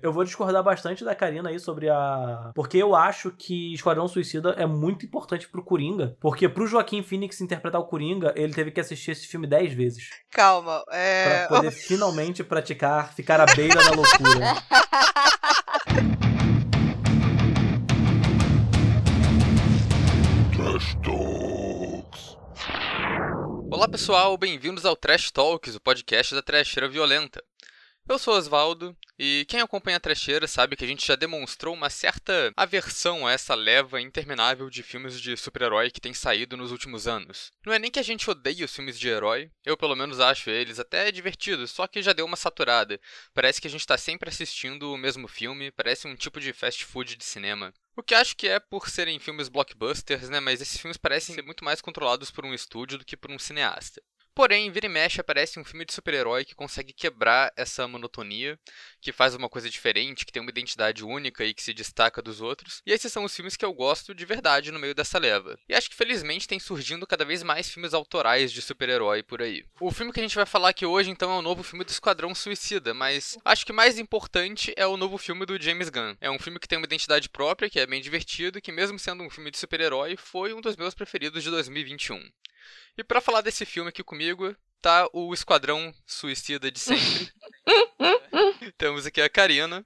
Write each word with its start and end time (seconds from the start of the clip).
Eu 0.00 0.12
vou 0.12 0.22
discordar 0.22 0.62
bastante 0.62 1.04
da 1.04 1.12
Karina 1.12 1.50
aí 1.50 1.58
sobre 1.58 1.88
a. 1.88 2.52
Porque 2.54 2.78
eu 2.78 2.94
acho 2.94 3.32
que 3.32 3.74
Esquadrão 3.74 4.06
Suicida 4.06 4.50
é 4.50 4.64
muito 4.64 5.04
importante 5.04 5.48
pro 5.48 5.60
Coringa. 5.60 6.16
Porque 6.20 6.48
pro 6.48 6.68
Joaquim 6.68 7.02
Phoenix 7.02 7.40
interpretar 7.40 7.80
o 7.80 7.84
Coringa, 7.84 8.32
ele 8.36 8.54
teve 8.54 8.70
que 8.70 8.78
assistir 8.78 9.10
esse 9.10 9.26
filme 9.26 9.44
dez 9.44 9.72
vezes. 9.72 10.08
Calma, 10.30 10.84
é. 10.92 11.46
Pra 11.48 11.56
poder 11.56 11.72
finalmente 11.82 12.44
praticar, 12.44 13.12
ficar 13.12 13.40
à 13.40 13.46
beira 13.56 13.82
da 13.82 13.90
loucura. 13.90 14.54
Trash 20.54 20.94
Talks. 21.02 22.38
Olá 23.68 23.88
pessoal, 23.88 24.36
bem-vindos 24.38 24.86
ao 24.86 24.94
Trash 24.94 25.32
Talks, 25.32 25.74
o 25.74 25.80
podcast 25.80 26.36
da 26.36 26.42
Trasheira 26.42 26.88
Violenta. 26.88 27.42
Eu 28.08 28.18
sou 28.18 28.32
Osvaldo 28.32 28.96
e 29.18 29.44
quem 29.50 29.60
acompanha 29.60 29.98
a 29.98 30.00
Trecheira 30.00 30.48
sabe 30.48 30.76
que 30.76 30.84
a 30.84 30.88
gente 30.88 31.06
já 31.06 31.14
demonstrou 31.14 31.74
uma 31.74 31.90
certa 31.90 32.50
aversão 32.56 33.26
a 33.26 33.32
essa 33.32 33.54
leva 33.54 34.00
interminável 34.00 34.70
de 34.70 34.82
filmes 34.82 35.20
de 35.20 35.36
super-herói 35.36 35.90
que 35.90 36.00
tem 36.00 36.14
saído 36.14 36.56
nos 36.56 36.72
últimos 36.72 37.06
anos. 37.06 37.52
Não 37.66 37.70
é 37.70 37.78
nem 37.78 37.90
que 37.90 37.98
a 37.98 38.02
gente 38.02 38.30
odeie 38.30 38.64
os 38.64 38.74
filmes 38.74 38.98
de 38.98 39.08
herói, 39.08 39.50
eu 39.62 39.76
pelo 39.76 39.94
menos 39.94 40.20
acho 40.20 40.48
eles 40.48 40.78
até 40.78 41.12
divertidos, 41.12 41.70
só 41.70 41.86
que 41.86 42.00
já 42.00 42.14
deu 42.14 42.24
uma 42.24 42.36
saturada. 42.36 42.98
Parece 43.34 43.60
que 43.60 43.68
a 43.68 43.70
gente 43.70 43.80
está 43.80 43.98
sempre 43.98 44.30
assistindo 44.30 44.90
o 44.90 44.96
mesmo 44.96 45.28
filme, 45.28 45.70
parece 45.70 46.08
um 46.08 46.16
tipo 46.16 46.40
de 46.40 46.54
fast 46.54 46.86
food 46.86 47.14
de 47.14 47.24
cinema. 47.24 47.74
O 47.94 48.02
que 48.02 48.14
acho 48.14 48.34
que 48.36 48.48
é 48.48 48.58
por 48.58 48.88
serem 48.88 49.18
filmes 49.18 49.50
blockbusters, 49.50 50.30
né? 50.30 50.40
Mas 50.40 50.62
esses 50.62 50.80
filmes 50.80 50.96
parecem 50.96 51.34
ser 51.34 51.42
muito 51.42 51.62
mais 51.62 51.82
controlados 51.82 52.30
por 52.30 52.46
um 52.46 52.54
estúdio 52.54 52.96
do 52.96 53.04
que 53.04 53.18
por 53.18 53.30
um 53.30 53.38
cineasta. 53.38 54.00
Porém, 54.38 54.70
vira 54.70 54.86
e 54.86 54.88
mexe 54.88 55.20
aparece 55.20 55.58
um 55.58 55.64
filme 55.64 55.84
de 55.84 55.92
super-herói 55.92 56.44
que 56.44 56.54
consegue 56.54 56.92
quebrar 56.92 57.52
essa 57.56 57.88
monotonia, 57.88 58.56
que 59.00 59.10
faz 59.10 59.34
uma 59.34 59.48
coisa 59.48 59.68
diferente, 59.68 60.24
que 60.24 60.30
tem 60.30 60.40
uma 60.40 60.52
identidade 60.52 61.04
única 61.04 61.44
e 61.44 61.52
que 61.52 61.60
se 61.60 61.74
destaca 61.74 62.22
dos 62.22 62.40
outros. 62.40 62.80
E 62.86 62.92
esses 62.92 63.12
são 63.12 63.24
os 63.24 63.34
filmes 63.34 63.56
que 63.56 63.64
eu 63.64 63.74
gosto 63.74 64.14
de 64.14 64.24
verdade 64.24 64.70
no 64.70 64.78
meio 64.78 64.94
dessa 64.94 65.18
leva. 65.18 65.58
E 65.68 65.74
acho 65.74 65.90
que 65.90 65.96
felizmente 65.96 66.46
tem 66.46 66.60
surgindo 66.60 67.04
cada 67.04 67.24
vez 67.24 67.42
mais 67.42 67.68
filmes 67.68 67.92
autorais 67.92 68.52
de 68.52 68.62
super-herói 68.62 69.24
por 69.24 69.42
aí. 69.42 69.64
O 69.80 69.90
filme 69.90 70.12
que 70.12 70.20
a 70.20 70.22
gente 70.22 70.36
vai 70.36 70.46
falar 70.46 70.68
aqui 70.68 70.86
hoje 70.86 71.10
então 71.10 71.32
é 71.32 71.38
o 71.38 71.42
novo 71.42 71.64
filme 71.64 71.84
do 71.84 71.90
Esquadrão 71.90 72.32
Suicida, 72.32 72.94
mas 72.94 73.36
acho 73.44 73.66
que 73.66 73.72
mais 73.72 73.98
importante 73.98 74.72
é 74.76 74.86
o 74.86 74.96
novo 74.96 75.18
filme 75.18 75.44
do 75.46 75.60
James 75.60 75.88
Gunn. 75.88 76.14
É 76.20 76.30
um 76.30 76.38
filme 76.38 76.60
que 76.60 76.68
tem 76.68 76.78
uma 76.78 76.86
identidade 76.86 77.28
própria, 77.28 77.68
que 77.68 77.80
é 77.80 77.88
bem 77.88 78.00
divertido, 78.00 78.60
que 78.60 78.70
mesmo 78.70 79.00
sendo 79.00 79.24
um 79.24 79.30
filme 79.30 79.50
de 79.50 79.58
super-herói, 79.58 80.16
foi 80.16 80.54
um 80.54 80.60
dos 80.60 80.76
meus 80.76 80.94
preferidos 80.94 81.42
de 81.42 81.50
2021. 81.50 82.22
E 82.96 83.04
para 83.04 83.20
falar 83.20 83.40
desse 83.40 83.64
filme 83.64 83.90
aqui 83.90 84.02
comigo, 84.02 84.54
tá 84.80 85.08
o 85.12 85.32
Esquadrão 85.32 85.92
Suicida 86.06 86.70
de 86.70 86.78
sempre. 86.78 87.32
temos 88.76 89.06
aqui 89.06 89.20
a 89.20 89.28
Karina. 89.28 89.84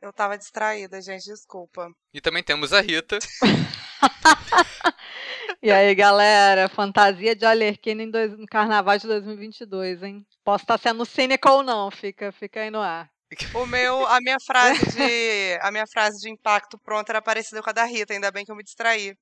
Eu 0.00 0.12
tava 0.12 0.38
distraída, 0.38 1.00
gente, 1.00 1.24
desculpa. 1.24 1.90
E 2.12 2.20
também 2.20 2.42
temos 2.42 2.72
a 2.72 2.80
Rita. 2.80 3.18
e 5.62 5.70
aí, 5.70 5.94
galera, 5.94 6.70
fantasia 6.70 7.36
de 7.36 7.44
Alerquina 7.44 8.02
em 8.02 8.10
dois, 8.10 8.36
no 8.36 8.46
carnaval 8.46 8.96
de 8.96 9.06
2022, 9.06 10.02
hein? 10.02 10.26
Posso 10.42 10.64
estar 10.64 10.78
sendo 10.78 11.04
cínica 11.04 11.52
ou 11.52 11.62
não, 11.62 11.90
fica, 11.90 12.32
fica 12.32 12.60
aí 12.60 12.70
no 12.70 12.80
ar. 12.80 13.10
O 13.54 13.66
meu, 13.66 14.06
a 14.06 14.20
minha 14.20 14.38
frase 14.40 14.80
de, 14.90 15.58
a 15.60 15.70
minha 15.70 15.86
frase 15.86 16.18
de 16.18 16.30
impacto 16.30 16.78
pronta 16.78 17.12
era 17.12 17.22
parecida 17.22 17.62
com 17.62 17.70
a 17.70 17.72
da 17.72 17.84
Rita, 17.84 18.12
ainda 18.12 18.30
bem 18.30 18.44
que 18.44 18.50
eu 18.50 18.56
me 18.56 18.64
distraí. 18.64 19.16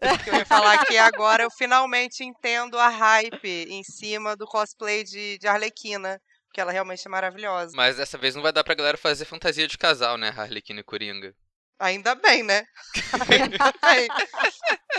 Porque 0.00 0.30
eu 0.30 0.34
ia 0.34 0.46
falar 0.46 0.84
que 0.86 0.96
agora 0.96 1.42
eu 1.42 1.50
finalmente 1.50 2.24
entendo 2.24 2.78
a 2.78 2.88
hype 2.88 3.66
em 3.68 3.82
cima 3.82 4.36
do 4.36 4.46
cosplay 4.46 5.04
de, 5.04 5.38
de 5.38 5.46
Arlequina. 5.46 6.20
Porque 6.46 6.60
ela 6.60 6.72
realmente 6.72 7.06
é 7.06 7.10
maravilhosa. 7.10 7.72
Mas 7.74 7.96
dessa 7.96 8.16
vez 8.16 8.34
não 8.34 8.42
vai 8.42 8.52
dar 8.52 8.62
pra 8.62 8.74
galera 8.74 8.96
fazer 8.96 9.24
fantasia 9.24 9.66
de 9.66 9.76
casal, 9.76 10.16
né? 10.16 10.32
Arlequina 10.36 10.80
e 10.80 10.84
Coringa. 10.84 11.34
Ainda 11.78 12.14
bem, 12.14 12.42
né? 12.42 12.64
Ainda 13.28 13.74
bem. 13.82 14.08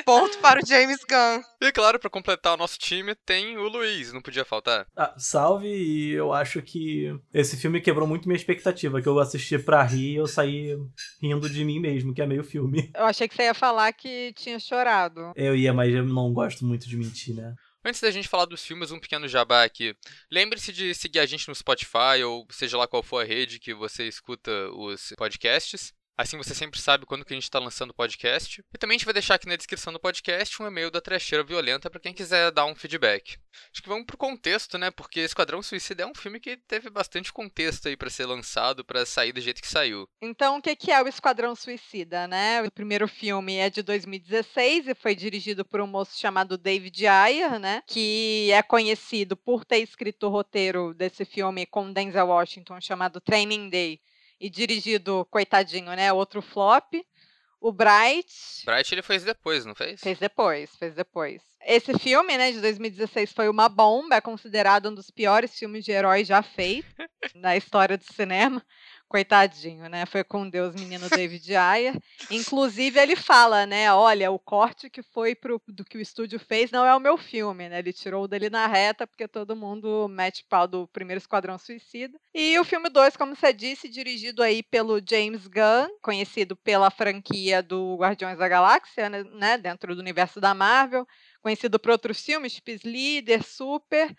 Ponto 0.03 0.37
para 0.39 0.59
o 0.61 0.65
James 0.65 0.99
Gunn. 1.09 1.41
E 1.61 1.71
claro, 1.71 1.99
para 1.99 2.09
completar 2.09 2.53
o 2.53 2.57
nosso 2.57 2.77
time, 2.77 3.15
tem 3.15 3.57
o 3.57 3.67
Luiz, 3.67 4.11
não 4.11 4.21
podia 4.21 4.43
faltar. 4.43 4.85
Ah, 4.95 5.13
salve, 5.17 5.67
e 5.67 6.11
eu 6.11 6.33
acho 6.33 6.61
que 6.61 7.17
esse 7.33 7.55
filme 7.57 7.81
quebrou 7.81 8.07
muito 8.07 8.27
minha 8.27 8.35
expectativa, 8.37 9.01
que 9.01 9.07
eu 9.07 9.17
assisti 9.19 9.57
pra 9.57 9.83
rir 9.83 10.13
e 10.13 10.15
eu 10.15 10.27
saí 10.27 10.77
rindo 11.21 11.49
de 11.49 11.63
mim 11.63 11.79
mesmo, 11.79 12.13
que 12.13 12.21
é 12.21 12.27
meio 12.27 12.43
filme. 12.43 12.91
Eu 12.93 13.05
achei 13.05 13.27
que 13.27 13.35
você 13.35 13.43
ia 13.43 13.53
falar 13.53 13.91
que 13.93 14.33
tinha 14.33 14.59
chorado. 14.59 15.31
Eu 15.35 15.55
ia, 15.55 15.73
mas 15.73 15.93
eu 15.93 16.05
não 16.05 16.33
gosto 16.33 16.65
muito 16.65 16.87
de 16.87 16.97
mentir, 16.97 17.35
né? 17.35 17.55
Antes 17.87 18.01
da 18.01 18.09
gente 18.09 18.27
falar 18.27 18.45
dos 18.45 18.65
filmes, 18.65 18.89
um 18.89 18.99
pequeno 18.99 19.27
jabá 19.27 19.63
aqui. 19.63 19.95
Lembre-se 20.31 20.73
de 20.73 20.95
seguir 20.95 21.19
a 21.19 21.25
gente 21.25 21.47
no 21.47 21.53
Spotify, 21.53 22.23
ou 22.25 22.47
seja 22.49 22.77
lá 22.77 22.87
qual 22.87 23.03
for 23.03 23.21
a 23.21 23.23
rede 23.23 23.59
que 23.59 23.75
você 23.75 24.07
escuta 24.07 24.51
os 24.71 25.13
podcasts. 25.15 25.93
Assim 26.17 26.37
você 26.37 26.55
sempre 26.55 26.79
sabe 26.79 27.05
quando 27.05 27.25
que 27.25 27.33
a 27.33 27.35
gente 27.35 27.43
está 27.43 27.59
lançando 27.59 27.89
o 27.89 27.93
podcast. 27.93 28.63
E 28.73 28.77
também 28.77 28.95
a 28.95 28.97
gente 28.97 29.05
vai 29.05 29.13
deixar 29.13 29.35
aqui 29.35 29.47
na 29.47 29.57
descrição 29.57 29.91
do 29.91 29.99
podcast 29.99 30.63
um 30.63 30.67
e-mail 30.67 30.89
da 30.89 31.01
Trecheira 31.01 31.43
Violenta 31.43 31.89
para 31.89 31.99
quem 31.99 32.13
quiser 32.13 32.51
dar 32.51 32.65
um 32.65 32.73
feedback. 32.73 33.37
Acho 33.71 33.83
que 33.83 33.89
vamos 33.89 34.05
pro 34.05 34.15
contexto, 34.15 34.77
né? 34.77 34.91
Porque 34.91 35.19
Esquadrão 35.19 35.61
Suicida 35.61 36.03
é 36.03 36.05
um 36.05 36.15
filme 36.15 36.39
que 36.39 36.55
teve 36.55 36.89
bastante 36.89 37.33
contexto 37.33 37.89
aí 37.89 37.97
para 37.97 38.09
ser 38.09 38.25
lançado, 38.25 38.85
para 38.85 39.05
sair 39.05 39.33
do 39.33 39.41
jeito 39.41 39.61
que 39.61 39.67
saiu. 39.67 40.07
Então, 40.21 40.57
o 40.57 40.61
que 40.61 40.89
é 40.89 41.03
o 41.03 41.07
Esquadrão 41.07 41.53
Suicida, 41.53 42.27
né? 42.27 42.61
O 42.61 42.71
primeiro 42.71 43.09
filme 43.09 43.57
é 43.57 43.69
de 43.69 43.81
2016 43.81 44.87
e 44.87 44.95
foi 44.95 45.15
dirigido 45.15 45.65
por 45.65 45.81
um 45.81 45.87
moço 45.87 46.17
chamado 46.17 46.57
David 46.57 47.07
Ayer, 47.07 47.59
né? 47.59 47.81
Que 47.85 48.51
é 48.51 48.63
conhecido 48.63 49.35
por 49.35 49.65
ter 49.65 49.79
escrito 49.79 50.27
o 50.27 50.29
roteiro 50.29 50.93
desse 50.93 51.25
filme 51.25 51.65
com 51.65 51.91
Denzel 51.91 52.27
Washington 52.27 52.79
chamado 52.79 53.19
Training 53.19 53.69
Day 53.69 53.99
e 54.39 54.49
dirigido, 54.49 55.25
coitadinho, 55.29 55.95
né? 55.95 56.11
Outro 56.11 56.41
flop. 56.41 56.93
O 57.59 57.71
Bright. 57.71 58.63
Bright 58.65 58.93
ele 58.93 59.01
fez 59.01 59.23
depois, 59.23 59.65
não 59.65 59.73
fez? 59.73 59.99
Fez 59.99 60.19
depois, 60.19 60.75
fez 60.75 60.93
depois. 60.93 61.41
Esse 61.65 61.97
filme, 61.97 62.37
né, 62.37 62.51
de 62.51 62.61
2016 62.61 63.31
foi 63.31 63.49
uma 63.49 63.67
bomba, 63.67 64.15
é 64.17 64.21
considerado 64.21 64.89
um 64.89 64.93
dos 64.93 65.09
piores 65.09 65.57
filmes 65.57 65.83
de 65.83 65.91
heróis 65.91 66.27
já 66.27 66.43
feitos 66.43 66.93
na 67.33 67.57
história 67.57 67.97
do 67.97 68.03
cinema. 68.03 68.63
Coitadinho, 69.07 69.87
né? 69.87 70.05
Foi 70.05 70.23
com 70.23 70.49
Deus, 70.49 70.73
menino 70.75 71.07
David 71.09 71.55
Ayer. 71.55 71.93
Inclusive, 72.31 72.99
ele 72.99 73.15
fala, 73.15 73.65
né? 73.65 73.91
Olha, 73.93 74.31
o 74.31 74.39
corte 74.39 74.89
que 74.89 75.03
foi 75.03 75.35
pro, 75.35 75.61
do 75.67 75.85
que 75.85 75.97
o 75.97 76.01
estúdio 76.01 76.39
fez 76.39 76.71
não 76.71 76.83
é 76.85 76.95
o 76.95 76.99
meu 76.99 77.17
filme, 77.17 77.69
né? 77.69 77.79
Ele 77.79 77.93
tirou 77.93 78.23
o 78.23 78.27
dele 78.27 78.49
na 78.49 78.65
reta, 78.65 79.05
porque 79.05 79.27
todo 79.27 79.55
mundo 79.55 80.07
mete 80.09 80.43
pau 80.49 80.67
do 80.67 80.87
primeiro 80.87 81.19
Esquadrão 81.19 81.57
Suicida. 81.57 82.19
E 82.33 82.57
o 82.59 82.63
filme 82.63 82.89
2, 82.89 83.15
como 83.15 83.35
você 83.35 83.53
disse, 83.53 83.87
dirigido 83.87 84.41
aí 84.41 84.63
pelo 84.63 84.99
James 85.07 85.47
Gunn, 85.47 85.87
conhecido 86.01 86.55
pela 86.55 86.89
franquia 86.89 87.61
do 87.61 87.95
Guardiões 87.97 88.37
da 88.37 88.47
Galáxia, 88.47 89.09
né? 89.09 89.23
né 89.23 89.57
dentro 89.57 89.95
do 89.95 90.01
universo 90.01 90.41
da 90.41 90.53
Marvel. 90.53 91.07
Conhecido 91.41 91.79
por 91.79 91.91
outros 91.91 92.19
filmes, 92.19 92.53
tipo 92.53 92.71
Líder, 92.83 93.43
Super. 93.43 94.15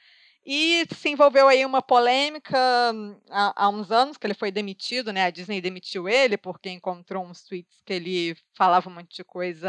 E 0.49 0.87
se 0.95 1.09
envolveu 1.09 1.49
aí 1.49 1.67
uma 1.67 1.83
polêmica 1.83 2.57
hum, 2.95 3.21
há, 3.29 3.65
há, 3.65 3.69
uns 3.69 3.91
anos, 3.91 4.17
que 4.17 4.25
ele 4.25 4.33
foi 4.33 4.53
demitido, 4.53 5.13
né? 5.13 5.25
A 5.25 5.31
Disney 5.31 5.61
demitiu 5.61 6.09
ele 6.09 6.37
porque 6.37 6.71
encontrou 6.71 7.27
uns 7.27 7.43
tweets 7.43 7.83
que 7.85 7.93
ele 7.93 8.37
falava 8.55 8.89
um 8.89 8.93
monte 8.95 9.17
de 9.17 9.25
coisa 9.25 9.69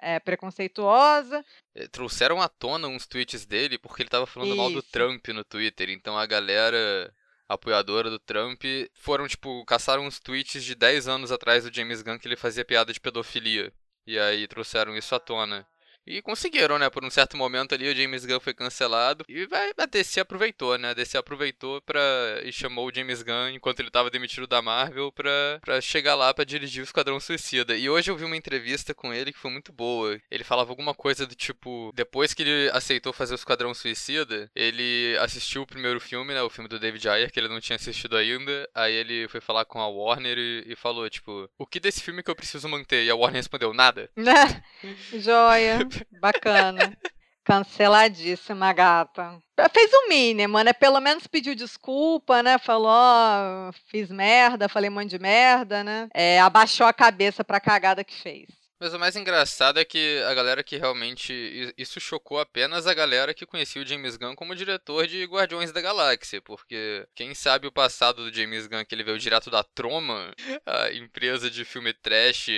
é, 0.00 0.20
preconceituosa. 0.20 1.44
É, 1.74 1.88
trouxeram 1.88 2.40
à 2.40 2.48
tona 2.48 2.86
uns 2.86 3.04
tweets 3.04 3.44
dele 3.44 3.76
porque 3.78 4.02
ele 4.02 4.06
estava 4.06 4.24
falando 4.24 4.50
Isso. 4.50 4.56
mal 4.56 4.70
do 4.70 4.80
Trump 4.80 5.26
no 5.28 5.42
Twitter. 5.42 5.90
Então 5.90 6.16
a 6.16 6.24
galera 6.24 7.12
apoiadora 7.48 8.08
do 8.08 8.20
Trump 8.20 8.62
foram, 8.94 9.26
tipo, 9.26 9.64
caçaram 9.64 10.06
uns 10.06 10.20
tweets 10.20 10.62
de 10.62 10.76
10 10.76 11.08
anos 11.08 11.32
atrás 11.32 11.64
do 11.64 11.74
James 11.74 12.00
Gunn 12.00 12.20
que 12.20 12.28
ele 12.28 12.36
fazia 12.36 12.64
piada 12.64 12.92
de 12.92 13.00
pedofilia. 13.00 13.72
E 14.06 14.16
aí 14.20 14.46
trouxeram 14.46 14.96
isso 14.96 15.16
à 15.16 15.18
tona. 15.18 15.66
E 16.06 16.20
conseguiram, 16.20 16.78
né? 16.78 16.90
Por 16.90 17.04
um 17.04 17.10
certo 17.10 17.36
momento 17.36 17.74
ali, 17.74 17.88
o 17.88 17.94
James 17.94 18.24
Gunn 18.24 18.40
foi 18.40 18.52
cancelado. 18.52 19.24
E 19.28 19.48
a 19.76 19.86
DC 19.86 20.20
aproveitou, 20.20 20.76
né? 20.76 20.90
A 20.90 20.94
DC 20.94 21.16
aproveitou 21.16 21.80
pra... 21.82 22.00
e 22.44 22.52
chamou 22.52 22.88
o 22.88 22.94
James 22.94 23.22
Gunn, 23.22 23.50
enquanto 23.50 23.80
ele 23.80 23.90
tava 23.90 24.10
demitido 24.10 24.46
da 24.46 24.60
Marvel, 24.60 25.12
pra, 25.12 25.60
pra 25.60 25.80
chegar 25.80 26.14
lá 26.14 26.34
pra 26.34 26.44
dirigir 26.44 26.82
o 26.82 26.84
Esquadrão 26.84 27.20
Suicida. 27.20 27.76
E 27.76 27.88
hoje 27.88 28.10
eu 28.10 28.16
vi 28.16 28.24
uma 28.24 28.36
entrevista 28.36 28.94
com 28.94 29.12
ele 29.14 29.32
que 29.32 29.38
foi 29.38 29.50
muito 29.50 29.72
boa. 29.72 30.18
Ele 30.30 30.44
falava 30.44 30.70
alguma 30.70 30.94
coisa 30.94 31.26
do 31.26 31.34
tipo... 31.34 31.92
Depois 31.94 32.34
que 32.34 32.42
ele 32.42 32.70
aceitou 32.72 33.12
fazer 33.12 33.34
o 33.34 33.36
Esquadrão 33.36 33.72
Suicida, 33.72 34.50
ele 34.54 35.16
assistiu 35.20 35.62
o 35.62 35.66
primeiro 35.66 36.00
filme, 36.00 36.34
né? 36.34 36.42
O 36.42 36.50
filme 36.50 36.68
do 36.68 36.80
David 36.80 37.08
Ayer, 37.08 37.30
que 37.30 37.38
ele 37.38 37.48
não 37.48 37.60
tinha 37.60 37.76
assistido 37.76 38.16
ainda. 38.16 38.68
Aí 38.74 38.92
ele 38.92 39.28
foi 39.28 39.40
falar 39.40 39.64
com 39.64 39.80
a 39.80 39.88
Warner 39.88 40.36
e, 40.38 40.64
e 40.66 40.76
falou, 40.76 41.08
tipo... 41.08 41.48
O 41.58 41.66
que 41.66 41.78
desse 41.78 42.02
filme 42.02 42.22
que 42.22 42.30
eu 42.30 42.36
preciso 42.36 42.68
manter? 42.68 43.04
E 43.04 43.10
a 43.10 43.14
Warner 43.14 43.40
respondeu, 43.40 43.72
nada. 43.72 44.10
Joia. 45.12 45.91
Bacana. 46.20 46.96
Canceladíssima, 47.44 48.72
gata. 48.72 49.38
Fez 49.72 49.92
o 49.92 50.08
mínimo, 50.08 50.60
né? 50.60 50.72
Pelo 50.72 51.00
menos 51.00 51.26
pediu 51.26 51.54
desculpa, 51.54 52.42
né? 52.42 52.56
Falou, 52.58 52.90
ó, 52.90 53.72
fiz 53.90 54.10
merda, 54.10 54.68
falei 54.68 54.88
um 54.88 54.94
monte 54.94 55.10
de 55.10 55.18
merda, 55.18 55.82
né? 55.82 56.08
É, 56.14 56.40
abaixou 56.40 56.86
a 56.86 56.92
cabeça 56.92 57.42
pra 57.42 57.60
cagada 57.60 58.04
que 58.04 58.14
fez. 58.14 58.46
Mas 58.82 58.94
o 58.94 58.98
mais 58.98 59.14
engraçado 59.14 59.78
é 59.78 59.84
que 59.84 60.20
a 60.26 60.34
galera 60.34 60.60
que 60.64 60.76
realmente. 60.76 61.72
Isso 61.78 62.00
chocou 62.00 62.40
apenas 62.40 62.84
a 62.84 62.92
galera 62.92 63.32
que 63.32 63.46
conhecia 63.46 63.80
o 63.80 63.86
James 63.86 64.16
Gunn 64.16 64.34
como 64.34 64.56
diretor 64.56 65.06
de 65.06 65.24
Guardiões 65.24 65.70
da 65.70 65.80
Galáxia. 65.80 66.42
Porque 66.42 67.06
quem 67.14 67.32
sabe 67.32 67.68
o 67.68 67.72
passado 67.72 68.24
do 68.24 68.36
James 68.36 68.66
Gunn, 68.66 68.84
que 68.84 68.92
ele 68.92 69.04
veio 69.04 69.20
direto 69.20 69.50
da 69.50 69.62
Troma, 69.62 70.34
a 70.66 70.92
empresa 70.94 71.48
de 71.48 71.64
filme 71.64 71.92
trash 71.92 72.48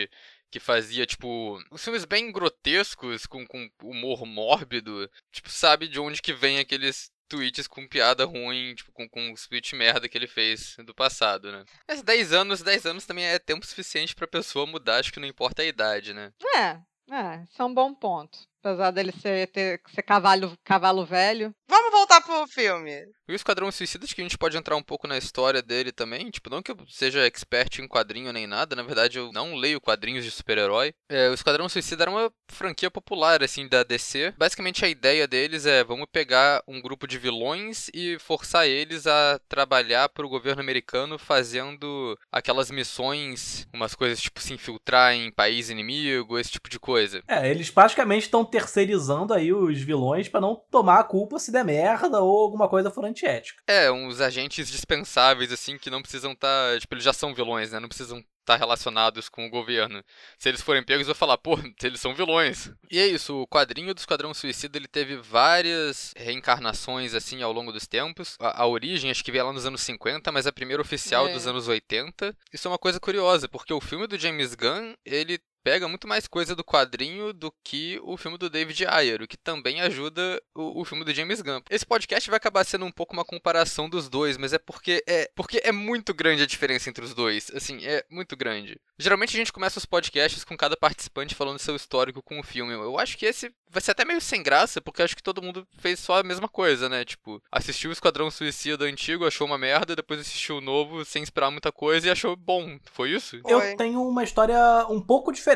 que 0.54 0.60
fazia, 0.60 1.04
tipo, 1.04 1.58
filmes 1.76 2.04
bem 2.04 2.30
grotescos, 2.30 3.26
com, 3.26 3.44
com 3.44 3.68
humor 3.82 4.24
mórbido. 4.24 5.10
Tipo, 5.32 5.50
sabe 5.50 5.88
de 5.88 5.98
onde 5.98 6.22
que 6.22 6.32
vem 6.32 6.60
aqueles 6.60 7.10
tweets 7.28 7.66
com 7.66 7.88
piada 7.88 8.24
ruim, 8.24 8.72
tipo, 8.76 8.92
com, 8.92 9.08
com 9.08 9.32
os 9.32 9.48
tweets 9.48 9.76
merda 9.76 10.08
que 10.08 10.16
ele 10.16 10.28
fez 10.28 10.76
do 10.86 10.94
passado, 10.94 11.50
né? 11.50 11.64
Mas 11.88 12.04
10 12.04 12.32
anos, 12.32 12.62
10 12.62 12.86
anos 12.86 13.04
também 13.04 13.24
é 13.24 13.36
tempo 13.36 13.66
suficiente 13.66 14.14
pra 14.14 14.28
pessoa 14.28 14.64
mudar, 14.64 15.00
acho 15.00 15.12
que 15.12 15.18
não 15.18 15.26
importa 15.26 15.62
a 15.62 15.66
idade, 15.66 16.14
né? 16.14 16.32
É, 16.54 16.78
é, 17.10 17.42
isso 17.50 17.60
é 17.60 17.64
um 17.64 17.74
bom 17.74 17.92
ponto. 17.92 18.38
Apesar 18.62 18.92
dele 18.92 19.10
ser, 19.10 19.48
ter, 19.48 19.82
ser 19.92 20.02
cavalo, 20.02 20.56
cavalo 20.62 21.04
velho. 21.04 21.52
Vamos 21.68 21.83
voltar 21.94 22.20
pro 22.20 22.46
filme. 22.48 23.06
E 23.28 23.32
o 23.32 23.34
Esquadrão 23.34 23.70
Suicida, 23.72 24.04
acho 24.04 24.14
que 24.14 24.20
a 24.20 24.24
gente 24.24 24.36
pode 24.36 24.56
entrar 24.56 24.76
um 24.76 24.82
pouco 24.82 25.06
na 25.06 25.16
história 25.16 25.62
dele 25.62 25.92
também. 25.92 26.30
Tipo, 26.30 26.50
não 26.50 26.62
que 26.62 26.72
eu 26.72 26.76
seja 26.88 27.26
expert 27.26 27.78
em 27.78 27.88
quadrinho 27.88 28.32
nem 28.32 28.46
nada, 28.46 28.76
na 28.76 28.82
verdade 28.82 29.18
eu 29.18 29.32
não 29.32 29.54
leio 29.54 29.80
quadrinhos 29.80 30.24
de 30.24 30.30
super-herói. 30.30 30.92
É, 31.08 31.30
o 31.30 31.34
Esquadrão 31.34 31.68
Suicida 31.68 32.04
era 32.04 32.10
uma 32.10 32.30
franquia 32.50 32.90
popular, 32.90 33.42
assim, 33.42 33.66
da 33.68 33.82
DC. 33.82 34.34
Basicamente 34.36 34.84
a 34.84 34.88
ideia 34.88 35.26
deles 35.26 35.64
é, 35.64 35.82
vamos 35.84 36.06
pegar 36.12 36.62
um 36.68 36.82
grupo 36.82 37.06
de 37.06 37.18
vilões 37.18 37.88
e 37.94 38.18
forçar 38.18 38.66
eles 38.66 39.06
a 39.06 39.40
trabalhar 39.48 40.08
pro 40.08 40.28
governo 40.28 40.60
americano 40.60 41.18
fazendo 41.18 42.18
aquelas 42.30 42.70
missões, 42.70 43.66
umas 43.72 43.94
coisas 43.94 44.20
tipo 44.20 44.40
se 44.40 44.52
infiltrar 44.52 45.14
em 45.14 45.30
país 45.30 45.70
inimigo, 45.70 46.38
esse 46.38 46.50
tipo 46.50 46.68
de 46.68 46.78
coisa. 46.78 47.22
É, 47.26 47.48
eles 47.50 47.70
praticamente 47.70 48.24
estão 48.24 48.44
terceirizando 48.44 49.32
aí 49.32 49.52
os 49.52 49.80
vilões 49.80 50.28
pra 50.28 50.40
não 50.40 50.60
tomar 50.70 51.00
a 51.00 51.04
culpa 51.04 51.38
se 51.38 51.52
der 51.52 51.64
merda 51.64 51.83
ou 51.92 52.42
alguma 52.42 52.68
coisa 52.68 52.90
for 52.90 53.04
antiética. 53.04 53.62
É, 53.66 53.90
uns 53.90 54.20
agentes 54.20 54.70
dispensáveis, 54.70 55.52
assim, 55.52 55.78
que 55.78 55.90
não 55.90 56.02
precisam 56.02 56.32
estar. 56.32 56.78
tipo, 56.80 56.94
eles 56.94 57.04
já 57.04 57.12
são 57.12 57.34
vilões, 57.34 57.70
né? 57.72 57.80
Não 57.80 57.88
precisam 57.88 58.22
estar 58.40 58.56
relacionados 58.56 59.30
com 59.30 59.46
o 59.46 59.50
governo. 59.50 60.04
Se 60.38 60.50
eles 60.50 60.60
forem 60.60 60.84
pegos, 60.84 61.02
eu 61.08 61.14
vou 61.14 61.18
falar, 61.18 61.38
pô, 61.38 61.58
eles 61.82 62.00
são 62.00 62.14
vilões. 62.14 62.70
E 62.90 62.98
é 62.98 63.06
isso, 63.06 63.34
o 63.40 63.46
quadrinho 63.46 63.94
do 63.94 63.98
Esquadrão 63.98 64.34
Suicida 64.34 64.76
ele 64.76 64.86
teve 64.86 65.16
várias 65.16 66.12
reencarnações, 66.16 67.14
assim, 67.14 67.42
ao 67.42 67.52
longo 67.52 67.72
dos 67.72 67.86
tempos. 67.86 68.36
A, 68.38 68.62
a 68.62 68.66
origem, 68.66 69.10
acho 69.10 69.24
que 69.24 69.32
veio 69.32 69.46
lá 69.46 69.52
nos 69.52 69.64
anos 69.66 69.80
50, 69.80 70.30
mas 70.30 70.46
a 70.46 70.52
primeira 70.52 70.82
oficial 70.82 71.26
É. 71.28 71.32
dos 71.32 71.46
anos 71.46 71.68
80. 71.68 72.36
Isso 72.52 72.68
é 72.68 72.70
uma 72.70 72.78
coisa 72.78 73.00
curiosa, 73.00 73.48
porque 73.48 73.72
o 73.72 73.80
filme 73.80 74.06
do 74.06 74.18
James 74.18 74.54
Gunn, 74.54 74.94
ele 75.04 75.38
pega 75.64 75.88
muito 75.88 76.06
mais 76.06 76.28
coisa 76.28 76.54
do 76.54 76.62
quadrinho 76.62 77.32
do 77.32 77.50
que 77.64 77.98
o 78.04 78.18
filme 78.18 78.36
do 78.36 78.50
David 78.50 78.86
Ayer, 78.86 79.22
o 79.22 79.26
que 79.26 79.36
também 79.36 79.80
ajuda 79.80 80.40
o, 80.54 80.82
o 80.82 80.84
filme 80.84 81.04
do 81.04 81.14
James 81.14 81.40
Gunn. 81.40 81.62
Esse 81.70 81.86
podcast 81.86 82.28
vai 82.28 82.36
acabar 82.36 82.64
sendo 82.64 82.84
um 82.84 82.92
pouco 82.92 83.14
uma 83.14 83.24
comparação 83.24 83.88
dos 83.88 84.10
dois, 84.10 84.36
mas 84.36 84.52
é 84.52 84.58
porque 84.58 85.02
é 85.08 85.30
porque 85.34 85.62
é 85.64 85.72
muito 85.72 86.12
grande 86.12 86.42
a 86.42 86.46
diferença 86.46 86.90
entre 86.90 87.02
os 87.02 87.14
dois. 87.14 87.50
Assim, 87.54 87.84
é 87.84 88.04
muito 88.10 88.36
grande. 88.36 88.78
Geralmente 88.98 89.34
a 89.34 89.38
gente 89.38 89.52
começa 89.52 89.78
os 89.78 89.86
podcasts 89.86 90.44
com 90.44 90.56
cada 90.56 90.76
participante 90.76 91.34
falando 91.34 91.58
seu 91.58 91.74
histórico 91.74 92.22
com 92.22 92.38
o 92.38 92.44
filme. 92.44 92.74
Eu 92.74 92.98
acho 92.98 93.16
que 93.16 93.24
esse 93.24 93.50
vai 93.74 93.80
ser 93.80 93.90
até 93.90 94.04
meio 94.04 94.20
sem 94.20 94.42
graça, 94.42 94.80
porque 94.80 95.02
acho 95.02 95.16
que 95.16 95.22
todo 95.22 95.42
mundo 95.42 95.66
fez 95.78 95.98
só 95.98 96.20
a 96.20 96.22
mesma 96.22 96.48
coisa, 96.48 96.88
né? 96.88 97.04
Tipo, 97.04 97.42
assistiu 97.50 97.90
o 97.90 97.92
Esquadrão 97.92 98.30
Suicida 98.30 98.84
antigo, 98.84 99.26
achou 99.26 99.46
uma 99.46 99.58
merda, 99.58 99.96
depois 99.96 100.20
assistiu 100.20 100.58
o 100.58 100.60
novo 100.60 101.04
sem 101.04 101.22
esperar 101.22 101.50
muita 101.50 101.72
coisa 101.72 102.06
e 102.06 102.10
achou 102.10 102.36
bom. 102.36 102.78
Foi 102.92 103.10
isso? 103.10 103.40
Eu 103.46 103.76
tenho 103.76 104.00
uma 104.06 104.22
história 104.22 104.86
um 104.88 105.00
pouco 105.00 105.32
diferente, 105.32 105.53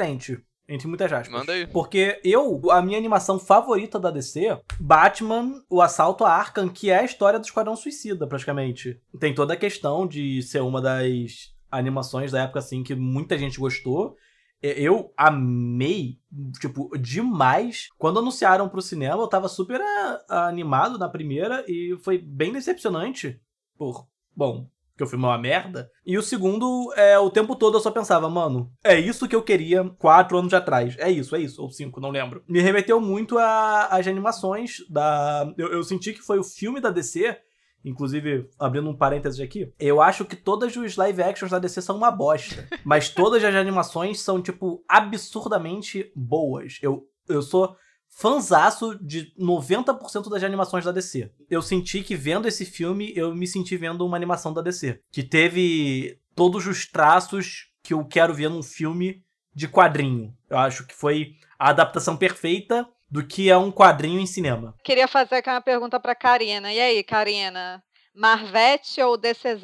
entre 0.68 0.86
muitas 0.86 1.10
aspas. 1.10 1.30
Manda 1.30 1.52
aí. 1.52 1.66
Porque 1.66 2.20
eu, 2.22 2.60
a 2.70 2.82
minha 2.82 2.98
animação 2.98 3.38
favorita 3.38 3.98
da 3.98 4.10
DC, 4.10 4.60
Batman, 4.78 5.64
o 5.70 5.80
assalto 5.80 6.24
a 6.24 6.32
Arkham, 6.32 6.68
que 6.68 6.90
é 6.90 6.98
a 6.98 7.04
história 7.04 7.38
do 7.38 7.44
Esquadrão 7.44 7.74
Suicida, 7.74 8.26
praticamente. 8.26 9.00
Tem 9.18 9.34
toda 9.34 9.54
a 9.54 9.56
questão 9.56 10.06
de 10.06 10.42
ser 10.42 10.60
uma 10.60 10.82
das 10.82 11.54
animações 11.70 12.32
da 12.32 12.42
época, 12.42 12.58
assim, 12.58 12.82
que 12.82 12.94
muita 12.94 13.38
gente 13.38 13.58
gostou. 13.58 14.14
Eu 14.60 15.12
amei, 15.16 16.18
tipo, 16.60 16.90
demais. 16.98 17.88
Quando 17.96 18.18
anunciaram 18.18 18.68
pro 18.68 18.82
cinema, 18.82 19.22
eu 19.22 19.28
tava 19.28 19.48
super 19.48 19.80
ah, 19.80 20.48
animado 20.48 20.98
na 20.98 21.08
primeira 21.08 21.64
e 21.66 21.96
foi 22.02 22.18
bem 22.18 22.52
decepcionante. 22.52 23.40
Por, 23.76 24.06
bom, 24.36 24.68
que 24.98 25.04
o 25.04 25.06
filme 25.06 25.24
é 25.24 25.28
uma 25.28 25.38
merda. 25.38 25.88
E 26.04 26.18
o 26.18 26.22
segundo, 26.22 26.92
é 26.96 27.16
o 27.16 27.30
tempo 27.30 27.54
todo 27.54 27.76
eu 27.76 27.80
só 27.80 27.90
pensava, 27.90 28.28
mano, 28.28 28.70
é 28.84 28.98
isso 28.98 29.28
que 29.28 29.36
eu 29.36 29.42
queria 29.42 29.88
quatro 29.96 30.36
anos 30.36 30.52
atrás. 30.52 30.96
É 30.98 31.08
isso, 31.08 31.36
é 31.36 31.40
isso. 31.40 31.62
Ou 31.62 31.70
cinco, 31.70 32.00
não 32.00 32.10
lembro. 32.10 32.42
Me 32.48 32.60
remeteu 32.60 33.00
muito 33.00 33.38
às 33.38 34.06
animações 34.08 34.78
da. 34.90 35.50
Eu, 35.56 35.68
eu 35.68 35.84
senti 35.84 36.12
que 36.12 36.20
foi 36.20 36.38
o 36.38 36.44
filme 36.44 36.80
da 36.80 36.90
DC. 36.90 37.38
Inclusive, 37.84 38.50
abrindo 38.58 38.90
um 38.90 38.96
parênteses 38.96 39.38
aqui, 39.38 39.72
eu 39.78 40.02
acho 40.02 40.24
que 40.24 40.34
todas 40.34 40.74
os 40.76 40.96
live 40.96 41.22
actions 41.22 41.52
da 41.52 41.60
DC 41.60 41.80
são 41.80 41.96
uma 41.96 42.10
bosta. 42.10 42.68
mas 42.84 43.08
todas 43.08 43.42
as 43.44 43.54
animações 43.54 44.20
são, 44.20 44.42
tipo, 44.42 44.82
absurdamente 44.88 46.10
boas. 46.14 46.78
Eu, 46.82 47.04
eu 47.28 47.40
sou 47.40 47.76
fanzaço 48.18 48.98
de 49.00 49.32
90% 49.38 50.28
das 50.28 50.42
animações 50.42 50.84
da 50.84 50.90
DC. 50.90 51.30
Eu 51.48 51.62
senti 51.62 52.02
que 52.02 52.16
vendo 52.16 52.48
esse 52.48 52.64
filme, 52.64 53.12
eu 53.14 53.32
me 53.32 53.46
senti 53.46 53.76
vendo 53.76 54.04
uma 54.04 54.16
animação 54.16 54.52
da 54.52 54.60
DC. 54.60 55.00
Que 55.12 55.22
teve 55.22 56.20
todos 56.34 56.66
os 56.66 56.86
traços 56.86 57.68
que 57.82 57.94
eu 57.94 58.04
quero 58.04 58.34
ver 58.34 58.50
num 58.50 58.62
filme 58.62 59.24
de 59.54 59.68
quadrinho. 59.68 60.36
Eu 60.50 60.58
acho 60.58 60.84
que 60.84 60.94
foi 60.94 61.36
a 61.56 61.70
adaptação 61.70 62.16
perfeita 62.16 62.88
do 63.08 63.24
que 63.24 63.48
é 63.48 63.56
um 63.56 63.70
quadrinho 63.70 64.20
em 64.20 64.26
cinema. 64.26 64.74
Queria 64.82 65.06
fazer 65.06 65.36
aqui 65.36 65.48
uma 65.48 65.60
pergunta 65.60 66.00
pra 66.00 66.14
Karina. 66.14 66.72
E 66.72 66.80
aí, 66.80 67.04
Karina? 67.04 67.82
Marvete 68.14 69.00
ou 69.00 69.16
DCZ? 69.16 69.62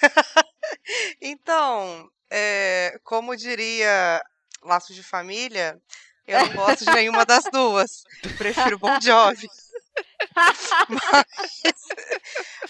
Então, 1.20 2.08
é, 2.30 2.98
como 3.04 3.36
diria 3.36 4.20
Laços 4.64 4.96
de 4.96 5.02
Família, 5.02 5.80
eu 6.26 6.38
não 6.46 6.54
gosto 6.54 6.84
de 6.84 6.92
nenhuma 6.92 7.24
das 7.24 7.44
duas. 7.52 8.04
Prefiro 8.38 8.78
Bon 8.78 9.00
Jovi. 9.00 9.48
Mas... 10.34 11.76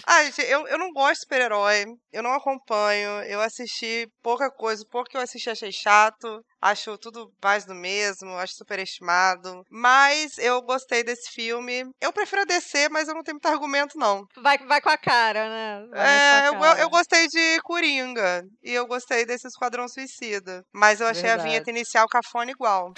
Ah, 0.05 0.23
gente, 0.25 0.41
eu, 0.41 0.67
eu 0.67 0.77
não 0.77 0.91
gosto 0.91 1.13
de 1.13 1.19
super-herói. 1.21 1.85
Eu 2.11 2.23
não 2.23 2.33
acompanho. 2.33 3.21
Eu 3.23 3.39
assisti 3.39 4.11
pouca 4.21 4.51
coisa. 4.51 4.85
Pouco 4.89 5.09
que 5.09 5.17
eu 5.17 5.21
assisti 5.21 5.49
achei 5.49 5.71
chato. 5.71 6.43
Acho 6.63 6.97
tudo 6.97 7.29
mais 7.43 7.65
do 7.65 7.75
mesmo. 7.75 8.31
Acho 8.37 8.53
superestimado. 8.55 9.65
Mas 9.69 10.37
eu 10.37 10.61
gostei 10.61 11.03
desse 11.03 11.29
filme. 11.31 11.85
Eu 11.99 12.13
prefiro 12.13 12.43
a 12.43 12.45
DC, 12.45 12.87
mas 12.89 13.07
eu 13.09 13.13
não 13.15 13.21
tenho 13.23 13.35
muito 13.35 13.45
argumento, 13.47 13.97
não. 13.97 14.25
Vai, 14.41 14.57
vai 14.59 14.79
com 14.79 14.89
a 14.89 14.97
cara, 14.97 15.49
né? 15.49 15.87
Vai 15.91 15.99
É, 15.99 16.49
com 16.51 16.55
a 16.55 16.57
eu, 16.57 16.61
cara. 16.61 16.79
eu 16.81 16.89
gostei 16.89 17.27
de 17.27 17.59
Coringa. 17.63 18.45
E 18.63 18.71
eu 18.71 18.87
gostei 18.87 19.25
desse 19.25 19.47
Esquadrão 19.47 19.87
Suicida. 19.89 20.63
Mas 20.73 21.01
eu 21.01 21.07
achei 21.07 21.23
a 21.23 21.35
Verdade. 21.35 21.49
vinheta 21.49 21.69
inicial 21.69 22.07
cafona 22.07 22.51
igual. 22.51 22.93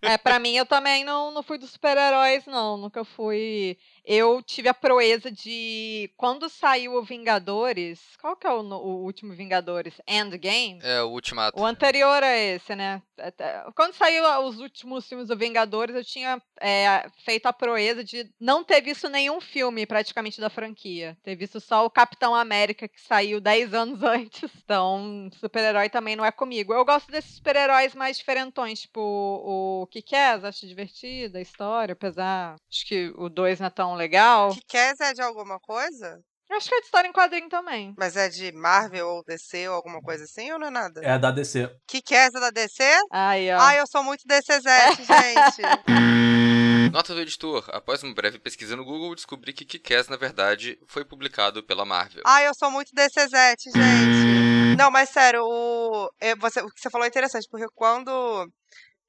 É, 0.00 0.16
pra 0.16 0.38
mim, 0.38 0.56
eu 0.56 0.64
também 0.64 1.04
não, 1.04 1.30
não 1.30 1.42
fui 1.42 1.58
dos 1.58 1.72
super-heróis, 1.72 2.46
não. 2.46 2.76
Nunca 2.78 3.04
fui. 3.04 3.76
Eu 4.06 4.40
tive 4.40 4.68
a 4.68 4.74
proeza 4.74 5.32
de. 5.32 6.08
Quando 6.16 6.48
saiu 6.48 6.94
o 6.94 7.02
Vingadores. 7.02 8.00
Qual 8.20 8.36
que 8.36 8.46
é 8.46 8.50
o, 8.50 8.60
o 8.60 9.04
último 9.04 9.34
Vingadores? 9.34 10.00
Endgame? 10.06 10.78
É, 10.80 11.02
o 11.02 11.08
Ultimato. 11.08 11.60
O 11.60 11.66
anterior 11.66 12.22
a 12.22 12.36
esse, 12.36 12.76
né? 12.76 13.02
Até- 13.18 13.64
Quando 13.74 13.92
saiu 13.94 14.24
a- 14.26 14.40
os 14.40 14.58
últimos 14.58 15.08
filmes 15.08 15.28
do 15.28 15.36
Vingadores, 15.36 15.94
eu 15.94 16.04
tinha 16.04 16.40
é, 16.60 17.08
feito 17.24 17.46
a 17.46 17.52
proeza 17.52 18.02
de 18.04 18.30
não 18.40 18.62
ter 18.64 18.80
visto 18.80 19.08
nenhum 19.08 19.40
filme 19.40 19.86
praticamente 19.86 20.40
da 20.40 20.48
franquia. 20.50 21.16
Ter 21.22 21.34
visto 21.36 21.60
só 21.60 21.84
o 21.84 21.90
Capitão 21.90 22.34
América, 22.34 22.88
que 22.88 23.00
saiu 23.00 23.40
10 23.40 23.72
anos 23.74 24.00
antes. 24.04 24.50
Então, 24.64 25.28
super-herói 25.38 25.88
também 25.88 26.16
não 26.16 26.24
é 26.24 26.32
comigo. 26.32 26.72
Eu 26.72 26.84
gosto 26.84 27.10
desses 27.10 27.36
super-heróis 27.36 27.94
mais 27.94 28.16
diferentões, 28.18 28.80
tipo 28.82 29.00
o 29.00 29.86
Kikaz, 29.88 30.44
acho 30.44 30.66
divertida 30.66 31.38
a 31.38 31.42
história, 31.42 31.92
apesar. 31.92 32.56
Acho 32.70 32.86
que 32.86 33.12
o 33.16 33.28
2 33.28 33.60
não 33.60 33.66
é 33.66 33.70
tão 33.70 33.94
legal. 33.94 34.50
Kikaz 34.50 35.00
é 35.00 35.12
de 35.12 35.22
alguma 35.22 35.58
coisa? 35.60 36.20
Acho 36.50 36.68
que 36.68 36.74
é 36.74 36.80
de 36.80 36.86
história 36.86 37.08
em 37.08 37.12
quadrinho 37.12 37.48
também. 37.48 37.94
Mas 37.98 38.16
é 38.16 38.28
de 38.28 38.52
Marvel 38.52 39.08
ou 39.08 39.24
DC 39.24 39.68
ou 39.68 39.74
alguma 39.74 40.00
coisa 40.00 40.24
assim 40.24 40.50
ou 40.52 40.58
não 40.58 40.68
é 40.68 40.70
nada? 40.70 41.00
É 41.04 41.18
da 41.18 41.30
DC. 41.30 41.68
Kikaz 41.86 42.34
é 42.34 42.40
da 42.40 42.50
DC? 42.50 42.82
Aí, 43.10 43.52
ó. 43.52 43.58
Ai, 43.58 43.80
eu 43.80 43.86
sou 43.86 44.02
muito 44.02 44.22
DCZ, 44.26 44.64
gente. 45.04 45.62
Nota 46.92 47.14
do 47.14 47.20
editor. 47.20 47.68
Após 47.72 48.02
uma 48.02 48.14
breve 48.14 48.38
pesquisa 48.38 48.76
no 48.76 48.84
Google, 48.84 49.14
descobri 49.14 49.52
que 49.52 49.64
Kick-Ass, 49.64 50.08
na 50.08 50.16
verdade, 50.16 50.78
foi 50.86 51.04
publicado 51.04 51.62
pela 51.62 51.84
Marvel. 51.84 52.22
Ai, 52.24 52.46
eu 52.46 52.54
sou 52.54 52.70
muito 52.70 52.92
DCZ, 52.94 53.30
gente. 53.74 54.76
Não, 54.78 54.90
mas 54.90 55.10
sério, 55.10 55.42
o, 55.42 56.08
é, 56.20 56.34
você, 56.36 56.60
o 56.60 56.68
que 56.68 56.80
você 56.80 56.90
falou 56.90 57.04
é 57.04 57.08
interessante, 57.08 57.48
porque 57.50 57.66
quando 57.74 58.10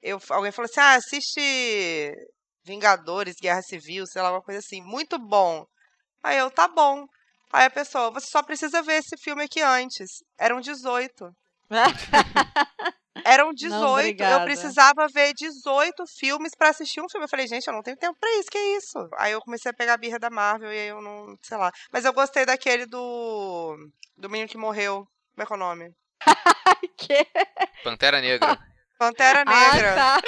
eu, 0.02 0.20
alguém 0.30 0.52
falou 0.52 0.70
assim, 0.70 0.80
ah, 0.80 0.96
assiste 0.96 2.12
Vingadores, 2.66 3.36
Guerra 3.42 3.62
Civil, 3.62 4.06
sei 4.06 4.22
lá, 4.22 4.32
uma 4.32 4.42
coisa 4.42 4.60
assim, 4.60 4.82
muito 4.82 5.20
bom. 5.20 5.66
Aí 6.24 6.38
eu, 6.38 6.50
tá 6.50 6.68
bom. 6.68 7.06
Aí 7.52 7.66
a 7.66 7.70
pessoa, 7.70 8.12
você 8.12 8.28
só 8.30 8.44
precisa 8.44 8.82
ver 8.82 9.00
esse 9.00 9.18
filme 9.18 9.44
aqui 9.44 9.62
antes. 9.62 10.24
Eram 10.38 10.60
18. 10.60 11.32
Eram 13.26 13.52
18. 13.54 13.82
eu 13.82 13.90
obrigada. 13.90 14.46
precisava 14.46 15.08
ver 15.14 15.34
18 15.34 16.06
filmes 16.18 16.52
pra 16.58 16.70
assistir 16.70 17.02
um 17.02 17.10
filme. 17.10 17.26
Eu 17.26 17.30
falei, 17.30 17.48
gente, 17.48 17.68
eu 17.68 17.74
não 17.74 17.82
tenho 17.82 17.98
tempo 17.98 18.18
pra 18.20 18.30
isso, 18.40 18.50
que 18.50 18.58
é 18.58 18.78
isso? 18.78 19.10
Aí 19.18 19.32
eu 19.32 19.42
comecei 19.42 19.70
a 19.70 19.74
pegar 19.74 19.94
a 19.96 19.98
birra 19.98 20.20
da 20.20 20.30
Marvel 20.30 20.72
e 20.72 20.80
aí 20.80 20.88
eu 20.88 21.02
não, 21.02 21.36
sei 21.42 21.58
lá. 21.58 21.72
Mas 21.92 22.06
eu 22.06 22.14
gostei 22.14 22.46
daquele 22.46 22.86
do. 22.86 23.76
do 24.16 24.30
menino 24.30 24.50
que 24.50 24.58
morreu. 24.58 25.06
Como 25.36 25.44
é 25.44 25.46
que 25.46 25.54
é 25.54 25.56
o 25.56 25.60
nome? 25.60 25.92
Que? 26.98 27.28
Pantera 27.84 28.20
Negra. 28.22 28.58
Pantera 28.98 29.46
Negra. 29.46 29.96
Ah, 29.96 30.22
tá. 30.22 30.28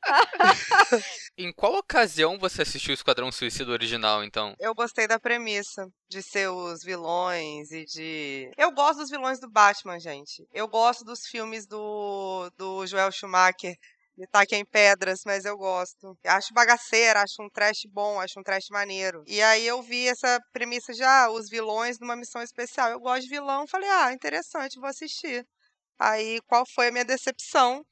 Em 1.36 1.52
qual 1.52 1.74
ocasião 1.76 2.38
você 2.38 2.62
assistiu 2.62 2.92
o 2.92 2.94
Esquadrão 2.94 3.32
Suicida 3.32 3.70
original, 3.70 4.22
então? 4.22 4.54
Eu 4.58 4.74
gostei 4.74 5.06
da 5.06 5.18
premissa 5.18 5.88
de 6.08 6.22
ser 6.22 6.48
os 6.48 6.82
vilões 6.82 7.70
e 7.72 7.84
de. 7.84 8.50
Eu 8.56 8.70
gosto 8.72 8.98
dos 8.98 9.10
vilões 9.10 9.40
do 9.40 9.50
Batman, 9.50 9.98
gente. 9.98 10.46
Eu 10.52 10.68
gosto 10.68 11.04
dos 11.04 11.26
filmes 11.26 11.66
do, 11.66 12.50
do 12.56 12.86
Joel 12.86 13.10
Schumacher. 13.10 13.74
De 14.16 14.26
Taque 14.26 14.54
em 14.54 14.66
Pedras, 14.66 15.22
mas 15.24 15.46
eu 15.46 15.56
gosto. 15.56 16.14
Acho 16.26 16.52
bagaceira, 16.52 17.22
acho 17.22 17.42
um 17.42 17.48
trash 17.48 17.86
bom, 17.90 18.20
acho 18.20 18.38
um 18.38 18.42
trash 18.42 18.66
maneiro. 18.70 19.22
E 19.26 19.40
aí 19.40 19.66
eu 19.66 19.80
vi 19.80 20.08
essa 20.08 20.38
premissa 20.52 20.92
já, 20.92 21.30
os 21.30 21.48
vilões 21.48 21.98
numa 21.98 22.16
missão 22.16 22.42
especial. 22.42 22.90
Eu 22.90 23.00
gosto 23.00 23.22
de 23.22 23.30
vilão, 23.30 23.66
falei, 23.66 23.88
ah, 23.88 24.12
interessante, 24.12 24.78
vou 24.78 24.90
assistir. 24.90 25.46
Aí, 26.00 26.40
qual 26.46 26.64
foi 26.74 26.88
a 26.88 26.90
minha 26.90 27.04
decepção 27.04 27.84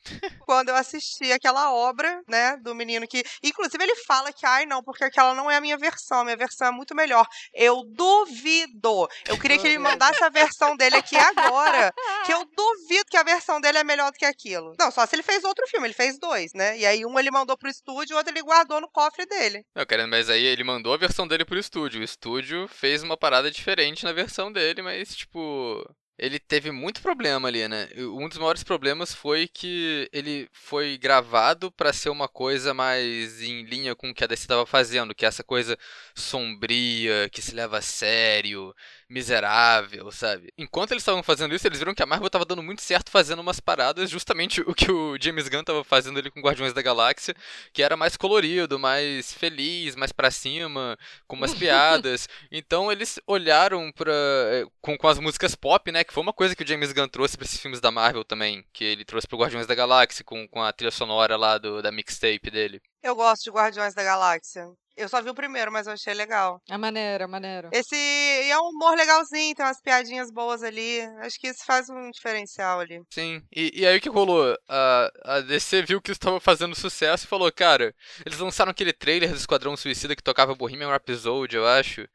quando 0.47 0.71
eu 0.71 0.75
assisti 0.75 1.31
aquela 1.31 1.75
obra, 1.75 2.23
né, 2.27 2.57
do 2.57 2.75
menino 2.75 3.07
que. 3.07 3.23
Inclusive, 3.43 3.85
ele 3.85 3.95
fala 3.97 4.33
que, 4.33 4.47
ai, 4.47 4.65
não, 4.65 4.83
porque 4.83 5.05
aquela 5.05 5.35
não 5.35 5.51
é 5.51 5.57
a 5.57 5.61
minha 5.61 5.77
versão, 5.77 6.21
a 6.21 6.25
minha 6.25 6.37
versão 6.37 6.69
é 6.69 6.71
muito 6.71 6.95
melhor. 6.95 7.27
Eu 7.53 7.85
duvido. 7.85 9.07
Eu 9.29 9.39
queria 9.39 9.59
que 9.59 9.67
ele 9.67 9.79
mandasse 9.79 10.25
a 10.25 10.31
versão 10.31 10.75
dele 10.75 10.97
aqui 10.97 11.17
agora. 11.17 11.93
Que 12.25 12.33
eu 12.33 12.45
duvido 12.57 13.05
que 13.11 13.17
a 13.17 13.23
versão 13.23 13.61
dele 13.61 13.79
é 13.79 13.85
melhor 13.85 14.11
do 14.11 14.17
que 14.17 14.25
aquilo. 14.25 14.75
Não, 14.79 14.91
só 14.91 15.05
se 15.05 15.15
ele 15.15 15.23
fez 15.23 15.45
outro 15.45 15.67
filme, 15.69 15.87
ele 15.87 15.95
fez 15.95 16.19
dois, 16.19 16.53
né? 16.55 16.79
E 16.79 16.87
aí, 16.87 17.05
um 17.05 17.19
ele 17.19 17.31
mandou 17.31 17.59
pro 17.59 17.69
estúdio, 17.69 18.15
o 18.15 18.19
outro 18.19 18.33
ele 18.33 18.43
guardou 18.43 18.81
no 18.81 18.89
cofre 18.91 19.27
dele. 19.27 19.67
Não, 19.75 19.85
querendo, 19.85 20.09
mas 20.09 20.31
aí 20.31 20.45
ele 20.45 20.65
mandou 20.65 20.95
a 20.95 20.97
versão 20.97 21.29
dele 21.29 21.45
pro 21.45 21.59
estúdio. 21.59 22.01
O 22.01 22.05
estúdio 22.05 22.67
fez 22.69 23.03
uma 23.03 23.19
parada 23.19 23.51
diferente 23.51 24.05
na 24.05 24.13
versão 24.13 24.51
dele, 24.51 24.81
mas, 24.81 25.15
tipo. 25.15 25.85
Ele 26.19 26.39
teve 26.41 26.73
muito 26.73 27.01
problema 27.01 27.47
ali, 27.47 27.69
né? 27.69 27.89
Um 27.97 28.29
dos 28.29 28.39
maiores 28.39 28.65
problemas 28.65 29.15
foi 29.15 29.47
que 29.47 30.09
ele 30.13 30.49
foi 30.53 30.99
gravado 30.99 31.71
pra 31.71 31.93
ser 31.93 32.11
uma 32.11 32.27
coisa 32.27 32.75
mais 32.75 33.41
em 33.41 33.63
linha 33.63 33.95
com 33.95 34.11
o 34.11 34.15
que 34.15 34.25
a 34.25 34.27
DC 34.27 34.43
estava 34.43 34.67
fazendo, 34.67 35.15
que 35.15 35.25
é 35.25 35.29
essa 35.29 35.45
coisa 35.45 35.79
sombria, 36.15 37.29
que 37.31 37.41
se 37.41 37.55
leva 37.55 37.79
a 37.79 37.83
sério, 37.83 38.75
miserável, 39.09 40.11
sabe? 40.11 40.53
Enquanto 40.59 40.93
eles 40.93 41.03
estavam 41.03 41.23
fazendo 41.23 41.55
isso, 41.55 41.67
eles 41.67 41.79
viram 41.79 41.95
que 41.95 42.03
a 42.03 42.07
Marvel 42.07 42.29
tava 42.31 42.45
dando 42.45 42.63
muito 42.63 42.83
certo 42.83 43.11
fazendo 43.11 43.41
umas 43.41 43.61
paradas, 43.61 44.11
justamente 44.11 44.61
o 44.63 44.75
que 44.75 44.91
o 44.91 45.17
James 45.21 45.49
Gunn 45.49 45.65
tava 45.65 45.83
fazendo 45.85 46.19
ali 46.19 46.31
com 46.31 46.41
Guardiões 46.41 46.73
da 46.73 46.83
Galáxia, 46.83 47.35
que 47.73 47.83
era 47.83 47.97
mais 47.97 48.17
colorido, 48.17 48.79
mais 48.79 49.33
feliz, 49.33 49.97
mais 49.97 50.13
pra 50.13 50.31
cima, 50.31 50.97
com 51.27 51.37
umas 51.37 51.53
piadas. 51.55 52.29
Então 52.51 52.91
eles 52.93 53.19
olharam 53.27 53.91
pra. 53.93 54.13
eh, 54.13 54.65
Com, 54.81 54.97
com 54.97 55.09
as 55.09 55.19
músicas 55.19 55.55
pop, 55.55 55.91
né? 55.93 56.05
Que 56.05 56.13
foi 56.13 56.23
uma 56.23 56.33
coisa 56.33 56.55
que 56.55 56.63
o 56.63 56.67
James 56.67 56.93
Gunn 56.93 57.09
trouxe 57.09 57.37
pra 57.37 57.45
esses 57.47 57.61
filmes 57.61 57.81
da 57.81 57.91
Marvel 57.91 58.25
também, 58.25 58.65
que 58.73 58.85
ele 58.85 59.05
trouxe 59.05 59.27
pro 59.27 59.39
Guardiões 59.39 59.67
da 59.67 59.75
Galáxia, 59.75 60.25
com, 60.25 60.47
com 60.49 60.63
a 60.63 60.73
trilha 60.73 60.91
sonora 60.91 61.37
lá 61.37 61.59
do, 61.59 61.83
da 61.83 61.91
mixtape 61.93 62.51
dele. 62.51 62.81
Eu 63.03 63.15
gosto 63.15 63.45
de 63.45 63.51
Guardiões 63.51 63.95
da 63.95 64.03
Galáxia. 64.03 64.69
Eu 64.99 65.09
só 65.09 65.23
vi 65.23 65.31
o 65.31 65.35
primeiro, 65.35 65.71
mas 65.71 65.87
eu 65.87 65.93
achei 65.93 66.13
legal. 66.13 66.61
É 66.69 66.77
maneiro, 66.77 67.23
é 67.23 67.27
maneiro. 67.27 67.71
Esse 67.73 67.95
e 67.95 68.51
é 68.51 68.59
um 68.59 68.71
humor 68.71 68.97
legalzinho, 68.97 69.55
tem 69.55 69.65
umas 69.65 69.81
piadinhas 69.81 70.31
boas 70.31 70.63
ali. 70.63 71.01
Acho 71.21 71.39
que 71.39 71.47
isso 71.47 71.65
faz 71.65 71.89
um 71.89 72.11
diferencial 72.11 72.81
ali. 72.81 73.01
Sim, 73.11 73.41
e, 73.55 73.81
e 73.81 73.87
aí 73.87 73.97
o 73.97 74.01
que 74.01 74.09
rolou? 74.09 74.59
A, 74.69 75.11
a 75.25 75.41
DC 75.41 75.83
viu 75.83 76.03
que 76.03 76.11
isso 76.11 76.21
tava 76.21 76.41
fazendo 76.41 76.75
sucesso 76.75 77.25
e 77.25 77.29
falou, 77.29 77.51
cara, 77.53 77.95
eles 78.27 78.39
lançaram 78.41 78.71
aquele 78.71 78.93
trailer 78.93 79.31
do 79.31 79.37
Esquadrão 79.37 79.77
Suicida 79.77 80.17
que 80.17 80.23
tocava 80.23 80.55
Bohemian 80.55 80.89
Rhapsody, 80.89 81.57
eu 81.57 81.67
acho. 81.67 82.09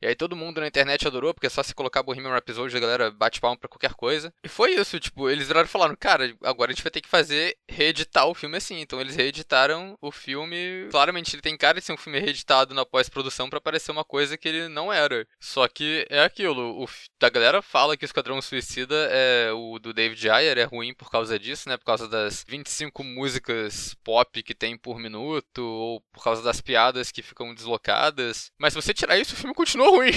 E 0.00 0.06
aí 0.06 0.14
todo 0.14 0.36
mundo 0.36 0.60
na 0.60 0.66
internet 0.66 1.06
adorou, 1.06 1.34
porque 1.34 1.46
é 1.46 1.50
só 1.50 1.62
se 1.62 1.74
colocar 1.74 2.02
Bohemian 2.02 2.30
Rhapsody 2.30 2.76
a 2.76 2.80
galera 2.80 3.10
bate 3.10 3.40
palma 3.40 3.56
pra 3.56 3.68
qualquer 3.68 3.94
coisa. 3.94 4.32
E 4.44 4.48
foi 4.48 4.74
isso, 4.74 5.00
tipo, 5.00 5.28
eles 5.28 5.48
viraram 5.48 5.66
e 5.66 5.70
falaram, 5.70 5.96
cara, 5.96 6.32
agora 6.42 6.70
a 6.70 6.74
gente 6.74 6.82
vai 6.82 6.90
ter 6.90 7.00
que 7.00 7.08
fazer, 7.08 7.56
reeditar 7.68 8.26
o 8.26 8.34
filme 8.34 8.56
assim. 8.56 8.80
Então 8.80 9.00
eles 9.00 9.16
reeditaram 9.16 9.96
o 10.00 10.12
filme. 10.12 10.88
Claramente 10.90 11.34
ele 11.34 11.42
tem 11.42 11.56
cara 11.56 11.80
de 11.80 11.84
ser 11.84 11.92
um 11.92 11.96
filme 11.96 12.18
reeditado 12.18 12.74
na 12.74 12.86
pós-produção 12.86 13.50
pra 13.50 13.60
parecer 13.60 13.90
uma 13.90 14.04
coisa 14.04 14.36
que 14.36 14.48
ele 14.48 14.68
não 14.68 14.92
era. 14.92 15.26
Só 15.40 15.66
que 15.66 16.06
é 16.08 16.22
aquilo, 16.22 16.82
o, 16.82 16.88
a 17.20 17.28
galera 17.28 17.60
fala 17.60 17.96
que 17.96 18.04
o 18.04 18.06
Esquadrão 18.06 18.40
Suicida 18.40 19.08
é 19.10 19.50
o 19.52 19.78
do 19.78 19.92
David 19.92 20.30
Ayer, 20.30 20.58
é 20.58 20.64
ruim 20.64 20.94
por 20.94 21.10
causa 21.10 21.38
disso, 21.38 21.68
né? 21.68 21.76
Por 21.76 21.84
causa 21.84 22.08
das 22.08 22.44
25 22.46 23.02
músicas 23.02 23.94
pop 24.04 24.42
que 24.42 24.54
tem 24.54 24.76
por 24.76 24.98
minuto, 24.98 25.58
ou 25.58 26.00
por 26.12 26.22
causa 26.22 26.42
das 26.42 26.60
piadas 26.60 27.10
que 27.10 27.22
ficam 27.22 27.54
deslocadas. 27.54 28.50
Mas 28.58 28.72
se 28.72 28.80
você 28.80 28.94
tirar 28.94 29.18
isso, 29.18 29.34
o 29.34 29.36
filme 29.36 29.54
continua 29.54 29.87
ruim. 29.90 30.12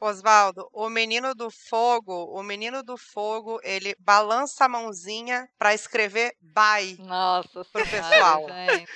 Osvaldo, 0.00 0.68
o 0.72 0.88
menino 0.88 1.34
do 1.34 1.50
fogo, 1.50 2.24
o 2.38 2.42
menino 2.42 2.82
do 2.82 2.96
fogo, 2.96 3.60
ele 3.62 3.94
balança 3.98 4.64
a 4.64 4.68
mãozinha 4.68 5.46
pra 5.58 5.74
escrever 5.74 6.32
bye. 6.40 6.96
Nossa 7.00 7.64
Pro 7.64 7.86
pessoal. 7.88 8.46
gente. 8.48 8.90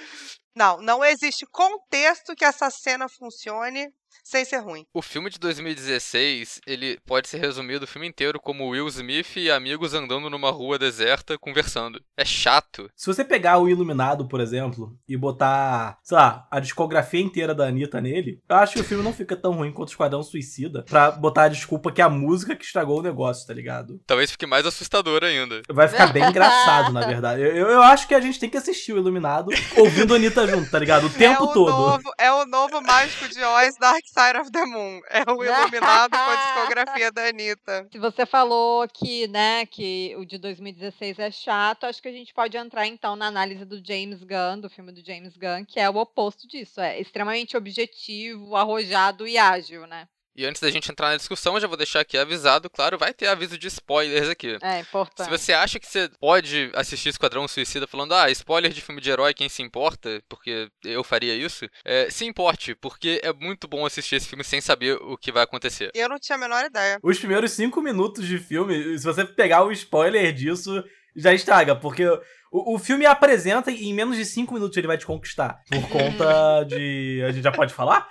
Não, 0.54 0.78
não 0.78 1.04
existe 1.04 1.46
contexto 1.46 2.34
que 2.34 2.44
essa 2.44 2.68
cena 2.68 3.08
funcione 3.08 3.88
sem 4.28 4.44
ser 4.44 4.58
ruim. 4.58 4.85
O 4.92 5.00
filme 5.00 5.30
de 5.30 5.38
2016, 5.38 6.61
ele 6.66 6.99
pode 7.06 7.28
ser 7.28 7.38
resumido 7.38 7.85
o 7.85 7.88
filme 7.88 8.06
inteiro 8.06 8.38
como 8.38 8.68
Will 8.68 8.87
Smith 8.88 9.37
e 9.37 9.50
amigos 9.50 9.94
andando 9.94 10.28
numa 10.28 10.50
rua 10.50 10.78
deserta 10.78 11.38
conversando. 11.38 11.99
É 12.14 12.26
chato. 12.26 12.90
Se 12.94 13.06
você 13.06 13.25
pegar 13.25 13.58
o 13.58 13.70
Iluminado, 13.70 14.28
por 14.28 14.40
exemplo, 14.40 14.94
e 15.08 15.16
botar, 15.16 15.99
sei 16.02 16.18
lá, 16.18 16.47
a 16.50 16.61
discografia 16.61 17.20
inteira 17.20 17.54
da 17.54 17.68
Anitta 17.68 18.02
nele, 18.02 18.42
eu 18.47 18.56
acho 18.56 18.75
que 18.75 18.80
o 18.80 18.85
filme 18.85 19.02
não 19.02 19.14
fica 19.14 19.35
tão 19.35 19.52
ruim 19.52 19.73
quanto 19.73 19.88
o 19.88 19.92
Esquadrão 19.92 20.23
Suicida, 20.23 20.82
pra 20.82 21.11
botar 21.11 21.44
a 21.44 21.49
desculpa 21.49 21.90
que 21.90 22.02
é 22.02 22.04
a 22.04 22.11
música 22.11 22.54
que 22.54 22.64
estragou 22.64 22.99
o 22.99 23.02
negócio, 23.02 23.47
tá 23.47 23.54
ligado? 23.54 23.99
Talvez 24.06 24.30
fique 24.30 24.44
mais 24.44 24.66
assustador 24.66 25.25
ainda. 25.25 25.62
Vai 25.70 25.88
ficar 25.88 26.12
bem 26.12 26.25
engraçado, 26.28 26.92
na 26.92 27.06
verdade. 27.06 27.40
Eu, 27.40 27.66
eu, 27.66 27.82
acho 27.82 28.06
que 28.06 28.14
a 28.14 28.20
gente 28.20 28.38
tem 28.38 28.50
que 28.50 28.58
assistir 28.58 28.92
o 28.92 28.99
Iluminado 28.99 29.50
ouvindo 29.75 30.12
a 30.12 30.16
Anitta 30.16 30.47
junto, 30.47 30.70
tá 30.70 30.78
ligado? 30.78 31.06
O 31.06 31.11
tempo 31.16 31.44
é 31.44 31.47
o 31.47 31.52
todo. 31.54 31.70
Novo, 31.70 32.11
é 32.18 32.30
o 32.30 32.44
novo 32.44 32.82
Mágico 32.82 33.26
de 33.28 33.42
Oz 33.42 33.75
Dark 33.80 34.04
Side 34.04 34.17
of 34.40 34.50
the 34.50 34.64
Moon. 34.64 35.00
É 35.10 35.30
o 35.30 35.42
iluminado 35.44 36.10
com 36.10 36.16
a 36.16 36.37
discografia 36.37 37.10
da 37.10 37.28
Anitta. 37.28 37.88
Se 37.90 37.98
você 37.98 38.26
falou 38.26 38.87
que, 38.88 39.26
né, 39.28 39.64
que 39.66 40.14
o 40.18 40.25
de 40.25 40.38
2016 40.38 41.18
é 41.18 41.30
chato, 41.30 41.84
acho 41.84 42.02
que 42.02 42.08
a 42.08 42.12
gente 42.12 42.34
pode 42.34 42.56
entrar 42.56 42.87
então 42.87 43.16
na 43.16 43.26
análise 43.26 43.64
do 43.64 43.84
James 43.84 44.22
Gunn, 44.22 44.60
do 44.60 44.68
filme 44.68 44.92
do 44.92 45.04
James 45.04 45.37
Gunn, 45.37 45.64
que 45.64 45.80
é 45.80 45.88
o 45.88 45.96
oposto 45.96 46.46
disso, 46.46 46.80
é 46.80 47.00
extremamente 47.00 47.56
objetivo, 47.56 48.56
arrojado 48.56 49.26
e 49.26 49.38
ágil, 49.38 49.87
né? 49.87 50.08
E 50.38 50.47
antes 50.47 50.62
da 50.62 50.71
gente 50.71 50.88
entrar 50.88 51.09
na 51.09 51.16
discussão, 51.16 51.54
eu 51.54 51.61
já 51.61 51.66
vou 51.66 51.76
deixar 51.76 51.99
aqui 51.99 52.16
avisado, 52.16 52.71
claro, 52.71 52.97
vai 52.97 53.12
ter 53.12 53.26
aviso 53.26 53.59
de 53.59 53.66
spoilers 53.66 54.28
aqui. 54.28 54.57
É 54.62 54.78
importante. 54.78 55.25
Se 55.25 55.30
você 55.37 55.52
acha 55.52 55.80
que 55.80 55.87
você 55.88 56.09
pode 56.21 56.71
assistir 56.76 57.09
Esquadrão 57.09 57.49
Suicida 57.49 57.88
falando, 57.88 58.14
ah, 58.14 58.30
spoiler 58.30 58.71
de 58.71 58.80
filme 58.80 59.00
de 59.00 59.11
herói, 59.11 59.35
quem 59.35 59.49
se 59.49 59.62
importa? 59.64 60.23
Porque 60.28 60.71
eu 60.85 61.02
faria 61.02 61.35
isso. 61.35 61.68
É, 61.85 62.09
se 62.09 62.25
importe, 62.25 62.73
porque 62.76 63.21
é 63.25 63.33
muito 63.33 63.66
bom 63.66 63.85
assistir 63.85 64.14
esse 64.14 64.28
filme 64.28 64.45
sem 64.45 64.61
saber 64.61 64.92
o 65.02 65.16
que 65.16 65.33
vai 65.33 65.42
acontecer. 65.42 65.90
Eu 65.92 66.09
não 66.09 66.21
tinha 66.21 66.37
a 66.37 66.40
menor 66.40 66.64
ideia. 66.64 67.00
Os 67.02 67.18
primeiros 67.18 67.50
cinco 67.50 67.83
minutos 67.83 68.25
de 68.25 68.38
filme, 68.38 68.97
se 68.97 69.04
você 69.04 69.25
pegar 69.25 69.64
o 69.64 69.73
spoiler 69.73 70.33
disso, 70.33 70.85
já 71.16 71.35
estraga, 71.35 71.75
porque 71.75 72.04
o, 72.50 72.74
o 72.74 72.78
filme 72.78 73.04
apresenta 73.06 73.70
e 73.70 73.88
em 73.88 73.94
menos 73.94 74.16
de 74.16 74.24
cinco 74.24 74.54
minutos 74.54 74.76
ele 74.76 74.86
vai 74.86 74.98
te 74.98 75.06
conquistar. 75.06 75.60
Por 75.70 75.88
conta 75.88 76.64
de. 76.64 77.22
A 77.26 77.32
gente 77.32 77.44
já 77.44 77.52
pode 77.52 77.72
falar? 77.74 78.08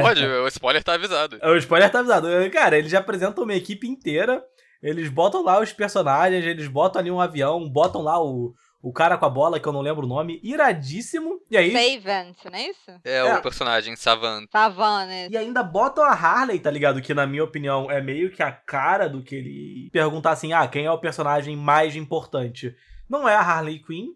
Pode, 0.00 0.24
o 0.24 0.46
spoiler 0.48 0.82
tá 0.82 0.94
avisado. 0.94 1.38
O 1.42 1.56
spoiler 1.56 1.90
tá 1.90 2.00
avisado. 2.00 2.28
Cara, 2.52 2.78
eles 2.78 2.90
já 2.90 2.98
apresentam 2.98 3.44
uma 3.44 3.54
equipe 3.54 3.86
inteira. 3.88 4.42
Eles 4.82 5.08
botam 5.08 5.44
lá 5.44 5.60
os 5.60 5.72
personagens, 5.72 6.44
eles 6.44 6.66
botam 6.66 7.00
ali 7.00 7.08
um 7.10 7.20
avião, 7.20 7.68
botam 7.70 8.02
lá 8.02 8.20
o, 8.20 8.52
o 8.82 8.92
cara 8.92 9.16
com 9.16 9.24
a 9.24 9.30
bola, 9.30 9.60
que 9.60 9.68
eu 9.68 9.72
não 9.72 9.80
lembro 9.80 10.04
o 10.04 10.08
nome, 10.08 10.40
iradíssimo. 10.42 11.38
E 11.48 11.56
aí. 11.56 11.70
Savant, 12.00 12.34
não 12.50 12.58
é 12.58 12.68
isso? 12.68 12.90
É, 13.04 13.18
É. 13.18 13.34
o 13.36 13.40
personagem 13.42 13.94
Savant. 13.94 14.46
Savannah. 14.50 15.28
E 15.30 15.36
ainda 15.36 15.62
botam 15.62 16.02
a 16.02 16.10
Harley, 16.10 16.58
tá 16.58 16.68
ligado? 16.68 17.00
Que 17.00 17.14
na 17.14 17.28
minha 17.28 17.44
opinião 17.44 17.88
é 17.88 18.00
meio 18.00 18.30
que 18.32 18.42
a 18.42 18.50
cara 18.50 19.08
do 19.08 19.22
que 19.22 19.36
ele 19.36 19.90
perguntar 19.92 20.32
assim: 20.32 20.52
ah, 20.52 20.66
quem 20.66 20.84
é 20.84 20.90
o 20.90 20.98
personagem 20.98 21.56
mais 21.56 21.94
importante? 21.94 22.74
Não 23.12 23.28
é 23.28 23.36
a 23.36 23.42
Harley 23.42 23.78
Quinn, 23.78 24.06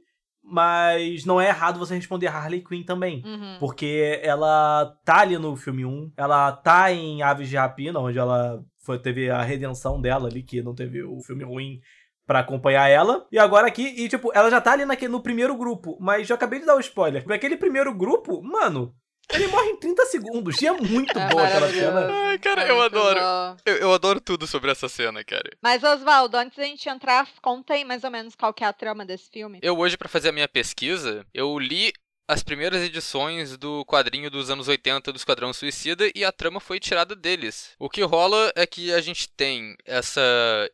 mas 0.42 1.26
não 1.26 1.38
é 1.38 1.48
errado 1.48 1.78
você 1.78 1.94
responder 1.94 2.28
a 2.28 2.32
Harley 2.32 2.64
Quinn 2.64 2.82
também. 2.82 3.22
Uhum. 3.26 3.58
Porque 3.60 4.18
ela 4.22 4.96
tá 5.04 5.20
ali 5.20 5.36
no 5.36 5.54
filme 5.54 5.84
1, 5.84 6.12
ela 6.16 6.50
tá 6.50 6.90
em 6.90 7.20
Aves 7.20 7.50
de 7.50 7.58
Rapina, 7.58 8.00
onde 8.00 8.18
ela 8.18 8.64
foi, 8.82 8.98
teve 8.98 9.28
a 9.28 9.42
redenção 9.42 10.00
dela 10.00 10.28
ali, 10.28 10.42
que 10.42 10.62
não 10.62 10.74
teve 10.74 11.02
o 11.02 11.20
filme 11.20 11.44
ruim 11.44 11.78
pra 12.26 12.38
acompanhar 12.38 12.88
ela. 12.88 13.26
E 13.30 13.38
agora 13.38 13.66
aqui, 13.66 13.82
e 13.82 14.08
tipo, 14.08 14.32
ela 14.34 14.50
já 14.50 14.62
tá 14.62 14.72
ali 14.72 14.86
naquele, 14.86 15.12
no 15.12 15.22
primeiro 15.22 15.54
grupo, 15.58 15.98
mas 16.00 16.26
já 16.26 16.34
acabei 16.34 16.60
de 16.60 16.64
dar 16.64 16.76
o 16.76 16.80
spoiler. 16.80 17.22
Naquele 17.26 17.58
primeiro 17.58 17.92
grupo, 17.92 18.42
mano, 18.42 18.94
Ele 19.32 19.48
morre 19.48 19.70
em 19.70 19.76
30 19.76 20.06
segundos. 20.06 20.62
E 20.62 20.66
é 20.66 20.72
muito 20.72 21.18
É 21.18 21.28
boa 21.28 21.46
aquela 21.46 21.68
cena. 21.68 22.08
Ai, 22.28 22.38
cara, 22.38 22.64
É 22.64 22.70
eu 22.70 22.80
adoro. 22.80 23.20
Eu, 23.64 23.76
eu 23.76 23.94
adoro 23.94 24.20
tudo 24.20 24.46
sobre 24.46 24.70
essa 24.70 24.88
cena, 24.88 25.24
cara. 25.24 25.50
Mas, 25.62 25.82
Oswaldo, 25.82 26.36
antes 26.36 26.56
da 26.56 26.64
gente 26.64 26.88
entrar, 26.88 27.28
conta 27.42 27.74
aí 27.74 27.84
mais 27.84 28.04
ou 28.04 28.10
menos 28.10 28.34
qual 28.34 28.54
que 28.54 28.64
é 28.64 28.66
a 28.66 28.72
trama 28.72 29.04
desse 29.04 29.28
filme. 29.30 29.58
Eu 29.62 29.76
hoje, 29.78 29.96
pra 29.96 30.08
fazer 30.08 30.28
a 30.28 30.32
minha 30.32 30.48
pesquisa, 30.48 31.26
eu 31.34 31.58
li 31.58 31.92
as 32.28 32.42
primeiras 32.42 32.82
edições 32.82 33.56
do 33.56 33.84
quadrinho 33.84 34.28
dos 34.28 34.50
anos 34.50 34.66
80 34.66 35.12
do 35.12 35.16
Esquadrão 35.16 35.52
Suicida 35.52 36.10
e 36.12 36.24
a 36.24 36.32
trama 36.32 36.58
foi 36.58 36.80
tirada 36.80 37.14
deles. 37.14 37.70
O 37.78 37.88
que 37.88 38.02
rola 38.02 38.52
é 38.56 38.66
que 38.66 38.92
a 38.92 39.00
gente 39.00 39.28
tem 39.28 39.76
essa 39.84 40.20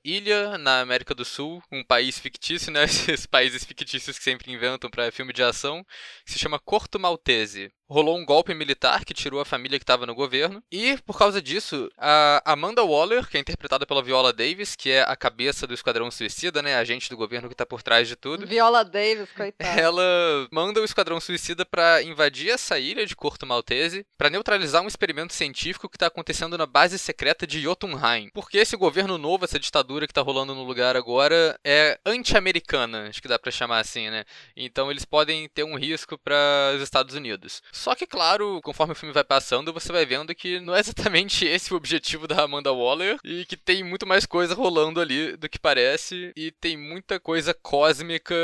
ilha 0.03 0.57
na 0.57 0.81
América 0.81 1.15
do 1.15 1.25
Sul, 1.25 1.63
um 1.71 1.85
país 1.85 2.19
fictício, 2.19 2.73
né? 2.73 2.85
Esses 2.89 3.27
países 3.27 3.65
fictícios 3.65 4.17
que 4.17 4.25
sempre 4.25 4.51
inventam 4.51 4.89
pra 4.91 5.13
filme 5.13 5.33
de 5.33 5.43
ação, 5.43 5.85
que 6.25 6.33
se 6.33 6.39
chama 6.39 6.59
Corto 6.59 6.99
Maltese. 6.99 7.71
Rolou 7.93 8.17
um 8.17 8.25
golpe 8.25 8.55
militar 8.55 9.05
que 9.05 9.13
tirou 9.13 9.39
a 9.39 9.45
família 9.45 9.79
que 9.79 9.83
estava 9.83 10.07
no 10.07 10.15
governo. 10.15 10.63
E, 10.73 10.97
por 11.05 11.19
causa 11.19 11.43
disso, 11.43 11.91
a 11.99 12.43
Amanda 12.51 12.83
Waller, 12.83 13.29
que 13.29 13.37
é 13.37 13.41
interpretada 13.41 13.85
pela 13.85 14.03
Viola 14.03 14.33
Davis, 14.33 14.75
que 14.75 14.91
é 14.91 15.03
a 15.03 15.15
cabeça 15.15 15.67
do 15.67 15.75
Esquadrão 15.75 16.11
Suicida, 16.11 16.63
né? 16.63 16.75
A 16.75 16.79
agente 16.79 17.11
do 17.11 17.19
governo 17.19 17.51
que 17.51 17.55
tá 17.55 17.67
por 17.67 17.83
trás 17.83 18.09
de 18.09 18.17
tudo. 18.17 18.47
Viola 18.47 18.83
Davis, 18.83 19.29
coitada. 19.37 19.69
Ela 19.79 20.49
manda 20.51 20.81
o 20.81 20.85
Esquadrão 20.85 21.21
Suicida 21.21 21.67
pra 21.67 22.03
invadir 22.03 22.49
essa 22.49 22.79
ilha 22.79 23.05
de 23.05 23.15
Corto 23.15 23.45
Maltese 23.45 24.07
pra 24.17 24.31
neutralizar 24.31 24.83
um 24.83 24.89
experimento 24.89 25.35
científico 25.35 25.87
que 25.87 25.99
tá 25.99 26.07
acontecendo 26.07 26.57
na 26.57 26.65
base 26.65 26.99
secreta 26.99 27.47
de 27.47 27.61
Jotunheim. 27.61 28.31
Porque 28.33 28.57
esse 28.57 28.75
governo 28.75 29.19
novo, 29.19 29.45
essa 29.45 29.61
ditadura 29.61 30.07
que 30.07 30.15
tá 30.15 30.23
rolando 30.23 30.55
no 30.55 30.65
lugar 30.65 30.97
agora, 30.97 31.61
é 31.63 32.01
anti-americana, 32.07 33.09
acho 33.11 33.21
que 33.21 33.29
dá 33.29 33.39
pra 33.39 33.53
chamar 33.53 33.81
assim, 33.81 34.09
né? 34.09 34.25
Então 34.57 34.91
eles 34.91 35.05
podem 35.05 35.47
ter 35.51 35.63
um 35.63 35.77
risco 35.77 36.17
para 36.17 36.73
os 36.75 36.81
Estados 36.81 37.15
Unidos. 37.15 37.61
Só 37.83 37.97
que, 37.97 38.07
claro, 38.07 38.61
conforme 38.63 38.93
o 38.93 38.95
filme 38.95 39.13
vai 39.13 39.25
passando, 39.25 39.73
você 39.73 39.91
vai 39.91 40.07
vendo 40.07 40.33
que 40.37 40.61
não 40.61 40.73
é 40.73 40.79
exatamente 40.79 41.45
esse 41.49 41.75
o 41.75 41.77
objetivo 41.77 42.29
da 42.29 42.45
Amanda 42.45 42.73
Waller 42.73 43.19
e 43.25 43.45
que 43.45 43.57
tem 43.57 43.83
muito 43.83 44.07
mais 44.07 44.25
coisa 44.25 44.55
rolando 44.55 45.01
ali 45.01 45.37
do 45.37 45.49
que 45.49 45.59
parece 45.59 46.33
e 46.37 46.53
tem 46.53 46.77
muita 46.77 47.19
coisa 47.19 47.53
cósmica, 47.53 48.35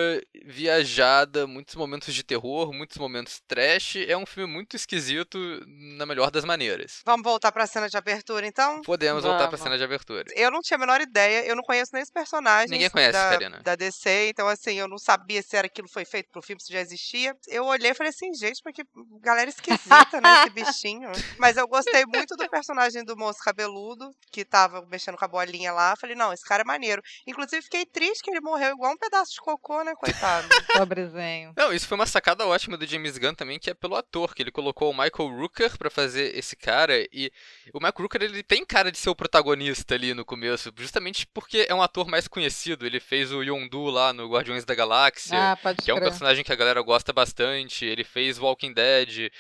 viajada, 0.45 1.47
muitos 1.47 1.76
momentos 1.76 2.12
de 2.12 2.25
terror, 2.25 2.73
muitos 2.73 2.97
momentos 2.97 3.40
trash. 3.47 3.95
É 4.09 4.16
um 4.16 4.26
filme 4.26 4.52
muito 4.52 4.75
esquisito 4.75 5.38
na 5.97 6.04
melhor 6.04 6.33
das 6.33 6.45
maneiras. 6.45 7.00
Vamos 7.07 7.23
voltar 7.23 7.52
pra 7.52 7.64
cena 7.64 7.88
de 7.88 7.97
abertura, 7.97 8.45
então? 8.45 8.83
Podemos 8.83 9.23
voltar 9.23 9.47
pra 9.47 9.57
Vamos. 9.57 9.61
cena 9.61 9.78
de 9.78 9.85
abertura. 9.85 10.25
Eu 10.35 10.50
não 10.50 10.61
tinha 10.62 10.76
a 10.76 10.80
menor 10.80 11.00
ideia, 11.00 11.47
eu 11.47 11.54
não 11.54 11.62
conheço 11.62 11.92
nem 11.95 12.02
os 12.02 12.11
personagens 12.11 12.73
Ninguém 12.73 12.90
conhece, 12.90 13.12
da, 13.12 13.30
Karina. 13.30 13.61
da 13.62 13.76
DC, 13.76 14.30
então 14.30 14.49
assim, 14.49 14.75
eu 14.80 14.88
não 14.88 14.99
sabia 14.99 15.40
se 15.42 15.57
era 15.57 15.68
aquilo 15.68 15.88
foi 15.88 16.04
feito 16.04 16.28
pro 16.33 16.42
filme, 16.42 16.61
se 16.61 16.73
já 16.73 16.80
existia. 16.80 17.37
Eu 17.47 17.66
olhei 17.66 17.92
e 17.92 17.95
falei 17.95 18.11
assim, 18.11 18.35
gente, 18.35 18.61
mas 18.64 18.75
que 18.75 18.83
galera 19.29 19.51
esquisita, 19.51 20.21
né, 20.21 20.43
esse 20.43 20.51
bichinho. 20.51 21.11
Mas 21.39 21.57
eu 21.57 21.69
gostei 21.69 22.05
muito 22.07 22.35
do 22.37 22.49
personagem 22.49 23.05
do 23.05 23.17
moço 23.17 23.39
cabeludo, 23.45 24.11
que 24.33 24.45
tava 24.45 24.85
mexendo 24.91 25.17
com 25.17 25.25
a 25.25 25.29
bolinha 25.29 25.73
lá. 25.73 25.95
Falei, 26.01 26.17
não, 26.17 26.33
esse 26.33 26.45
cara 26.45 26.63
é 26.63 26.65
maneiro. 26.65 27.03
Inclusive, 27.27 27.63
fiquei 27.63 27.85
triste 27.87 28.23
que 28.23 28.31
ele 28.31 28.41
morreu 28.41 28.73
igual 28.73 28.93
um 28.93 28.97
pedaço 28.97 29.33
de 29.33 29.41
cocô, 29.41 29.83
né, 29.83 29.95
coitado. 29.97 30.49
Pobrezinho. 30.73 31.53
Não, 31.57 31.73
isso 31.73 31.87
foi 31.87 31.97
uma 31.97 32.07
sacada 32.07 32.47
ótima 32.47 32.77
do 32.77 32.87
James 32.87 33.19
Gunn 33.19 33.35
também, 33.35 33.59
que 33.59 33.71
é 33.71 33.75
pelo 33.75 33.97
ator, 33.97 34.35
que 34.35 34.43
ele 34.43 34.51
colocou 34.51 34.91
o 34.91 34.93
Michael 34.95 35.39
Rooker 35.39 35.77
pra 35.79 35.91
fazer 35.91 36.37
esse 36.37 36.57
cara, 36.57 36.95
e 37.13 37.31
o 37.73 37.79
Michael 37.79 37.95
Rooker, 37.99 38.23
ele 38.23 38.43
tem 38.43 38.65
cara 38.65 38.91
de 38.91 38.99
ser 38.99 39.11
o 39.11 39.15
protagonista 39.17 39.95
ali 39.95 40.15
no 40.15 40.25
começo, 40.25 40.73
justamente 40.77 41.27
porque 41.27 41.67
é 41.69 41.75
um 41.75 41.83
ator 41.83 42.07
mais 42.09 42.27
conhecido, 42.27 42.87
ele 42.87 43.01
fez 43.01 43.33
o 43.33 43.43
Yondu 43.43 43.85
lá 43.85 44.13
no 44.13 44.29
Guardiões 44.31 44.65
da 44.65 44.75
Galáxia, 44.75 45.53
Ah, 45.53 45.57
pode 45.57 45.83
que 45.83 45.91
é 45.91 45.95
um 45.95 45.99
crer. 45.99 46.09
personagem 46.09 46.45
que 46.45 46.53
a 46.53 46.57
galera 46.57 46.81
gosta 46.83 47.13
bastante, 47.13 47.85
ele 47.85 48.05
fez 48.05 48.39
Walking 48.39 48.73
Dead, 48.73 49.08
fait, 49.11 49.31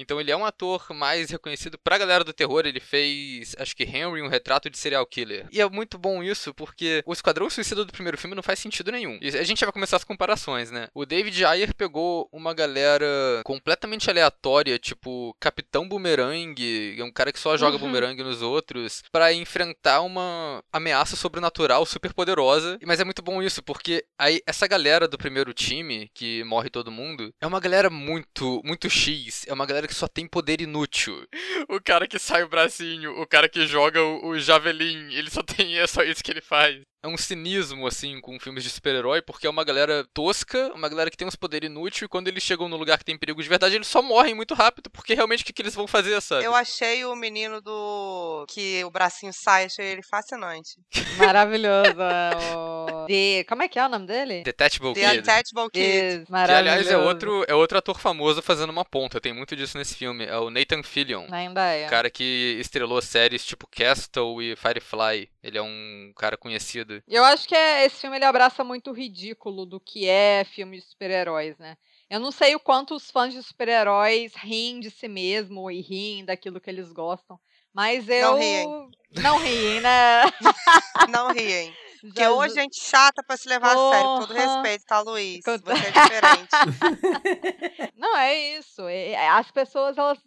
então 0.00 0.20
ele 0.20 0.30
é 0.30 0.36
um 0.36 0.44
ator 0.44 0.86
mais 0.94 1.30
reconhecido 1.30 1.78
pra 1.78 1.98
galera 1.98 2.24
do 2.24 2.32
terror, 2.32 2.62
ele 2.66 2.80
fez, 2.80 3.54
acho 3.58 3.74
que 3.76 3.84
Henry, 3.84 4.22
um 4.22 4.28
retrato 4.28 4.70
de 4.70 4.78
serial 4.78 5.06
killer. 5.06 5.46
E 5.50 5.60
é 5.60 5.68
muito 5.68 5.98
bom 5.98 6.22
isso, 6.22 6.54
porque 6.54 7.02
o 7.06 7.12
Esquadrão 7.12 7.50
Suicida 7.50 7.84
do 7.84 7.92
primeiro 7.92 8.18
filme 8.18 8.34
não 8.36 8.42
faz 8.42 8.58
sentido 8.58 8.92
nenhum. 8.92 9.18
E 9.20 9.28
a 9.36 9.42
gente 9.44 9.64
vai 9.64 9.72
começar 9.72 9.96
as 9.96 10.04
comparações, 10.04 10.70
né? 10.70 10.88
O 10.94 11.04
David 11.04 11.44
Ayer 11.44 11.74
pegou 11.74 12.28
uma 12.32 12.54
galera 12.54 13.06
completamente 13.44 14.08
aleatória, 14.10 14.78
tipo 14.78 15.34
Capitão 15.40 15.88
Boomerang, 15.88 16.96
é 16.98 17.04
um 17.04 17.12
cara 17.12 17.32
que 17.32 17.38
só 17.38 17.56
joga 17.56 17.76
Uhum. 17.76 17.80
boomerang 17.80 18.22
nos 18.22 18.42
outros, 18.42 19.02
pra 19.12 19.32
enfrentar 19.32 20.00
uma 20.02 20.62
ameaça 20.72 21.16
sobrenatural 21.16 21.84
super 21.86 22.12
poderosa. 22.12 22.78
Mas 22.84 23.00
é 23.00 23.04
muito 23.04 23.22
bom 23.22 23.42
isso, 23.42 23.62
porque 23.62 24.04
aí 24.18 24.40
essa 24.46 24.66
galera 24.66 25.06
do 25.08 25.18
primeiro 25.18 25.52
time, 25.52 26.10
que 26.14 26.44
morre 26.44 26.70
todo 26.70 26.90
mundo, 26.90 27.32
é 27.40 27.46
uma 27.46 27.60
galera 27.60 27.90
muito, 27.90 28.60
muito 28.64 28.88
X, 28.90 29.44
é 29.46 29.52
uma 29.52 29.66
galera 29.66 29.87
que 29.88 29.94
só 29.94 30.06
tem 30.06 30.28
poder 30.28 30.60
inútil. 30.60 31.26
O 31.68 31.80
cara 31.80 32.06
que 32.06 32.18
sai 32.18 32.44
o 32.44 32.48
bracinho, 32.48 33.20
o 33.20 33.26
cara 33.26 33.48
que 33.48 33.66
joga 33.66 34.00
o, 34.02 34.28
o 34.28 34.38
javelin, 34.38 35.12
ele 35.12 35.30
só 35.30 35.42
tem, 35.42 35.78
é 35.78 35.86
só 35.86 36.02
isso 36.02 36.22
que 36.22 36.30
ele 36.30 36.40
faz. 36.40 36.80
É 37.02 37.06
um 37.06 37.16
cinismo, 37.16 37.86
assim, 37.86 38.20
com 38.20 38.40
filmes 38.40 38.64
de 38.64 38.70
super-herói, 38.70 39.22
porque 39.22 39.46
é 39.46 39.50
uma 39.50 39.62
galera 39.62 40.04
tosca, 40.12 40.72
uma 40.74 40.88
galera 40.88 41.10
que 41.10 41.16
tem 41.16 41.28
uns 41.28 41.36
poderes 41.36 41.70
inúteis, 41.70 42.02
e 42.02 42.08
quando 42.08 42.26
eles 42.26 42.42
chegam 42.42 42.68
no 42.68 42.76
lugar 42.76 42.98
que 42.98 43.04
tem 43.04 43.16
perigo 43.16 43.40
de 43.40 43.48
verdade, 43.48 43.76
eles 43.76 43.86
só 43.86 44.02
morrem 44.02 44.34
muito 44.34 44.52
rápido, 44.52 44.90
porque 44.90 45.14
realmente 45.14 45.42
o 45.42 45.46
que, 45.46 45.52
que 45.52 45.62
eles 45.62 45.76
vão 45.76 45.86
fazer, 45.86 46.20
sabe? 46.20 46.44
Eu 46.44 46.54
achei 46.54 47.04
o 47.04 47.14
menino 47.14 47.60
do. 47.60 48.44
que 48.48 48.82
o 48.84 48.90
bracinho 48.90 49.32
sai, 49.32 49.66
achei 49.66 49.86
ele 49.86 50.02
fascinante. 50.02 50.72
Maravilhoso. 51.16 52.00
é 52.00 52.30
o... 52.56 53.06
De... 53.06 53.44
Como 53.48 53.62
é 53.62 53.68
que 53.68 53.78
é 53.78 53.86
o 53.86 53.88
nome 53.88 54.06
dele? 54.06 54.42
Detachable 54.42 54.94
The 54.94 55.00
Kid. 55.00 55.18
Untouchable 55.20 55.70
Kid. 55.70 55.86
Is, 55.86 56.24
Que, 56.24 56.32
maravilhoso. 56.32 56.58
aliás, 56.58 56.88
é 56.88 56.96
outro, 56.96 57.44
é 57.46 57.54
outro 57.54 57.78
ator 57.78 58.00
famoso 58.00 58.42
fazendo 58.42 58.70
uma 58.70 58.84
ponta. 58.84 59.20
Tem 59.20 59.32
muito 59.32 59.54
disso 59.54 59.78
nesse 59.78 59.94
filme. 59.94 60.24
É 60.24 60.36
o 60.36 60.50
Nathan 60.50 60.82
Fillion. 60.82 61.26
Ainda 61.30 61.64
é. 61.72 61.86
O 61.86 61.90
cara 61.90 62.10
que 62.10 62.56
estrelou 62.60 63.00
séries 63.00 63.44
tipo 63.44 63.68
Castle 63.68 64.42
e 64.42 64.56
Firefly. 64.56 65.30
Ele 65.42 65.56
é 65.58 65.62
um 65.62 66.12
cara 66.16 66.36
conhecido. 66.36 67.02
Eu 67.06 67.24
acho 67.24 67.46
que 67.46 67.54
é- 67.54 67.84
esse 67.84 68.00
filme 68.00 68.16
ele 68.16 68.24
abraça 68.24 68.64
muito 68.64 68.90
o 68.90 68.94
ridículo 68.94 69.64
do 69.64 69.78
que 69.78 70.08
é 70.08 70.44
filme 70.44 70.78
de 70.78 70.84
super-heróis, 70.84 71.56
né? 71.58 71.76
Eu 72.10 72.18
não 72.20 72.32
sei 72.32 72.54
o 72.56 72.60
quanto 72.60 72.94
os 72.94 73.10
fãs 73.10 73.32
de 73.32 73.42
super-heróis 73.42 74.32
riem 74.34 74.80
de 74.80 74.90
si 74.90 75.06
mesmo 75.08 75.70
e 75.70 75.80
riem 75.80 76.24
daquilo 76.24 76.60
que 76.60 76.68
eles 76.70 76.90
gostam. 76.92 77.38
Mas 77.72 78.08
eu. 78.08 78.32
Não 78.32 78.38
riem. 78.38 78.90
Não 79.22 79.38
riem, 79.38 79.80
né? 79.80 80.22
Não 81.08 81.32
riem. 81.32 81.72
Porque 82.00 82.20
Já- 82.20 82.30
hoje 82.32 82.54
gente 82.54 82.80
chata 82.80 83.22
pra 83.24 83.36
se 83.36 83.48
levar 83.48 83.72
a 83.72 83.90
sério. 83.92 84.04
Com 84.06 84.18
todo 84.20 84.34
Porra. 84.34 84.52
respeito, 84.62 84.84
tá, 84.86 85.00
Luiz? 85.00 85.40
Você 85.44 85.50
é 85.50 85.90
diferente. 85.90 86.48
Não, 87.96 88.16
é 88.16 88.36
isso. 88.58 88.82
é- 88.88 89.10
é- 89.12 89.28
As 89.28 89.50
pessoas, 89.50 89.98
elas 89.98 90.18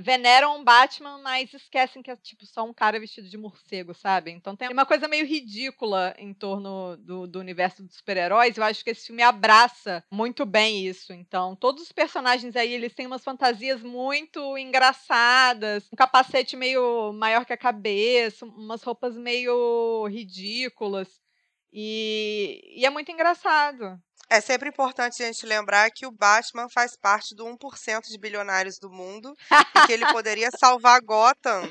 veneram 0.00 0.60
o 0.60 0.64
Batman, 0.64 1.18
mas 1.22 1.52
esquecem 1.52 2.02
que 2.02 2.10
é 2.10 2.16
tipo 2.16 2.46
só 2.46 2.64
um 2.64 2.72
cara 2.72 3.00
vestido 3.00 3.28
de 3.28 3.36
morcego, 3.36 3.94
sabe? 3.94 4.30
Então 4.30 4.56
tem 4.56 4.68
uma 4.68 4.86
coisa 4.86 5.08
meio 5.08 5.26
ridícula 5.26 6.14
em 6.18 6.32
torno 6.32 6.96
do, 6.96 7.26
do 7.26 7.38
universo 7.38 7.82
dos 7.82 7.96
super-heróis. 7.96 8.56
Eu 8.56 8.64
acho 8.64 8.84
que 8.84 8.90
esse 8.90 9.06
filme 9.06 9.22
abraça 9.22 10.04
muito 10.10 10.44
bem 10.46 10.86
isso. 10.86 11.12
Então, 11.12 11.56
todos 11.56 11.82
os 11.82 11.92
personagens 11.92 12.56
aí, 12.56 12.72
eles 12.72 12.94
têm 12.94 13.06
umas 13.06 13.24
fantasias 13.24 13.82
muito 13.82 14.56
engraçadas, 14.58 15.88
um 15.92 15.96
capacete 15.96 16.56
meio 16.56 17.12
maior 17.12 17.44
que 17.44 17.52
a 17.52 17.56
cabeça, 17.56 18.44
umas 18.46 18.82
roupas 18.82 19.16
meio 19.16 20.06
ridículas. 20.08 21.20
E, 21.72 22.80
e 22.80 22.86
é 22.86 22.90
muito 22.90 23.10
engraçado. 23.10 24.00
É 24.28 24.40
sempre 24.40 24.68
importante 24.68 25.22
a 25.22 25.26
gente 25.26 25.46
lembrar 25.46 25.90
que 25.90 26.06
o 26.06 26.10
Batman 26.10 26.68
faz 26.68 26.96
parte 26.96 27.34
do 27.34 27.44
1% 27.44 28.08
de 28.08 28.18
bilionários 28.18 28.78
do 28.78 28.90
mundo 28.90 29.34
e 29.50 29.86
que 29.86 29.92
ele 29.92 30.06
poderia 30.12 30.50
salvar 30.50 31.00
Gotham 31.00 31.68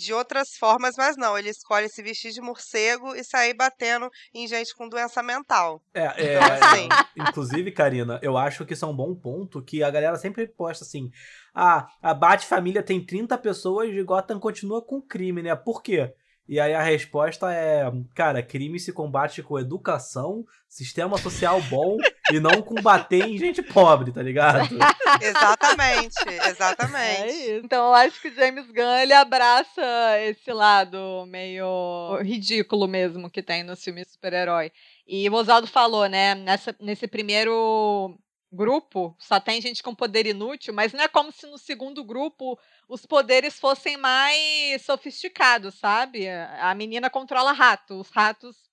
de 0.00 0.14
outras 0.14 0.56
formas, 0.56 0.94
mas 0.96 1.16
não, 1.16 1.36
ele 1.36 1.50
escolhe 1.50 1.88
se 1.88 2.02
vestir 2.02 2.32
de 2.32 2.40
morcego 2.40 3.14
e 3.14 3.22
sair 3.22 3.52
batendo 3.52 4.08
em 4.32 4.48
gente 4.48 4.74
com 4.74 4.88
doença 4.88 5.22
mental. 5.22 5.82
É, 5.92 6.04
é, 6.04 6.36
Então, 6.36 6.52
assim. 6.54 6.88
inclusive, 7.16 7.70
Karina, 7.70 8.18
eu 8.22 8.36
acho 8.36 8.64
que 8.64 8.72
isso 8.72 8.86
é 8.86 8.88
um 8.88 8.96
bom 8.96 9.14
ponto 9.14 9.62
que 9.62 9.82
a 9.82 9.90
galera 9.90 10.16
sempre 10.16 10.48
posta 10.48 10.84
assim: 10.84 11.10
ah, 11.54 11.86
a 12.00 12.14
Bat-família 12.14 12.82
tem 12.82 13.04
30 13.04 13.36
pessoas 13.38 13.90
e 13.90 14.02
Gotham 14.02 14.40
continua 14.40 14.82
com 14.82 15.02
crime, 15.02 15.42
né? 15.42 15.54
Por 15.54 15.82
quê? 15.82 16.14
E 16.50 16.58
aí 16.58 16.74
a 16.74 16.82
resposta 16.82 17.52
é, 17.54 17.88
cara, 18.12 18.42
crime 18.42 18.80
se 18.80 18.92
combate 18.92 19.40
com 19.40 19.56
educação, 19.56 20.44
sistema 20.68 21.16
social 21.16 21.62
bom 21.70 21.96
e 22.32 22.40
não 22.40 22.60
combater 22.60 23.22
em 23.22 23.38
gente 23.38 23.62
pobre, 23.62 24.10
tá 24.10 24.20
ligado? 24.20 24.68
Exatamente, 25.22 26.16
É 26.26 26.48
exatamente. 26.48 27.32
isso. 27.32 27.64
Então 27.64 27.86
eu 27.86 27.94
acho 27.94 28.20
que 28.20 28.26
o 28.26 28.34
James 28.34 28.66
Gunn 28.66 28.96
ele 29.00 29.12
abraça 29.12 29.80
esse 30.22 30.52
lado 30.52 31.24
meio 31.28 32.20
ridículo 32.20 32.88
mesmo 32.88 33.30
que 33.30 33.44
tem 33.44 33.62
nos 33.62 33.84
filmes 33.84 34.08
de 34.08 34.14
super-herói. 34.14 34.72
E 35.06 35.30
o 35.30 35.34
Oswaldo 35.34 35.68
falou, 35.68 36.08
né? 36.08 36.34
Nessa, 36.34 36.74
nesse 36.80 37.06
primeiro 37.06 38.18
grupo 38.52 39.14
só 39.18 39.40
tem 39.40 39.60
gente 39.60 39.82
com 39.82 39.94
poder 39.94 40.26
inútil, 40.26 40.74
mas 40.74 40.92
não 40.92 41.02
é 41.02 41.08
como 41.08 41.32
se 41.32 41.46
no 41.46 41.58
segundo 41.58 42.04
grupo 42.04 42.58
os 42.88 43.06
poderes 43.06 43.58
fossem 43.58 43.96
mais 43.96 44.82
sofisticados, 44.82 45.74
sabe? 45.74 46.28
A 46.28 46.74
menina 46.74 47.10
controla 47.10 47.52
rato, 47.52 48.00
os 48.00 48.10
ratos 48.10 48.69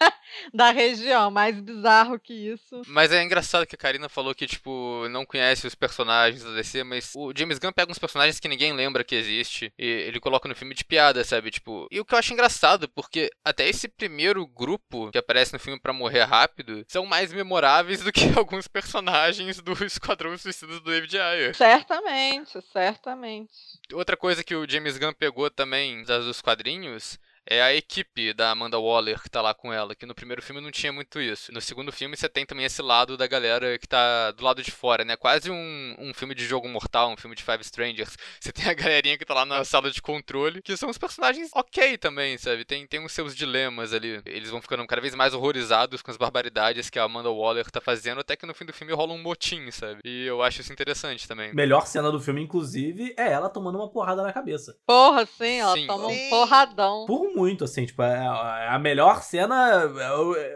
da 0.52 0.70
região. 0.70 1.30
Mais 1.30 1.58
bizarro 1.60 2.18
que 2.18 2.32
isso. 2.32 2.82
Mas 2.86 3.12
é 3.12 3.22
engraçado 3.22 3.66
que 3.66 3.74
a 3.74 3.78
Karina 3.78 4.08
falou 4.08 4.34
que, 4.34 4.46
tipo, 4.46 5.06
não 5.10 5.24
conhece 5.24 5.66
os 5.66 5.74
personagens 5.74 6.42
da 6.42 6.52
DC, 6.52 6.84
mas 6.84 7.12
o 7.14 7.32
James 7.36 7.58
Gunn 7.58 7.72
pega 7.72 7.90
uns 7.90 7.98
personagens 7.98 8.40
que 8.40 8.48
ninguém 8.48 8.72
lembra 8.72 9.04
que 9.04 9.14
existe 9.14 9.72
e 9.78 9.86
ele 9.86 10.20
coloca 10.20 10.48
no 10.48 10.54
filme 10.54 10.74
de 10.74 10.84
piada, 10.84 11.22
sabe? 11.24 11.50
Tipo, 11.50 11.86
e 11.90 12.00
o 12.00 12.04
que 12.04 12.14
eu 12.14 12.18
acho 12.18 12.32
engraçado, 12.32 12.88
porque 12.88 13.30
até 13.44 13.68
esse 13.68 13.88
primeiro 13.88 14.46
grupo 14.46 15.10
que 15.10 15.18
aparece 15.18 15.52
no 15.52 15.58
filme 15.58 15.80
para 15.80 15.92
morrer 15.92 16.24
rápido 16.24 16.84
são 16.88 17.06
mais 17.06 17.32
memoráveis 17.32 18.00
do 18.04 18.12
que 18.12 18.30
alguns 18.36 18.66
personagens 18.66 19.60
do 19.60 19.72
Esquadrão 19.84 20.36
Suicida 20.36 20.72
do 20.72 20.80
David 20.80 21.18
Ayer. 21.18 21.54
Certamente, 21.54 22.60
certamente. 22.72 23.52
Outra 23.92 24.16
coisa 24.16 24.44
que 24.44 24.54
o 24.54 24.68
James 24.68 24.98
Gunn 24.98 25.12
pegou 25.12 25.50
também 25.50 26.04
das, 26.04 26.24
dos 26.24 26.40
quadrinhos 26.40 27.18
é 27.46 27.62
a 27.62 27.74
equipe 27.74 28.32
da 28.32 28.50
Amanda 28.50 28.78
Waller 28.78 29.20
que 29.20 29.30
tá 29.30 29.40
lá 29.40 29.54
com 29.54 29.72
ela, 29.72 29.94
que 29.94 30.06
no 30.06 30.14
primeiro 30.14 30.42
filme 30.42 30.60
não 30.60 30.70
tinha 30.70 30.92
muito 30.92 31.20
isso. 31.20 31.52
No 31.52 31.60
segundo 31.60 31.92
filme 31.92 32.16
você 32.16 32.28
tem 32.28 32.46
também 32.46 32.64
esse 32.64 32.82
lado 32.82 33.16
da 33.16 33.26
galera 33.26 33.78
que 33.78 33.88
tá 33.88 34.30
do 34.32 34.44
lado 34.44 34.62
de 34.62 34.70
fora, 34.70 35.04
né? 35.04 35.16
Quase 35.16 35.50
um, 35.50 35.96
um 35.98 36.14
filme 36.14 36.34
de 36.34 36.44
jogo 36.44 36.68
mortal, 36.68 37.10
um 37.10 37.16
filme 37.16 37.36
de 37.36 37.42
Five 37.42 37.62
Strangers. 37.62 38.16
Você 38.40 38.52
tem 38.52 38.66
a 38.68 38.74
galerinha 38.74 39.18
que 39.18 39.24
tá 39.24 39.34
lá 39.34 39.44
na 39.44 39.64
sala 39.64 39.90
de 39.90 40.00
controle, 40.00 40.62
que 40.62 40.76
são 40.76 40.88
os 40.88 40.98
personagens 40.98 41.50
ok 41.54 41.98
também, 41.98 42.38
sabe? 42.38 42.64
Tem, 42.64 42.86
tem 42.86 43.04
os 43.04 43.12
seus 43.12 43.34
dilemas 43.34 43.92
ali. 43.92 44.20
Eles 44.26 44.50
vão 44.50 44.62
ficando 44.62 44.86
cada 44.86 45.00
vez 45.00 45.14
mais 45.14 45.34
horrorizados 45.34 46.02
com 46.02 46.10
as 46.10 46.16
barbaridades 46.16 46.88
que 46.88 46.98
a 46.98 47.04
Amanda 47.04 47.30
Waller 47.30 47.70
tá 47.70 47.80
fazendo, 47.80 48.20
até 48.20 48.36
que 48.36 48.46
no 48.46 48.54
fim 48.54 48.64
do 48.64 48.72
filme 48.72 48.92
rola 48.92 49.12
um 49.12 49.22
motim, 49.22 49.70
sabe? 49.70 50.00
E 50.04 50.26
eu 50.26 50.42
acho 50.42 50.60
isso 50.60 50.72
interessante 50.72 51.26
também. 51.26 51.54
Melhor 51.54 51.86
cena 51.86 52.10
do 52.10 52.20
filme, 52.20 52.42
inclusive, 52.42 53.14
é 53.16 53.30
ela 53.32 53.48
tomando 53.48 53.76
uma 53.76 53.90
porrada 53.90 54.22
na 54.22 54.32
cabeça. 54.32 54.76
Porra, 54.86 55.26
sim, 55.26 55.58
ela 55.58 55.74
Sim. 55.74 55.86
toma 55.86 56.08
Sim. 56.08 56.26
um 56.26 56.30
porradão. 56.30 57.06
Por 57.06 57.29
muito, 57.34 57.64
assim, 57.64 57.84
tipo, 57.86 58.02
é 58.02 58.16
é 58.16 58.68
a 58.68 58.78
melhor 58.78 59.22
cena. 59.22 59.82
é, 59.98 60.12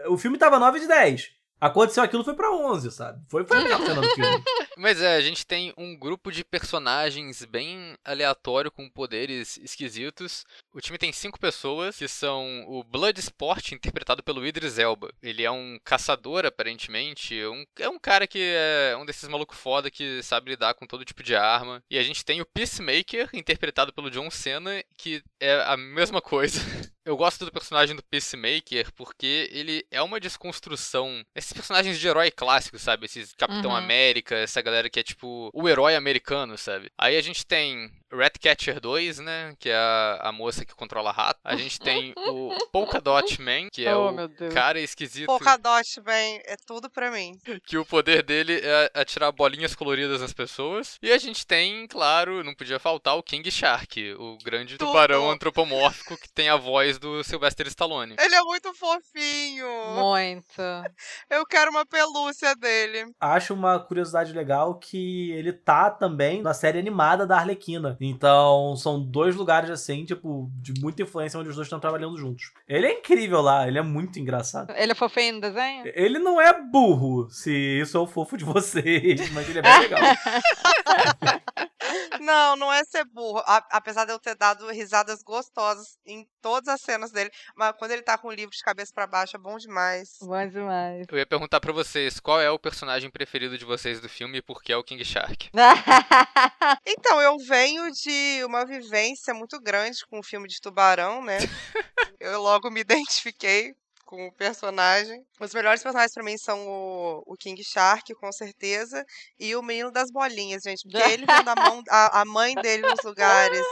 O, 0.09 0.13
o 0.13 0.17
filme 0.17 0.37
tava 0.37 0.59
9 0.59 0.79
de 0.79 0.87
10. 0.87 1.29
Aconteceu 1.59 2.03
aquilo, 2.03 2.23
foi 2.23 2.33
pra 2.35 2.51
11, 2.51 2.91
sabe? 2.91 3.19
Foi, 3.29 3.45
foi 3.45 3.57
a 3.57 3.61
melhor 3.61 3.79
cena 3.81 4.01
do 4.01 4.09
filme. 4.09 4.43
Mas 4.77 5.01
é, 5.01 5.15
a 5.15 5.21
gente 5.21 5.45
tem 5.45 5.73
um 5.77 5.95
grupo 5.97 6.31
de 6.31 6.43
personagens 6.43 7.43
bem 7.45 7.95
aleatório 8.03 8.71
com 8.71 8.89
poderes 8.89 9.57
esquisitos. 9.57 10.45
O 10.73 10.81
time 10.81 10.97
tem 10.97 11.11
cinco 11.13 11.39
pessoas, 11.39 11.97
que 11.97 12.07
são 12.07 12.65
o 12.67 12.83
Bloodsport, 12.83 13.71
interpretado 13.71 14.21
pelo 14.23 14.45
Idris 14.45 14.77
Elba. 14.77 15.11
Ele 15.21 15.43
é 15.43 15.51
um 15.51 15.79
caçador, 15.83 16.45
aparentemente. 16.45 17.43
Um, 17.45 17.65
é 17.79 17.89
um 17.89 17.99
cara 17.99 18.27
que 18.27 18.39
é 18.41 18.95
um 18.97 19.05
desses 19.05 19.27
malucos 19.29 19.57
foda 19.57 19.89
que 19.89 20.21
sabe 20.23 20.51
lidar 20.51 20.73
com 20.73 20.85
todo 20.85 21.05
tipo 21.05 21.23
de 21.23 21.35
arma. 21.35 21.81
E 21.89 21.97
a 21.97 22.03
gente 22.03 22.25
tem 22.25 22.41
o 22.41 22.45
Peacemaker, 22.45 23.29
interpretado 23.33 23.93
pelo 23.93 24.11
John 24.11 24.29
Cena, 24.29 24.83
que 24.97 25.23
é 25.39 25.53
a 25.65 25.77
mesma 25.77 26.21
coisa. 26.21 26.59
Eu 27.05 27.15
gosto 27.15 27.45
do 27.45 27.51
personagem 27.51 27.95
do 27.95 28.01
Peacemaker 28.01 28.91
porque 28.93 29.47
ele 29.51 29.85
é 29.91 30.01
uma 30.01 30.19
desconstrução. 30.19 31.23
Esses 31.35 31.53
personagens 31.53 31.99
de 31.99 32.07
herói 32.07 32.31
clássico, 32.31 32.79
sabe? 32.79 33.05
Esses 33.05 33.31
Capitão 33.35 33.69
Uhum. 33.69 33.77
América, 33.77 34.35
essa 34.35 34.59
galera 34.65 34.89
que 34.89 34.99
é 34.99 35.03
tipo 35.03 35.49
o 35.53 35.69
herói 35.69 35.95
americano, 35.95 36.57
sabe? 36.57 36.91
Aí 36.97 37.15
a 37.15 37.21
gente 37.21 37.45
tem 37.45 37.91
Ratcatcher 38.11 38.79
2, 38.79 39.19
né? 39.19 39.55
Que 39.59 39.69
é 39.69 39.75
a, 39.75 40.19
a 40.23 40.31
moça 40.31 40.65
que 40.65 40.75
controla 40.75 41.11
rato. 41.11 41.39
A 41.43 41.55
gente 41.55 41.79
tem 41.79 42.13
o 42.17 42.49
Polka 42.71 43.01
Dot 43.01 43.41
Man, 43.41 43.69
que 43.71 43.85
é 43.85 43.95
oh, 43.95 44.09
o 44.09 44.53
cara 44.53 44.79
esquisito. 44.79 45.27
Polkadot, 45.27 46.01
bem, 46.01 46.41
é 46.45 46.55
tudo 46.65 46.89
pra 46.89 47.11
mim. 47.11 47.39
Que 47.65 47.77
o 47.77 47.85
poder 47.85 48.23
dele 48.23 48.59
é 48.63 48.91
atirar 48.93 49.31
bolinhas 49.31 49.75
coloridas 49.75 50.21
nas 50.21 50.33
pessoas. 50.33 50.97
E 51.01 51.11
a 51.11 51.17
gente 51.17 51.45
tem, 51.45 51.87
claro, 51.87 52.43
não 52.43 52.53
podia 52.53 52.79
faltar 52.79 53.17
o 53.17 53.23
King 53.23 53.49
Shark, 53.49 54.13
o 54.13 54.37
grande 54.43 54.77
Tudo. 54.77 54.87
tubarão 54.87 55.29
antropomórfico 55.29 56.17
que 56.17 56.31
tem 56.31 56.49
a 56.49 56.55
voz 56.55 56.97
do 56.97 57.23
Sylvester 57.23 57.67
Stallone. 57.67 58.15
Ele 58.19 58.35
é 58.35 58.41
muito 58.41 58.73
fofinho. 58.73 59.67
Muito. 59.95 60.61
Eu 61.29 61.45
quero 61.45 61.71
uma 61.71 61.85
pelúcia 61.85 62.55
dele. 62.55 63.11
Acho 63.19 63.53
uma 63.53 63.79
curiosidade 63.79 64.33
legal 64.33 64.75
que 64.77 65.31
ele 65.31 65.53
tá 65.53 65.89
também 65.89 66.41
na 66.41 66.53
série 66.53 66.79
animada 66.79 67.25
da 67.25 67.37
Arlequina. 67.37 67.94
Então, 67.99 68.75
são 68.75 69.01
dois 69.01 69.35
lugares, 69.35 69.69
assim, 69.69 70.05
tipo, 70.05 70.49
de 70.61 70.73
muita 70.81 71.03
influência 71.03 71.39
onde 71.39 71.49
os 71.49 71.55
dois 71.55 71.65
estão 71.67 71.79
trabalhando 71.79 72.17
juntos. 72.17 72.51
Ele 72.67 72.87
é 72.87 72.93
incrível 72.99 73.41
lá, 73.41 73.67
ele 73.67 73.77
é 73.77 73.81
muito 73.81 74.19
engraçado. 74.19 74.71
Ele 74.75 74.91
é 74.91 74.95
fofinho 74.95 75.35
no 75.35 75.41
desenho? 75.41 75.83
Ele 75.93 76.19
não 76.19 76.39
é 76.39 76.53
burro, 76.61 77.29
se 77.29 77.51
isso 77.51 77.97
é 77.97 77.99
o 77.99 78.07
fofo 78.07 78.37
de 78.37 78.43
vocês, 78.45 79.29
mas 79.31 79.49
ele 79.49 79.59
é 79.59 79.61
bem 79.61 79.79
legal. 79.79 80.01
Não, 82.19 82.55
não 82.55 82.71
é 82.73 82.83
ser 82.83 83.05
burro. 83.05 83.39
A- 83.45 83.65
apesar 83.71 84.05
de 84.05 84.11
eu 84.11 84.19
ter 84.19 84.35
dado 84.35 84.67
risadas 84.71 85.21
gostosas 85.23 85.97
em 86.05 86.27
todas 86.41 86.67
as 86.73 86.81
cenas 86.81 87.11
dele. 87.11 87.29
Mas 87.55 87.75
quando 87.77 87.91
ele 87.91 88.01
tá 88.01 88.17
com 88.17 88.27
o 88.27 88.31
livro 88.31 88.55
de 88.55 88.63
cabeça 88.63 88.91
pra 88.93 89.07
baixo, 89.07 89.35
é 89.35 89.39
bom 89.39 89.57
demais. 89.57 90.09
Bom 90.21 90.47
demais. 90.47 91.05
Eu 91.11 91.17
ia 91.17 91.25
perguntar 91.25 91.59
pra 91.59 91.71
vocês, 91.73 92.19
qual 92.19 92.39
é 92.41 92.49
o 92.49 92.59
personagem 92.59 93.09
preferido 93.09 93.57
de 93.57 93.65
vocês 93.65 93.99
do 93.99 94.09
filme 94.09 94.37
e 94.37 94.41
por 94.41 94.61
que 94.61 94.71
é 94.71 94.77
o 94.77 94.83
King 94.83 95.03
Shark? 95.03 95.49
Então, 96.87 97.21
eu 97.21 97.37
venho 97.37 97.91
de 97.91 98.43
uma 98.45 98.65
vivência 98.65 99.33
muito 99.33 99.59
grande 99.59 100.05
com 100.07 100.19
o 100.19 100.23
filme 100.23 100.47
de 100.47 100.59
Tubarão, 100.61 101.23
né? 101.23 101.37
eu 102.19 102.41
logo 102.41 102.69
me 102.69 102.81
identifiquei 102.81 103.73
com 104.05 104.27
o 104.27 104.31
personagem. 104.31 105.25
Os 105.39 105.53
melhores 105.53 105.81
personagens 105.83 106.13
pra 106.13 106.23
mim 106.23 106.37
são 106.37 106.65
o, 106.67 107.23
o 107.25 107.35
King 107.35 107.61
Shark, 107.63 108.13
com 108.15 108.31
certeza, 108.31 109.03
e 109.39 109.55
o 109.55 109.63
menino 109.63 109.91
das 109.91 110.11
bolinhas, 110.11 110.63
gente. 110.63 110.83
Porque 110.87 110.97
ele 111.11 111.25
vendo 111.27 111.49
a, 111.49 111.55
mão, 111.55 111.83
a, 111.89 112.21
a 112.21 112.25
mãe 112.25 112.55
dele 112.55 112.83
nos 112.87 113.03
lugares. 113.03 113.65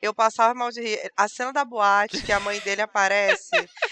Eu 0.00 0.14
passava 0.14 0.54
mal 0.54 0.70
de 0.70 0.80
rir. 0.82 1.10
A 1.16 1.26
cena 1.26 1.52
da 1.52 1.64
boate, 1.64 2.22
que 2.22 2.30
a 2.30 2.38
mãe 2.38 2.60
dele 2.60 2.82
aparece, 2.82 3.48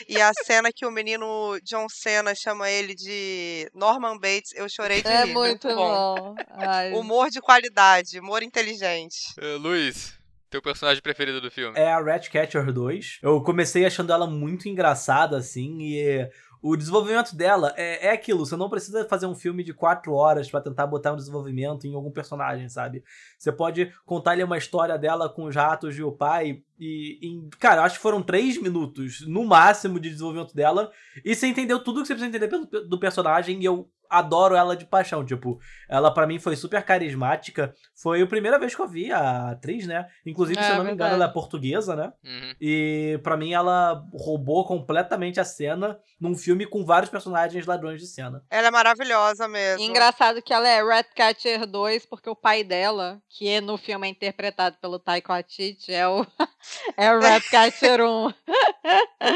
e 0.07 0.20
a 0.20 0.33
cena 0.44 0.70
que 0.70 0.85
o 0.85 0.90
menino 0.90 1.59
John 1.62 1.87
Cena 1.88 2.35
chama 2.35 2.70
ele 2.70 2.94
de 2.94 3.70
Norman 3.75 4.18
Bates, 4.18 4.53
eu 4.55 4.68
chorei 4.68 5.03
de 5.03 5.09
é 5.09 5.25
rir. 5.25 5.33
muito 5.33 5.66
bom. 5.68 6.35
Ai, 6.51 6.92
Humor 6.92 7.31
de 7.31 7.40
qualidade, 7.40 8.20
humor 8.20 8.42
inteligente. 8.42 9.33
Uh, 9.38 9.57
Luiz, 9.59 10.12
teu 10.55 10.62
personagem 10.62 11.03
preferido 11.03 11.40
do 11.40 11.51
filme? 11.51 11.77
É 11.77 11.93
a 11.93 12.01
Ratcatcher 12.01 12.73
2. 12.73 13.19
Eu 13.23 13.43
comecei 13.43 13.85
achando 13.85 14.12
ela 14.12 14.27
muito 14.27 14.69
engraçada, 14.69 15.37
assim, 15.37 15.81
e 15.81 16.31
o 16.62 16.77
desenvolvimento 16.77 17.35
dela 17.35 17.75
é, 17.77 18.07
é 18.07 18.12
aquilo. 18.12 18.47
Você 18.47 18.57
não 18.57 18.71
precisa 18.71 19.05
fazer 19.09 19.27
um 19.27 19.35
filme 19.35 19.64
de 19.64 19.75
quatro 19.75 20.12
horas 20.12 20.49
pra 20.49 20.61
tentar 20.61 20.87
botar 20.87 21.12
um 21.12 21.17
desenvolvimento 21.17 21.87
em 21.87 21.95
algum 21.95 22.11
personagem, 22.11 22.69
sabe? 22.69 23.03
Você 23.37 23.51
pode 23.51 23.93
contar 24.07 24.31
ali 24.31 24.45
uma 24.45 24.57
história 24.57 24.97
dela 24.97 25.29
com 25.29 25.47
os 25.47 25.57
ratos 25.57 25.99
e 25.99 26.03
o 26.05 26.12
pai. 26.12 26.62
E, 26.79 27.19
em, 27.21 27.51
cara, 27.59 27.83
acho 27.83 27.97
que 27.97 28.03
foram 28.03 28.23
três 28.23 28.61
minutos 28.61 29.27
no 29.27 29.45
máximo 29.45 29.99
de 29.99 30.09
desenvolvimento 30.09 30.55
dela. 30.55 30.93
E 31.25 31.35
você 31.35 31.49
entendeu 31.49 31.83
tudo 31.83 32.01
que 32.01 32.07
você 32.07 32.14
precisa 32.14 32.37
entender 32.37 32.49
do 32.88 33.01
personagem. 33.01 33.61
E 33.61 33.64
eu 33.64 33.90
adoro 34.18 34.55
ela 34.55 34.77
de 34.77 34.85
paixão. 34.85 35.24
Tipo, 35.24 35.59
ela 35.88 36.12
pra 36.12 36.27
mim 36.27 36.38
foi 36.38 36.57
super 36.57 36.83
carismática. 36.83 37.74
Foi 37.94 38.22
a 38.22 38.27
primeira 38.27 38.59
vez 38.59 38.74
que 38.74 38.81
eu 38.81 38.88
vi 38.88 39.12
a 39.12 39.50
atriz, 39.50 39.87
né? 39.87 40.07
Inclusive, 40.24 40.62
se 40.62 40.68
É, 40.68 40.72
eu 40.72 40.77
não 40.79 40.85
me 40.85 40.92
engano, 40.92 41.14
ela 41.14 41.24
é 41.27 41.29
portuguesa, 41.29 41.94
né? 41.94 42.12
Uhum. 42.24 42.55
E 42.61 43.20
pra 43.22 43.37
mim 43.37 43.53
ela 43.53 44.05
roubou 44.12 44.66
completamente 44.66 45.40
a 45.40 45.44
cena 45.44 45.98
num 46.20 46.37
filme 46.37 46.66
com 46.66 46.85
vários 46.85 47.11
personagens 47.11 47.66
ladrões 47.66 48.00
de 48.00 48.07
cena. 48.07 48.42
Ela 48.50 48.68
é 48.68 48.70
maravilhosa 48.70 49.46
mesmo. 49.48 49.83
E 49.83 49.87
Engraçado 49.87 50.42
que 50.42 50.53
ela 50.53 50.68
é 50.68 50.83
Ratcatcher 50.83 51.66
2, 51.66 52.07
porque 52.07 52.31
o 52.31 52.37
pai 52.37 52.64
dela, 52.64 53.20
que 53.29 53.61
no 53.61 53.77
filme 53.77 54.07
é 54.07 54.11
interpretado 54.11 54.77
pelo 54.81 54.98
Taika 54.98 55.33
Waititi, 55.33 55.92
é 55.92 56.07
o, 56.09 56.27
é 56.96 57.12
o 57.12 57.20
Ratcatcher 57.20 58.00
1. 58.00 58.35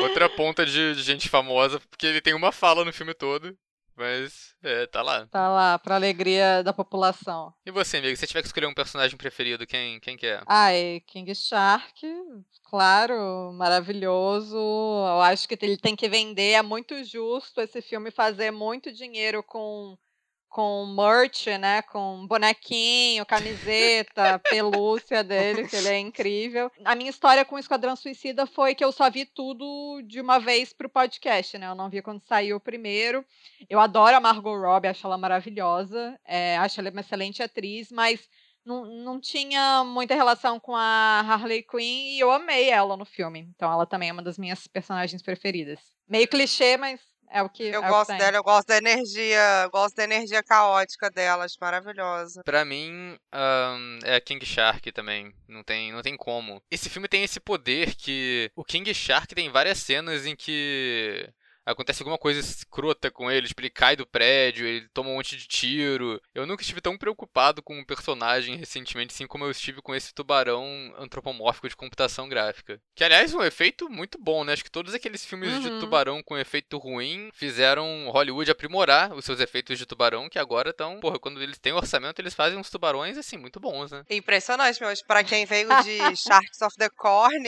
Outra 0.03 0.29
ponta 0.29 0.65
de, 0.65 0.95
de 0.95 1.03
gente 1.03 1.29
famosa, 1.29 1.81
porque 1.91 2.07
ele 2.07 2.21
tem 2.21 2.35
uma 2.35 2.53
fala 2.53 2.85
no 2.85 2.93
filme 2.93 3.15
todo. 3.15 3.57
Mas, 3.99 4.55
é, 4.63 4.87
tá 4.87 5.03
lá. 5.03 5.27
Tá 5.27 5.49
lá, 5.49 5.77
pra 5.77 5.97
alegria 5.97 6.63
da 6.63 6.73
população. 6.73 7.53
E 7.67 7.71
você, 7.73 7.97
amigo? 7.97 8.15
Se 8.15 8.21
você 8.21 8.27
tiver 8.29 8.43
que 8.43 8.47
escolher 8.47 8.67
um 8.67 8.75
personagem 8.75 9.17
preferido, 9.17 9.67
quem, 9.67 9.99
quem 9.99 10.17
que 10.17 10.27
é? 10.27 10.41
Ai, 10.47 11.03
King 11.05 11.35
Shark, 11.35 12.01
claro, 12.71 13.53
maravilhoso. 13.55 14.57
Eu 14.57 15.21
acho 15.23 15.49
que 15.49 15.59
ele 15.61 15.77
tem 15.77 15.97
que 15.97 16.09
vender. 16.09 16.53
É 16.53 16.63
muito 16.63 17.03
justo 17.03 17.61
esse 17.61 17.83
filme 17.83 18.13
fazer 18.13 18.53
muito 18.53 18.93
dinheiro 18.93 19.43
com 19.43 19.99
com 20.49 20.87
merch, 20.87 21.47
né? 21.59 21.83
Com 21.83 22.27
bonequinho, 22.27 23.27
camiseta, 23.27 24.39
pelúcia 24.51 25.23
dele, 25.23 25.69
que 25.69 25.77
ele 25.77 25.89
é 25.89 25.99
incrível. 25.99 26.71
A 26.85 26.95
minha 26.95 27.11
história 27.11 27.45
com 27.45 27.57
o 27.57 27.59
Esquadrão 27.59 27.95
Suicida 27.95 28.47
foi 28.47 28.75
que 28.75 28.85
eu 28.85 28.91
só 28.93 29.11
vi 29.11 29.25
tudo 29.25 30.03
de 30.07 30.21
uma 30.21 30.39
vez 30.39 30.73
pro 30.73 30.89
podcast, 30.89 31.59
né? 31.59 31.69
Eu 31.69 31.75
não 31.75 31.91
vi 31.91 32.03
quando 32.03 32.23
saiu 32.27 32.57
o 32.57 32.61
primeiro. 32.61 33.25
Eu 33.69 33.79
adoro 33.79 34.17
a 34.17 34.21
Margot 34.21 34.57
Robbie, 34.57 34.89
acho 34.89 35.07
ela 35.07 35.19
maravilhosa. 35.19 36.19
é, 36.25 36.57
acho 36.57 36.81
ela 36.81 36.91
uma 36.91 37.01
excelente 37.01 37.43
atriz, 37.43 37.91
mas 37.91 38.29
não, 38.65 38.85
não 38.85 39.21
tinha 39.21 39.83
muita 39.85 40.15
relação 40.15 40.61
com 40.61 40.77
a 40.77 41.21
Harley 41.21 41.63
Quinn 41.63 42.17
e 42.17 42.21
eu 42.21 42.31
amei 42.31 42.69
ela 42.69 42.97
no 42.97 43.05
filme. 43.05 43.49
Então 43.55 43.73
ela 43.73 43.87
também 43.87 44.11
é 44.11 44.13
uma 44.13 44.23
das 44.23 44.39
minhas 44.39 44.67
personagens 44.67 45.23
preferidas. 45.23 45.81
Meio 46.07 46.29
clichê, 46.29 46.77
mas 46.77 47.01
é 47.31 47.43
o 47.43 47.49
que 47.49 47.65
Eu 47.65 47.81
é 47.81 47.85
que 47.85 47.89
gosto 47.89 48.09
tem. 48.09 48.19
dela, 48.19 48.37
eu 48.37 48.43
gosto 48.43 48.69
da 48.69 48.77
energia, 48.79 49.63
eu 49.65 49.71
gosto 49.71 49.95
da 49.97 50.05
energia 50.05 50.43
caótica 50.43 51.11
dela, 51.11 51.45
acho 51.45 51.57
maravilhosa. 51.61 52.43
Pra 52.45 52.65
mim, 52.65 53.19
ahn, 53.33 53.99
é 54.05 54.17
a 54.17 54.21
King 54.21 54.45
Shark 54.45 54.91
também. 54.93 55.33
Não 55.47 55.63
tem, 55.63 55.93
não 55.93 56.03
tem 56.03 56.17
como. 56.17 56.63
Esse 56.71 56.89
filme 56.89 57.09
tem 57.09 57.25
esse 57.25 57.41
poder 57.41 57.95
que 57.95 58.51
o 58.57 58.65
King 58.65 58.93
Shark 58.95 59.35
tem 59.35 59.51
várias 59.51 59.79
cenas 59.79 60.27
em 60.27 60.35
que 60.37 61.29
acontece 61.71 62.03
alguma 62.03 62.19
coisa 62.19 62.41
escrota 62.41 63.11
com 63.11 63.31
ele, 63.31 63.49
tipo, 63.49 63.61
ele 63.61 63.71
cai 63.71 63.95
do 63.97 64.07
prédio, 64.07 64.67
ele 64.67 64.89
toma 64.93 65.11
um 65.11 65.15
monte 65.15 65.37
de 65.37 65.47
tiro. 65.47 66.21
Eu 66.35 66.47
nunca 66.47 66.63
estive 66.63 66.81
tão 66.81 66.97
preocupado 66.97 67.63
com 67.63 67.79
um 67.79 67.85
personagem 67.85 68.57
recentemente, 68.57 69.15
assim 69.15 69.27
como 69.27 69.45
eu 69.45 69.51
estive 69.51 69.81
com 69.83 69.95
esse 69.95 70.13
tubarão 70.15 70.65
antropomórfico 70.99 71.69
de 71.69 71.77
computação 71.77 72.29
gráfica. 72.29 72.81
Que, 72.95 73.05
aliás, 73.05 73.35
um 73.35 73.43
efeito 73.43 73.89
muito 73.89 74.19
bom, 74.21 74.45
né? 74.45 74.53
Acho 74.53 74.65
que 74.65 74.71
todos 74.71 74.95
aqueles 74.95 75.25
filmes 75.25 75.53
Uhum. 75.55 75.61
de 75.61 75.81
tubarão 75.81 76.23
com 76.23 76.37
efeito 76.39 76.79
ruim 76.79 77.31
fizeram 77.35 78.09
Hollywood 78.11 78.51
aprimorar 78.51 79.13
os 79.15 79.25
seus 79.25 79.41
efeitos 79.41 79.79
de 79.79 79.87
tubarão, 79.87 80.29
que 80.29 80.39
agora 80.39 80.71
estão, 80.71 81.01
porra, 81.01 81.19
quando 81.19 81.43
eles 81.43 81.59
têm 81.59 81.73
orçamento, 81.73 82.21
eles 82.21 82.35
fazem 82.35 82.59
uns 82.59 82.71
tubarões, 82.71 83.17
assim, 83.19 83.37
muito 83.37 83.59
bons, 83.61 83.91
né? 83.91 84.05
Impressionante, 84.11 84.81
meu. 84.81 84.93
Pra 85.07 85.23
quem 85.25 85.45
veio 85.47 85.69
de 85.83 85.99
Sharks 86.17 86.61
of 86.63 86.77
the 86.77 86.89
Corn, 86.91 87.45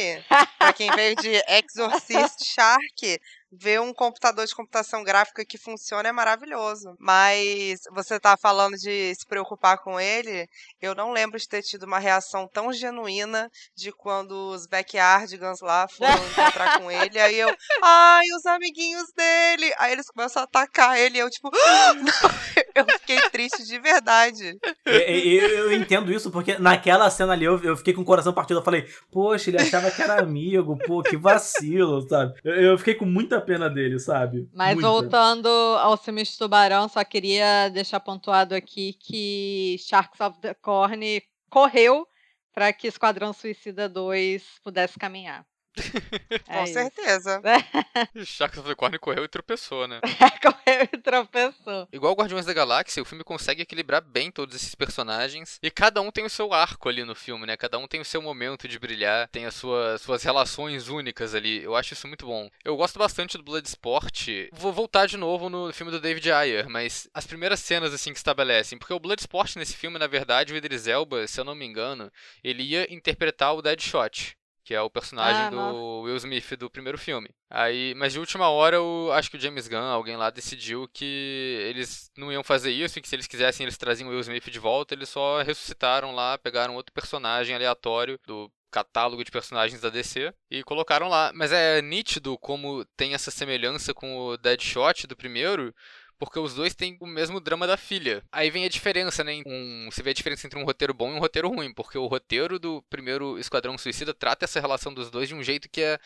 pra 0.59 0.73
quem 0.73 0.91
veio 0.93 1.17
de 1.17 1.31
Exorcist 1.49 2.45
Shark, 2.45 3.21
ver 3.53 3.81
um 3.81 3.93
computador 3.93 4.47
de 4.47 4.55
computação 4.55 5.03
gráfica 5.03 5.45
que 5.45 5.59
funciona 5.59 6.09
é 6.09 6.13
maravilhoso. 6.13 6.95
Mas 6.99 7.81
você 7.93 8.19
tá 8.21 8.37
falando 8.37 8.77
de 8.77 9.15
se 9.15 9.27
preocupar 9.27 9.79
com 9.79 9.99
ele, 10.01 10.49
eu 10.81 10.95
não 10.95 11.13
lembro 11.13 11.39
de 11.39 11.49
ter 11.49 11.63
tido 11.63 11.85
uma 11.85 11.99
reação 11.99 12.49
tão 12.53 12.73
genuína 12.73 13.51
de 13.77 13.91
quando 13.93 14.33
os 14.53 14.67
backyardigans 14.67 15.61
lá 15.61 15.87
foram 15.89 16.13
encontrar 16.27 16.79
com 16.81 16.91
ele. 16.93 17.19
Aí 17.19 17.39
eu, 17.39 17.55
ai, 17.83 18.25
os 18.37 18.47
amiguinhos 18.47 19.11
dele. 19.17 19.73
Aí 19.79 19.93
eles 19.93 20.07
começam 20.07 20.43
a 20.43 20.45
atacar 20.45 20.99
ele 20.99 21.17
e 21.19 21.21
eu, 21.21 21.31
tipo, 21.31 21.51
eu 22.75 22.85
fiquei 23.01 23.21
triste 23.31 23.65
de 23.65 23.79
verdade. 23.81 24.57
Eu, 24.85 24.93
eu- 25.01 25.51
eu 25.71 25.73
entendo 25.73 26.13
isso, 26.13 26.31
porque 26.31 26.57
naquela 26.59 27.11
cena 27.11 27.33
ali 27.33 27.45
eu, 27.45 27.59
eu 27.63 27.77
fiquei 27.77 27.93
com 27.95 28.03
o 28.03 28.05
coração 28.05 28.33
partido. 28.33 28.61
Eu 28.61 28.65
falei, 28.65 28.89
poxa, 29.11 29.51
ele 29.51 29.59
achava 29.61 29.91
que 29.91 30.03
era 30.03 30.21
amigo, 30.21 30.77
pô, 30.87 31.03
que 31.03 31.17
vacilo, 31.17 32.07
sabe? 32.09 32.35
Eu, 32.45 32.55
eu 32.55 32.79
fiquei 32.79 32.95
com 32.95 33.05
muita 33.05 33.40
pena 33.41 33.69
dele, 33.69 33.99
sabe? 33.99 34.49
Mas 34.53 34.75
Muita. 34.75 34.89
voltando 34.89 35.49
ao 35.49 35.97
filme 35.97 36.23
de 36.23 36.37
Tubarão, 36.37 36.89
só 36.89 37.05
queria 37.05 37.69
deixar 37.69 38.01
pontuado 38.01 38.55
aqui 38.55 38.93
que 38.95 39.77
Sharks 39.79 40.21
of 40.21 40.41
the 40.41 40.55
Corn 40.55 41.23
correu 41.49 42.07
para 42.53 42.73
que 42.73 42.87
Esquadrão 42.87 43.33
Suicida 43.33 43.89
2 43.89 44.61
pudesse 44.63 44.99
caminhar. 44.99 45.47
É 46.31 46.39
Com 46.39 46.65
isso. 46.65 46.73
certeza. 46.73 47.41
Sharks 48.25 48.59
of 48.59 48.69
the 48.69 48.75
Corn 48.75 48.99
correu 48.99 49.25
e 49.25 49.29
tropeçou, 49.29 49.87
né? 49.87 50.01
correu 50.43 50.89
e 50.93 50.99
tropeçou. 50.99 51.89
Igual 51.93 52.15
Guardiões 52.15 52.47
da 52.47 52.53
Galáxia, 52.53 53.03
o 53.03 53.07
filme 53.07 53.25
consegue 53.25 53.63
equilibrar 53.63 54.01
bem 54.01 54.31
todos 54.31 54.55
esses 54.55 54.75
personagens. 54.75 55.59
E 55.63 55.71
cada 55.71 56.01
um 56.01 56.11
tem 56.11 56.25
o 56.25 56.31
seu 56.31 56.53
arco 56.53 56.89
ali 56.89 57.05
no 57.05 57.15
filme, 57.15 57.47
né? 57.47 57.57
Cada 57.57 57.79
um 57.79 57.87
tem 57.87 58.01
o 58.01 58.05
seu 58.05 58.21
momento 58.23 58.67
de 58.67 58.79
brilhar, 58.79 59.29
tem 59.29 59.47
as 59.47 59.55
sua, 59.55 59.99
suas 59.99 60.23
relações 60.23 60.89
únicas 60.89 61.35
ali. 61.35 61.63
Eu 61.63 61.77
acho 61.77 61.95
isso 61.95 62.09
muito 62.09 62.27
bom. 62.27 62.51
Eu 62.65 62.77
gosto 62.77 62.99
bastante 62.99 63.37
do 63.37 63.45
Bloodsport. 63.45 64.29
Vou 64.53 64.73
voltar 64.73 65.07
de 65.07 65.17
novo 65.17 65.49
no 65.49 65.73
filme 65.73 65.93
do 65.93 66.01
David 66.01 66.31
Ayer, 66.33 66.69
mas 66.69 67.09
as 67.15 67.27
primeiras 67.27 67.61
cenas 67.61 67.93
assim 67.95 68.13
que 68.13 68.19
estabelecem. 68.19 68.79
Porque 68.79 68.95
o 68.95 69.01
Bloodsport 69.01 69.57
nesse 69.57 69.77
filme, 69.77 69.99
na 69.99 70.07
verdade, 70.07 70.53
o 70.53 70.57
Idris 70.57 70.87
Elba, 70.87 71.27
se 71.27 71.41
eu 71.41 71.45
não 71.45 71.55
me 71.55 71.67
engano, 71.67 72.11
ele 72.43 72.63
ia 72.63 72.93
interpretar 72.93 73.55
o 73.55 73.63
Deadshot. 73.63 74.37
Que 74.63 74.75
é 74.75 74.81
o 74.81 74.91
personagem 74.91 75.43
Ah, 75.43 75.51
do 75.51 75.57
nossa. 75.57 75.79
Will 76.05 76.17
Smith 76.17 76.57
do 76.57 76.71
primeiro 76.71 76.99
filme. 76.99 77.31
Aí, 77.49 77.95
mas 77.97 78.13
de 78.13 78.21
última 78.21 78.49
hora, 78.49 78.81
o, 78.81 79.11
acho 79.13 79.31
que 79.31 79.37
o 79.37 79.41
James 79.41 79.67
Gunn, 79.67 79.79
alguém 79.79 80.17
lá, 80.17 80.31
decidiu 80.31 80.89
que 80.93 81.57
eles 81.69 82.11
não 82.17 82.31
iam 82.31 82.45
fazer 82.45 82.71
isso 82.71 82.99
e 82.99 83.03
que 83.03 83.09
se 83.09 83.17
eles 83.17 83.27
quisessem 83.27 83.65
eles 83.65 83.79
traziam 83.79 84.09
o 84.09 84.11
Will 84.13 84.21
Smith 84.21 84.51
de 84.51 84.59
volta. 84.59 84.95
Eles 84.95 85.09
só 85.09 85.43
ressuscitaram 85.43 86.15
lá, 86.15 86.37
pegaram 86.39 86.75
outro 86.77 86.93
personagem 86.93 87.55
aleatório 87.55 88.19
do 88.27 88.51
catálogo 88.71 89.25
de 89.25 89.33
personagens 89.33 89.81
da 89.81 89.89
DC 89.89 90.33
e 90.51 90.63
colocaram 90.63 91.09
lá. 91.09 91.33
Mas 91.35 91.51
é 91.53 91.83
nítido 91.83 92.39
como 92.39 92.85
tem 92.97 93.15
essa 93.15 93.31
semelhança 93.31 93.93
com 93.93 94.17
o 94.19 94.37
Deadshot 94.37 95.07
do 95.07 95.17
primeiro. 95.17 95.75
Porque 96.21 96.39
os 96.39 96.53
dois 96.53 96.75
têm 96.75 96.99
o 97.01 97.07
mesmo 97.07 97.41
drama 97.41 97.67
da 97.67 97.79
filha. 97.79 98.23
Aí 98.31 98.51
vem 98.51 98.67
a 98.67 98.69
diferença, 98.69 99.25
né? 99.25 99.43
Um, 99.47 99.89
você 99.91 100.03
vê 100.03 100.11
a 100.11 100.15
diferença 100.15 100.47
entre 100.47 100.59
um 100.59 100.65
roteiro 100.65 100.93
bom 100.93 101.11
e 101.11 101.15
um 101.15 101.19
roteiro 101.19 101.49
ruim. 101.49 101.73
Porque 101.73 101.97
o 101.97 102.07
roteiro 102.07 102.59
do 102.59 102.83
primeiro 102.91 103.39
Esquadrão 103.39 103.79
Suicida 103.79 104.13
trata 104.13 104.45
essa 104.45 104.61
relação 104.61 104.93
dos 104.93 105.11
dois 105.11 105.31
de 105.31 105.35
um 105.35 105.43
jeito 105.43 105.67
que 105.71 105.81
é. 105.81 105.99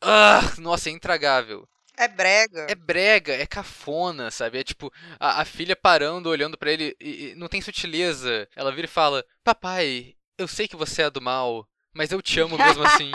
Ah, 0.00 0.40
nossa, 0.56 0.88
é 0.88 0.92
intragável. 0.92 1.68
É 1.94 2.08
brega. 2.08 2.66
É 2.70 2.74
brega, 2.74 3.34
é 3.34 3.46
cafona, 3.46 4.30
sabe? 4.30 4.58
É 4.58 4.64
tipo, 4.64 4.90
a, 5.20 5.42
a 5.42 5.44
filha 5.44 5.76
parando, 5.76 6.30
olhando 6.30 6.56
pra 6.56 6.72
ele, 6.72 6.96
e, 6.98 7.32
e 7.32 7.34
não 7.34 7.46
tem 7.46 7.60
sutileza. 7.60 8.48
Ela 8.56 8.72
vira 8.72 8.86
e 8.86 8.90
fala: 8.90 9.22
Papai, 9.44 10.14
eu 10.38 10.48
sei 10.48 10.66
que 10.66 10.74
você 10.74 11.02
é 11.02 11.10
do 11.10 11.20
mal, 11.20 11.68
mas 11.94 12.10
eu 12.10 12.20
te 12.20 12.40
amo 12.40 12.58
mesmo 12.58 12.84
assim. 12.84 13.10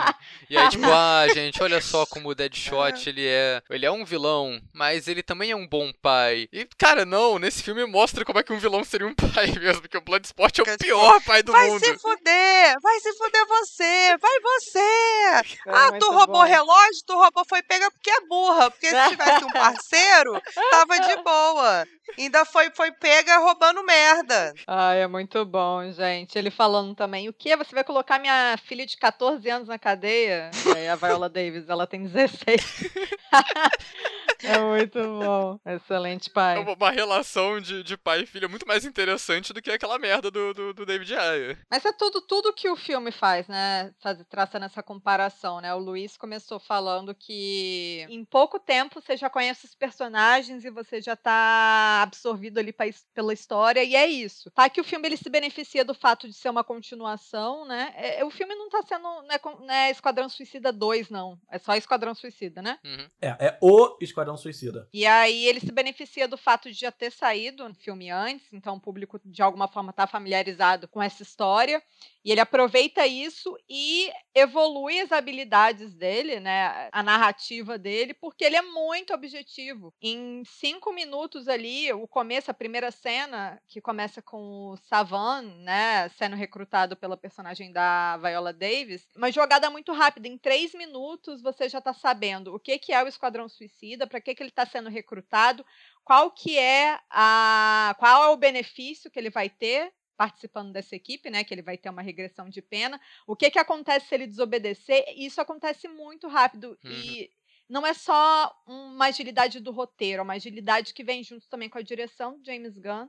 e 0.48 0.56
aí, 0.56 0.68
tipo, 0.68 0.86
ah, 0.90 1.26
gente, 1.32 1.62
olha 1.62 1.80
só 1.80 2.06
como 2.06 2.30
o 2.30 2.34
Deadshot, 2.34 3.08
ele 3.08 3.26
é. 3.26 3.62
Ele 3.70 3.86
é 3.86 3.90
um 3.90 4.04
vilão, 4.04 4.60
mas 4.72 5.06
ele 5.06 5.22
também 5.22 5.50
é 5.50 5.56
um 5.56 5.66
bom 5.66 5.92
pai. 6.02 6.48
E, 6.52 6.66
cara, 6.78 7.04
não, 7.04 7.38
nesse 7.38 7.62
filme 7.62 7.84
mostra 7.86 8.24
como 8.24 8.38
é 8.38 8.42
que 8.42 8.52
um 8.52 8.58
vilão 8.58 8.82
seria 8.82 9.06
um 9.06 9.14
pai 9.14 9.46
mesmo, 9.46 9.82
porque 9.82 9.98
o 9.98 10.02
Bloodsport 10.02 10.58
é 10.58 10.62
o 10.62 10.64
tipo, 10.64 10.78
pior 10.78 11.22
pai 11.22 11.42
do 11.42 11.52
Vai 11.52 11.68
mundo. 11.68 11.84
se 11.84 11.98
fuder! 11.98 12.76
Vai 12.82 13.00
se 13.00 13.12
fuder 13.14 13.46
você! 13.46 14.16
Vai 14.18 14.40
você! 14.40 15.50
Ah, 15.66 15.92
tu 15.98 16.10
roubou 16.10 16.40
bom. 16.40 16.42
relógio, 16.42 17.04
tu 17.06 17.14
roubou 17.14 17.44
foi 17.48 17.62
pega 17.62 17.90
porque 17.90 18.10
é 18.10 18.20
burra. 18.26 18.70
Porque 18.70 18.88
se 18.88 19.08
tivesse 19.08 19.44
um 19.44 19.52
parceiro, 19.52 20.40
tava 20.70 20.98
de 21.00 21.16
boa. 21.22 21.86
Ainda 22.18 22.44
foi, 22.44 22.70
foi 22.70 22.90
pega 22.92 23.38
roubando 23.38 23.84
merda. 23.84 24.52
Ai, 24.66 25.02
é 25.02 25.06
muito 25.06 25.44
bom, 25.44 25.90
gente. 25.92 26.36
Ele 26.36 26.50
falando 26.50 26.94
também, 26.94 27.28
o 27.28 27.32
que? 27.32 27.56
Você 27.56 27.74
vai 27.74 27.84
colocar 27.84 28.18
minha 28.18 28.56
filha 28.70 28.86
de 28.86 28.96
14 28.96 29.50
anos 29.50 29.66
na 29.66 29.80
cadeia? 29.80 30.48
Aí 30.76 30.86
a 30.86 30.94
Viola 30.94 31.28
Davis, 31.28 31.68
ela 31.68 31.88
tem 31.88 32.06
16. 32.06 32.88
é 34.42 34.58
muito 34.58 34.98
bom. 34.98 35.58
Excelente 35.66 36.28
É 36.30 36.32
pai. 36.32 36.58
uma, 36.58 36.72
uma 36.74 36.90
relação 36.90 37.60
de, 37.60 37.82
de 37.82 37.96
pai 37.96 38.20
e 38.22 38.26
filha 38.26 38.48
muito 38.48 38.66
mais 38.66 38.84
interessante 38.84 39.52
do 39.52 39.60
que 39.62 39.70
aquela 39.70 39.98
merda 39.98 40.30
do, 40.30 40.52
do, 40.54 40.74
do 40.74 40.86
David 40.86 41.14
Ayer. 41.14 41.58
Mas 41.70 41.84
é 41.84 41.92
tudo, 41.92 42.20
tudo 42.20 42.52
que 42.52 42.68
o 42.68 42.76
filme 42.76 43.10
faz, 43.12 43.46
né? 43.48 43.92
Faz, 44.00 44.18
traçando 44.28 44.64
essa 44.66 44.82
comparação, 44.82 45.60
né? 45.60 45.74
O 45.74 45.78
Luiz 45.78 46.16
começou 46.16 46.58
falando 46.60 47.14
que 47.14 48.06
em 48.08 48.24
pouco 48.24 48.58
tempo 48.58 49.00
você 49.00 49.16
já 49.16 49.28
conhece 49.30 49.66
os 49.66 49.74
personagens 49.74 50.64
e 50.64 50.70
você 50.70 51.00
já 51.00 51.16
tá 51.16 52.00
absorvido 52.02 52.58
ali 52.58 52.72
pa- 52.72 52.84
pela 53.14 53.32
história, 53.32 53.82
e 53.84 53.94
é 53.94 54.06
isso. 54.06 54.50
Tá 54.50 54.68
que 54.68 54.80
o 54.80 54.84
filme 54.84 55.06
ele 55.08 55.16
se 55.16 55.28
beneficia 55.30 55.84
do 55.84 55.94
fato 55.94 56.26
de 56.28 56.34
ser 56.34 56.48
uma 56.48 56.64
continuação, 56.64 57.64
né? 57.64 57.92
É, 57.96 58.24
o 58.24 58.30
filme 58.30 58.54
não 58.54 58.68
tá 58.68 58.82
sendo. 58.82 59.00
Não 59.02 59.22
é, 59.30 59.40
não 59.44 59.70
é 59.74 59.90
Esquadrão 59.90 60.28
Suicida 60.28 60.72
2, 60.72 61.10
não. 61.10 61.38
É 61.50 61.58
só 61.58 61.74
Esquadrão 61.74 62.14
Suicida, 62.14 62.60
né? 62.62 62.78
Uhum. 62.84 63.08
É, 63.20 63.28
é 63.46 63.58
o 63.60 63.96
Esquadrão 64.00 64.29
Suicida. 64.36 64.88
E 64.92 65.06
aí 65.06 65.46
ele 65.46 65.60
se 65.60 65.72
beneficia 65.72 66.26
do 66.26 66.36
fato 66.36 66.70
de 66.70 66.78
já 66.78 66.90
ter 66.90 67.10
saído 67.10 67.66
o 67.66 67.74
filme 67.74 68.10
antes, 68.10 68.52
então 68.52 68.76
o 68.76 68.80
público 68.80 69.20
de 69.24 69.42
alguma 69.42 69.68
forma 69.68 69.90
está 69.90 70.06
familiarizado 70.06 70.88
com 70.88 71.02
essa 71.02 71.22
história. 71.22 71.82
E 72.24 72.30
ele 72.30 72.40
aproveita 72.40 73.06
isso 73.06 73.56
e 73.68 74.10
evolui 74.34 75.00
as 75.00 75.10
habilidades 75.10 75.94
dele, 75.94 76.38
né? 76.38 76.90
A 76.92 77.02
narrativa 77.02 77.78
dele, 77.78 78.12
porque 78.12 78.44
ele 78.44 78.56
é 78.56 78.62
muito 78.62 79.14
objetivo. 79.14 79.94
Em 80.02 80.42
cinco 80.44 80.92
minutos 80.92 81.48
ali, 81.48 81.90
o 81.92 82.06
começo, 82.06 82.50
a 82.50 82.54
primeira 82.54 82.90
cena, 82.90 83.60
que 83.66 83.80
começa 83.80 84.20
com 84.20 84.72
o 84.72 84.76
Savan, 84.76 85.42
né? 85.60 86.10
Sendo 86.10 86.36
recrutado 86.36 86.94
pela 86.94 87.16
personagem 87.16 87.72
da 87.72 88.18
Viola 88.18 88.52
Davis, 88.52 89.08
uma 89.16 89.32
jogada 89.32 89.70
muito 89.70 89.92
rápida. 89.92 90.28
Em 90.28 90.36
três 90.36 90.74
minutos, 90.74 91.40
você 91.40 91.70
já 91.70 91.78
está 91.78 91.94
sabendo 91.94 92.54
o 92.54 92.60
que, 92.60 92.78
que 92.78 92.92
é 92.92 93.02
o 93.02 93.08
Esquadrão 93.08 93.48
Suicida, 93.48 94.06
para 94.06 94.19
que, 94.22 94.34
que 94.34 94.42
ele 94.42 94.50
está 94.50 94.66
sendo 94.66 94.88
recrutado, 94.88 95.64
qual 96.04 96.30
que 96.30 96.58
é 96.58 96.98
a. 97.10 97.94
qual 97.98 98.24
é 98.24 98.28
o 98.28 98.36
benefício 98.36 99.10
que 99.10 99.18
ele 99.18 99.30
vai 99.30 99.48
ter 99.48 99.92
participando 100.16 100.70
dessa 100.70 100.94
equipe, 100.94 101.30
né, 101.30 101.42
que 101.42 101.54
ele 101.54 101.62
vai 101.62 101.78
ter 101.78 101.88
uma 101.88 102.02
regressão 102.02 102.50
de 102.50 102.60
pena. 102.60 103.00
O 103.26 103.34
que 103.34 103.50
que 103.50 103.58
acontece 103.58 104.06
se 104.06 104.14
ele 104.14 104.26
desobedecer? 104.26 105.02
Isso 105.16 105.40
acontece 105.40 105.88
muito 105.88 106.28
rápido 106.28 106.78
e 106.84 107.30
não 107.66 107.86
é 107.86 107.94
só 107.94 108.54
uma 108.66 109.06
agilidade 109.06 109.60
do 109.60 109.70
roteiro, 109.70 110.20
é 110.20 110.22
uma 110.22 110.34
agilidade 110.34 110.92
que 110.92 111.02
vem 111.02 111.24
junto 111.24 111.48
também 111.48 111.70
com 111.70 111.78
a 111.78 111.82
direção 111.82 112.36
do 112.36 112.44
James 112.44 112.76
Gunn. 112.76 113.08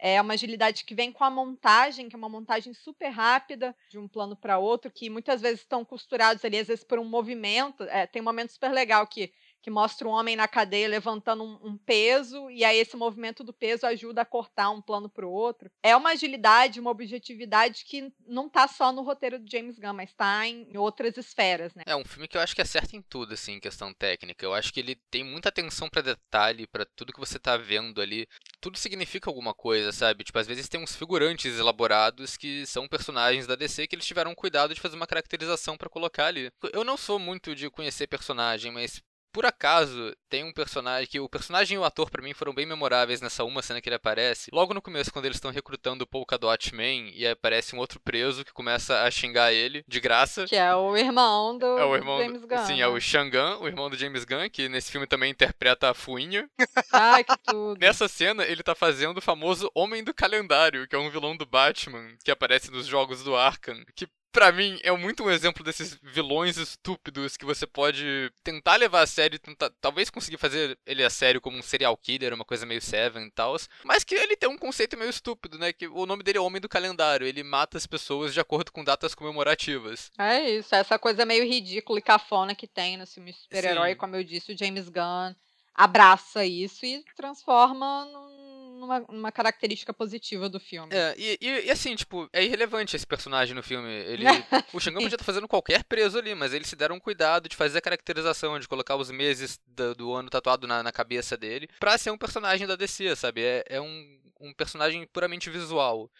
É 0.00 0.20
uma 0.20 0.34
agilidade 0.34 0.84
que 0.84 0.94
vem 0.94 1.12
com 1.12 1.24
a 1.24 1.30
montagem, 1.30 2.08
que 2.08 2.16
é 2.16 2.18
uma 2.18 2.28
montagem 2.28 2.72
super 2.72 3.08
rápida, 3.08 3.76
de 3.90 3.98
um 3.98 4.08
plano 4.08 4.34
para 4.34 4.58
outro, 4.58 4.90
que 4.90 5.10
muitas 5.10 5.40
vezes 5.40 5.60
estão 5.60 5.84
costurados 5.84 6.44
ali, 6.44 6.58
às 6.58 6.68
vezes 6.68 6.84
por 6.84 6.98
um 6.98 7.04
movimento. 7.04 7.82
É, 7.84 8.06
tem 8.06 8.22
um 8.22 8.24
momento 8.24 8.50
super 8.50 8.72
legal 8.72 9.06
que 9.06 9.32
que 9.62 9.70
mostra 9.70 10.06
um 10.06 10.12
homem 10.12 10.36
na 10.36 10.48
cadeia 10.48 10.88
levantando 10.88 11.44
um, 11.44 11.58
um 11.62 11.76
peso, 11.76 12.50
e 12.50 12.64
aí 12.64 12.78
esse 12.78 12.96
movimento 12.96 13.42
do 13.42 13.52
peso 13.52 13.86
ajuda 13.86 14.22
a 14.22 14.24
cortar 14.24 14.70
um 14.70 14.80
plano 14.80 15.08
para 15.08 15.26
o 15.26 15.30
outro. 15.30 15.70
É 15.82 15.96
uma 15.96 16.10
agilidade, 16.10 16.80
uma 16.80 16.90
objetividade 16.90 17.84
que 17.84 18.12
não 18.26 18.46
está 18.46 18.68
só 18.68 18.92
no 18.92 19.02
roteiro 19.02 19.38
do 19.38 19.50
James 19.50 19.78
Gunn, 19.78 19.92
mas 19.92 20.10
está 20.10 20.46
em 20.46 20.76
outras 20.76 21.16
esferas, 21.16 21.74
né? 21.74 21.82
É 21.86 21.96
um 21.96 22.04
filme 22.04 22.28
que 22.28 22.36
eu 22.36 22.40
acho 22.40 22.54
que 22.54 22.62
acerta 22.62 22.96
em 22.96 23.02
tudo, 23.02 23.34
assim, 23.34 23.54
em 23.54 23.60
questão 23.60 23.92
técnica. 23.92 24.44
Eu 24.44 24.54
acho 24.54 24.72
que 24.72 24.80
ele 24.80 24.96
tem 25.10 25.24
muita 25.24 25.48
atenção 25.48 25.88
pra 25.88 26.02
detalhe, 26.02 26.66
pra 26.66 26.84
tudo 26.84 27.12
que 27.12 27.20
você 27.20 27.38
tá 27.38 27.56
vendo 27.56 28.00
ali. 28.00 28.26
Tudo 28.60 28.78
significa 28.78 29.28
alguma 29.30 29.54
coisa, 29.54 29.92
sabe? 29.92 30.24
Tipo, 30.24 30.38
às 30.38 30.46
vezes 30.46 30.68
tem 30.68 30.82
uns 30.82 30.96
figurantes 30.96 31.58
elaborados 31.58 32.36
que 32.36 32.66
são 32.66 32.88
personagens 32.88 33.46
da 33.46 33.54
DC 33.54 33.86
que 33.86 33.94
eles 33.94 34.06
tiveram 34.06 34.34
cuidado 34.34 34.74
de 34.74 34.80
fazer 34.80 34.96
uma 34.96 35.06
caracterização 35.06 35.76
pra 35.76 35.88
colocar 35.88 36.26
ali. 36.26 36.50
Eu 36.72 36.84
não 36.84 36.96
sou 36.96 37.18
muito 37.18 37.54
de 37.54 37.70
conhecer 37.70 38.06
personagem, 38.06 38.72
mas 38.72 39.02
por 39.38 39.46
acaso, 39.46 40.12
tem 40.28 40.42
um 40.42 40.52
personagem 40.52 41.06
que 41.06 41.20
o 41.20 41.28
personagem 41.28 41.76
e 41.76 41.78
o 41.78 41.84
ator 41.84 42.10
para 42.10 42.20
mim 42.20 42.34
foram 42.34 42.52
bem 42.52 42.66
memoráveis 42.66 43.20
nessa 43.20 43.44
uma 43.44 43.62
cena 43.62 43.80
que 43.80 43.88
ele 43.88 43.94
aparece. 43.94 44.50
Logo 44.52 44.74
no 44.74 44.82
começo, 44.82 45.12
quando 45.12 45.26
eles 45.26 45.36
estão 45.36 45.52
recrutando 45.52 46.02
o 46.02 46.06
Polka 46.08 46.36
Dot 46.36 46.74
Man 46.74 47.12
e 47.14 47.24
aparece 47.24 47.76
um 47.76 47.78
outro 47.78 48.00
preso 48.00 48.44
que 48.44 48.52
começa 48.52 49.04
a 49.04 49.10
xingar 49.12 49.52
ele 49.52 49.84
de 49.86 50.00
graça. 50.00 50.44
Que 50.44 50.56
é 50.56 50.74
o 50.74 50.96
irmão 50.96 51.56
do 51.56 51.78
É 51.78 51.84
o 51.84 51.94
irmão 51.94 52.18
James 52.18 52.44
Gunn. 52.44 52.66
Sim, 52.66 52.78
né? 52.78 52.80
é 52.80 52.88
o 52.88 52.98
Shangan, 52.98 53.58
o 53.58 53.68
irmão 53.68 53.88
do 53.88 53.96
James 53.96 54.24
Gunn, 54.24 54.50
que 54.50 54.68
nesse 54.68 54.90
filme 54.90 55.06
também 55.06 55.30
interpreta 55.30 55.88
a 55.88 55.94
Fuinha. 55.94 56.50
Ai, 56.92 57.22
que 57.22 57.38
tudo. 57.46 57.78
Nessa 57.78 58.08
cena, 58.08 58.44
ele 58.44 58.64
tá 58.64 58.74
fazendo 58.74 59.18
o 59.18 59.22
famoso 59.22 59.70
Homem 59.72 60.02
do 60.02 60.12
Calendário, 60.12 60.88
que 60.88 60.96
é 60.96 60.98
um 60.98 61.10
vilão 61.10 61.36
do 61.36 61.46
Batman, 61.46 62.08
que 62.24 62.32
aparece 62.32 62.72
nos 62.72 62.86
jogos 62.86 63.22
do 63.22 63.36
Arkham, 63.36 63.84
que 63.94 64.08
pra 64.32 64.52
mim 64.52 64.78
é 64.82 64.92
muito 64.92 65.24
um 65.24 65.30
exemplo 65.30 65.64
desses 65.64 65.98
vilões 66.02 66.56
estúpidos 66.56 67.36
que 67.36 67.44
você 67.44 67.66
pode 67.66 68.30
tentar 68.44 68.76
levar 68.76 69.02
a 69.02 69.06
sério, 69.06 69.38
tentar, 69.38 69.70
talvez 69.80 70.10
conseguir 70.10 70.36
fazer 70.38 70.78
ele 70.86 71.02
a 71.04 71.10
sério 71.10 71.40
como 71.40 71.56
um 71.58 71.62
serial 71.62 71.96
killer, 71.96 72.34
uma 72.34 72.44
coisa 72.44 72.64
meio 72.66 72.80
Seven 72.82 73.26
e 73.26 73.30
tal, 73.30 73.56
mas 73.84 74.04
que 74.04 74.14
ele 74.14 74.36
tem 74.36 74.48
um 74.48 74.58
conceito 74.58 74.96
meio 74.96 75.10
estúpido, 75.10 75.58
né? 75.58 75.72
Que 75.72 75.86
o 75.88 76.06
nome 76.06 76.22
dele 76.22 76.38
é 76.38 76.40
Homem 76.40 76.60
do 76.60 76.68
Calendário, 76.68 77.26
ele 77.26 77.42
mata 77.42 77.76
as 77.76 77.86
pessoas 77.86 78.32
de 78.34 78.40
acordo 78.40 78.70
com 78.72 78.84
datas 78.84 79.14
comemorativas. 79.14 80.10
É 80.18 80.50
isso, 80.50 80.74
essa 80.74 80.98
coisa 80.98 81.24
meio 81.24 81.44
ridícula 81.44 81.98
e 81.98 82.02
cafona 82.02 82.54
que 82.54 82.66
tem 82.66 82.96
no 82.96 83.06
filme 83.06 83.32
de 83.32 83.38
super-herói, 83.38 83.94
como 83.94 84.16
eu 84.16 84.24
disse, 84.24 84.52
o 84.52 84.58
James 84.58 84.88
Gunn 84.88 85.34
abraça 85.74 86.44
isso 86.44 86.84
e 86.84 87.04
transforma 87.16 88.04
num- 88.06 88.67
numa, 88.78 89.00
numa 89.00 89.32
característica 89.32 89.92
positiva 89.92 90.48
do 90.48 90.58
filme. 90.60 90.94
É, 90.94 91.14
e, 91.18 91.38
e- 91.40 91.66
e 91.66 91.70
assim, 91.70 91.94
tipo, 91.96 92.28
é 92.32 92.44
irrelevante 92.44 92.94
esse 92.96 93.06
personagem 93.06 93.54
no 93.54 93.62
filme. 93.62 93.88
Ele, 93.90 94.24
o 94.72 94.80
Xangão 94.80 95.02
podia 95.02 95.16
estar 95.16 95.24
fazendo 95.24 95.48
qualquer 95.48 95.84
preso 95.84 96.18
ali, 96.18 96.34
mas 96.34 96.52
eles 96.54 96.68
se 96.68 96.76
deram 96.76 96.96
um 96.96 97.00
cuidado 97.00 97.48
de 97.48 97.56
fazer 97.56 97.78
a 97.78 97.82
caracterização, 97.82 98.58
de 98.58 98.68
colocar 98.68 98.96
os 98.96 99.10
meses 99.10 99.58
da- 99.66 99.92
do, 99.94 100.14
ano 100.14 100.30
tatuado 100.30 100.66
na, 100.66 100.82
na 100.82 100.92
cabeça 100.92 101.36
dele, 101.36 101.68
pra 101.80 101.98
ser 101.98 102.10
um 102.10 102.18
personagem 102.18 102.66
da 102.66 102.76
DC, 102.76 103.14
sabe? 103.16 103.42
É, 103.42 103.64
é 103.68 103.80
um, 103.80 104.18
um 104.40 104.52
personagem 104.54 105.06
puramente 105.12 105.50
visual. 105.50 106.10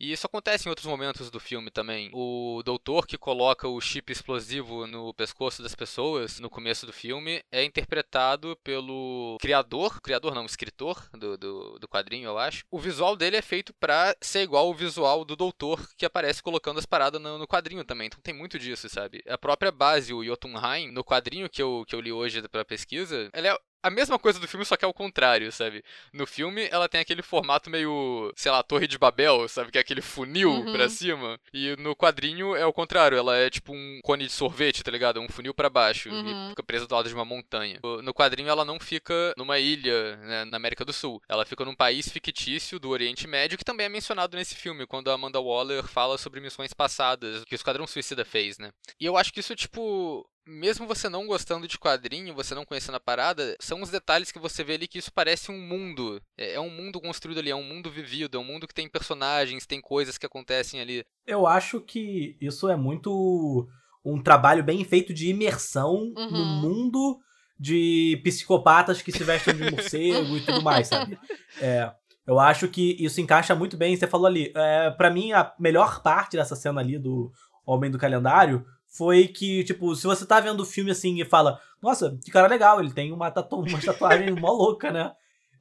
E 0.00 0.12
isso 0.12 0.26
acontece 0.26 0.66
em 0.66 0.70
outros 0.70 0.86
momentos 0.86 1.30
do 1.30 1.38
filme 1.38 1.70
também. 1.70 2.10
O 2.14 2.62
doutor 2.64 3.06
que 3.06 3.18
coloca 3.18 3.68
o 3.68 3.78
chip 3.82 4.10
explosivo 4.10 4.86
no 4.86 5.12
pescoço 5.12 5.62
das 5.62 5.74
pessoas 5.74 6.40
no 6.40 6.48
começo 6.48 6.86
do 6.86 6.92
filme 6.92 7.44
é 7.52 7.62
interpretado 7.62 8.56
pelo 8.64 9.36
criador, 9.38 10.00
criador 10.00 10.34
não, 10.34 10.46
escritor 10.46 11.06
do, 11.12 11.36
do, 11.36 11.78
do 11.78 11.86
quadrinho, 11.86 12.28
eu 12.28 12.38
acho. 12.38 12.64
O 12.70 12.78
visual 12.78 13.14
dele 13.14 13.36
é 13.36 13.42
feito 13.42 13.74
pra 13.74 14.16
ser 14.22 14.40
igual 14.40 14.70
o 14.70 14.74
visual 14.74 15.22
do 15.22 15.36
doutor 15.36 15.86
que 15.98 16.06
aparece 16.06 16.42
colocando 16.42 16.78
as 16.78 16.86
paradas 16.86 17.20
no, 17.20 17.36
no 17.36 17.46
quadrinho 17.46 17.84
também. 17.84 18.06
Então 18.06 18.20
tem 18.22 18.32
muito 18.32 18.58
disso, 18.58 18.88
sabe? 18.88 19.22
A 19.28 19.36
própria 19.36 19.70
base, 19.70 20.14
o 20.14 20.24
Jotunheim, 20.24 20.90
no 20.90 21.04
quadrinho 21.04 21.50
que 21.50 21.60
eu, 21.60 21.84
que 21.86 21.94
eu 21.94 22.00
li 22.00 22.10
hoje 22.10 22.40
pra 22.48 22.64
pesquisa, 22.64 23.28
ela 23.34 23.48
é 23.48 23.58
a 23.82 23.90
mesma 23.90 24.18
coisa 24.18 24.38
do 24.38 24.46
filme, 24.48 24.64
só 24.64 24.76
que 24.76 24.84
é 24.84 24.88
o 24.88 24.92
contrário, 24.94 25.50
sabe? 25.52 25.82
No 26.12 26.26
filme, 26.26 26.68
ela 26.70 26.88
tem 26.88 27.00
aquele 27.00 27.22
formato 27.22 27.70
meio, 27.70 28.32
sei 28.36 28.50
lá, 28.52 28.62
Torre 28.62 28.86
de 28.86 28.98
Babel, 28.98 29.48
sabe? 29.48 29.70
Que 29.70 29.78
é 29.78 29.80
aquele 29.80 30.02
funil 30.02 30.50
Uhum. 30.50 30.72
pra 30.72 30.88
cima. 30.88 31.38
E 31.52 31.74
no 31.76 31.94
quadrinho 31.96 32.54
é 32.56 32.64
o 32.66 32.72
contrário, 32.72 33.16
ela 33.18 33.36
é 33.36 33.48
tipo 33.50 33.72
um 33.72 34.00
cone 34.02 34.26
de 34.26 34.32
sorvete, 34.32 34.82
tá 34.82 34.90
ligado? 34.90 35.20
Um 35.20 35.28
funil 35.28 35.54
pra 35.54 35.70
baixo 35.70 36.08
Uhum. 36.10 36.46
e 36.46 36.48
fica 36.50 36.62
presa 36.62 36.86
do 36.86 36.94
lado 36.94 37.08
de 37.08 37.14
uma 37.14 37.24
montanha. 37.24 37.78
No 38.02 38.12
quadrinho, 38.14 38.48
ela 38.48 38.64
não 38.64 38.78
fica 38.80 39.34
numa 39.36 39.58
ilha, 39.58 40.16
né, 40.16 40.44
na 40.44 40.56
América 40.56 40.84
do 40.84 40.92
Sul. 40.92 41.22
Ela 41.28 41.44
fica 41.44 41.64
num 41.64 41.74
país 41.74 42.08
fictício 42.08 42.78
do 42.78 42.90
Oriente 42.90 43.26
Médio, 43.26 43.56
que 43.58 43.64
também 43.64 43.86
é 43.86 43.88
mencionado 43.88 44.36
nesse 44.36 44.54
filme, 44.54 44.86
quando 44.86 45.10
a 45.10 45.14
Amanda 45.14 45.40
Waller 45.40 45.84
fala 45.84 46.18
sobre 46.18 46.40
missões 46.40 46.72
passadas 46.72 47.44
que 47.44 47.54
o 47.54 47.56
Esquadrão 47.56 47.86
Suicida 47.86 48.24
fez, 48.24 48.58
né? 48.58 48.70
E 48.98 49.04
eu 49.06 49.16
acho 49.16 49.32
que 49.32 49.40
isso, 49.40 49.54
tipo, 49.56 50.28
mesmo 50.46 50.86
você 50.86 51.08
não 51.08 51.26
gostando 51.26 51.68
de 51.68 51.78
quadrinho, 51.78 52.34
você 52.34 52.54
não 52.54 52.64
conhecendo 52.64 52.96
a 52.96 53.00
parada, 53.00 53.56
são 53.60 53.82
os 53.82 53.90
detalhes 53.90 54.32
que 54.32 54.38
você 54.38 54.64
vê 54.64 54.74
ali 54.74 54.88
que 54.88 54.98
isso 54.98 55.12
parece 55.12 55.50
um 55.50 55.58
mundo. 55.60 56.20
É 56.36 56.54
é 56.54 56.60
um 56.60 56.70
mundo 56.70 57.00
construído 57.00 57.38
ali, 57.38 57.50
é 57.50 57.54
um 57.56 57.62
mundo 57.62 57.90
vivido, 57.90 58.36
é 58.36 58.40
um 58.40 58.44
mundo 58.44 58.66
que 58.66 58.74
tem 58.74 58.88
personagens, 58.88 59.66
tem 59.66 59.80
coisas 59.80 60.18
que 60.18 60.26
acontecem 60.26 60.80
ali. 60.80 61.04
Eu 61.26 61.46
acho 61.46 61.80
que 61.80 62.36
isso 62.40 62.68
é 62.68 62.76
muito 62.76 63.68
um 64.04 64.20
trabalho 64.22 64.64
bem 64.64 64.82
feito 64.84 65.12
de 65.14 65.28
imersão 65.28 66.12
no 66.16 66.22
Uhum. 66.22 66.60
mundo 66.60 67.18
de 67.58 68.18
psicopatas 68.24 69.02
que 69.02 69.12
se 69.12 69.22
vestem 69.22 69.54
de 69.54 69.70
morcego 69.70 70.36
e 70.36 70.40
tudo 70.40 70.62
mais, 70.62 70.88
sabe? 70.88 71.18
É, 71.60 71.92
eu 72.26 72.38
acho 72.40 72.68
que 72.68 72.96
isso 72.98 73.20
encaixa 73.20 73.54
muito 73.54 73.76
bem, 73.76 73.94
você 73.94 74.06
falou 74.06 74.26
ali. 74.26 74.50
É, 74.56 74.90
para 74.90 75.10
mim, 75.10 75.32
a 75.32 75.52
melhor 75.58 76.02
parte 76.02 76.36
dessa 76.36 76.56
cena 76.56 76.80
ali 76.80 76.98
do 76.98 77.30
Homem 77.66 77.90
do 77.90 77.98
Calendário 77.98 78.64
foi 78.90 79.28
que, 79.28 79.62
tipo, 79.64 79.94
se 79.94 80.06
você 80.06 80.26
tá 80.26 80.40
vendo 80.40 80.60
o 80.60 80.66
filme 80.66 80.90
assim 80.90 81.20
e 81.20 81.24
fala, 81.24 81.60
nossa, 81.80 82.18
que 82.22 82.30
cara 82.30 82.48
legal, 82.48 82.80
ele 82.80 82.92
tem 82.92 83.12
uma, 83.12 83.30
tatu 83.30 83.56
uma 83.56 83.78
tatuagem 83.80 84.32
mó 84.32 84.52
louca, 84.52 84.90
né? 84.90 85.12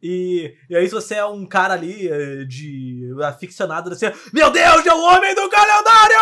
E, 0.01 0.55
e 0.69 0.75
aí, 0.75 0.87
se 0.87 0.95
você 0.95 1.15
é 1.15 1.25
um 1.25 1.45
cara 1.45 1.73
ali 1.73 2.07
eh, 2.07 2.45
de 2.45 3.13
aficionado, 3.21 3.89
você, 3.89 4.13
meu 4.33 4.49
Deus, 4.49 4.85
é 4.85 4.93
o 4.93 5.01
homem 5.01 5.35
do 5.35 5.49
calendário! 5.49 6.17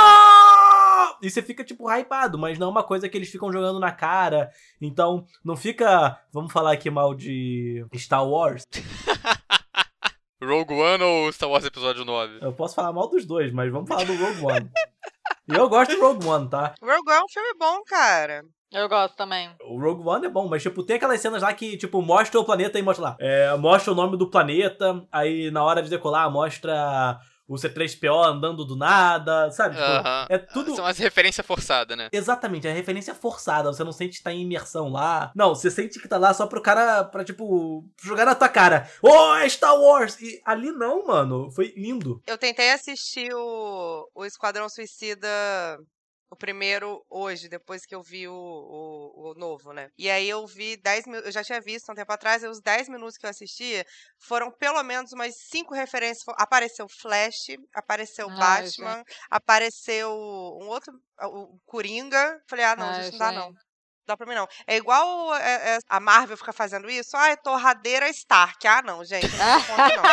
E 1.21 1.29
você 1.29 1.43
fica, 1.43 1.63
tipo, 1.63 1.87
hypado, 1.87 2.39
mas 2.39 2.57
não 2.57 2.67
é 2.67 2.71
uma 2.71 2.83
coisa 2.83 3.07
que 3.07 3.15
eles 3.15 3.29
ficam 3.29 3.51
jogando 3.51 3.79
na 3.79 3.91
cara. 3.91 4.49
Então, 4.81 5.25
não 5.43 5.55
fica, 5.55 6.19
vamos 6.33 6.51
falar 6.51 6.73
aqui 6.73 6.89
mal 6.89 7.13
de 7.13 7.85
Star 7.95 8.27
Wars. 8.27 8.63
Rogue 10.41 10.73
One 10.73 11.03
ou 11.03 11.31
Star 11.31 11.49
Wars 11.49 11.65
Episódio 11.65 12.05
9? 12.05 12.39
Eu 12.41 12.53
posso 12.53 12.75
falar 12.75 12.93
mal 12.93 13.09
dos 13.09 13.25
dois, 13.25 13.51
mas 13.51 13.71
vamos 13.71 13.87
falar 13.87 14.05
do 14.05 14.15
Rogue 14.15 14.45
One. 14.45 14.69
E 15.49 15.53
eu 15.55 15.67
gosto 15.67 15.95
do 15.95 16.01
Rogue 16.01 16.27
One, 16.27 16.49
tá? 16.49 16.75
Rogue 16.81 17.09
One 17.09 17.19
é 17.19 17.23
um 17.23 17.27
filme 17.27 17.53
bom, 17.57 17.83
cara. 17.83 18.43
Eu 18.71 18.87
gosto 18.87 19.15
também. 19.15 19.49
O 19.65 19.79
Rogue 19.79 20.07
One 20.07 20.25
é 20.25 20.29
bom, 20.29 20.47
mas, 20.47 20.61
tipo, 20.61 20.83
tem 20.83 20.97
aquelas 20.97 21.21
cenas 21.21 21.41
lá 21.41 21.53
que, 21.53 21.77
tipo, 21.77 22.01
mostra 22.01 22.39
o 22.39 22.45
planeta 22.45 22.77
e 22.77 22.83
mostra 22.83 23.05
lá. 23.05 23.17
É, 23.19 23.55
mostra 23.57 23.93
o 23.93 23.95
nome 23.95 24.17
do 24.17 24.29
planeta, 24.29 25.03
aí 25.11 25.49
na 25.49 25.63
hora 25.63 25.81
de 25.81 25.89
decolar 25.89 26.29
mostra 26.29 27.17
o 27.47 27.55
C3PO 27.55 28.25
andando 28.25 28.65
do 28.65 28.75
nada, 28.75 29.49
sabe? 29.51 29.75
Tipo, 29.75 29.87
Aham. 29.87 30.25
É 30.29 30.37
tudo. 30.37 30.75
São 30.75 30.85
as 30.85 30.97
referências 30.97 31.45
forçadas, 31.45 31.97
né? 31.97 32.09
Exatamente, 32.11 32.67
é 32.67 32.73
referência 32.73 33.15
forçada. 33.15 33.71
Você 33.71 33.83
não 33.83 33.91
sente 33.91 34.17
que 34.17 34.23
tá 34.23 34.33
em 34.33 34.41
imersão 34.41 34.89
lá. 34.89 35.31
Não, 35.35 35.55
você 35.55 35.71
sente 35.71 35.99
que 35.99 36.07
tá 36.07 36.17
lá 36.17 36.33
só 36.33 36.45
pro 36.45 36.61
cara, 36.61 37.03
pra, 37.05 37.23
tipo, 37.23 37.85
jogar 38.03 38.25
na 38.25 38.35
tua 38.35 38.49
cara. 38.49 38.89
Oh, 39.01 39.35
é 39.35 39.47
Star 39.47 39.75
Wars! 39.75 40.19
E 40.21 40.41
ali 40.45 40.71
não, 40.71 41.07
mano. 41.07 41.49
Foi 41.51 41.73
lindo. 41.77 42.21
Eu 42.27 42.37
tentei 42.37 42.71
assistir 42.71 43.33
o, 43.33 44.09
o 44.13 44.25
Esquadrão 44.25 44.67
Suicida, 44.67 45.27
o 46.29 46.35
primeiro, 46.35 47.05
hoje, 47.09 47.47
depois 47.47 47.85
que 47.85 47.95
eu 47.95 48.01
vi 48.01 48.27
o, 48.27 48.33
o, 48.33 49.31
o 49.31 49.33
novo, 49.35 49.71
né? 49.71 49.89
E 49.97 50.09
aí 50.09 50.27
eu 50.27 50.45
vi 50.45 50.75
10 50.77 51.05
minutos, 51.05 51.27
eu 51.27 51.31
já 51.31 51.43
tinha 51.43 51.61
visto 51.61 51.89
há 51.89 51.93
um 51.93 51.95
tempo 51.95 52.11
atrás, 52.11 52.43
e 52.43 52.47
os 52.47 52.59
10 52.61 52.89
minutos 52.89 53.17
que 53.17 53.25
eu 53.25 53.29
assisti 53.29 53.85
foram 54.19 54.51
pelo 54.51 54.83
menos 54.83 55.13
umas 55.13 55.33
5 55.49 55.73
referências. 55.73 56.23
Apareceu 56.37 56.87
Flash, 56.89 57.55
apareceu 57.73 58.29
Ai, 58.29 58.37
Batman, 58.37 59.03
apareceu 59.29 60.09
um 60.11 60.67
outro, 60.67 60.93
o 61.23 61.57
Coringa. 61.65 62.41
Falei, 62.49 62.65
ah, 62.65 62.75
não, 62.75 62.87
Ai, 62.87 63.03
gente, 63.03 63.13
não 63.13 63.19
dá 63.19 63.31
não. 63.31 63.47
gente. 63.47 63.55
Não 63.55 64.13
dá 64.13 64.17
pra 64.17 64.27
mim, 64.27 64.35
não. 64.35 64.47
É 64.65 64.77
igual 64.77 65.35
é, 65.35 65.75
é, 65.75 65.79
a 65.89 65.99
Marvel 65.99 66.37
fica 66.37 66.53
fazendo 66.53 66.89
isso. 66.89 67.15
Ah, 67.15 67.29
é 67.29 67.35
torradeira 67.35 68.09
Stark. 68.09 68.65
Ah, 68.65 68.81
não, 68.81 69.03
gente. 69.03 69.27
Não 69.29 69.37
dá 69.37 69.65
conta, 69.65 69.95
não. 69.95 70.03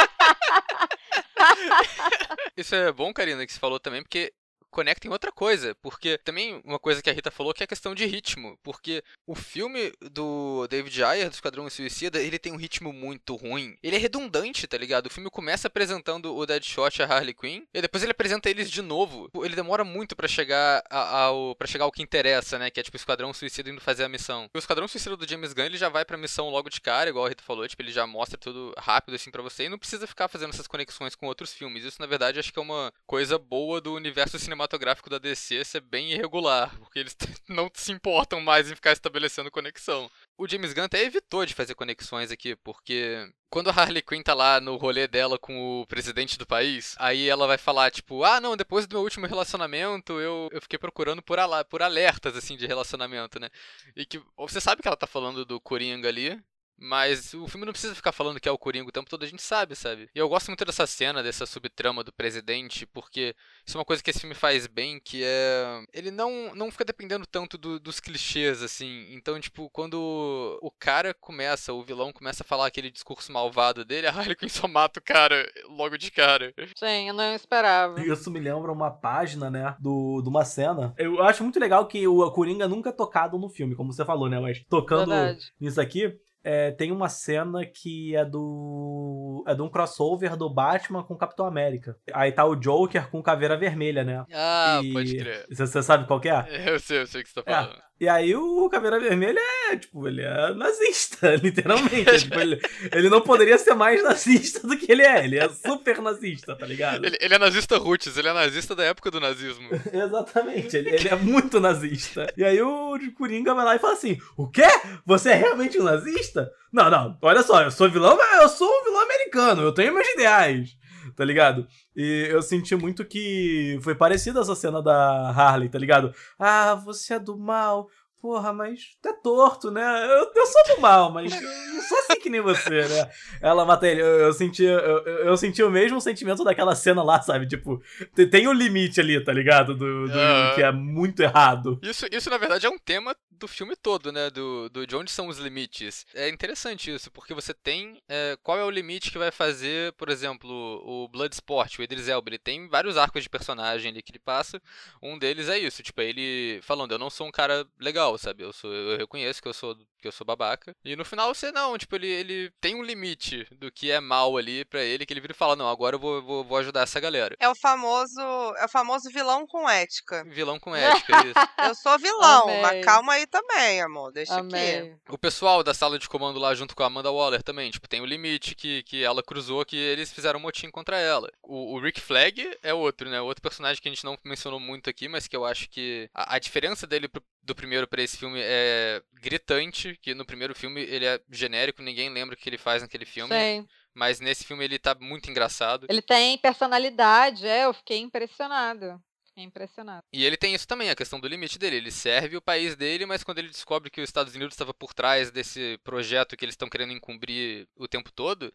Isso 2.57 2.75
é 2.75 2.93
bom, 2.93 3.13
Karina, 3.13 3.47
que 3.47 3.53
você 3.53 3.59
falou 3.59 3.79
também, 3.79 4.03
porque 4.03 4.33
conecta 4.75 5.07
em 5.07 5.11
outra 5.11 5.31
coisa. 5.31 5.75
Porque 5.77 6.19
também 6.19 6.61
uma 6.65 6.79
coisa 6.79 7.01
que 7.01 7.09
a 7.09 7.13
Rita 7.13 7.31
falou 7.31 7.55
que 7.55 7.63
é 7.63 7.65
a 7.65 7.69
questão 7.69 7.95
de 7.95 8.05
ritmo. 8.05 8.59
Porque 8.63 9.03
o 9.27 9.35
filme 9.35 9.93
do 10.01 10.67
David 10.67 11.03
Ayer, 11.03 11.31
do 11.31 11.35
Esquadrão 11.35 11.71
Suicida, 11.71 12.21
ele 12.21 12.39
tem 12.39 12.53
um 12.53 12.57
ritmo 12.57 12.93
muito 12.93 13.37
ruim. 13.37 13.77
Ele 13.83 13.97
é 13.97 13.99
redundante, 13.99 14.67
tá 14.67 14.77
ligado? 14.77 15.07
O 15.07 15.11
filme 15.11 15.31
começa 15.31 15.69
apresentando 15.69 16.35
o 16.35 16.45
Deadshot 16.45 16.99
e 16.99 17.03
a 17.03 17.07
Harley 17.07 17.35
Quinn, 17.35 17.63
e 17.73 17.81
depois 17.81 18.03
ele 18.03 18.13
apresenta 18.13 18.51
eles 18.51 18.71
de 18.71 18.83
novo. 18.83 19.31
Ele 19.43 19.55
demora 19.55 19.85
muito 19.85 20.17
pra 20.17 20.27
chegar 20.27 20.83
ao 20.91 21.55
para 21.55 21.69
chegar 21.69 21.85
ao 21.85 21.93
que 21.93 22.03
interessa, 22.03 22.59
né? 22.59 22.71
Que 22.71 22.81
é 22.81 22.83
tipo 22.83 22.97
o 22.97 22.99
Esquadrão 22.99 23.33
Suicida 23.33 23.71
indo 23.71 23.81
fazer 23.81 24.05
a 24.05 24.09
missão. 24.09 24.49
O 24.55 24.59
Esquadrão 24.59 24.89
Suicida 24.89 25.17
do 25.17 25.29
James 25.29 25.53
Gunn, 25.53 25.65
ele 25.65 25.79
já 25.79 25.89
vai 25.89 26.05
pra 26.05 26.17
missão 26.17 26.51
logo 26.51 26.69
de 26.69 26.81
cara, 26.81 27.11
igual 27.11 27.27
a 27.27 27.29
Rita 27.29 27.45
falou, 27.45 27.67
tipo, 27.69 27.81
ele 27.83 27.93
já 27.93 28.07
mostra 28.07 28.37
tudo 28.37 28.75
rápido 28.77 29.15
assim 29.15 29.31
pra 29.31 29.43
você 29.43 29.65
e 29.65 29.69
não 29.69 29.79
precisa 29.79 30.07
ficar 30.07 30.29
fazendo 30.29 30.51
essas 30.51 30.67
conexões 30.67 31.15
com 31.15 31.27
outros 31.27 31.53
filmes. 31.53 31.85
Isso, 31.85 32.01
na 32.01 32.07
verdade, 32.07 32.41
acho 32.41 32.53
que 32.53 32.59
é 32.59 32.63
uma 32.63 32.93
coisa 33.07 33.39
boa 33.39 33.81
do 33.81 33.95
universo 33.95 34.39
cinematográfico 34.39 34.64
da 35.09 35.19
DC 35.19 35.65
ser 35.65 35.81
bem 35.81 36.13
irregular, 36.13 36.77
porque 36.79 36.99
eles 36.99 37.17
não 37.49 37.71
se 37.75 37.93
importam 37.93 38.41
mais 38.41 38.71
em 38.71 38.75
ficar 38.75 38.93
estabelecendo 38.93 39.51
conexão. 39.51 40.11
O 40.37 40.49
James 40.49 40.73
Gunn 40.73 40.85
até 40.85 41.03
evitou 41.03 41.47
de 41.47 41.55
fazer 41.55 41.75
conexões 41.75 42.31
aqui, 42.31 42.57
porque 42.57 43.31
quando 43.51 43.71
a 43.71 43.73
Harley 43.73 44.03
Quinn 44.03 44.23
tá 44.23 44.35
lá 44.35 44.61
no 44.61 44.77
rolê 44.77 45.07
dela 45.07 45.39
com 45.39 45.81
o 45.81 45.87
presidente 45.87 46.37
do 46.37 46.47
país, 46.47 46.97
aí 46.99 47.29
ela 47.29 47.47
vai 47.47 47.57
falar, 47.57 47.91
tipo, 47.91 48.25
ah, 48.25 48.41
não, 48.41 48.57
depois 48.57 48.87
do 48.87 48.95
meu 48.95 49.03
último 49.03 49.27
relacionamento, 49.27 50.19
eu, 50.21 50.49
eu 50.53 50.61
fiquei 50.61 50.79
procurando 50.79 51.23
por, 51.23 51.39
por 51.71 51.81
alertas, 51.81 52.37
assim, 52.37 52.57
de 52.57 52.67
relacionamento, 52.67 53.39
né? 53.39 53.49
E 53.95 54.05
que 54.05 54.21
você 54.37 54.61
sabe 54.61 54.83
que 54.83 54.89
ela 54.89 54.97
tá 54.97 55.07
falando 55.07 55.45
do 55.45 55.61
Coringa 55.61 56.09
ali, 56.09 56.43
Mas 56.79 57.33
o 57.35 57.47
filme 57.47 57.65
não 57.65 57.73
precisa 57.73 57.95
ficar 57.95 58.13
falando 58.13 58.41
que 58.41 58.49
é 58.49 58.53
o 58.53 58.59
Coringa 58.59 58.89
o 58.89 58.93
tempo 58.93 59.09
todo, 59.09 59.23
a 59.25 59.29
gente 59.29 59.43
sabe, 59.43 59.75
sabe? 59.75 60.09
E 60.15 60.19
eu 60.19 60.29
gosto 60.29 60.49
muito 60.49 60.65
dessa 60.65 60.87
cena, 60.87 61.23
dessa 61.23 61.47
subtrama 61.47 62.03
do 62.03 62.13
presidente, 62.13 62.87
porque 62.87 63.35
isso 63.67 63.77
é 63.77 63.79
uma 63.79 63.85
coisa 63.85 64.03
que 64.03 64.11
esse 64.11 64.21
filme 64.21 64.35
faz 64.35 64.67
bem, 64.67 65.01
que 65.01 65.23
é. 65.25 65.83
Ele 65.93 66.11
não, 66.11 66.55
não 66.55 66.71
fica 66.71 66.85
dependendo 66.85 67.27
tanto 67.27 67.57
do- 67.57 67.79
dos 67.81 68.01
clichês, 68.01 68.63
assim. 68.63 69.07
Então, 69.15 69.39
tipo, 69.41 69.71
quando 69.71 70.59
o 70.61 70.71
cara 70.79 71.15
começa, 71.15 71.73
o 71.73 71.83
vilão 71.83 72.13
começa 72.13 72.43
a 72.43 72.47
falar 72.47 72.67
aquele 72.67 72.91
discurso 72.91 73.33
malvado 73.33 73.85
dele, 73.85 74.07
a 74.09 74.11
Harley 74.11 74.37
Quinn 74.37 74.49
só 74.49 74.67
mata 74.69 75.01
o 75.01 75.03
cara 75.03 75.51
logo 75.69 75.97
de 75.97 76.11
cara. 76.11 76.53
Sim, 76.77 77.09
eu 77.09 77.15
não 77.15 77.35
esperava. 77.35 78.01
Isso 78.05 78.31
me 78.31 78.41
lembra 78.41 78.73
uma 78.73 78.91
página, 78.91 79.51
né, 79.51 79.77
do, 79.79 80.21
de 80.23 80.29
uma 80.29 80.45
cena. 80.45 80.95
Eu 80.99 81.23
acho 81.23 81.43
muito 81.43 81.59
legal 81.59 81.87
que 81.87 82.07
o 82.07 82.31
Coringa 82.31 82.69
nunca 82.69 82.91
é 82.91 82.93
tocado 82.93 83.39
no 83.39 83.49
filme, 83.49 83.75
como 83.77 83.93
você 83.93 84.05
falou, 84.05 84.29
né, 84.29 84.39
mas 84.41 84.63
tocando 84.69 85.11
Verdade. 85.11 85.53
nisso 85.61 85.81
aqui, 85.81 86.13
é, 86.45 86.71
tem 86.73 86.93
uma 86.93 87.09
cena 87.09 87.65
que 87.65 88.15
é 88.15 88.25
do. 88.25 89.43
É 89.49 89.55
de 89.55 89.63
um 89.63 89.69
crossover 89.71 90.37
do 90.37 90.53
Batman 90.53 91.03
com 91.03 91.15
o 91.15 91.19
Capitão 91.19 91.47
América. 91.47 91.97
Aí 92.13 92.31
tá 92.31 92.45
o 92.45 92.55
Joker 92.55 93.11
com 93.11 93.23
caveira 93.23 93.57
vermelha, 93.57 94.05
né? 94.05 94.25
Ah, 94.33 94.81
E- 94.85 94.93
pode 94.93 95.17
crer. 95.17 95.47
Você 95.51 95.83
sabe 95.83 96.07
qual 96.07 96.21
que 96.21 96.29
é? 96.29 96.45
Eu 96.75 96.79
sei, 96.79 97.01
eu 97.01 97.07
sei 97.07 97.23
o 97.23 97.25
que 97.25 97.31
você 97.31 97.43
tá 97.43 97.73
É. 97.81 97.85
E 98.01 98.09
aí 98.09 98.35
o 98.35 98.69
Caveira 98.69 98.99
Vermelha 98.99 99.41
é, 99.71 99.77
tipo, 99.77 100.07
ele 100.09 100.21
é 100.21 100.53
nazista, 100.53 101.35
literalmente. 101.43 102.11
É, 102.11 102.19
tipo, 102.19 102.39
ele, 102.39 102.61
ele 102.93 103.09
não 103.09 103.21
poderia 103.21 103.57
ser 103.57 103.75
mais 103.75 104.03
nazista 104.03 104.67
do 104.67 104.77
que 104.77 104.91
ele 104.91 105.03
é. 105.03 105.25
Ele 105.25 105.39
é 105.39 105.49
super 105.49 106.03
nazista, 106.03 106.57
tá 106.57 106.67
ligado? 106.67 107.05
Ele, 107.05 107.17
ele 107.21 107.35
é 107.35 107.39
nazista 107.39 107.79
roots, 107.79 108.17
ele 108.17 108.29
é 108.29 108.33
nazista 108.33 108.75
da 108.75 108.85
época 108.85 109.11
do 109.11 109.21
nazismo. 109.21 109.69
Exatamente, 109.93 110.77
ele, 110.77 110.91
ele 110.91 111.09
é 111.09 111.15
muito 111.15 111.61
nazista. 111.61 112.33
E 112.37 112.43
aí 112.45 112.61
o 112.61 112.99
Coringa 113.17 113.55
vai 113.55 113.65
lá 113.65 113.77
e 113.77 113.79
fala 113.79 113.95
assim: 113.95 114.19
O 114.37 114.49
quê? 114.49 114.67
Você 115.07 115.31
é 115.31 115.35
realmente 115.35 115.79
um 115.79 115.85
nazista? 115.85 116.51
Não, 116.73 116.91
não, 116.91 117.17
olha 117.23 117.43
só, 117.45 117.63
eu 117.63 117.71
sou 117.71 117.89
vilão, 117.89 118.17
mas 118.17 118.43
eu 118.43 118.49
sou 118.49 118.69
um 118.69 118.85
vilão 118.85 119.03
americano, 119.03 119.63
eu 119.63 119.73
tenho 119.73 119.95
meus 119.95 120.09
ideais. 120.09 120.77
Tá 121.17 121.25
ligado? 121.25 121.67
E 121.95 122.27
eu 122.31 122.43
senti 122.43 122.75
muito 122.75 123.05
que 123.05 123.79
foi 123.83 123.95
parecida 123.95 124.41
essa 124.41 124.55
cena 124.55 124.83
da 124.83 125.31
Harley, 125.31 125.69
tá 125.69 125.79
ligado? 125.79 126.13
Ah, 126.39 126.75
você 126.75 127.15
é 127.15 127.19
do 127.19 127.39
mal. 127.39 127.89
Porra, 128.25 128.55
mas 128.55 128.97
tu 129.03 129.09
é 129.11 129.13
torto, 129.13 129.71
né? 129.71 129.83
Eu, 130.07 130.33
eu 130.35 130.47
sou 130.47 130.75
do 130.77 130.81
mal, 130.81 131.11
mas 131.13 131.31
eu 131.37 131.43
não 131.43 131.83
sou 131.83 131.99
assim 131.99 132.19
que 132.21 132.31
nem 132.31 132.41
você, 132.41 132.89
né? 132.89 133.11
Ela 133.43 133.67
mata 133.67 133.87
ele. 133.87 134.01
Eu, 134.01 134.07
eu 134.21 134.33
senti, 134.33 134.65
eu, 134.65 134.79
eu- 134.79 135.37
senti 135.37 135.63
o 135.63 135.71
mesmo 135.71 136.01
sentimento 136.01 136.43
daquela 136.43 136.75
cena 136.75 137.03
lá, 137.03 137.21
sabe? 137.21 137.47
Tipo, 137.47 137.83
te- 138.15 138.27
tem 138.27 138.49
um 138.49 138.53
limite 138.55 138.99
ali, 138.99 139.23
tá 139.23 139.31
ligado? 139.31 139.75
Do, 139.75 140.09
do- 140.09 140.19
Ah. 140.19 140.53
que 140.55 140.63
é 140.63 140.73
muito 140.73 141.21
errado. 141.21 141.79
Isso, 141.83 142.07
isso, 142.11 142.31
na 142.31 142.39
verdade, 142.39 142.65
é 142.65 142.71
um 142.71 142.79
tema 142.79 143.15
do 143.31 143.47
filme 143.49 143.77
todo, 143.77 144.11
né? 144.11 144.31
Do, 144.31 144.71
do 144.71 144.87
de 144.87 144.97
onde 144.97 145.11
são 145.11 145.27
os 145.29 145.37
limites. 145.39 146.07
É 146.15 146.29
interessante 146.31 146.95
isso, 146.95 147.11
porque 147.11 147.35
você 147.35 147.53
tem. 147.53 148.01
é, 148.09 148.39
qual 148.43 148.59
é 148.59 148.65
o 148.65 148.71
limite 148.71 149.11
que 149.11 149.19
vai 149.19 149.31
fazer, 149.31 149.93
por 149.95 150.09
exemplo, 150.09 150.49
o 150.51 151.09
Bloodsport, 151.09 151.79
o 151.79 151.83
Idris 151.83 152.09
Elba? 152.09 152.31
Ele 152.31 152.39
tem 152.39 152.69
vários 152.69 152.97
arcos 152.97 153.23
de 153.23 153.29
personagem 153.29 153.91
ali 153.91 154.03
que 154.03 154.13
ele 154.13 154.19
passa. 154.21 154.63
Um 155.03 155.19
deles 155.19 155.51
é 155.51 155.59
isso, 155.59 155.83
tipo, 155.83 156.01
é 156.01 156.07
ele 156.07 156.61
falando, 156.63 156.93
eu 156.93 156.99
não 156.99 157.11
sou 157.11 157.27
um 157.27 157.33
cara 157.33 157.67
legal, 157.79 158.14
sabe? 158.19 158.43
Eu, 158.45 158.53
sou, 158.53 158.73
eu 158.73 158.97
reconheço 158.99 159.41
que 159.43 159.49
eu 159.49 159.55
sou 159.55 159.75
que 160.01 160.09
eu 160.09 160.13
sou 160.13 160.27
babaca. 160.27 160.77
E 160.85 160.95
no 160.97 161.05
final 161.05 161.35
você 161.35 161.51
não, 161.51 161.79
tipo, 161.79 161.97
ele, 161.97 162.07
ele 162.09 162.51
tem 162.61 162.75
um 162.75 162.83
limite 162.83 163.47
do 163.53 163.73
que 163.73 163.91
é 163.91 164.01
mal 164.01 164.37
ali 164.37 164.63
pra 164.67 164.83
ele, 164.83 165.07
que 165.07 165.13
ele 165.15 165.21
vira 165.21 165.33
e 165.33 165.37
fala, 165.37 165.57
não, 165.57 165.67
agora 165.67 165.97
eu 165.97 166.01
vou, 166.01 166.23
vou, 166.23 166.45
vou 166.45 166.59
ajudar 166.59 166.83
essa 166.83 167.01
galera. 167.01 167.35
É 167.41 167.49
o 167.49 167.55
famoso, 167.55 168.21
é 168.59 168.67
o 168.67 168.69
famoso 168.69 169.09
vilão 169.11 169.47
com 169.47 169.67
ética. 169.67 170.23
Vilão 170.27 170.61
com 170.61 170.75
ética, 170.77 171.17
é 171.17 171.27
isso. 171.29 171.69
Eu 171.69 171.75
sou 171.75 171.99
vilão, 171.99 172.43
Amei. 172.43 172.61
mas 172.61 172.85
calma 172.85 173.15
aí 173.15 173.27
também, 173.27 173.81
amor. 173.81 174.13
Deixa 174.13 174.37
aqui. 174.37 174.95
O 175.09 175.17
pessoal 175.17 175.63
da 175.65 175.73
sala 175.73 175.99
de 175.99 176.07
comando 176.07 176.39
lá, 176.39 176.55
junto 176.55 176.77
com 176.77 176.83
a 176.83 176.87
Amanda 176.87 177.11
Waller 177.11 177.43
também, 177.43 177.71
tipo, 177.71 177.89
tem 177.89 178.03
o 178.03 178.07
limite 178.07 178.55
que, 178.55 178.83
que 178.83 179.03
ela 179.03 179.23
cruzou, 179.23 179.65
que 179.65 179.77
eles 179.77 180.13
fizeram 180.13 180.39
um 180.39 180.43
motim 180.43 180.71
contra 180.71 180.99
ela. 180.99 181.31
O, 181.43 181.77
o 181.77 181.81
Rick 181.81 181.99
Flag 182.01 182.59
é 182.63 182.75
outro, 182.75 183.09
né? 183.09 183.23
Outro 183.23 183.41
personagem 183.41 183.81
que 183.81 183.89
a 183.89 183.93
gente 183.93 184.05
não 184.05 184.19
mencionou 184.23 184.61
muito 184.61 184.91
aqui, 184.91 185.09
mas 185.09 185.27
que 185.27 185.35
eu 185.35 185.47
acho 185.47 185.67
que 185.71 186.11
a, 186.13 186.35
a 186.35 186.39
diferença 186.39 186.87
dele 186.87 187.09
pro- 187.09 187.23
do 187.45 187.55
primeiro 187.55 187.87
pra 187.87 188.03
esse 188.03 188.17
filme 188.17 188.41
é 188.43 189.03
gritante, 189.13 189.99
que 190.01 190.15
no 190.15 190.25
primeiro 190.25 190.55
filme 190.55 190.81
ele 190.83 191.05
é 191.05 191.21
genérico, 191.31 191.83
ninguém 191.83 192.09
lembra 192.09 192.35
o 192.35 192.39
que 192.39 192.49
ele 192.49 192.59
faz 192.59 192.83
naquele 192.83 193.05
filme. 193.05 193.35
Sim. 193.35 193.69
Mas 193.95 194.19
nesse 194.19 194.45
filme 194.45 194.65
ele 194.65 194.79
tá 194.79 194.95
muito 194.95 195.31
engraçado. 195.31 195.87
Ele 195.89 196.03
tem 196.03 196.37
personalidade, 196.39 197.47
é, 197.47 197.65
eu 197.65 197.75
fiquei 197.75 197.99
impressionado. 197.99 199.01
Fiquei 199.27 199.45
impressionado. 199.45 200.05
E 200.13 200.25
ele 200.25 200.37
tem 200.37 200.55
isso 200.55 200.67
também, 200.67 200.91
a 200.91 200.97
questão 200.97 201.21
do 201.21 201.29
limite 201.29 201.59
dele. 201.59 201.77
Ele 201.77 201.91
serve 201.91 202.37
o 202.37 202.43
país 202.43 202.77
dele, 202.77 203.05
mas 203.05 203.23
quando 203.25 203.39
ele 203.39 203.49
descobre 203.49 203.91
que 203.91 204.01
os 204.01 204.09
Estados 204.09 204.35
Unidos 204.35 204.55
estava 204.55 204.73
por 204.73 204.95
trás 204.95 205.31
desse 205.31 205.79
projeto 205.85 206.37
que 206.37 206.45
eles 206.45 206.55
estão 206.55 206.69
querendo 206.69 206.93
encobrir 206.93 207.69
o 207.77 207.89
tempo 207.89 208.13
todo, 208.13 208.53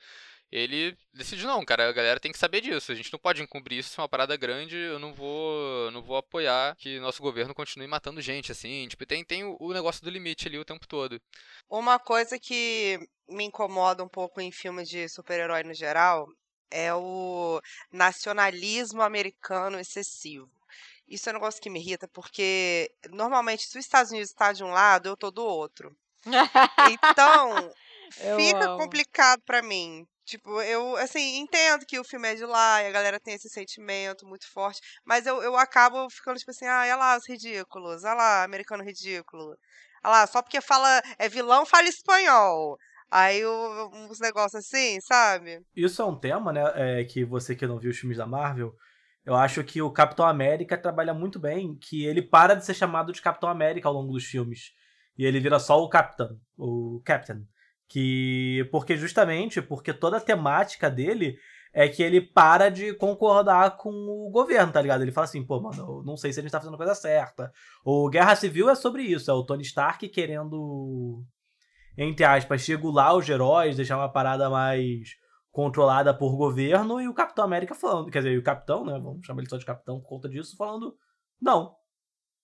ele 0.52 0.97
decide 1.14 1.45
não, 1.45 1.64
cara, 1.64 1.89
a 1.89 1.93
galera 1.93 2.20
tem 2.20 2.32
que 2.32 2.39
saber 2.39 2.62
disso. 2.62 2.91
A 2.91 2.95
gente 2.95 3.12
não 3.12 3.20
pode 3.20 3.41
encobrir 3.41 3.78
isso, 3.80 3.89
isso 3.89 4.02
é 4.02 4.04
uma 4.04 4.10
parada 4.10 4.36
grande, 4.36 4.76
eu 4.76 4.97
não 5.00 5.14
vou, 5.14 5.91
não 5.91 6.02
vou 6.02 6.18
apoiar 6.18 6.76
que 6.78 7.00
nosso 7.00 7.22
governo 7.22 7.54
continue 7.54 7.88
matando 7.88 8.22
gente 8.22 8.52
assim. 8.52 8.88
Tipo, 8.88 9.06
tem 9.06 9.24
tem 9.24 9.43
o, 9.43 9.74
negócio 9.74 10.04
do 10.04 10.10
limite 10.10 10.47
ali 10.47 10.58
o 10.58 10.66
tempo 10.66 10.88
todo. 10.88 11.22
Uma 11.70 12.00
coisa 12.00 12.39
que 12.39 13.00
me 13.28 13.43
incomoda 13.43 14.04
um 14.04 14.10
pouco 14.10 14.41
em 14.41 14.52
filmes 14.52 14.89
de 14.89 15.08
super-herói 15.08 15.64
no 15.64 15.74
geral 15.74 16.28
é 16.72 16.93
o 16.93 17.62
nacionalismo 17.91 19.02
americano 19.02 19.80
excessivo. 19.80 20.50
Isso 21.08 21.28
é 21.28 21.32
um 21.32 21.36
negócio 21.36 21.62
que 21.62 21.70
me 21.70 21.80
irrita, 21.80 22.08
porque 22.08 22.91
normalmente 23.10 23.64
se 23.68 23.78
os 23.78 23.86
Estados 23.86 24.12
Unidos 24.12 24.30
está 24.30 24.54
de 24.54 24.64
um 24.64 24.70
lado, 24.70 25.10
eu 25.10 25.18
tô 25.18 25.32
do 25.32 25.43
outro. 25.43 25.95
Então, 26.91 27.72
Eu 28.20 28.38
fica 28.38 28.66
amo. 28.66 28.78
complicado 28.78 29.41
pra 29.45 29.62
mim. 29.62 30.08
Tipo, 30.30 30.61
eu, 30.61 30.95
assim, 30.97 31.39
entendo 31.39 31.88
que 31.88 31.99
o 31.99 32.03
filme 32.03 32.27
é 32.27 32.36
de 32.36 32.45
lá 32.45 32.84
e 32.84 32.88
a 32.88 32.91
galera 32.91 33.19
tem 33.19 33.34
esse 33.34 33.49
sentimento 33.49 34.27
muito 34.27 34.47
forte, 34.47 34.80
mas 35.03 35.25
eu, 35.25 35.41
eu 35.41 35.57
acabo 35.57 36.07
ficando 36.11 36.38
tipo 36.38 36.51
assim, 36.51 36.67
ah, 36.67 36.82
olha 36.82 36.95
lá 36.95 37.17
os 37.17 37.27
ridículos, 37.27 38.03
olha 38.03 38.13
lá, 38.13 38.43
americano 38.43 38.84
ridículo. 38.84 39.57
Olha 40.03 40.11
lá, 40.11 40.27
só 40.27 40.43
porque 40.43 40.61
fala, 40.61 41.01
é 41.17 41.27
vilão, 41.27 41.65
fala 41.65 41.88
espanhol. 41.88 42.77
Aí 43.09 43.43
uns 43.43 44.19
negócios 44.19 44.63
assim, 44.63 45.01
sabe? 45.01 45.61
Isso 45.75 45.99
é 45.99 46.05
um 46.05 46.15
tema, 46.15 46.53
né? 46.53 46.61
é, 46.75 47.03
que 47.05 47.25
você 47.25 47.55
que 47.55 47.65
não 47.65 47.80
viu 47.80 47.89
os 47.89 47.97
filmes 47.97 48.19
da 48.19 48.27
Marvel, 48.27 48.71
eu 49.25 49.36
acho 49.36 49.63
que 49.63 49.82
o 49.82 49.91
Capitão 49.91 50.27
América 50.27 50.77
trabalha 50.77 51.11
muito 51.11 51.39
bem, 51.39 51.75
que 51.75 52.05
ele 52.05 52.21
para 52.21 52.53
de 52.53 52.63
ser 52.63 52.75
chamado 52.75 53.11
de 53.11 53.19
Capitão 53.19 53.49
América 53.49 53.88
ao 53.88 53.95
longo 53.95 54.13
dos 54.13 54.25
filmes. 54.25 54.73
E 55.17 55.25
ele 55.25 55.39
vira 55.39 55.57
só 55.59 55.84
o 55.84 55.89
Capitão, 55.89 56.39
o 56.55 57.01
Captain. 57.03 57.47
Que. 57.90 58.68
Porque 58.72 58.96
justamente, 58.96 59.62
porque 59.62 59.92
toda 59.92 60.18
a 60.18 60.22
temática 60.22 60.90
dele 60.90 61.38
é 61.74 61.88
que 61.88 62.02
ele 62.02 62.22
para 62.22 62.70
de 62.70 62.94
concordar 62.94 63.78
com 63.78 63.90
o 63.90 64.30
governo, 64.32 64.72
tá 64.72 64.82
ligado? 64.82 65.02
Ele 65.02 65.12
fala 65.12 65.26
assim, 65.26 65.46
pô, 65.46 65.60
mano, 65.60 65.78
eu 65.78 66.04
não 66.04 66.18
sei 66.18 66.34
se 66.34 66.40
a 66.40 66.44
gente 66.44 66.52
tá 66.52 66.60
fazendo 66.60 66.74
a 66.74 66.78
coisa 66.78 66.96
certa. 66.96 67.52
O 67.84 68.10
Guerra 68.10 68.36
Civil 68.36 68.70
é 68.70 68.76
sobre 68.76 69.04
isso, 69.04 69.30
é 69.30 69.34
o 69.34 69.44
Tony 69.44 69.64
Stark 69.64 70.08
querendo, 70.10 71.24
entre 71.98 72.26
aspas, 72.26 72.68
regular 72.68 73.16
os 73.16 73.30
heróis, 73.30 73.76
deixar 73.76 73.98
uma 73.98 74.12
parada 74.12 74.50
mais 74.50 75.10
controlada 75.52 76.14
por 76.14 76.36
governo, 76.38 77.02
e 77.02 77.08
o 77.08 77.14
Capitão 77.14 77.44
América 77.44 77.76
falando, 77.76 78.12
quer 78.12 78.20
dizer, 78.20 78.38
o 78.38 78.44
Capitão, 78.44 78.86
né, 78.86 78.94
vamos 78.94 79.26
chamar 79.26 79.42
ele 79.42 79.50
só 79.50 79.58
de 79.58 79.66
Capitão 79.66 80.00
por 80.00 80.08
conta 80.08 80.30
disso, 80.30 80.56
falando, 80.56 80.96
não. 81.42 81.76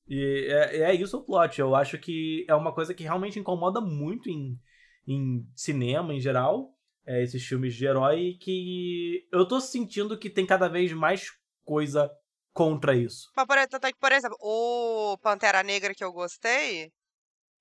E 0.08 0.48
é, 0.50 0.91
é 0.91 0.93
isso 0.93 1.18
o 1.18 1.24
plot, 1.24 1.60
eu 1.60 1.76
acho 1.76 1.98
que 1.98 2.46
é 2.48 2.54
uma 2.54 2.74
coisa 2.74 2.93
que 2.93 3.04
realmente 3.04 3.39
incomoda 3.39 3.80
muito 3.80 4.30
em, 4.30 4.60
em 5.08 5.47
cinema 5.56 6.14
em 6.14 6.20
geral, 6.20 6.74
é, 7.06 7.22
esses 7.22 7.45
filmes 7.45 7.76
de 7.76 7.86
herói, 7.86 8.38
que 8.41 9.28
eu 9.32 9.47
tô 9.47 9.60
sentindo 9.60 10.18
que 10.18 10.30
tem 10.30 10.45
cada 10.45 10.68
vez 10.68 10.91
mais 10.93 11.32
coisa 11.64 12.10
contra 12.53 12.95
isso. 12.95 13.30
Mas, 13.36 13.68
tanto 13.68 13.86
é 13.88 13.91
que, 13.91 13.99
por 13.99 14.12
exemplo, 14.12 14.38
o 14.41 15.18
Pantera 15.20 15.62
Negra 15.62 15.93
que 15.93 16.03
eu 16.03 16.12
gostei 16.12 16.91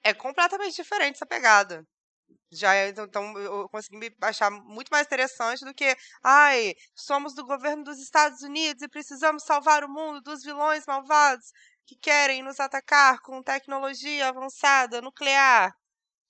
é 0.05 0.15
completamente 0.15 0.77
diferente 0.77 1.17
essa 1.17 1.27
pegada. 1.27 1.85
Já 2.53 2.75
é- 2.75 2.89
então, 2.91 3.05
então 3.07 3.39
eu 3.39 3.69
consegui 3.71 3.99
me 3.99 4.11
achar 4.23 4.51
muito 4.51 4.89
mais 4.91 5.07
interessante 5.07 5.65
do 5.65 5.75
que, 5.75 5.97
ai, 6.25 6.75
somos 6.95 7.35
do 7.35 7.45
governo 7.47 7.85
dos 7.85 7.99
Estados 8.01 8.43
Unidos 8.43 8.83
e 8.83 8.89
precisamos 8.89 9.45
salvar 9.45 9.85
o 9.85 9.89
mundo 9.89 10.21
dos 10.23 10.43
vilões 10.45 10.85
malvados 10.87 11.47
que 11.87 11.97
querem 11.97 12.43
nos 12.43 12.61
atacar 12.61 13.21
com 13.23 13.43
tecnologia 13.43 14.29
avançada 14.29 15.01
nuclear. 15.03 15.73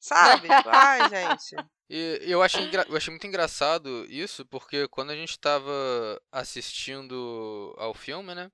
Sabe? 0.04 0.48
Tipo, 0.48 0.68
ai, 0.68 1.08
gente. 1.08 1.56
E 1.88 2.20
eu 2.22 2.42
achei, 2.42 2.68
eu 2.88 2.96
achei 2.96 3.10
muito 3.10 3.26
engraçado 3.26 4.04
isso, 4.08 4.44
porque 4.44 4.86
quando 4.88 5.10
a 5.10 5.16
gente 5.16 5.38
tava 5.38 6.20
assistindo 6.30 7.74
ao 7.78 7.94
filme, 7.94 8.34
né? 8.34 8.50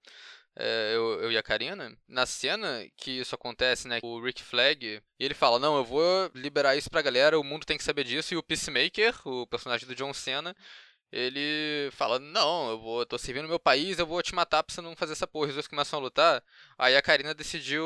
é, 0.57 0.93
eu, 0.95 1.23
eu 1.23 1.33
e 1.33 1.39
a 1.39 1.43
Karina, 1.43 1.97
na 2.09 2.27
cena 2.27 2.87
que 2.97 3.13
isso 3.21 3.35
acontece, 3.35 3.87
né? 3.87 3.99
O 4.03 4.21
Rick 4.21 4.43
Flag, 4.43 5.01
ele 5.19 5.35
fala: 5.35 5.59
Não, 5.59 5.77
eu 5.77 5.85
vou 5.85 6.31
liberar 6.35 6.77
isso 6.77 6.91
pra 6.91 7.03
galera, 7.03 7.39
o 7.39 7.45
mundo 7.45 7.65
tem 7.65 7.79
que 7.79 7.85
saber 7.85 8.05
disso. 8.05 8.35
E 8.35 8.37
o 8.37 8.43
Peacemaker, 8.43 9.15
o 9.25 9.47
personagem 9.47 9.87
do 9.87 9.95
John 9.95 10.13
Cena, 10.13 10.55
ele 11.13 11.91
fala: 11.93 12.19
Não, 12.19 12.71
eu 12.71 12.79
vou, 12.79 13.01
eu 13.01 13.07
tô 13.07 13.19
servindo 13.19 13.49
meu 13.49 13.59
país, 13.59 13.99
eu 13.99 14.07
vou 14.07 14.23
te 14.23 14.35
matar 14.35 14.63
pra 14.63 14.75
você 14.75 14.81
não 14.81 14.95
fazer 14.95 15.13
essa 15.13 15.27
porra. 15.27 15.49
Os 15.49 15.55
dois 15.55 15.67
começam 15.67 15.99
a 15.99 16.03
lutar. 16.03 16.43
Aí 16.79 16.97
a 16.97 17.03
Karina 17.03 17.35
decidiu 17.35 17.85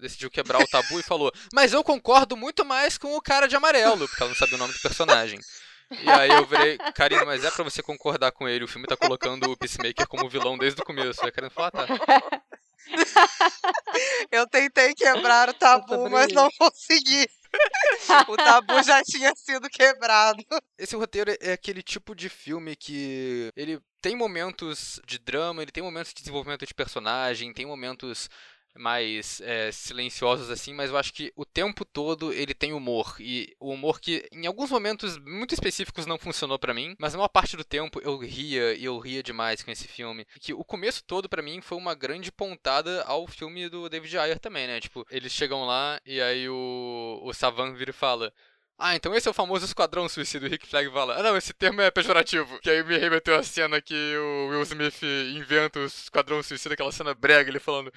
decidiu 0.00 0.30
quebrar 0.30 0.60
o 0.60 0.66
tabu 0.66 0.98
e 0.98 1.02
falou: 1.02 1.32
Mas 1.52 1.72
eu 1.72 1.84
concordo 1.84 2.36
muito 2.36 2.64
mais 2.64 2.96
com 2.96 3.14
o 3.14 3.20
cara 3.20 3.46
de 3.46 3.56
amarelo, 3.56 4.08
porque 4.08 4.22
ela 4.22 4.30
não 4.30 4.36
sabe 4.36 4.54
o 4.54 4.58
nome 4.58 4.72
do 4.72 4.80
personagem. 4.80 5.38
E 5.90 6.08
aí 6.08 6.30
eu 6.30 6.46
virei, 6.46 6.78
Karina, 6.94 7.24
mas 7.24 7.44
é 7.44 7.50
pra 7.50 7.64
você 7.64 7.82
concordar 7.82 8.32
com 8.32 8.48
ele, 8.48 8.64
o 8.64 8.68
filme 8.68 8.86
tá 8.86 8.96
colocando 8.96 9.50
o 9.50 9.56
Peacemaker 9.56 10.08
como 10.08 10.26
vilão 10.26 10.56
desde 10.56 10.80
o 10.80 10.84
começo. 10.84 11.20
Aí 11.22 11.28
a 11.28 11.32
Karina 11.32 11.50
falou, 11.50 11.70
ah, 11.74 11.86
tá. 11.86 12.42
Eu 14.32 14.46
tentei 14.46 14.94
quebrar 14.94 15.50
o 15.50 15.54
tabu, 15.54 16.08
mas 16.08 16.32
não 16.32 16.48
consegui. 16.58 17.28
O 18.28 18.36
tabu 18.36 18.82
já 18.82 19.02
tinha 19.02 19.32
sido 19.36 19.68
quebrado. 19.68 20.44
Esse 20.78 20.96
roteiro 20.96 21.34
é 21.40 21.52
aquele 21.52 21.82
tipo 21.82 22.14
de 22.14 22.28
filme 22.28 22.76
que 22.76 23.50
ele 23.56 23.80
tem 24.00 24.16
momentos 24.16 25.00
de 25.06 25.18
drama, 25.18 25.62
ele 25.62 25.70
tem 25.70 25.82
momentos 25.82 26.12
de 26.12 26.22
desenvolvimento 26.22 26.66
de 26.66 26.74
personagem, 26.74 27.52
tem 27.52 27.64
momentos 27.64 28.28
mais 28.74 29.40
é, 29.42 29.70
silenciosos 29.70 30.50
assim, 30.50 30.72
mas 30.72 30.90
eu 30.90 30.96
acho 30.96 31.12
que 31.12 31.32
o 31.36 31.44
tempo 31.44 31.84
todo 31.84 32.32
ele 32.32 32.54
tem 32.54 32.72
humor 32.72 33.16
e 33.20 33.54
o 33.60 33.70
humor 33.70 34.00
que 34.00 34.26
em 34.32 34.46
alguns 34.46 34.70
momentos 34.70 35.18
muito 35.18 35.52
específicos 35.52 36.06
não 36.06 36.18
funcionou 36.18 36.58
para 36.58 36.74
mim, 36.74 36.94
mas 36.98 37.14
maior 37.14 37.28
parte 37.28 37.56
do 37.56 37.64
tempo 37.64 38.00
eu 38.02 38.18
ria 38.18 38.74
e 38.74 38.84
eu 38.84 38.98
ria 38.98 39.22
demais 39.22 39.62
com 39.62 39.70
esse 39.70 39.86
filme. 39.86 40.26
Que 40.40 40.54
o 40.54 40.64
começo 40.64 41.04
todo 41.04 41.28
para 41.28 41.42
mim 41.42 41.60
foi 41.60 41.78
uma 41.78 41.94
grande 41.94 42.32
pontada 42.32 43.02
ao 43.04 43.26
filme 43.26 43.68
do 43.68 43.88
David 43.88 44.18
Ayer 44.18 44.38
também, 44.38 44.66
né? 44.66 44.80
Tipo, 44.80 45.06
eles 45.10 45.32
chegam 45.32 45.64
lá 45.64 46.00
e 46.04 46.20
aí 46.20 46.48
o 46.48 47.20
o 47.22 47.32
Savan 47.32 47.74
vira 47.74 47.90
e 47.90 47.94
fala 47.94 48.32
ah, 48.84 48.96
então 48.96 49.14
esse 49.14 49.28
é 49.28 49.30
o 49.30 49.34
famoso 49.34 49.64
esquadrão 49.64 50.08
suicida. 50.08 50.46
O 50.46 50.48
Rick 50.48 50.66
Flag 50.66 50.90
fala, 50.90 51.16
ah 51.16 51.22
não, 51.22 51.36
esse 51.36 51.52
termo 51.52 51.80
é 51.80 51.90
pejorativo. 51.90 52.58
Que 52.60 52.68
aí 52.68 52.82
me 52.82 52.98
remeteu 52.98 53.36
a 53.36 53.42
cena 53.42 53.80
que 53.80 53.94
o 54.16 54.48
Will 54.48 54.62
Smith 54.62 55.00
inventa 55.36 55.78
o 55.78 55.84
esquadrão 55.84 56.42
suicida, 56.42 56.74
aquela 56.74 56.90
cena 56.90 57.14
brega, 57.14 57.48
ele 57.48 57.60
falando, 57.60 57.92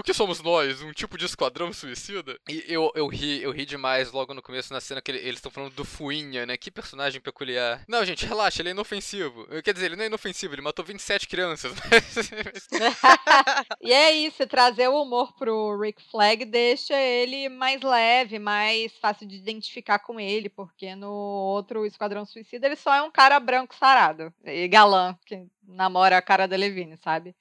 o 0.00 0.02
que 0.02 0.14
somos 0.14 0.40
nós? 0.40 0.80
Um 0.80 0.92
tipo 0.92 1.18
de 1.18 1.26
esquadrão 1.26 1.72
suicida? 1.72 2.38
E 2.48 2.64
eu, 2.66 2.90
eu 2.94 3.06
ri, 3.06 3.42
eu 3.42 3.52
ri 3.52 3.66
demais 3.66 4.10
logo 4.10 4.32
no 4.32 4.42
começo 4.42 4.72
na 4.72 4.80
cena 4.80 5.00
que 5.00 5.10
eles 5.10 5.34
estão 5.34 5.50
falando 5.50 5.74
do 5.74 5.84
Fuinha, 5.84 6.46
né? 6.46 6.56
Que 6.56 6.70
personagem 6.70 7.20
peculiar. 7.20 7.84
Não, 7.86 8.04
gente, 8.04 8.24
relaxa, 8.24 8.62
ele 8.62 8.70
é 8.70 8.72
inofensivo. 8.72 9.46
Quer 9.62 9.74
dizer, 9.74 9.86
ele 9.86 9.96
não 9.96 10.04
é 10.04 10.06
inofensivo, 10.06 10.54
ele 10.54 10.62
matou 10.62 10.84
27 10.84 11.28
crianças. 11.28 11.72
e 13.82 13.92
é 13.92 14.12
isso, 14.12 14.46
trazer 14.46 14.88
o 14.88 15.02
humor 15.02 15.34
pro 15.36 15.78
Rick 15.78 16.02
Flag 16.10 16.44
deixa 16.46 16.96
ele 16.96 17.48
mais 17.48 17.82
leve, 17.82 18.38
mais 18.38 18.96
fácil 18.98 19.26
de 19.26 19.36
identificar 19.36 19.98
com 19.98 20.18
ele, 20.18 20.48
porque 20.48 20.94
no 20.94 21.10
outro 21.10 21.84
Esquadrão 21.84 22.24
Suicida 22.24 22.66
ele 22.66 22.76
só 22.76 22.94
é 22.94 23.02
um 23.02 23.10
cara 23.10 23.38
branco 23.38 23.74
sarado 23.74 24.32
e 24.44 24.66
galã, 24.66 25.16
que 25.26 25.46
namora 25.62 26.16
a 26.16 26.22
cara 26.22 26.48
da 26.48 26.56
Levine, 26.56 26.96
sabe? 26.96 27.34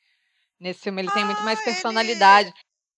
Nesse 0.59 0.81
filme 0.81 1.01
ele 1.01 1.11
tem 1.11 1.23
muito 1.25 1.41
mais 1.43 1.63
personalidade. 1.63 2.53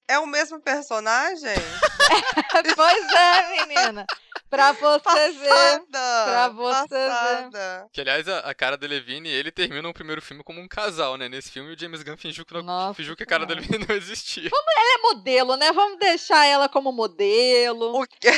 É 0.08 0.18
o 0.20 0.26
mesmo 0.26 0.60
personagem? 0.60 1.56
pois 2.76 3.14
é, 3.14 3.66
menina. 3.66 4.06
Pra 4.50 4.74
você 4.74 5.00
passada, 5.00 5.32
ver. 5.32 5.86
Pra 5.90 6.50
você 6.50 6.90
passada. 6.90 7.50
ver. 7.84 7.90
Que, 7.94 8.02
aliás, 8.02 8.28
a, 8.28 8.40
a 8.40 8.54
cara 8.54 8.78
da 8.78 8.86
Levine 8.86 9.30
ele 9.30 9.52
termina 9.52 9.88
o 9.88 9.94
primeiro 9.94 10.22
filme 10.22 10.44
como 10.44 10.60
um 10.60 10.68
casal, 10.68 11.16
né? 11.18 11.30
Nesse 11.30 11.50
filme, 11.50 11.74
o 11.74 11.80
James 11.80 12.04
Gunn 12.04 12.18
fingiu 12.18 12.46
que, 12.46 12.62
não, 12.62 12.94
fingiu 12.94 13.16
que 13.16 13.24
a 13.24 13.26
cara 13.26 13.46
da 13.46 13.54
Levine 13.54 13.86
não 13.88 13.96
existia. 13.96 14.50
Vamos, 14.50 14.74
ela 14.76 14.96
é 14.96 15.02
modelo, 15.02 15.56
né? 15.56 15.72
Vamos 15.72 15.98
deixar 16.00 16.46
ela 16.46 16.68
como 16.68 16.92
modelo. 16.92 18.02
O 18.02 18.06
quê? 18.06 18.32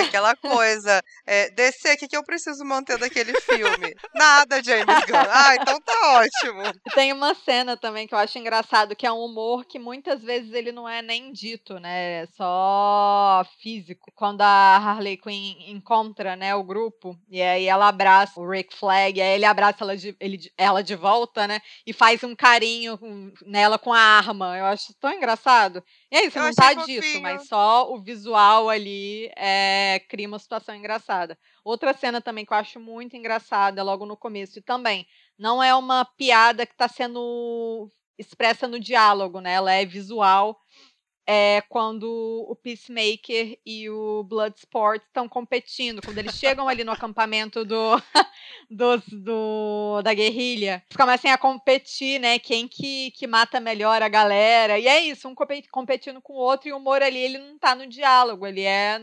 Aquela 0.00 0.36
coisa. 0.36 1.02
É, 1.26 1.50
DC, 1.50 1.94
o 1.94 1.96
que, 1.96 2.08
que 2.08 2.16
eu 2.16 2.24
preciso 2.24 2.64
manter 2.64 2.98
daquele 2.98 3.38
filme? 3.40 3.94
Nada, 4.14 4.62
James 4.62 5.04
Gunn. 5.06 5.28
Ah, 5.30 5.56
então 5.56 5.80
tá 5.80 6.20
ótimo. 6.20 6.62
Tem 6.94 7.12
uma 7.12 7.34
cena 7.34 7.76
também 7.76 8.06
que 8.06 8.14
eu 8.14 8.18
acho 8.18 8.38
engraçado, 8.38 8.96
que 8.96 9.06
é 9.06 9.12
um 9.12 9.24
humor 9.24 9.64
que 9.64 9.78
muitas 9.78 10.22
vezes 10.22 10.52
ele 10.52 10.72
não 10.72 10.88
é 10.88 11.02
nem 11.02 11.32
dito, 11.32 11.78
né? 11.78 12.22
É 12.22 12.26
só 12.26 13.44
físico. 13.60 14.12
Quando 14.14 14.42
a 14.42 14.76
Harley 14.76 15.16
Quinn 15.16 15.56
encontra, 15.68 16.36
né, 16.36 16.54
o 16.54 16.62
grupo, 16.62 17.18
e 17.28 17.40
aí 17.40 17.66
ela 17.66 17.88
abraça 17.88 18.40
o 18.40 18.48
Rick 18.48 18.76
Flag, 18.76 19.18
e 19.18 19.22
aí 19.22 19.34
ele 19.34 19.44
abraça 19.44 19.84
ela 19.84 19.96
de, 19.96 20.16
ele, 20.20 20.38
ela 20.56 20.82
de 20.82 20.94
volta, 20.94 21.46
né? 21.46 21.60
E 21.86 21.92
faz 21.92 22.22
um 22.22 22.34
carinho 22.34 22.98
nela 23.46 23.78
com 23.78 23.92
a 23.92 23.98
arma. 23.98 24.56
Eu 24.56 24.66
acho 24.66 24.94
tão 25.00 25.12
engraçado. 25.12 25.82
É 26.14 26.26
isso, 26.26 26.38
eu 26.38 26.44
não 26.44 26.54
tá 26.54 26.72
fofinho. 26.74 27.00
disso, 27.02 27.20
mas 27.20 27.48
só 27.48 27.92
o 27.92 28.00
visual 28.00 28.70
ali 28.70 29.28
é, 29.36 30.00
cria 30.08 30.28
uma 30.28 30.38
situação 30.38 30.72
engraçada. 30.72 31.36
Outra 31.64 31.92
cena 31.92 32.20
também 32.20 32.44
que 32.46 32.52
eu 32.52 32.56
acho 32.56 32.78
muito 32.78 33.16
engraçada, 33.16 33.82
logo 33.82 34.06
no 34.06 34.16
começo, 34.16 34.60
e 34.60 34.62
também 34.62 35.04
não 35.36 35.60
é 35.60 35.74
uma 35.74 36.04
piada 36.04 36.64
que 36.64 36.72
está 36.72 36.86
sendo 36.86 37.90
expressa 38.16 38.68
no 38.68 38.78
diálogo, 38.78 39.40
né? 39.40 39.54
Ela 39.54 39.72
é 39.72 39.84
visual 39.84 40.56
é 41.26 41.62
quando 41.68 42.04
o 42.48 42.54
Peacemaker 42.54 43.58
e 43.64 43.88
o 43.88 44.24
Bloodsport 44.24 45.02
estão 45.02 45.28
competindo, 45.28 46.02
quando 46.02 46.18
eles 46.18 46.34
chegam 46.34 46.68
ali 46.68 46.84
no 46.84 46.92
acampamento 46.92 47.64
do, 47.64 47.96
dos, 48.70 49.02
do 49.08 50.02
da 50.02 50.12
guerrilha, 50.12 50.82
eles 50.86 50.96
começam 50.96 51.30
a 51.30 51.38
competir, 51.38 52.20
né? 52.20 52.38
Quem 52.38 52.68
que, 52.68 53.10
que 53.12 53.26
mata 53.26 53.60
melhor 53.60 54.02
a 54.02 54.08
galera. 54.08 54.78
E 54.78 54.86
é 54.86 55.00
isso, 55.00 55.28
um 55.28 55.34
competindo 55.70 56.20
com 56.20 56.34
o 56.34 56.36
outro, 56.36 56.68
e 56.68 56.72
o 56.72 56.76
humor 56.76 57.02
ali, 57.02 57.18
ele 57.18 57.38
não 57.38 57.58
tá 57.58 57.74
no 57.74 57.86
diálogo, 57.86 58.46
ele 58.46 58.62
é 58.62 59.00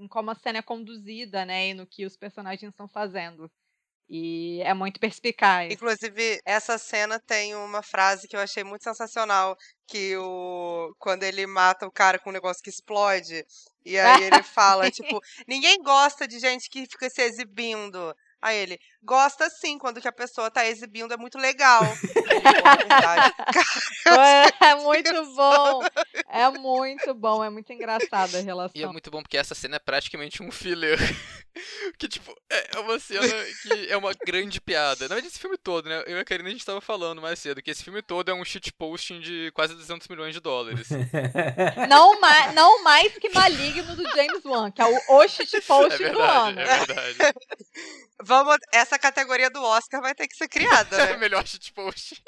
em 0.00 0.06
como 0.06 0.30
a 0.30 0.34
cena 0.34 0.58
é 0.58 0.62
conduzida, 0.62 1.44
né? 1.44 1.68
E 1.68 1.74
no 1.74 1.86
que 1.86 2.06
os 2.06 2.16
personagens 2.16 2.70
estão 2.70 2.86
fazendo. 2.86 3.50
E 4.08 4.62
é 4.62 4.72
muito 4.72 4.98
perspicaz. 4.98 5.70
Inclusive, 5.70 6.40
essa 6.44 6.78
cena 6.78 7.20
tem 7.20 7.54
uma 7.54 7.82
frase 7.82 8.26
que 8.26 8.34
eu 8.34 8.40
achei 8.40 8.64
muito 8.64 8.82
sensacional, 8.82 9.56
que 9.86 10.16
o 10.16 10.94
quando 10.98 11.24
ele 11.24 11.46
mata 11.46 11.86
o 11.86 11.92
cara 11.92 12.18
com 12.18 12.30
um 12.30 12.32
negócio 12.32 12.62
que 12.62 12.70
explode, 12.70 13.44
e 13.84 13.98
aí 13.98 14.24
ele 14.24 14.42
fala, 14.42 14.90
tipo, 14.90 15.20
ninguém 15.46 15.82
gosta 15.82 16.26
de 16.26 16.38
gente 16.38 16.70
que 16.70 16.86
fica 16.86 17.10
se 17.10 17.22
exibindo. 17.22 18.14
Aí 18.40 18.56
ele, 18.56 18.78
gosta 19.02 19.50
sim, 19.50 19.78
quando 19.78 20.00
que 20.00 20.06
a 20.06 20.12
pessoa 20.12 20.48
tá 20.48 20.64
exibindo, 20.64 21.12
é 21.12 21.16
muito 21.16 21.36
legal. 21.36 21.82
é, 24.62 24.66
é 24.70 24.74
muito 24.76 25.34
bom. 25.34 25.82
É 26.28 26.48
muito 26.50 27.14
bom, 27.14 27.42
é 27.42 27.50
muito 27.50 27.72
engraçada 27.72 28.38
a 28.38 28.40
relação. 28.40 28.80
E 28.80 28.84
é 28.84 28.86
muito 28.86 29.10
bom 29.10 29.22
porque 29.22 29.36
essa 29.36 29.56
cena 29.56 29.76
é 29.76 29.80
praticamente 29.80 30.40
um 30.40 30.52
filler. 30.52 30.98
que, 31.98 32.08
tipo, 32.08 32.34
é 32.48 32.78
uma 32.78 32.98
cena 32.98 33.26
que 33.62 33.88
é 33.88 33.96
uma 33.96 34.12
grande 34.26 34.60
piada. 34.60 35.08
Na 35.08 35.14
verdade, 35.14 35.28
esse 35.28 35.38
filme 35.38 35.56
todo, 35.56 35.88
né? 35.88 36.02
Eu 36.06 36.16
e 36.16 36.20
a 36.20 36.24
Karina 36.24 36.48
a 36.48 36.52
gente 36.52 36.64
tava 36.64 36.80
falando 36.80 37.20
mais 37.20 37.38
cedo 37.38 37.62
que 37.62 37.70
esse 37.70 37.84
filme 37.84 38.02
todo 38.02 38.30
é 38.30 38.34
um 38.34 38.44
shitposting 38.44 39.20
de 39.20 39.50
quase 39.54 39.74
200 39.74 40.06
milhões 40.08 40.34
de 40.34 40.40
dólares. 40.40 40.88
Não, 41.88 42.20
ma 42.20 42.52
não 42.52 42.82
mais 42.82 43.12
que 43.14 43.28
maligno 43.30 43.96
do 43.96 44.02
James 44.10 44.44
Wan, 44.44 44.70
que 44.70 44.80
é 44.80 44.86
o, 44.86 45.16
o 45.16 45.28
shitposting 45.28 46.04
é 46.04 46.10
do 46.10 46.20
ano. 46.20 46.60
É 46.60 46.78
verdade. 46.78 47.18
Vamos, 48.24 48.56
essa 48.72 48.98
categoria 48.98 49.48
do 49.48 49.62
Oscar 49.62 50.02
vai 50.02 50.12
ter 50.14 50.26
que 50.26 50.36
ser 50.36 50.48
criada, 50.48 50.96
né? 50.96 51.16
Melhor 51.16 51.46
shitpost. 51.46 52.20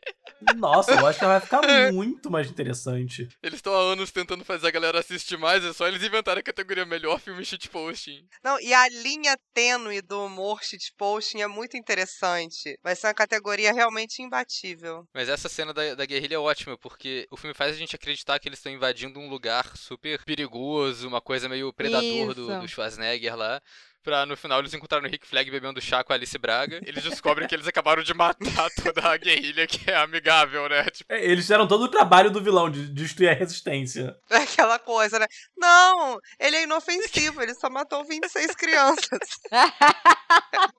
Nossa, 0.57 0.93
eu 0.93 1.07
acho 1.07 1.19
que 1.19 1.25
vai 1.25 1.41
ficar 1.41 1.63
muito 1.93 2.31
mais 2.31 2.49
interessante. 2.49 3.29
Eles 3.43 3.57
estão 3.59 3.75
há 3.75 3.93
anos 3.93 4.13
tentando 4.13 4.45
fazer 4.45 4.69
a 4.69 4.71
galera 4.71 5.01
assistir 5.01 5.37
mais, 5.37 5.65
é 5.65 5.73
só 5.73 5.89
eles 5.89 6.03
inventarem 6.03 6.41
a 6.41 6.45
categoria 6.45 6.87
melhor 6.87 7.19
filme 7.19 7.45
shitposting. 7.45 8.25
Não, 8.43 8.59
e 8.61 8.73
a 8.73 8.89
linha 8.89 9.20
tênue 9.53 10.03
do 10.03 10.25
humor 10.25 10.63
shitposting 10.63 11.41
é 11.43 11.47
muito 11.47 11.77
interessante. 11.77 12.79
Vai 12.83 12.95
ser 12.97 13.09
uma 13.09 13.15
categoria 13.15 13.73
realmente 13.73 14.23
imbatível. 14.23 15.05
Mas 15.15 15.29
essa 15.29 15.49
cena 15.49 15.73
da, 15.73 15.95
da 15.95 16.07
guerrilha 16.07 16.37
é 16.37 16.39
ótima, 16.39 16.79
porque 16.79 17.27
o 17.31 17.37
filme 17.37 17.55
faz 17.55 17.75
a 17.75 17.79
gente 17.79 17.97
acreditar 17.97 18.39
que 18.39 18.49
eles 18.49 18.59
estão 18.59 18.73
invadindo 18.73 19.21
um 19.21 19.29
lugar 19.29 19.77
super 19.77 20.25
perigoso, 20.25 21.09
uma 21.09 21.21
coisa 21.21 21.49
meio 21.49 21.73
predador 21.73 22.35
do, 22.35 22.61
do 22.61 22.69
Schwarzenegger 22.69 23.37
lá 23.37 23.61
pra 24.03 24.27
no 24.27 24.37
final 24.37 24.59
eles 24.59 24.75
encontrarem 24.75 25.09
o 25.09 25.11
Rick 25.11 25.27
Flag 25.27 25.51
bebendo 25.51 25.81
chá 25.81 26.03
com 26.03 26.13
a 26.13 26.17
Alice 26.17 26.37
Braga. 26.39 26.81
Eles 26.85 27.03
descobrem 27.03 27.47
que 27.47 27.55
eles 27.55 27.67
acabaram 27.67 28.03
de 28.03 28.15
matar 28.15 28.69
toda 28.83 29.09
a 29.09 29.17
guerrilha 29.17 29.67
que 29.67 29.91
é 29.91 29.97
amigável, 29.97 30.69
né? 30.69 30.85
Tipo... 30.85 31.13
É, 31.13 31.25
eles 31.25 31.45
fizeram 31.45 31.67
todo 31.67 31.83
o 31.85 31.89
trabalho 31.89 32.31
do 32.31 32.43
vilão 32.43 32.71
de 32.71 32.89
destruir 32.89 33.31
a 33.31 33.35
resistência. 33.35 34.17
É 34.31 34.39
aquela 34.43 34.79
coisa, 34.79 35.19
né? 35.19 35.27
Não, 35.57 36.19
ele 36.39 36.57
é 36.57 36.63
inofensivo, 36.65 37.43
ele 37.43 37.55
só 37.55 37.69
matou 37.71 38.05
26 38.05 38.55
crianças. 38.55 39.41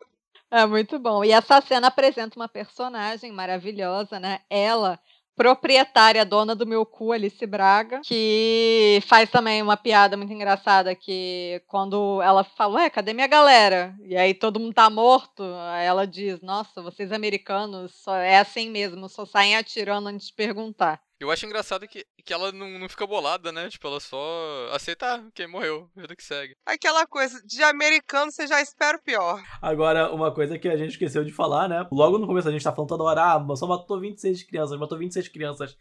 é 0.52 0.66
muito 0.66 1.00
bom. 1.00 1.24
E 1.24 1.32
essa 1.32 1.62
cena 1.62 1.88
apresenta 1.88 2.38
uma 2.38 2.50
personagem 2.50 3.32
maravilhosa, 3.32 4.20
né? 4.20 4.40
Ela 4.50 5.00
proprietária, 5.36 6.26
dona 6.26 6.56
do 6.56 6.66
meu 6.68 6.86
cu, 6.86 7.12
Alice 7.12 7.46
Braga, 7.46 8.02
que 8.04 9.00
faz 9.08 9.30
também 9.30 9.62
uma 9.62 9.78
piada 9.78 10.18
muito 10.18 10.34
engraçada 10.34 10.96
que 10.96 11.62
quando 11.68 12.22
ela 12.22 12.44
fala, 12.44 12.76
ué, 12.76 12.90
cadê 12.90 13.14
minha 13.14 13.28
galera? 13.28 13.96
E 14.06 14.16
aí 14.16 14.34
todo 14.34 14.60
mundo 14.60 14.74
tá 14.74 14.90
morto, 14.90 15.44
aí 15.72 15.86
ela 15.86 16.06
diz, 16.06 16.42
nossa, 16.42 16.82
vocês 16.82 17.12
americanos 17.12 17.94
só 17.96 18.16
é 18.16 18.40
assim 18.40 18.70
mesmo, 18.70 19.10
só 19.10 19.26
saem 19.26 19.56
atirando 19.56 20.08
antes 20.08 20.28
de 20.28 20.34
perguntar. 20.34 21.02
Eu 21.22 21.30
acho 21.30 21.46
engraçado 21.46 21.88
que, 21.88 22.04
que 22.26 22.34
ela 22.34 22.52
não, 22.52 22.80
não 22.80 22.90
fica 22.90 23.06
bolada, 23.06 23.52
né? 23.52 23.70
Tipo, 23.70 23.88
ela 23.88 24.00
só 24.00 24.70
aceita, 24.74 25.06
ah, 25.06 25.24
quem 25.36 25.46
morreu, 25.46 25.88
vida 25.96 26.16
que 26.16 26.24
segue. 26.24 26.56
Aquela 26.66 27.06
coisa, 27.06 27.40
de 27.46 27.62
americano 27.62 28.32
você 28.32 28.48
já 28.48 28.60
espera 28.60 28.98
o 28.98 29.04
pior. 29.04 29.40
Agora, 29.62 30.12
uma 30.12 30.34
coisa 30.34 30.58
que 30.58 30.68
a 30.68 30.76
gente 30.76 30.94
esqueceu 30.94 31.24
de 31.24 31.32
falar, 31.32 31.70
né? 31.70 31.88
Logo 31.92 32.18
no 32.18 32.26
começo 32.26 32.50
a 32.50 32.52
gente 32.52 32.64
tá 32.64 32.74
falando 32.74 32.90
toda 32.90 33.04
hora, 33.04 33.36
ah, 33.36 33.56
só 33.56 33.68
matou 33.68 34.00
26 34.00 34.42
crianças, 34.46 34.80
matou 34.80 34.98
26 34.98 35.28
crianças. 35.28 35.78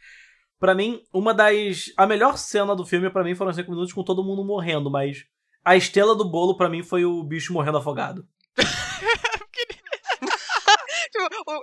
Pra 0.59 0.75
mim, 0.75 1.03
uma 1.11 1.33
das. 1.33 1.91
A 1.97 2.07
melhor 2.07 2.37
cena 2.37 2.77
do 2.77 2.85
filme, 2.85 3.09
pra 3.09 3.25
mim, 3.25 3.35
foram 3.35 3.51
5 3.51 3.71
minutos 3.71 3.95
com 3.95 4.05
todo 4.05 4.23
mundo 4.23 4.45
morrendo, 4.45 4.91
mas 4.91 5.25
a 5.65 5.75
estrela 5.75 6.15
do 6.15 6.29
bolo, 6.29 6.55
pra 6.55 6.69
mim, 6.69 6.83
foi 6.83 7.07
o 7.07 7.25
bicho 7.25 7.55
morrendo 7.55 7.79
afogado. 7.79 8.29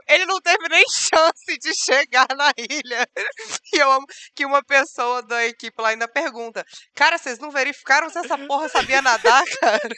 Ele 0.07 0.25
não 0.25 0.39
teve 0.41 0.67
nem 0.69 0.84
chance 0.89 1.57
de 1.59 1.73
chegar 1.75 2.28
na 2.36 2.51
ilha. 2.57 3.07
E 3.73 3.78
eu 3.78 3.91
amo 3.91 4.07
que 4.34 4.45
uma 4.45 4.63
pessoa 4.63 5.21
da 5.21 5.45
equipe 5.45 5.82
lá 5.82 5.89
ainda 5.89 6.07
pergunta: 6.07 6.65
Cara, 6.95 7.17
vocês 7.17 7.38
não 7.38 7.51
verificaram 7.51 8.09
se 8.09 8.17
essa 8.17 8.38
porra 8.38 8.69
sabia 8.69 9.01
nadar, 9.01 9.43
cara? 9.59 9.89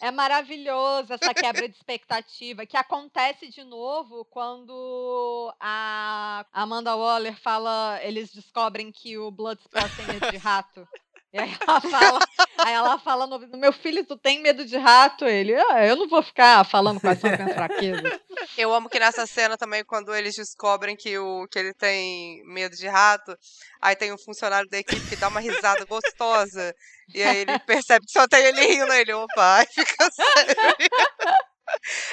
É 0.00 0.10
maravilhoso 0.10 1.12
essa 1.12 1.34
quebra 1.34 1.68
de 1.68 1.74
expectativa, 1.74 2.64
que 2.64 2.76
acontece 2.76 3.48
de 3.48 3.64
novo 3.64 4.24
quando 4.26 5.52
a 5.60 6.46
Amanda 6.52 6.94
Waller 6.96 7.36
fala, 7.40 7.98
eles 8.02 8.32
descobrem 8.32 8.92
que 8.92 9.18
o 9.18 9.30
Bloodsport 9.30 9.94
tem 9.96 10.06
medo 10.06 10.30
de 10.30 10.36
rato. 10.36 10.86
E 11.32 11.38
aí 11.38 11.54
ela 11.60 11.80
fala, 11.80 12.18
aí 12.58 12.72
ela 12.72 12.98
fala 12.98 13.26
no, 13.26 13.38
meu 13.58 13.72
filho, 13.72 14.04
tu 14.04 14.16
tem 14.16 14.40
medo 14.40 14.64
de 14.64 14.76
rato? 14.78 15.26
Ele, 15.26 15.54
ah, 15.54 15.84
eu 15.86 15.94
não 15.96 16.08
vou 16.08 16.22
ficar 16.22 16.64
falando 16.64 17.00
quais 17.00 17.20
são 17.20 17.30
as 17.30 17.38
minhas 17.38 17.54
fraquezas. 17.54 18.20
Eu 18.56 18.72
amo 18.72 18.88
que 18.88 18.98
nessa 18.98 19.26
cena 19.26 19.56
também, 19.58 19.84
quando 19.84 20.14
eles 20.14 20.34
descobrem 20.34 20.96
que, 20.96 21.18
o, 21.18 21.46
que 21.48 21.58
ele 21.58 21.74
tem 21.74 22.42
medo 22.46 22.74
de 22.74 22.88
rato, 22.88 23.36
aí 23.80 23.94
tem 23.94 24.12
um 24.12 24.18
funcionário 24.18 24.68
da 24.70 24.78
equipe 24.78 25.06
que 25.06 25.16
dá 25.16 25.28
uma 25.28 25.40
risada 25.40 25.84
gostosa. 25.84 26.74
E 27.14 27.22
aí 27.22 27.38
ele 27.38 27.58
percebe 27.60 28.06
que 28.06 28.12
só 28.12 28.26
tem 28.26 28.44
ele 28.44 28.66
rindo, 28.66 28.92
ele, 28.92 29.12
opa, 29.12 29.56
aí 29.60 29.66
fica 29.66 30.10
sério. 30.10 30.56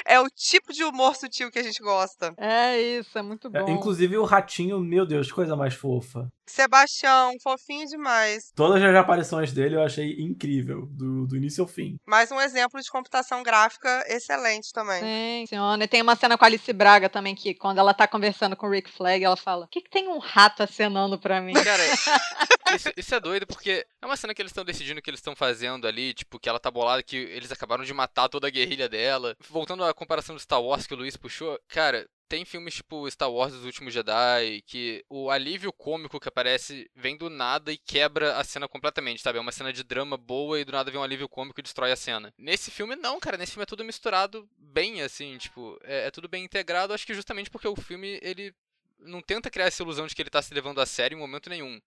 É 0.04 0.20
o 0.20 0.28
tipo 0.28 0.72
de 0.72 0.84
humor 0.84 1.16
sutil 1.16 1.50
que 1.50 1.58
a 1.58 1.62
gente 1.62 1.82
gosta. 1.82 2.34
É 2.36 2.78
isso, 2.78 3.18
é 3.18 3.22
muito 3.22 3.48
É, 3.48 3.62
bom. 3.62 3.70
inclusive 3.70 4.18
o 4.18 4.24
ratinho, 4.24 4.78
meu 4.78 5.06
Deus, 5.06 5.28
que 5.28 5.32
coisa 5.34 5.56
mais 5.56 5.74
fofa. 5.74 6.30
Sebastião, 6.46 7.34
fofinho 7.42 7.86
demais. 7.86 8.52
Todas 8.54 8.82
as 8.82 8.94
aparições 8.94 9.52
dele 9.52 9.76
eu 9.76 9.82
achei 9.82 10.20
incrível, 10.20 10.86
do, 10.90 11.26
do 11.26 11.36
início 11.36 11.62
ao 11.62 11.68
fim. 11.68 11.98
Mais 12.06 12.30
um 12.30 12.40
exemplo 12.40 12.80
de 12.80 12.90
computação 12.90 13.42
gráfica 13.42 14.04
excelente 14.08 14.72
também. 14.72 15.00
Sim, 15.00 15.46
senhora. 15.48 15.82
E 15.82 15.88
tem 15.88 16.02
uma 16.02 16.16
cena 16.16 16.38
com 16.38 16.44
a 16.44 16.48
Alice 16.48 16.72
Braga 16.72 17.08
também, 17.08 17.34
que 17.34 17.54
quando 17.54 17.78
ela 17.78 17.92
tá 17.92 18.06
conversando 18.06 18.56
com 18.56 18.66
o 18.66 18.70
Rick 18.70 18.90
Flag, 18.90 19.22
ela 19.24 19.36
fala: 19.36 19.66
O 19.66 19.68
que, 19.68 19.80
que 19.80 19.90
tem 19.90 20.08
um 20.08 20.18
rato 20.18 20.62
acenando 20.62 21.18
pra 21.18 21.40
mim? 21.40 21.52
Cara, 21.52 21.82
isso, 22.74 22.90
isso 22.96 23.14
é 23.14 23.20
doido 23.20 23.46
porque 23.46 23.86
é 24.00 24.06
uma 24.06 24.16
cena 24.16 24.34
que 24.34 24.40
eles 24.40 24.50
estão 24.50 24.64
decidindo 24.64 25.00
o 25.00 25.02
que 25.02 25.10
eles 25.10 25.20
estão 25.20 25.34
fazendo 25.34 25.86
ali, 25.86 26.14
tipo, 26.14 26.38
que 26.38 26.48
ela 26.48 26.60
tá 26.60 26.70
bolada, 26.70 27.02
que 27.02 27.16
eles 27.16 27.50
acabaram 27.50 27.84
de 27.84 27.92
matar 27.92 28.28
toda 28.28 28.46
a 28.46 28.50
guerrilha 28.50 28.88
dela. 28.88 29.36
Voltando 29.48 29.84
à 29.84 29.92
comparação 29.92 30.34
do 30.34 30.40
Star 30.40 30.62
Wars 30.62 30.86
que 30.86 30.94
o 30.94 30.96
Luiz 30.96 31.16
puxou, 31.16 31.58
cara, 31.68 32.06
tem 32.28 32.44
filmes 32.44 32.74
tipo 32.74 33.08
Star 33.10 33.30
Wars 33.30 33.54
Os 33.54 33.64
Últimos 33.64 33.92
Jedi, 33.92 34.62
que 34.66 35.04
o 35.08 35.30
alívio 35.30 35.72
cômico 35.72 36.20
que 36.20 36.28
aparece 36.28 36.90
vem 36.94 37.16
do 37.16 37.30
nada 37.30 37.72
e 37.72 37.76
quebra 37.76 38.36
a 38.36 38.44
cena 38.44 38.68
completamente, 38.68 39.22
sabe? 39.22 39.38
É 39.38 39.40
uma 39.40 39.52
cena 39.52 39.72
de 39.72 39.82
drama 39.82 40.16
boa 40.16 40.60
e 40.60 40.64
do 40.64 40.72
nada 40.72 40.90
vem 40.90 41.00
um 41.00 41.04
alívio 41.04 41.28
cômico 41.28 41.60
e 41.60 41.62
destrói 41.62 41.92
a 41.92 41.96
cena. 41.96 42.32
Nesse 42.36 42.70
filme, 42.70 42.96
não, 42.96 43.20
cara. 43.20 43.36
Nesse 43.36 43.52
filme 43.52 43.62
é 43.62 43.66
tudo 43.66 43.84
misturado 43.84 44.48
bem, 44.58 45.02
assim, 45.02 45.38
tipo, 45.38 45.78
é, 45.84 46.06
é 46.06 46.10
tudo 46.10 46.28
bem 46.28 46.44
integrado, 46.44 46.92
acho 46.92 47.06
que 47.06 47.14
justamente 47.14 47.50
porque 47.50 47.68
o 47.68 47.76
filme, 47.76 48.18
ele 48.22 48.54
não 48.98 49.20
tenta 49.20 49.50
criar 49.50 49.66
essa 49.66 49.82
ilusão 49.82 50.06
de 50.06 50.14
que 50.14 50.22
ele 50.22 50.30
tá 50.30 50.42
se 50.42 50.52
levando 50.52 50.80
a 50.80 50.86
sério 50.86 51.16
em 51.16 51.20
momento 51.20 51.50
nenhum. 51.50 51.80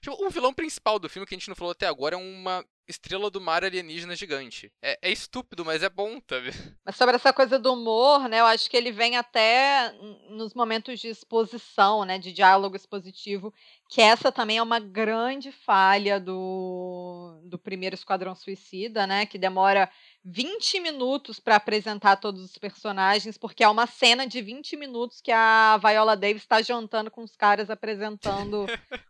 Tipo, 0.00 0.24
o 0.24 0.30
vilão 0.30 0.54
principal 0.54 0.98
do 0.98 1.08
filme 1.08 1.26
que 1.26 1.34
a 1.34 1.38
gente 1.38 1.48
não 1.48 1.56
falou 1.56 1.72
até 1.72 1.86
agora 1.86 2.14
é 2.14 2.18
uma 2.18 2.64
estrela 2.88 3.30
do 3.30 3.40
mar 3.40 3.62
alienígena 3.62 4.16
gigante. 4.16 4.72
É, 4.82 4.98
é 5.02 5.12
estúpido, 5.12 5.64
mas 5.64 5.82
é 5.82 5.88
bom, 5.88 6.20
sabe? 6.28 6.50
Mas 6.84 6.96
sobre 6.96 7.16
essa 7.16 7.32
coisa 7.32 7.58
do 7.58 7.74
humor, 7.74 8.28
né? 8.28 8.40
Eu 8.40 8.46
acho 8.46 8.70
que 8.70 8.76
ele 8.76 8.90
vem 8.90 9.16
até 9.16 9.92
nos 10.30 10.54
momentos 10.54 10.98
de 10.98 11.08
exposição, 11.08 12.04
né? 12.04 12.18
De 12.18 12.32
diálogo 12.32 12.76
expositivo, 12.76 13.52
que 13.88 14.02
essa 14.02 14.30
também 14.30 14.58
é 14.58 14.62
uma 14.62 14.78
grande 14.78 15.50
falha 15.50 16.20
do, 16.20 17.40
do 17.44 17.58
primeiro 17.58 17.94
Esquadrão 17.94 18.34
Suicida, 18.34 19.06
né? 19.06 19.24
Que 19.24 19.38
demora 19.38 19.90
20 20.30 20.80
minutos 20.80 21.40
para 21.40 21.56
apresentar 21.56 22.16
todos 22.16 22.44
os 22.44 22.58
personagens, 22.58 23.38
porque 23.38 23.64
é 23.64 23.68
uma 23.68 23.86
cena 23.86 24.26
de 24.26 24.42
20 24.42 24.76
minutos 24.76 25.22
que 25.22 25.32
a 25.32 25.78
Viola 25.78 26.16
Davis 26.16 26.42
está 26.42 26.60
jantando 26.60 27.10
com 27.10 27.22
os 27.22 27.34
caras 27.34 27.70
apresentando 27.70 28.66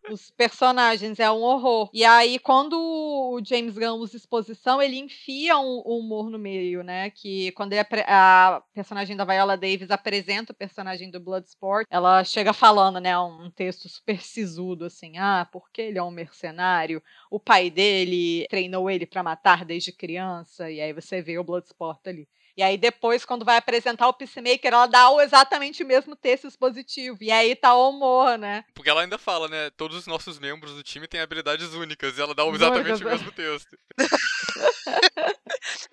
os 0.08 0.30
personagens. 0.30 1.18
É 1.18 1.30
um 1.30 1.42
horror. 1.42 1.90
E 1.92 2.04
aí, 2.04 2.38
quando 2.38 2.74
o 2.78 3.40
James 3.44 3.76
Gunn 3.76 3.98
usa 3.98 4.16
exposição, 4.16 4.80
ele 4.80 4.96
enfia 4.96 5.58
um, 5.58 5.82
um 5.84 5.98
humor 5.98 6.30
no 6.30 6.38
meio, 6.38 6.84
né? 6.84 7.10
Que 7.10 7.50
quando 7.52 7.72
ele 7.72 7.84
a 8.06 8.62
personagem 8.72 9.16
da 9.16 9.24
Viola 9.24 9.56
Davis 9.56 9.90
apresenta 9.90 10.52
o 10.52 10.56
personagem 10.56 11.10
do 11.10 11.18
Bloodsport, 11.18 11.86
ela 11.90 12.22
chega 12.22 12.52
falando, 12.52 13.00
né? 13.00 13.18
Um 13.18 13.50
texto 13.50 13.88
super 13.88 14.22
sisudo, 14.22 14.67
assim. 14.86 15.18
Ah, 15.18 15.48
porque 15.50 15.82
ele 15.82 15.98
é 15.98 16.02
um 16.02 16.10
mercenário. 16.10 17.02
O 17.30 17.38
pai 17.40 17.70
dele 17.70 18.46
treinou 18.48 18.90
ele 18.90 19.06
para 19.06 19.22
matar 19.22 19.64
desde 19.64 19.92
criança. 19.92 20.70
E 20.70 20.80
aí 20.80 20.92
você 20.92 21.20
vê 21.22 21.38
o 21.38 21.44
Bloodsport 21.44 22.06
ali. 22.06 22.28
E 22.58 22.62
aí 22.62 22.76
depois, 22.76 23.24
quando 23.24 23.44
vai 23.44 23.56
apresentar 23.56 24.08
o 24.08 24.12
Peacemaker, 24.12 24.72
ela 24.72 24.86
dá 24.86 25.08
o 25.10 25.20
exatamente 25.20 25.84
o 25.84 25.86
mesmo 25.86 26.16
texto 26.16 26.48
expositivo. 26.48 27.16
E 27.20 27.30
aí 27.30 27.54
tá 27.54 27.72
o 27.72 27.90
humor, 27.90 28.36
né? 28.36 28.64
Porque 28.74 28.90
ela 28.90 29.02
ainda 29.02 29.16
fala, 29.16 29.46
né? 29.46 29.70
Todos 29.76 29.96
os 29.96 30.08
nossos 30.08 30.40
membros 30.40 30.74
do 30.74 30.82
time 30.82 31.06
têm 31.06 31.20
habilidades 31.20 31.72
únicas 31.72 32.18
e 32.18 32.20
ela 32.20 32.34
dá 32.34 32.44
exatamente 32.48 33.04
o 33.04 33.06
Únicas, 33.06 33.12
mesmo 33.12 33.30
texto. 33.30 33.78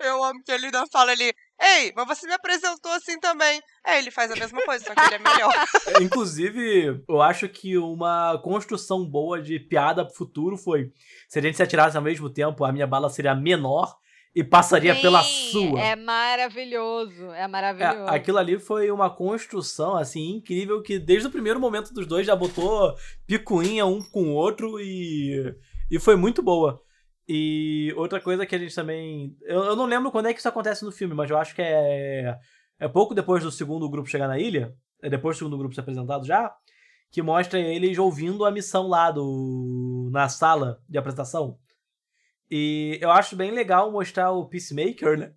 Eu 0.00 0.24
amo 0.24 0.42
que 0.42 0.50
ele 0.50 0.66
ainda 0.66 0.84
fala 0.88 1.12
ali, 1.12 1.32
ei, 1.60 1.92
mas 1.94 2.06
você 2.08 2.26
me 2.26 2.32
apresentou 2.32 2.90
assim 2.90 3.20
também. 3.20 3.62
É, 3.86 3.98
ele 3.98 4.10
faz 4.10 4.32
a 4.32 4.34
mesma 4.34 4.60
coisa, 4.62 4.84
só 4.86 4.92
que 4.92 5.00
ele 5.00 5.14
é 5.14 5.18
melhor. 5.18 5.52
É, 5.86 6.02
Inclusive, 6.02 7.00
eu 7.08 7.22
acho 7.22 7.48
que 7.48 7.78
uma 7.78 8.40
construção 8.42 9.04
boa 9.04 9.40
de 9.40 9.60
piada 9.60 10.04
pro 10.04 10.16
futuro 10.16 10.56
foi: 10.56 10.92
se 11.28 11.38
a 11.38 11.42
gente 11.42 11.56
se 11.56 11.62
atirasse 11.62 11.96
ao 11.96 12.02
mesmo 12.02 12.28
tempo, 12.28 12.64
a 12.64 12.72
minha 12.72 12.88
bala 12.88 13.08
seria 13.08 13.36
menor 13.36 13.96
e 14.36 14.44
passaria 14.44 14.94
pela 14.94 15.22
Sim, 15.22 15.50
sua. 15.50 15.80
É 15.80 15.96
maravilhoso. 15.96 17.30
É 17.32 17.44
É, 17.44 17.48
maravilhoso. 17.48 18.06
aquilo 18.10 18.36
ali 18.36 18.58
foi 18.58 18.90
uma 18.90 19.08
construção, 19.08 19.96
assim, 19.96 20.36
incrível, 20.36 20.82
que 20.82 20.98
desde 20.98 21.26
o 21.26 21.30
primeiro 21.30 21.58
momento 21.58 21.90
dos 21.94 22.06
dois 22.06 22.26
já 22.26 22.36
botou 22.36 22.94
picuinha 23.26 23.86
um 23.86 24.02
com 24.02 24.24
o 24.24 24.34
outro 24.34 24.78
e, 24.78 25.56
e 25.90 25.98
foi 25.98 26.16
muito 26.16 26.42
boa. 26.42 26.78
E 27.26 27.94
outra 27.96 28.20
coisa 28.20 28.44
que 28.44 28.54
a 28.54 28.58
gente 28.58 28.74
também. 28.74 29.34
Eu, 29.42 29.64
eu 29.64 29.74
não 29.74 29.86
lembro 29.86 30.12
quando 30.12 30.26
é 30.26 30.34
que 30.34 30.38
isso 30.38 30.48
acontece 30.48 30.84
no 30.84 30.92
filme, 30.92 31.14
mas 31.14 31.30
eu 31.30 31.38
acho 31.38 31.54
que 31.54 31.62
é. 31.62 32.36
É 32.78 32.86
pouco 32.86 33.14
depois 33.14 33.42
do 33.42 33.50
segundo 33.50 33.88
grupo 33.88 34.08
chegar 34.08 34.28
na 34.28 34.38
ilha. 34.38 34.74
É 35.02 35.08
depois 35.08 35.36
do 35.36 35.38
segundo 35.38 35.56
grupo 35.56 35.74
ser 35.74 35.80
apresentado 35.80 36.26
já. 36.26 36.52
Que 37.10 37.22
mostra 37.22 37.58
eles 37.58 37.96
ouvindo 37.96 38.44
a 38.44 38.50
missão 38.50 38.86
lá 38.86 39.10
do. 39.10 40.10
na 40.12 40.28
sala 40.28 40.78
de 40.86 40.98
apresentação. 40.98 41.58
E 42.50 42.98
eu 43.00 43.10
acho 43.10 43.36
bem 43.36 43.50
legal 43.50 43.90
mostrar 43.90 44.30
o 44.30 44.46
Peacemaker, 44.46 45.18
né? 45.18 45.32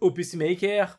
O 0.00 0.12
Peacemaker 0.12 0.96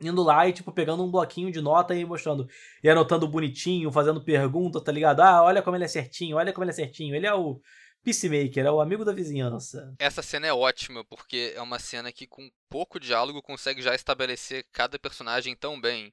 indo 0.00 0.22
lá 0.22 0.48
e, 0.48 0.52
tipo, 0.52 0.72
pegando 0.72 1.04
um 1.04 1.10
bloquinho 1.10 1.50
de 1.50 1.60
nota 1.60 1.94
e 1.94 2.04
mostrando. 2.04 2.48
E 2.82 2.88
anotando 2.88 3.28
bonitinho, 3.28 3.92
fazendo 3.92 4.24
pergunta, 4.24 4.80
tá 4.80 4.90
ligado? 4.90 5.20
Ah, 5.20 5.42
olha 5.42 5.62
como 5.62 5.76
ele 5.76 5.84
é 5.84 5.88
certinho, 5.88 6.36
olha 6.36 6.52
como 6.52 6.64
ele 6.64 6.70
é 6.70 6.74
certinho. 6.74 7.14
Ele 7.14 7.26
é 7.26 7.34
o 7.34 7.60
Peacemaker, 8.02 8.66
é 8.66 8.70
o 8.70 8.80
amigo 8.80 9.04
da 9.04 9.12
vizinhança. 9.12 9.94
Essa 9.98 10.22
cena 10.22 10.46
é 10.46 10.52
ótima, 10.52 11.04
porque 11.04 11.52
é 11.54 11.62
uma 11.62 11.78
cena 11.78 12.12
que 12.12 12.26
com 12.26 12.50
pouco 12.68 12.98
diálogo 12.98 13.40
consegue 13.42 13.80
já 13.80 13.94
estabelecer 13.94 14.66
cada 14.72 14.98
personagem 14.98 15.54
tão 15.54 15.80
bem. 15.80 16.12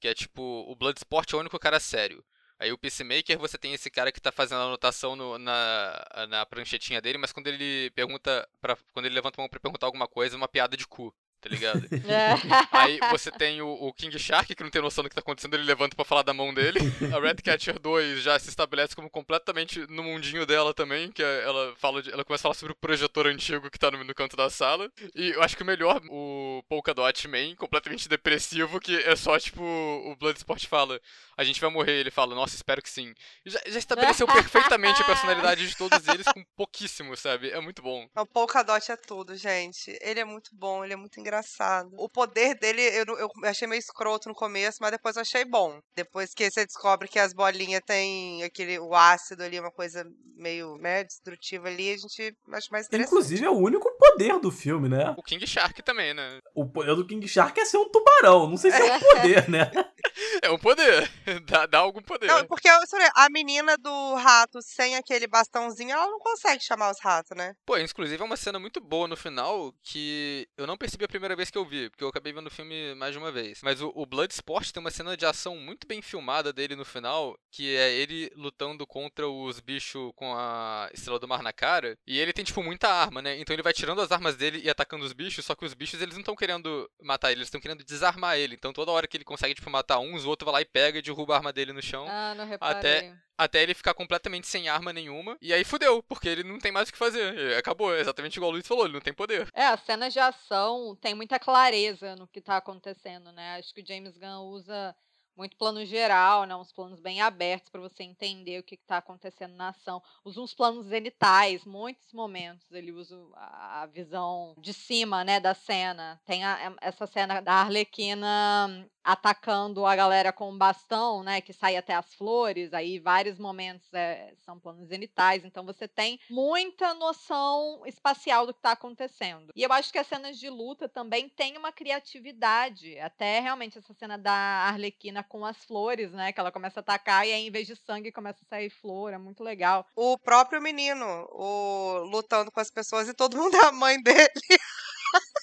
Que 0.00 0.08
é 0.08 0.14
tipo, 0.14 0.42
o 0.42 0.76
Bloodsport 0.76 1.32
é 1.32 1.36
o 1.36 1.40
único 1.40 1.58
cara 1.58 1.80
sério. 1.80 2.24
Aí 2.58 2.72
o 2.72 2.78
Peacemaker, 2.78 3.38
você 3.38 3.58
tem 3.58 3.74
esse 3.74 3.90
cara 3.90 4.12
que 4.12 4.20
tá 4.20 4.30
fazendo 4.32 4.60
a 4.60 4.64
anotação 4.64 5.16
no- 5.16 5.38
na, 5.38 6.26
na 6.28 6.46
pranchetinha 6.46 7.00
dele, 7.00 7.18
mas 7.18 7.32
quando 7.32 7.48
ele 7.48 7.90
pergunta. 7.92 8.48
Pra, 8.60 8.76
quando 8.92 9.06
ele 9.06 9.14
levanta 9.14 9.40
a 9.40 9.42
mão 9.42 9.48
pra 9.48 9.60
perguntar 9.60 9.86
alguma 9.86 10.06
coisa, 10.08 10.36
é 10.36 10.38
uma 10.38 10.48
piada 10.48 10.76
de 10.76 10.86
cu, 10.86 11.14
tá 11.44 11.48
ligado? 11.50 11.86
É. 12.08 12.34
Aí 12.72 12.98
você 13.10 13.30
tem 13.30 13.60
o, 13.60 13.68
o 13.68 13.92
King 13.92 14.18
Shark, 14.18 14.54
que 14.54 14.62
não 14.62 14.70
tem 14.70 14.80
noção 14.82 15.02
do 15.04 15.08
que 15.10 15.14
tá 15.14 15.20
acontecendo, 15.20 15.54
ele 15.54 15.64
levanta 15.64 15.94
pra 15.94 16.04
falar 16.04 16.22
da 16.22 16.32
mão 16.34 16.52
dele. 16.54 16.80
A 17.14 17.20
Redcatcher 17.20 17.78
2 17.78 18.22
já 18.22 18.38
se 18.38 18.48
estabelece 18.48 18.94
como 18.96 19.10
completamente 19.10 19.80
no 19.90 20.02
mundinho 20.02 20.46
dela 20.46 20.72
também, 20.74 21.10
que 21.12 21.22
é- 21.22 21.42
ela 21.44 21.74
fala 21.76 22.02
de- 22.02 22.10
ela 22.12 22.24
começa 22.24 22.42
a 22.42 22.44
falar 22.44 22.54
sobre 22.54 22.72
o 22.72 22.76
projetor 22.76 23.26
antigo 23.26 23.70
que 23.70 23.78
tá 23.78 23.90
no, 23.90 24.02
no 24.02 24.14
canto 24.14 24.36
da 24.36 24.48
sala. 24.50 24.90
E 25.14 25.30
eu 25.30 25.42
acho 25.42 25.56
que 25.56 25.62
o 25.62 25.66
melhor, 25.66 26.00
o 26.08 26.62
Polkadot 26.68 27.28
Man, 27.28 27.54
completamente 27.56 28.08
depressivo, 28.08 28.80
que 28.80 28.96
é 28.96 29.14
só 29.16 29.38
tipo, 29.38 29.62
o 29.62 30.16
Bloodsport 30.16 30.66
fala, 30.66 31.00
a 31.36 31.44
gente 31.44 31.60
vai 31.60 31.70
morrer, 31.70 31.98
ele 32.00 32.10
fala, 32.10 32.34
nossa, 32.34 32.54
espero 32.54 32.80
que 32.82 32.88
sim. 32.90 33.12
Já, 33.44 33.60
já 33.66 33.78
estabeleceu 33.78 34.26
perfeitamente 34.26 35.00
a 35.02 35.04
personalidade 35.04 35.66
de 35.68 35.76
todos 35.76 36.06
eles 36.08 36.26
com 36.26 36.44
pouquíssimo, 36.56 37.16
sabe? 37.16 37.50
É 37.50 37.60
muito 37.60 37.82
bom. 37.82 38.08
O 38.16 38.26
Polkadot 38.26 38.90
é 38.90 38.96
tudo, 38.96 39.36
gente. 39.36 39.96
Ele 40.00 40.20
é 40.20 40.24
muito 40.24 40.50
bom, 40.54 40.84
ele 40.84 40.92
é 40.92 40.96
muito 40.96 41.18
engraçado. 41.20 41.33
Engraçado. 41.34 41.90
O 41.98 42.08
poder 42.08 42.56
dele, 42.58 42.82
eu, 42.82 43.04
eu 43.18 43.30
achei 43.44 43.66
meio 43.66 43.78
escroto 43.78 44.28
no 44.28 44.34
começo, 44.34 44.78
mas 44.80 44.92
depois 44.92 45.16
eu 45.16 45.22
achei 45.22 45.44
bom. 45.44 45.78
Depois 45.96 46.32
que 46.32 46.50
você 46.50 46.64
descobre 46.64 47.08
que 47.08 47.18
as 47.18 47.32
bolinhas 47.32 47.82
têm 47.84 48.42
aquele, 48.42 48.78
o 48.78 48.94
ácido 48.94 49.42
ali, 49.42 49.58
uma 49.58 49.70
coisa 49.70 50.06
meio, 50.36 50.76
né, 50.78 51.04
destrutiva 51.04 51.68
ali, 51.68 51.92
a 51.92 51.96
gente 51.96 52.36
acha 52.52 52.68
mais 52.70 52.86
interessante. 52.86 53.08
Inclusive, 53.08 53.44
é 53.44 53.50
o 53.50 53.58
único 53.58 53.90
poder 53.98 54.38
do 54.38 54.50
filme, 54.50 54.88
né? 54.88 55.14
O 55.16 55.22
King 55.22 55.46
Shark 55.46 55.82
também, 55.82 56.14
né? 56.14 56.38
O 56.54 56.66
poder 56.66 56.94
do 56.94 57.06
King 57.06 57.26
Shark 57.26 57.58
é 57.58 57.64
ser 57.64 57.78
um 57.78 57.88
tubarão. 57.88 58.48
Não 58.48 58.56
sei 58.56 58.70
se 58.70 58.80
é 58.80 58.96
um 58.96 59.00
poder, 59.00 59.48
né? 59.48 59.70
É 60.42 60.50
um 60.50 60.58
poder. 60.58 61.10
Dá, 61.46 61.66
dá 61.66 61.78
algum 61.78 62.02
poder. 62.02 62.26
Não, 62.26 62.46
porque 62.46 62.68
a 62.68 63.28
menina 63.30 63.76
do 63.76 64.14
rato 64.14 64.60
sem 64.62 64.96
aquele 64.96 65.26
bastãozinho, 65.26 65.92
ela 65.92 66.06
não 66.06 66.18
consegue 66.18 66.62
chamar 66.62 66.90
os 66.90 67.00
ratos, 67.00 67.36
né? 67.36 67.54
Pô, 67.64 67.76
inclusive 67.78 68.20
é 68.20 68.24
uma 68.24 68.36
cena 68.36 68.58
muito 68.58 68.80
boa 68.80 69.08
no 69.08 69.16
final 69.16 69.74
que 69.82 70.48
eu 70.56 70.66
não 70.66 70.76
percebi 70.76 71.04
a 71.04 71.08
primeira 71.08 71.36
vez 71.36 71.50
que 71.50 71.58
eu 71.58 71.64
vi, 71.64 71.90
porque 71.90 72.04
eu 72.04 72.08
acabei 72.08 72.32
vendo 72.32 72.46
o 72.46 72.50
filme 72.50 72.94
mais 72.94 73.12
de 73.12 73.18
uma 73.18 73.32
vez. 73.32 73.60
Mas 73.62 73.80
o, 73.80 73.92
o 73.94 74.06
Bloodsport 74.06 74.70
tem 74.70 74.80
uma 74.80 74.90
cena 74.90 75.16
de 75.16 75.26
ação 75.26 75.56
muito 75.56 75.86
bem 75.86 76.02
filmada 76.02 76.52
dele 76.52 76.76
no 76.76 76.84
final, 76.84 77.38
que 77.50 77.74
é 77.76 77.92
ele 77.92 78.30
lutando 78.36 78.86
contra 78.86 79.28
os 79.28 79.60
bichos 79.60 80.12
com 80.14 80.34
a 80.34 80.88
Estrela 80.92 81.18
do 81.18 81.28
Mar 81.28 81.42
na 81.42 81.52
cara. 81.52 81.96
E 82.06 82.18
ele 82.18 82.32
tem, 82.32 82.44
tipo, 82.44 82.62
muita 82.62 82.88
arma, 82.88 83.22
né? 83.22 83.38
Então 83.38 83.54
ele 83.54 83.62
vai 83.62 83.72
tirando 83.72 84.00
as 84.00 84.12
armas 84.12 84.36
dele 84.36 84.60
e 84.62 84.70
atacando 84.70 85.04
os 85.04 85.12
bichos, 85.12 85.44
só 85.44 85.54
que 85.54 85.64
os 85.64 85.74
bichos 85.74 86.00
eles 86.00 86.14
não 86.14 86.20
estão 86.20 86.36
querendo 86.36 86.90
matar 87.02 87.30
ele, 87.30 87.40
eles 87.40 87.48
estão 87.48 87.60
querendo 87.60 87.84
desarmar 87.84 88.36
ele. 88.36 88.54
Então 88.54 88.72
toda 88.72 88.92
hora 88.92 89.06
que 89.06 89.16
ele 89.16 89.24
consegue, 89.24 89.54
tipo, 89.54 89.70
matar 89.70 89.98
uns, 90.14 90.24
o 90.24 90.28
outro 90.28 90.44
vai 90.46 90.52
lá 90.54 90.60
e 90.60 90.64
pega 90.64 90.98
e 90.98 91.02
derruba 91.02 91.34
a 91.34 91.36
arma 91.36 91.52
dele 91.52 91.72
no 91.72 91.82
chão. 91.82 92.06
Ah, 92.08 92.34
não 92.36 92.46
reparei. 92.46 93.12
Até 93.36 93.62
ele 93.62 93.74
ficar 93.74 93.94
completamente 93.94 94.46
sem 94.46 94.68
arma 94.68 94.92
nenhuma. 94.92 95.36
E 95.42 95.52
aí 95.52 95.64
fudeu, 95.64 96.00
porque 96.04 96.28
ele 96.28 96.44
não 96.44 96.58
tem 96.58 96.70
mais 96.70 96.88
o 96.88 96.92
que 96.92 96.98
fazer. 96.98 97.56
Acabou, 97.56 97.92
é 97.94 98.00
exatamente 98.00 98.36
igual 98.36 98.50
o 98.50 98.52
Luiz 98.52 98.66
falou, 98.66 98.84
ele 98.84 98.94
não 98.94 99.00
tem 99.00 99.12
poder. 99.12 99.48
É, 99.52 99.66
as 99.66 99.80
cenas 99.82 100.12
de 100.12 100.20
ação 100.20 100.96
tem 101.00 101.14
muita 101.14 101.38
clareza 101.38 102.14
no 102.14 102.28
que 102.28 102.40
tá 102.40 102.56
acontecendo, 102.58 103.32
né? 103.32 103.56
Acho 103.58 103.74
que 103.74 103.82
o 103.82 103.86
James 103.86 104.16
Gunn 104.16 104.44
usa 104.50 104.94
muito 105.36 105.56
plano 105.56 105.84
geral, 105.84 106.44
né? 106.44 106.54
Uns 106.54 106.70
planos 106.72 107.00
bem 107.00 107.20
abertos 107.20 107.68
para 107.68 107.80
você 107.80 108.04
entender 108.04 108.60
o 108.60 108.62
que, 108.62 108.76
que 108.76 108.84
tá 108.86 108.98
acontecendo 108.98 109.56
na 109.56 109.70
ação. 109.70 110.00
Usa 110.24 110.40
uns 110.40 110.54
planos 110.54 110.86
zenitais, 110.86 111.64
muitos 111.64 112.12
momentos 112.12 112.70
ele 112.70 112.92
usa 112.92 113.18
a 113.34 113.84
visão 113.92 114.54
de 114.58 114.72
cima, 114.72 115.24
né, 115.24 115.40
da 115.40 115.52
cena. 115.52 116.20
Tem 116.24 116.44
a- 116.44 116.68
a- 116.68 116.76
essa 116.80 117.04
cena 117.08 117.40
da 117.40 117.54
Arlequina 117.54 118.88
atacando 119.04 119.84
a 119.84 119.94
galera 119.94 120.32
com 120.32 120.50
um 120.50 120.56
bastão, 120.56 121.22
né, 121.22 121.40
que 121.40 121.52
sai 121.52 121.76
até 121.76 121.94
as 121.94 122.14
flores. 122.14 122.72
Aí 122.72 122.98
vários 122.98 123.38
momentos 123.38 123.92
é, 123.92 124.34
são 124.44 124.58
planos 124.58 124.88
zenitais. 124.88 125.44
Então 125.44 125.64
você 125.64 125.86
tem 125.86 126.18
muita 126.30 126.94
noção 126.94 127.82
espacial 127.86 128.46
do 128.46 128.54
que 128.54 128.58
está 128.58 128.72
acontecendo. 128.72 129.52
E 129.54 129.62
eu 129.62 129.72
acho 129.72 129.92
que 129.92 129.98
as 129.98 130.06
cenas 130.06 130.38
de 130.38 130.48
luta 130.48 130.88
também 130.88 131.28
têm 131.28 131.58
uma 131.58 131.70
criatividade. 131.70 132.98
Até 132.98 133.40
realmente 133.40 133.78
essa 133.78 133.92
cena 133.92 134.16
da 134.16 134.32
Arlequina 134.32 135.22
com 135.22 135.44
as 135.44 135.62
flores, 135.64 136.10
né, 136.12 136.32
que 136.32 136.40
ela 136.40 136.50
começa 136.50 136.80
a 136.80 136.82
atacar 136.82 137.26
e 137.26 137.32
aí 137.32 137.46
em 137.46 137.50
vez 137.50 137.66
de 137.66 137.76
sangue 137.76 138.10
começa 138.10 138.40
a 138.44 138.48
sair 138.48 138.70
flor. 138.70 139.12
É 139.12 139.18
muito 139.18 139.44
legal. 139.44 139.86
O 139.94 140.16
próprio 140.16 140.62
menino, 140.62 141.04
o 141.30 141.98
lutando 142.10 142.50
com 142.50 142.60
as 142.60 142.70
pessoas 142.70 143.08
e 143.08 143.14
todo 143.14 143.36
mundo 143.36 143.54
é 143.56 143.66
a 143.66 143.72
mãe 143.72 144.02
dele. 144.02 144.30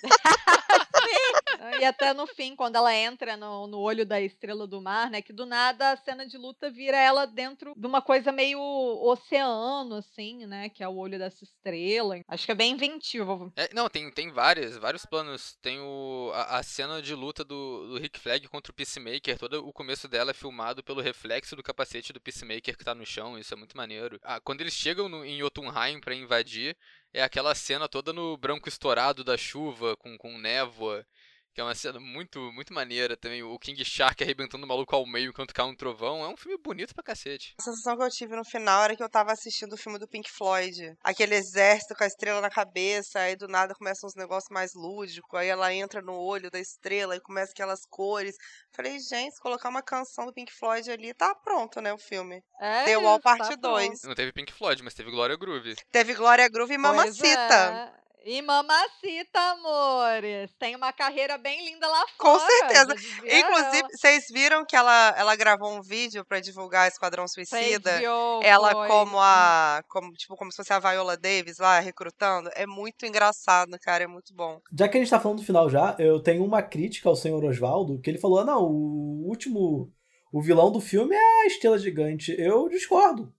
E 1.79 1.85
até 1.85 2.13
no 2.13 2.25
fim, 2.27 2.55
quando 2.55 2.75
ela 2.75 2.93
entra 2.93 3.37
no, 3.37 3.67
no 3.67 3.79
olho 3.79 4.05
da 4.05 4.19
estrela 4.19 4.65
do 4.65 4.81
mar, 4.81 5.09
né? 5.09 5.21
Que 5.21 5.31
do 5.31 5.45
nada 5.45 5.91
a 5.91 5.97
cena 5.97 6.25
de 6.25 6.37
luta 6.37 6.69
vira 6.69 6.97
ela 6.97 7.25
dentro 7.25 7.73
de 7.75 7.87
uma 7.87 8.01
coisa 8.01 8.31
meio 8.31 8.59
oceano, 8.59 9.95
assim, 9.95 10.45
né? 10.45 10.69
Que 10.69 10.83
é 10.83 10.87
o 10.87 10.95
olho 10.95 11.19
dessa 11.19 11.43
estrela. 11.43 12.19
Acho 12.27 12.45
que 12.45 12.51
é 12.51 12.55
bem 12.55 12.73
inventivo. 12.73 13.51
É, 13.55 13.69
não, 13.73 13.89
tem, 13.89 14.09
tem 14.11 14.31
várias, 14.31 14.77
vários 14.77 15.05
planos. 15.05 15.55
Tem 15.61 15.79
o, 15.79 16.31
a, 16.33 16.57
a 16.57 16.63
cena 16.63 17.01
de 17.01 17.13
luta 17.13 17.43
do, 17.43 17.87
do 17.89 17.97
Rick 17.99 18.19
Flag 18.19 18.47
contra 18.47 18.71
o 18.71 18.75
Peacemaker. 18.75 19.37
Todo 19.37 19.67
o 19.67 19.73
começo 19.73 20.07
dela 20.07 20.31
é 20.31 20.35
filmado 20.35 20.83
pelo 20.83 21.01
reflexo 21.01 21.55
do 21.55 21.63
capacete 21.63 22.13
do 22.13 22.21
Peacemaker 22.21 22.77
que 22.77 22.85
tá 22.85 22.95
no 22.95 23.05
chão. 23.05 23.37
Isso 23.37 23.53
é 23.53 23.57
muito 23.57 23.77
maneiro. 23.77 24.19
Ah, 24.23 24.39
quando 24.39 24.61
eles 24.61 24.73
chegam 24.73 25.07
no, 25.07 25.23
em 25.23 25.39
Jotunheim 25.39 25.99
pra 25.99 26.15
invadir, 26.15 26.75
é 27.13 27.21
aquela 27.21 27.53
cena 27.55 27.87
toda 27.87 28.13
no 28.13 28.37
branco 28.37 28.69
estourado 28.69 29.23
da 29.23 29.37
chuva, 29.37 29.95
com, 29.97 30.17
com 30.17 30.37
névoa. 30.37 31.05
Que 31.53 31.59
é 31.59 31.63
uma 31.63 31.75
cena 31.75 31.99
muito, 31.99 32.39
muito 32.53 32.73
maneira 32.73 33.17
também. 33.17 33.43
O 33.43 33.59
King 33.59 33.83
Shark 33.83 34.23
arrebentando 34.23 34.63
o 34.65 34.67
maluco 34.67 34.95
ao 34.95 35.05
meio 35.05 35.29
enquanto 35.29 35.53
cai 35.53 35.65
um 35.65 35.75
trovão. 35.75 36.23
É 36.23 36.27
um 36.29 36.37
filme 36.37 36.57
bonito 36.57 36.93
pra 36.95 37.03
cacete. 37.03 37.55
A 37.59 37.63
sensação 37.63 37.97
que 37.97 38.03
eu 38.03 38.09
tive 38.09 38.35
no 38.37 38.45
final 38.45 38.83
era 38.85 38.95
que 38.95 39.03
eu 39.03 39.09
tava 39.09 39.33
assistindo 39.33 39.73
o 39.73 39.77
filme 39.77 39.99
do 39.99 40.07
Pink 40.07 40.31
Floyd. 40.31 40.95
Aquele 41.03 41.35
exército 41.35 41.93
com 41.93 42.05
a 42.05 42.07
estrela 42.07 42.39
na 42.39 42.49
cabeça, 42.49 43.19
aí 43.19 43.35
do 43.35 43.49
nada 43.49 43.75
começam 43.75 44.07
uns 44.07 44.15
negócios 44.15 44.49
mais 44.49 44.73
lúdicos, 44.73 45.37
aí 45.37 45.49
ela 45.49 45.73
entra 45.73 46.01
no 46.01 46.13
olho 46.13 46.49
da 46.49 46.59
estrela 46.59 47.17
e 47.17 47.19
começa 47.21 47.51
aquelas 47.51 47.85
cores. 47.85 48.35
Falei, 48.71 48.97
gente, 48.99 49.35
se 49.35 49.41
colocar 49.41 49.67
uma 49.67 49.83
canção 49.83 50.25
do 50.25 50.33
Pink 50.33 50.53
Floyd 50.53 50.89
ali, 50.89 51.13
tá 51.13 51.35
pronto, 51.35 51.81
né, 51.81 51.93
o 51.93 51.97
filme. 51.97 52.41
É 52.61 52.85
The 52.85 52.97
Wall 52.97 53.19
tá 53.19 53.35
Parte 53.37 53.57
pronto. 53.57 53.75
2. 53.75 54.03
Não 54.03 54.15
teve 54.15 54.31
Pink 54.31 54.53
Floyd, 54.53 54.81
mas 54.83 54.93
teve 54.93 55.11
Gloria 55.11 55.35
Groove. 55.35 55.75
Teve 55.91 56.13
Glória 56.13 56.47
Groove 56.47 56.75
e 56.75 56.77
Mamacita. 56.77 57.91
é. 57.97 58.00
E 58.23 58.39
Mamacita, 58.41 59.39
amores. 59.53 60.51
Tem 60.59 60.75
uma 60.75 60.93
carreira 60.93 61.39
bem 61.39 61.65
linda 61.65 61.87
lá 61.87 62.05
Com 62.19 62.37
fora. 62.37 62.45
certeza. 62.47 62.87
já 62.89 62.93
dizia 62.93 63.39
Inclusive, 63.39 63.87
vocês 63.91 64.25
viram 64.31 64.63
que 64.63 64.75
ela, 64.75 65.15
ela 65.17 65.35
gravou 65.35 65.71
um 65.73 65.81
vídeo 65.81 66.23
pra 66.23 66.39
divulgar 66.39 66.87
Esquadrão 66.87 67.27
Suicida? 67.27 67.91
Prediou, 67.93 68.41
Ela 68.43 68.71
foi. 68.73 68.87
como 68.87 69.19
a. 69.19 69.83
Como, 69.87 70.11
tipo, 70.13 70.35
como 70.35 70.51
se 70.51 70.57
fosse 70.57 70.71
a 70.71 70.79
Viola 70.79 71.17
Davis 71.17 71.57
lá, 71.57 71.79
recrutando. 71.79 72.49
É 72.53 72.67
muito 72.67 73.05
engraçado, 73.07 73.77
cara. 73.81 74.03
É 74.03 74.07
muito 74.07 74.35
bom. 74.35 74.61
Já 74.77 74.87
que 74.87 74.97
a 74.97 75.01
gente 75.01 75.09
tá 75.09 75.19
falando 75.19 75.39
do 75.39 75.45
final 75.45 75.67
já, 75.67 75.95
eu 75.97 76.21
tenho 76.21 76.45
uma 76.45 76.61
crítica 76.61 77.09
ao 77.09 77.15
senhor 77.15 77.43
Oswaldo, 77.43 77.99
que 78.01 78.09
ele 78.09 78.19
falou: 78.19 78.39
ah, 78.39 78.45
não, 78.45 78.63
o 78.65 79.27
último. 79.27 79.91
O 80.31 80.41
vilão 80.41 80.71
do 80.71 80.79
filme 80.79 81.15
é 81.15 81.43
a 81.43 81.45
estrela 81.47 81.77
gigante. 81.77 82.33
Eu 82.39 82.69
discordo. 82.69 83.33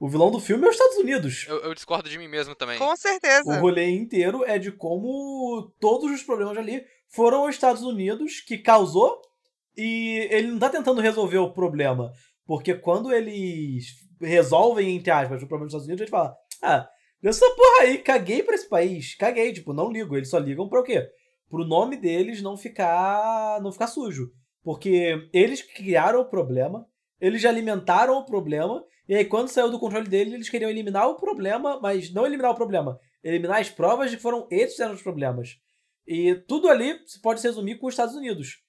O 0.00 0.08
vilão 0.08 0.30
do 0.30 0.40
filme 0.40 0.64
é 0.66 0.68
os 0.70 0.76
Estados 0.76 0.96
Unidos. 0.96 1.44
Eu, 1.46 1.58
eu 1.58 1.74
discordo 1.74 2.08
de 2.08 2.16
mim 2.16 2.26
mesmo 2.26 2.54
também. 2.54 2.78
Com 2.78 2.96
certeza. 2.96 3.50
O 3.50 3.60
rolê 3.60 3.90
inteiro 3.90 4.42
é 4.46 4.58
de 4.58 4.72
como 4.72 5.70
todos 5.78 6.10
os 6.10 6.22
problemas 6.22 6.56
ali 6.56 6.82
foram 7.08 7.44
os 7.44 7.54
Estados 7.54 7.82
Unidos 7.82 8.40
que 8.40 8.56
causou 8.56 9.20
e 9.76 10.26
ele 10.30 10.48
não 10.48 10.58
tá 10.58 10.70
tentando 10.70 11.02
resolver 11.02 11.36
o 11.36 11.52
problema. 11.52 12.10
Porque 12.46 12.74
quando 12.74 13.12
eles 13.12 13.88
resolvem, 14.18 14.96
entre 14.96 15.10
aspas, 15.10 15.42
o 15.42 15.46
problema 15.46 15.66
dos 15.66 15.74
Estados 15.74 15.86
Unidos, 15.86 16.00
eles 16.00 16.10
falam: 16.10 16.34
Ah, 16.62 16.88
essa 17.22 17.46
porra 17.50 17.82
aí, 17.82 17.98
caguei 17.98 18.42
pra 18.42 18.54
esse 18.54 18.68
país. 18.70 19.14
Caguei, 19.16 19.52
tipo, 19.52 19.74
não 19.74 19.92
ligo. 19.92 20.16
Eles 20.16 20.30
só 20.30 20.38
ligam 20.38 20.66
pra 20.66 20.80
o 20.80 20.82
quê? 20.82 21.06
Pro 21.50 21.66
nome 21.66 21.98
deles 21.98 22.40
não 22.40 22.56
ficar. 22.56 23.60
não 23.60 23.70
ficar 23.70 23.86
sujo. 23.86 24.30
Porque 24.62 25.28
eles 25.32 25.60
criaram 25.60 26.20
o 26.20 26.28
problema, 26.28 26.86
eles 27.20 27.44
alimentaram 27.44 28.14
o 28.14 28.24
problema, 28.24 28.82
e 29.10 29.14
aí 29.16 29.24
quando 29.24 29.48
saiu 29.48 29.72
do 29.72 29.80
controle 29.80 30.08
deles, 30.08 30.32
eles 30.32 30.48
queriam 30.48 30.70
eliminar 30.70 31.08
o 31.08 31.16
problema, 31.16 31.80
mas 31.80 32.12
não 32.12 32.24
eliminar 32.24 32.52
o 32.52 32.54
problema, 32.54 32.96
eliminar 33.24 33.60
as 33.60 33.68
provas 33.68 34.08
de 34.08 34.16
que 34.16 34.22
foram 34.22 34.46
eles 34.48 34.76
que 34.76 34.82
eram 34.84 34.94
os 34.94 35.02
problemas. 35.02 35.58
E 36.06 36.36
tudo 36.46 36.68
ali 36.68 36.96
se 37.08 37.20
pode 37.20 37.40
se 37.40 37.48
resumir 37.48 37.76
com 37.80 37.88
os 37.88 37.94
Estados 37.94 38.14
Unidos. 38.14 38.62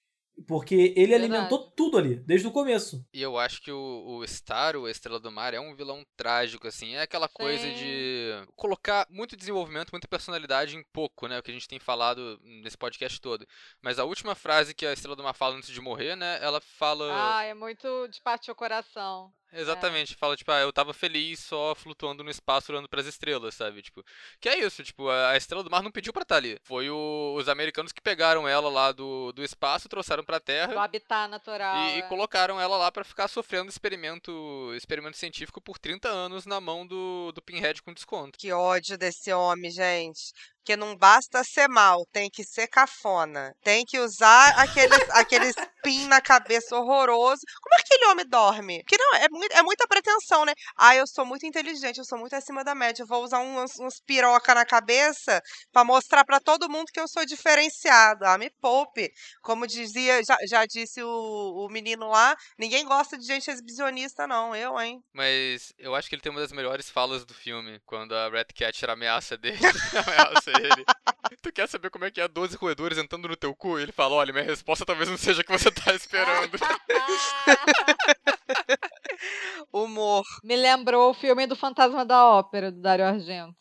Porque 0.47 0.73
ele 0.73 1.11
Verdade. 1.11 1.25
alimentou 1.25 1.69
tudo 1.73 1.95
ali, 1.95 2.15
desde 2.15 2.47
o 2.47 2.51
começo. 2.51 3.05
E 3.13 3.21
eu 3.21 3.37
acho 3.37 3.61
que 3.61 3.71
o, 3.71 4.17
o 4.17 4.27
Star, 4.27 4.75
o 4.75 4.89
Estrela 4.89 5.19
do 5.19 5.31
Mar, 5.31 5.53
é 5.53 5.59
um 5.59 5.75
vilão 5.75 6.03
trágico, 6.17 6.67
assim. 6.67 6.95
É 6.95 7.03
aquela 7.03 7.29
coisa 7.29 7.63
Sim. 7.63 7.75
de 7.75 8.31
colocar 8.55 9.05
muito 9.11 9.37
desenvolvimento, 9.37 9.91
muita 9.91 10.07
personalidade 10.07 10.75
em 10.75 10.83
pouco, 10.91 11.27
né? 11.27 11.37
O 11.37 11.43
que 11.43 11.51
a 11.51 11.53
gente 11.53 11.67
tem 11.67 11.77
falado 11.77 12.39
nesse 12.63 12.79
podcast 12.79 13.21
todo. 13.21 13.45
Mas 13.79 13.99
a 13.99 14.05
última 14.05 14.33
frase 14.33 14.73
que 14.73 14.87
a 14.87 14.93
Estrela 14.93 15.15
do 15.15 15.21
Mar 15.21 15.35
fala 15.35 15.55
antes 15.55 15.69
de 15.69 15.81
morrer, 15.81 16.15
né? 16.15 16.39
Ela 16.41 16.59
fala. 16.59 17.37
Ah, 17.37 17.43
é 17.43 17.53
muito 17.53 18.07
de 18.07 18.19
partir 18.23 18.49
o 18.49 18.55
coração. 18.55 19.31
Exatamente, 19.53 20.15
fala, 20.15 20.35
tipo, 20.37 20.51
ah, 20.51 20.59
eu 20.61 20.71
tava 20.71 20.93
feliz 20.93 21.39
só 21.39 21.75
flutuando 21.75 22.23
no 22.23 22.29
espaço 22.31 22.71
olhando 22.71 22.87
pras 22.87 23.05
estrelas, 23.05 23.53
sabe? 23.55 23.81
Tipo, 23.81 24.03
que 24.39 24.47
é 24.47 24.59
isso, 24.59 24.83
tipo, 24.83 25.09
a 25.09 25.35
Estrela 25.35 25.63
do 25.63 25.69
Mar 25.69 25.83
não 25.83 25.91
pediu 25.91 26.13
pra 26.13 26.21
estar 26.23 26.37
ali. 26.37 26.57
Foi 26.63 26.89
o- 26.89 27.35
os 27.37 27.49
americanos 27.49 27.91
que 27.91 28.01
pegaram 28.01 28.47
ela 28.47 28.69
lá 28.69 28.91
do, 28.91 29.31
do 29.33 29.43
espaço, 29.43 29.89
trouxeram 29.89 30.23
pra 30.23 30.37
Do 30.39 30.43
Terra. 30.45 30.81
habitat 30.83 31.29
natural. 31.29 31.75
E, 31.77 31.95
e 31.95 31.99
é. 31.99 32.01
colocaram 32.03 32.59
ela 32.59 32.77
lá 32.77 32.91
pra 32.91 33.03
ficar 33.03 33.27
sofrendo 33.27 33.69
experimento, 33.69 34.73
experimento 34.75 35.17
científico 35.17 35.59
por 35.61 35.77
30 35.77 36.07
anos 36.07 36.45
na 36.45 36.61
mão 36.61 36.87
do, 36.87 37.31
do 37.33 37.41
Pinhead 37.41 37.81
com 37.81 37.93
desconto. 37.93 38.37
Que 38.39 38.51
ódio 38.53 38.97
desse 38.97 39.33
homem, 39.33 39.69
gente. 39.69 40.31
Porque 40.59 40.75
não 40.75 40.95
basta 40.95 41.43
ser 41.43 41.67
mal, 41.67 42.05
tem 42.11 42.29
que 42.29 42.43
ser 42.43 42.67
cafona. 42.67 43.53
Tem 43.63 43.83
que 43.83 43.97
usar 43.99 44.49
aqueles, 44.59 45.09
aqueles 45.09 45.55
pin 45.81 46.07
na 46.07 46.21
cabeça 46.21 46.75
horroroso. 46.75 47.41
Como 47.61 47.75
é 47.75 47.83
que 47.83 47.93
aquele 47.93 48.11
homem 48.11 48.25
dorme? 48.27 48.83
Porque 48.83 48.97
não, 48.97 49.15
é, 49.15 49.27
é 49.51 49.61
muita 49.61 49.87
pretensão, 49.87 50.45
né? 50.45 50.53
Ah, 50.77 50.95
eu 50.95 51.05
sou 51.05 51.25
muito 51.25 51.45
inteligente, 51.45 51.97
eu 51.97 52.05
sou 52.05 52.17
muito 52.17 52.35
acima 52.35 52.63
da 52.63 52.73
média. 52.73 53.03
Eu 53.03 53.07
vou 53.07 53.23
usar 53.23 53.39
uns, 53.39 53.79
uns 53.79 53.99
piroca 53.99 54.53
na 54.55 54.65
cabeça 54.65 55.41
pra 55.71 55.83
mostrar 55.83 56.23
pra 56.23 56.39
todo 56.39 56.69
mundo 56.69 56.91
que 56.91 56.99
eu 56.99 57.07
sou 57.07 57.25
diferenciado. 57.25 58.25
Ah, 58.25 58.37
me 58.37 58.49
poupe. 58.61 59.11
Como 59.41 59.67
dizia, 59.67 60.23
já, 60.23 60.37
já 60.47 60.65
disse 60.65 61.03
o, 61.03 61.65
o 61.65 61.69
menino 61.69 62.07
lá, 62.09 62.35
ninguém 62.57 62.85
gosta 62.85 63.17
de 63.17 63.25
gente 63.25 63.49
exibicionista, 63.49 64.27
não. 64.27 64.55
Eu, 64.55 64.79
hein? 64.79 65.01
Mas 65.13 65.73
eu 65.77 65.95
acho 65.95 66.07
que 66.07 66.15
ele 66.15 66.21
tem 66.21 66.31
uma 66.31 66.41
das 66.41 66.51
melhores 66.51 66.89
falas 66.89 67.25
do 67.25 67.33
filme, 67.33 67.79
quando 67.85 68.15
a 68.15 68.29
Red 68.29 68.45
Catcher 68.55 68.89
ameaça 68.89 69.37
dele, 69.37 69.57
ameaça 70.07 70.51
ele. 70.51 70.85
Tu 71.41 71.51
quer 71.51 71.67
saber 71.67 71.89
como 71.89 72.05
é 72.05 72.11
que 72.11 72.21
é 72.21 72.27
12 72.27 72.55
roedores 72.57 72.97
entrando 72.97 73.27
no 73.27 73.35
teu 73.35 73.55
cu? 73.55 73.79
Ele 73.79 73.91
fala, 73.91 74.15
olha, 74.15 74.33
minha 74.33 74.45
resposta 74.45 74.85
talvez 74.85 75.09
não 75.09 75.17
seja 75.17 75.41
a 75.41 75.43
que 75.43 75.51
você 75.51 75.71
tá 75.71 75.93
esperando. 75.93 76.57
Humor. 79.71 80.23
Me 80.43 80.55
lembrou 80.55 81.11
o 81.11 81.13
filme 81.13 81.47
do 81.47 81.55
Fantasma 81.55 82.05
da 82.05 82.25
Ópera, 82.25 82.71
do 82.71 82.81
Dario 82.81 83.05
Argento. 83.05 83.55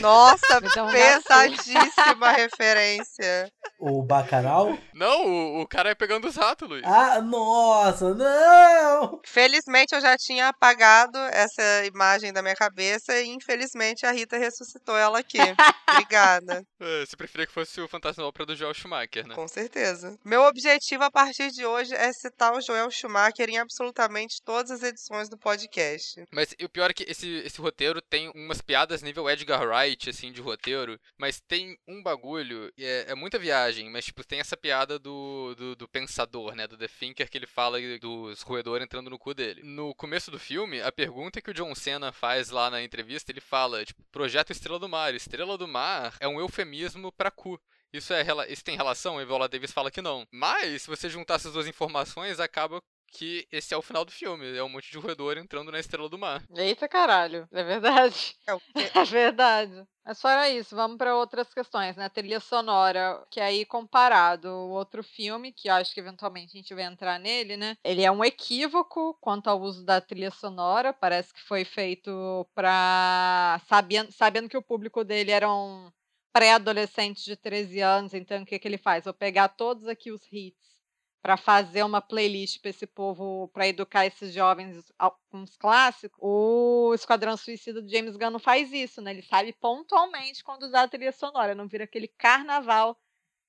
Nossa, 0.00 0.60
pesadíssima 0.92 2.30
referência. 2.36 3.50
O 3.78 4.02
Bacanal? 4.02 4.76
não, 4.94 5.26
o, 5.26 5.60
o 5.62 5.66
cara 5.68 5.90
é 5.90 5.94
pegando 5.94 6.26
os 6.26 6.36
ratos, 6.36 6.68
Luiz. 6.68 6.82
Ah, 6.84 7.20
nossa, 7.20 8.14
não! 8.14 9.20
Felizmente 9.24 9.94
eu 9.94 10.00
já 10.00 10.16
tinha 10.16 10.48
apagado 10.48 11.16
essa 11.32 11.84
imagem 11.86 12.32
da 12.32 12.42
minha 12.42 12.56
cabeça 12.56 13.18
e 13.20 13.28
infelizmente 13.28 14.04
a 14.04 14.10
Rita 14.12 14.36
ressuscitou 14.36 14.96
ela 14.96 15.20
aqui. 15.20 15.38
Obrigada, 15.90 16.62
É, 16.80 17.06
Você 17.06 17.16
preferia 17.16 17.46
que 17.46 17.52
fosse 17.52 17.80
o 17.80 17.88
Fantasma 17.88 18.22
da 18.22 18.28
Ópera 18.28 18.46
do 18.46 18.56
Joel 18.56 18.74
Schumacher, 18.74 19.26
né? 19.26 19.34
com 19.34 19.48
certeza. 19.48 20.18
Meu 20.24 20.42
objetivo 20.42 21.04
a 21.04 21.10
partir 21.10 21.50
de 21.50 21.64
hoje 21.64 21.94
é 21.94 22.12
citar 22.12 22.52
o 22.52 22.60
Joel 22.60 22.90
Schumacher 22.90 23.48
em 23.48 23.58
absolutamente 23.58 24.42
todas 24.44 24.70
as 24.70 24.82
edições 24.82 25.28
do 25.28 25.38
podcast. 25.38 26.24
Mas 26.32 26.54
o 26.62 26.68
pior 26.68 26.90
é 26.90 26.94
que 26.94 27.04
esse, 27.08 27.28
esse 27.44 27.60
roteiro 27.60 28.02
tem 28.02 28.30
umas 28.34 28.60
piadas 28.60 29.02
nível 29.02 29.28
Edgar 29.30 29.62
Wright, 29.66 29.77
assim, 30.10 30.32
de 30.32 30.40
roteiro, 30.40 30.98
mas 31.16 31.40
tem 31.40 31.78
um 31.86 32.02
bagulho, 32.02 32.72
e 32.76 32.84
é, 32.84 33.10
é 33.10 33.14
muita 33.14 33.38
viagem, 33.38 33.90
mas, 33.90 34.06
tipo, 34.06 34.24
tem 34.24 34.40
essa 34.40 34.56
piada 34.56 34.98
do, 34.98 35.54
do, 35.54 35.76
do 35.76 35.88
pensador, 35.88 36.54
né, 36.54 36.66
do 36.66 36.76
The 36.76 36.88
Thinker, 36.88 37.30
que 37.30 37.38
ele 37.38 37.46
fala 37.46 37.78
dos 38.00 38.42
roedores 38.42 38.84
entrando 38.84 39.10
no 39.10 39.18
cu 39.18 39.34
dele. 39.34 39.62
No 39.62 39.94
começo 39.94 40.30
do 40.30 40.38
filme, 40.38 40.80
a 40.80 40.90
pergunta 40.90 41.40
que 41.40 41.50
o 41.50 41.54
John 41.54 41.74
Cena 41.74 42.12
faz 42.12 42.50
lá 42.50 42.70
na 42.70 42.82
entrevista, 42.82 43.30
ele 43.32 43.40
fala, 43.40 43.84
tipo, 43.84 44.02
projeto 44.10 44.50
Estrela 44.50 44.78
do 44.78 44.88
Mar. 44.88 45.14
Estrela 45.14 45.58
do 45.58 45.68
Mar 45.68 46.16
é 46.20 46.28
um 46.28 46.40
eufemismo 46.40 47.12
pra 47.12 47.30
cu. 47.30 47.60
Isso, 47.92 48.12
é, 48.12 48.22
isso 48.48 48.64
tem 48.64 48.76
relação? 48.76 49.18
A 49.18 49.24
Viola 49.24 49.48
Davis 49.48 49.72
fala 49.72 49.90
que 49.90 50.02
não. 50.02 50.26
Mas, 50.30 50.82
se 50.82 50.88
você 50.88 51.08
juntar 51.08 51.34
essas 51.34 51.52
duas 51.52 51.66
informações, 51.66 52.38
acaba 52.38 52.82
que 53.10 53.46
esse 53.50 53.74
é 53.74 53.76
o 53.76 53.82
final 53.82 54.04
do 54.04 54.12
filme. 54.12 54.56
É 54.56 54.62
um 54.62 54.68
monte 54.68 54.90
de 54.90 54.98
roedor 54.98 55.38
entrando 55.38 55.72
na 55.72 55.78
Estrela 55.78 56.08
do 56.08 56.18
Mar. 56.18 56.42
Eita 56.56 56.88
caralho, 56.88 57.48
é 57.52 57.62
verdade. 57.62 58.36
É 58.46 58.54
o 58.54 58.60
quê? 58.60 58.64
É 58.98 59.04
verdade. 59.04 59.84
Mas 60.04 60.20
fora 60.20 60.48
isso, 60.48 60.74
vamos 60.74 60.96
para 60.96 61.14
outras 61.14 61.52
questões, 61.52 61.94
né? 61.96 62.08
Trilha 62.08 62.40
sonora, 62.40 63.22
que 63.30 63.40
aí 63.40 63.64
comparado 63.66 64.48
o 64.48 64.70
outro 64.70 65.02
filme, 65.02 65.52
que 65.52 65.68
eu 65.68 65.74
acho 65.74 65.92
que 65.92 66.00
eventualmente 66.00 66.56
a 66.56 66.60
gente 66.60 66.74
vai 66.74 66.84
entrar 66.84 67.18
nele, 67.18 67.56
né? 67.56 67.76
Ele 67.84 68.02
é 68.02 68.10
um 68.10 68.24
equívoco 68.24 69.16
quanto 69.20 69.48
ao 69.48 69.60
uso 69.60 69.84
da 69.84 70.00
trilha 70.00 70.30
sonora. 70.30 70.92
Parece 70.94 71.32
que 71.34 71.42
foi 71.42 71.64
feito 71.64 72.10
para 72.54 73.60
sabendo, 73.68 74.10
sabendo 74.12 74.48
que 74.48 74.56
o 74.56 74.62
público 74.62 75.04
dele 75.04 75.30
eram 75.30 75.92
pré-adolescentes 76.32 77.24
de 77.24 77.36
13 77.36 77.80
anos, 77.80 78.14
então 78.14 78.42
o 78.42 78.46
que, 78.46 78.58
que 78.58 78.68
ele 78.68 78.78
faz? 78.78 79.04
Vou 79.04 79.14
pegar 79.14 79.48
todos 79.48 79.88
aqui 79.88 80.10
os 80.10 80.22
hits 80.32 80.77
para 81.22 81.36
fazer 81.36 81.82
uma 81.82 82.00
playlist 82.00 82.60
para 82.60 82.70
esse 82.70 82.86
povo, 82.86 83.48
para 83.48 83.68
educar 83.68 84.06
esses 84.06 84.32
jovens 84.32 84.92
com 85.30 85.42
os 85.42 85.56
clássicos, 85.56 86.18
o 86.22 86.92
Esquadrão 86.94 87.36
Suicida 87.36 87.82
do 87.82 87.90
James 87.90 88.16
Gunn 88.16 88.30
não 88.30 88.38
faz 88.38 88.72
isso, 88.72 89.00
né? 89.00 89.10
Ele 89.10 89.22
sabe 89.22 89.52
pontualmente 89.52 90.44
quando 90.44 90.62
usar 90.62 90.82
a 90.82 90.88
trilha 90.88 91.12
sonora, 91.12 91.54
não 91.54 91.68
vira 91.68 91.84
aquele 91.84 92.08
carnaval 92.08 92.96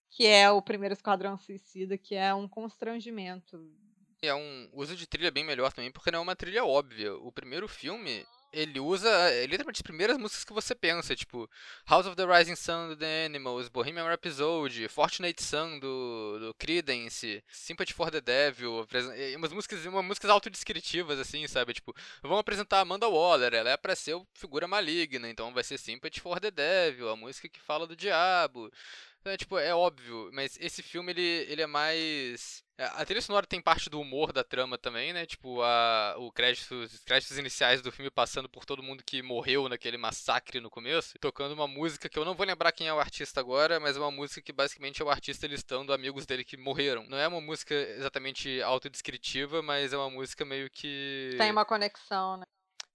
que 0.09 0.26
é 0.26 0.49
o 0.49 0.61
primeiro 0.61 0.93
Esquadrão 0.93 1.38
Suicida, 1.38 1.97
que 1.97 2.15
é 2.15 2.34
um 2.34 2.47
constrangimento. 2.47 3.59
É 4.22 4.34
um 4.34 4.70
uso 4.74 4.95
de 4.95 5.07
trilha 5.07 5.32
bem 5.32 5.43
melhor 5.43 5.72
também, 5.72 5.91
porque 5.91 6.11
não 6.11 6.20
é 6.20 6.24
uma 6.24 6.36
trilha 6.36 6.65
óbvia. 6.65 7.15
O 7.15 7.32
primeiro 7.32 7.67
filme, 7.67 8.26
ele 8.52 8.80
usa 8.80 9.10
é, 9.32 9.45
literalmente 9.45 9.78
as 9.78 9.82
primeiras 9.82 10.18
músicas 10.18 10.43
que 10.43 10.54
você 10.54 10.74
pensa, 10.74 11.16
tipo 11.16 11.50
House 11.88 12.06
of 12.06 12.16
the 12.16 12.26
Rising 12.26 12.56
Sun 12.56 12.89
do 12.89 12.95
The 12.95 13.26
Animals, 13.26 13.70
Bohemian 13.70 14.06
Rhapsody, 14.06 14.88
Fortunate 14.88 15.41
Son 15.41 15.80
do, 15.80 16.39
do 16.39 16.54
Creedence, 16.56 17.43
Sympathy 17.52 17.93
for 17.93 18.10
the 18.10 18.22
Devil, 18.22 18.88
umas 19.36 19.54
músicas, 19.54 19.86
umas 19.86 20.06
músicas 20.06 20.30
autodescritivas, 20.30 21.20
assim, 21.20 21.47
sabe? 21.47 21.74
Tipo, 21.74 21.95
vamos 22.22 22.39
apresentar 22.39 22.80
Amanda 22.80 23.08
Waller, 23.08 23.54
ela 23.54 23.70
é 23.70 23.78
pra 23.78 23.95
ser 23.95 24.20
figura 24.34 24.68
maligna, 24.68 25.30
então 25.30 25.54
vai 25.54 25.64
ser 25.64 25.78
Sympathy 25.78 26.20
for 26.20 26.39
the 26.39 26.52
Devil, 26.52 27.10
a 27.10 27.16
música 27.16 27.47
que 27.47 27.60
fala 27.60 27.86
do 27.86 27.95
diabo. 27.95 28.72
É, 29.26 29.36
tipo, 29.36 29.57
é 29.59 29.76
óbvio, 29.76 30.30
mas 30.34 30.57
esse 30.59 30.82
filme 30.82 31.11
ele, 31.11 31.22
ele 31.22 31.61
é 31.61 31.67
mais. 31.67 32.63
é, 32.78 32.86
A 32.86 33.05
trilha 33.05 33.22
sonora 33.22 33.45
tem 33.45 33.61
parte 33.61 33.89
do 33.89 33.99
humor 33.99 34.32
da 34.32 34.43
trama 34.43 34.78
também, 34.78 35.11
né? 35.11 35.26
Tipo, 35.26 35.61
a, 35.61 36.15
o 36.17 36.32
crédito, 36.32 36.74
os 36.74 37.03
créditos 37.03 37.38
iniciais 37.38 37.82
do 37.82 37.91
filme 37.91 38.09
passando 38.09 38.47
por 38.47 38.65
todo 38.65 38.82
mundo 38.82 39.03
que 39.03 39.22
morreu 39.22 39.67
naquele 39.67 39.97
massacre 39.97 40.61
no 40.61 40.70
começo, 40.70 41.20
tocando 41.20 41.53
uma 41.53 41.67
música 41.67 42.07
que 42.07 42.17
eu 42.17 42.24
não 42.24 42.34
vou 42.34 42.45
lembrar 42.45 42.72
quem 42.72 42.88
é 42.88 42.93
o 42.93 42.99
artista 42.99 43.41
agora, 43.41 43.78
mas 43.80 43.97
é 43.97 43.99
uma 43.99 44.09
música 44.09 44.41
que 44.41 44.53
basicamente 44.53 45.01
é 45.01 45.05
o 45.05 45.09
artista 45.09 45.45
listando 45.47 45.93
amigos 45.93 46.26
dele 46.26 46.45
que 46.45 46.55
morreram. 46.55 47.05
Não 47.09 47.17
é 47.17 47.28
uma 47.28 47.41
música 47.41 47.76
exatamente 47.76 48.61
autodescritiva, 48.61 49.61
mas 49.61 49.91
é 49.91 49.97
uma 49.97 50.09
música 50.09 50.45
meio 50.45 50.70
que. 50.72 51.36
Tem 51.38 51.51
uma 51.51 51.65
conexão, 51.65 52.38
né? 52.38 52.45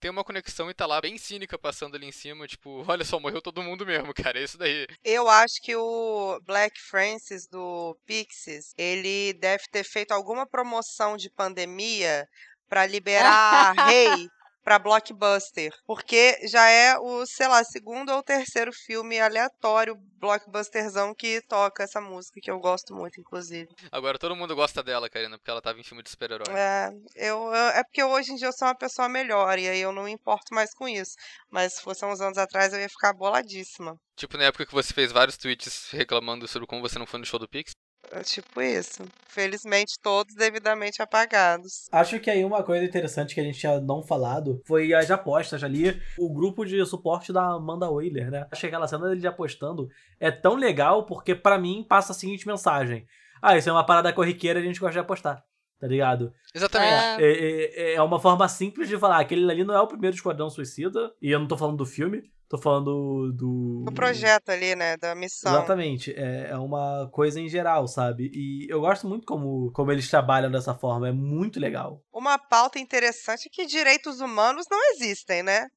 Tem 0.00 0.10
uma 0.10 0.24
conexão 0.24 0.70
e 0.70 0.74
tá 0.74 0.86
lá 0.86 1.00
bem 1.00 1.16
cínica 1.18 1.58
passando 1.58 1.94
ali 1.94 2.06
em 2.06 2.12
cima, 2.12 2.46
tipo, 2.46 2.84
olha 2.88 3.04
só, 3.04 3.18
morreu 3.18 3.40
todo 3.40 3.62
mundo 3.62 3.86
mesmo, 3.86 4.12
cara, 4.14 4.38
é 4.38 4.44
isso 4.44 4.58
daí. 4.58 4.86
Eu 5.04 5.28
acho 5.28 5.60
que 5.62 5.74
o 5.74 6.40
Black 6.44 6.80
Francis 6.80 7.46
do 7.46 7.96
Pixies, 8.06 8.72
ele 8.76 9.32
deve 9.34 9.64
ter 9.70 9.84
feito 9.84 10.12
alguma 10.12 10.46
promoção 10.46 11.16
de 11.16 11.30
pandemia 11.30 12.28
pra 12.68 12.86
liberar 12.86 13.72
Rei 13.88 14.28
pra 14.64 14.78
blockbuster, 14.78 15.70
porque 15.86 16.38
já 16.48 16.66
é 16.68 16.98
o, 16.98 17.26
sei 17.26 17.46
lá, 17.46 17.62
segundo 17.62 18.10
ou 18.10 18.22
terceiro 18.22 18.72
filme 18.72 19.20
aleatório 19.20 19.94
blockbusterzão 20.18 21.14
que 21.14 21.40
toca 21.42 21.82
essa 21.82 22.00
música 22.00 22.40
que 22.42 22.50
eu 22.50 22.58
gosto 22.58 22.94
muito, 22.94 23.20
inclusive. 23.20 23.68
Agora 23.92 24.18
todo 24.18 24.34
mundo 24.34 24.56
gosta 24.56 24.82
dela, 24.82 25.08
Karina, 25.10 25.36
porque 25.38 25.50
ela 25.50 25.60
tava 25.62 25.78
em 25.78 25.84
filme 25.84 26.02
de 26.02 26.10
super-herói. 26.10 26.46
É, 26.56 26.88
eu, 27.14 27.36
eu- 27.52 27.68
é 27.68 27.84
porque 27.84 28.02
hoje 28.02 28.32
em 28.32 28.36
dia 28.36 28.48
eu 28.48 28.52
sou 28.52 28.66
uma 28.66 28.74
pessoa 28.76 29.08
melhor 29.08 29.58
e 29.58 29.68
aí 29.68 29.80
eu 29.80 29.92
não 29.92 30.04
me 30.04 30.12
importo 30.12 30.54
mais 30.54 30.72
com 30.74 30.88
isso. 30.88 31.12
Mas 31.50 31.74
se 31.74 31.82
fosse 31.82 32.04
há 32.04 32.08
uns 32.08 32.20
anos 32.20 32.38
atrás 32.38 32.72
eu 32.72 32.80
ia 32.80 32.88
ficar 32.88 33.12
boladíssima. 33.12 33.94
Tipo, 34.16 34.36
na 34.38 34.44
época 34.44 34.64
que 34.64 34.72
você 34.72 34.92
fez 34.94 35.12
vários 35.12 35.36
tweets 35.36 35.90
reclamando 35.90 36.48
sobre 36.48 36.66
como 36.66 36.80
você 36.80 36.98
não 36.98 37.06
foi 37.06 37.20
no 37.20 37.26
show 37.26 37.38
do 37.38 37.48
Pix. 37.48 37.72
É 38.12 38.20
tipo 38.22 38.60
isso. 38.62 39.02
Felizmente 39.28 39.94
todos 40.00 40.34
devidamente 40.34 41.02
apagados. 41.02 41.86
Acho 41.90 42.20
que 42.20 42.30
aí 42.30 42.44
uma 42.44 42.62
coisa 42.62 42.84
interessante 42.84 43.34
que 43.34 43.40
a 43.40 43.44
gente 43.44 43.58
tinha 43.58 43.80
não 43.80 44.02
falado 44.02 44.60
foi 44.66 44.92
as 44.94 45.10
apostas 45.10 45.64
ali. 45.64 46.00
O 46.18 46.32
grupo 46.32 46.64
de 46.64 46.84
suporte 46.86 47.32
da 47.32 47.42
Amanda 47.54 47.90
Whaler, 47.90 48.30
né? 48.30 48.46
Acho 48.50 48.60
que 48.62 48.66
aquela 48.68 48.86
cena 48.86 49.08
dele 49.08 49.20
de 49.20 49.26
apostando 49.26 49.88
é 50.20 50.30
tão 50.30 50.54
legal 50.54 51.04
porque 51.06 51.34
pra 51.34 51.58
mim 51.58 51.84
passa 51.88 52.12
a 52.12 52.14
seguinte 52.14 52.46
mensagem. 52.46 53.04
Ah, 53.42 53.56
isso 53.58 53.68
é 53.68 53.72
uma 53.72 53.84
parada 53.84 54.12
corriqueira, 54.12 54.60
a 54.60 54.62
gente 54.62 54.78
gosta 54.80 54.92
de 54.92 54.98
apostar. 55.00 55.42
Tá 55.80 55.88
ligado? 55.88 56.32
Exatamente. 56.54 56.92
É, 56.92 57.16
É, 57.20 57.92
é- 57.92 57.94
é 57.96 58.02
uma 58.02 58.18
forma 58.20 58.48
simples 58.48 58.88
de 58.88 58.96
falar. 58.96 59.18
Aquele 59.18 59.50
ali 59.50 59.64
não 59.64 59.74
é 59.74 59.80
o 59.80 59.86
primeiro 59.88 60.14
Esquadrão 60.16 60.48
Suicida. 60.48 61.12
E 61.20 61.30
eu 61.30 61.38
não 61.40 61.48
tô 61.48 61.56
falando 61.58 61.76
do 61.76 61.84
filme, 61.84 62.22
tô 62.48 62.58
falando 62.58 63.32
do. 63.32 63.84
O 63.88 63.92
projeto 63.92 64.50
ali, 64.50 64.74
né, 64.74 64.96
da 64.96 65.14
missão. 65.14 65.52
Exatamente. 65.52 66.12
É, 66.12 66.50
é 66.50 66.56
uma 66.56 67.08
coisa 67.10 67.40
em 67.40 67.48
geral, 67.48 67.86
sabe? 67.86 68.30
E 68.32 68.66
eu 68.68 68.80
gosto 68.80 69.06
muito 69.08 69.26
como, 69.26 69.70
como 69.72 69.92
eles 69.92 70.08
trabalham 70.08 70.50
dessa 70.50 70.74
forma. 70.74 71.08
É 71.08 71.12
muito 71.12 71.58
legal. 71.58 72.02
Uma 72.12 72.38
pauta 72.38 72.78
interessante 72.78 73.46
é 73.46 73.50
que 73.50 73.66
direitos 73.66 74.20
humanos 74.20 74.66
não 74.70 74.78
existem, 74.92 75.42
né? 75.42 75.68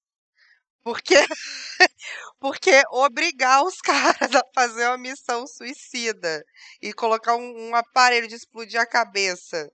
Porque, 0.84 1.16
porque 2.40 2.82
obrigar 2.92 3.64
os 3.64 3.82
caras 3.82 4.34
a 4.34 4.42
fazer 4.56 4.88
uma 4.88 4.98
missão 4.98 5.46
suicida 5.46 6.44
e 6.82 6.94
colocar 6.94 7.36
um, 7.36 7.70
um 7.70 7.76
aparelho 7.76 8.28
de 8.28 8.36
explodir 8.36 8.80
a 8.80 8.86
cabeça, 8.86 9.70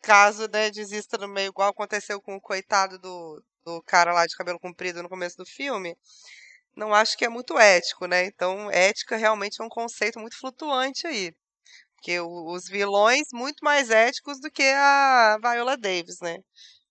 caso 0.00 0.48
né, 0.52 0.70
desista 0.70 1.18
no 1.18 1.26
meio, 1.26 1.48
igual 1.48 1.70
aconteceu 1.70 2.20
com 2.20 2.36
o 2.36 2.40
coitado 2.40 2.96
do, 2.98 3.42
do 3.64 3.82
cara 3.82 4.12
lá 4.12 4.26
de 4.26 4.36
cabelo 4.36 4.58
comprido 4.60 5.02
no 5.02 5.08
começo 5.08 5.36
do 5.36 5.46
filme, 5.46 5.96
não 6.76 6.94
acho 6.94 7.16
que 7.16 7.24
é 7.24 7.28
muito 7.28 7.58
ético, 7.58 8.06
né? 8.06 8.24
Então, 8.26 8.70
ética 8.70 9.16
realmente 9.16 9.60
é 9.60 9.64
um 9.64 9.68
conceito 9.68 10.18
muito 10.20 10.38
flutuante 10.38 11.06
aí. 11.06 11.32
Porque 11.96 12.20
os 12.20 12.66
vilões 12.68 13.28
muito 13.32 13.64
mais 13.64 13.90
éticos 13.90 14.40
do 14.40 14.50
que 14.50 14.62
a 14.64 15.38
Viola 15.42 15.76
Davis, 15.76 16.18
né? 16.22 16.38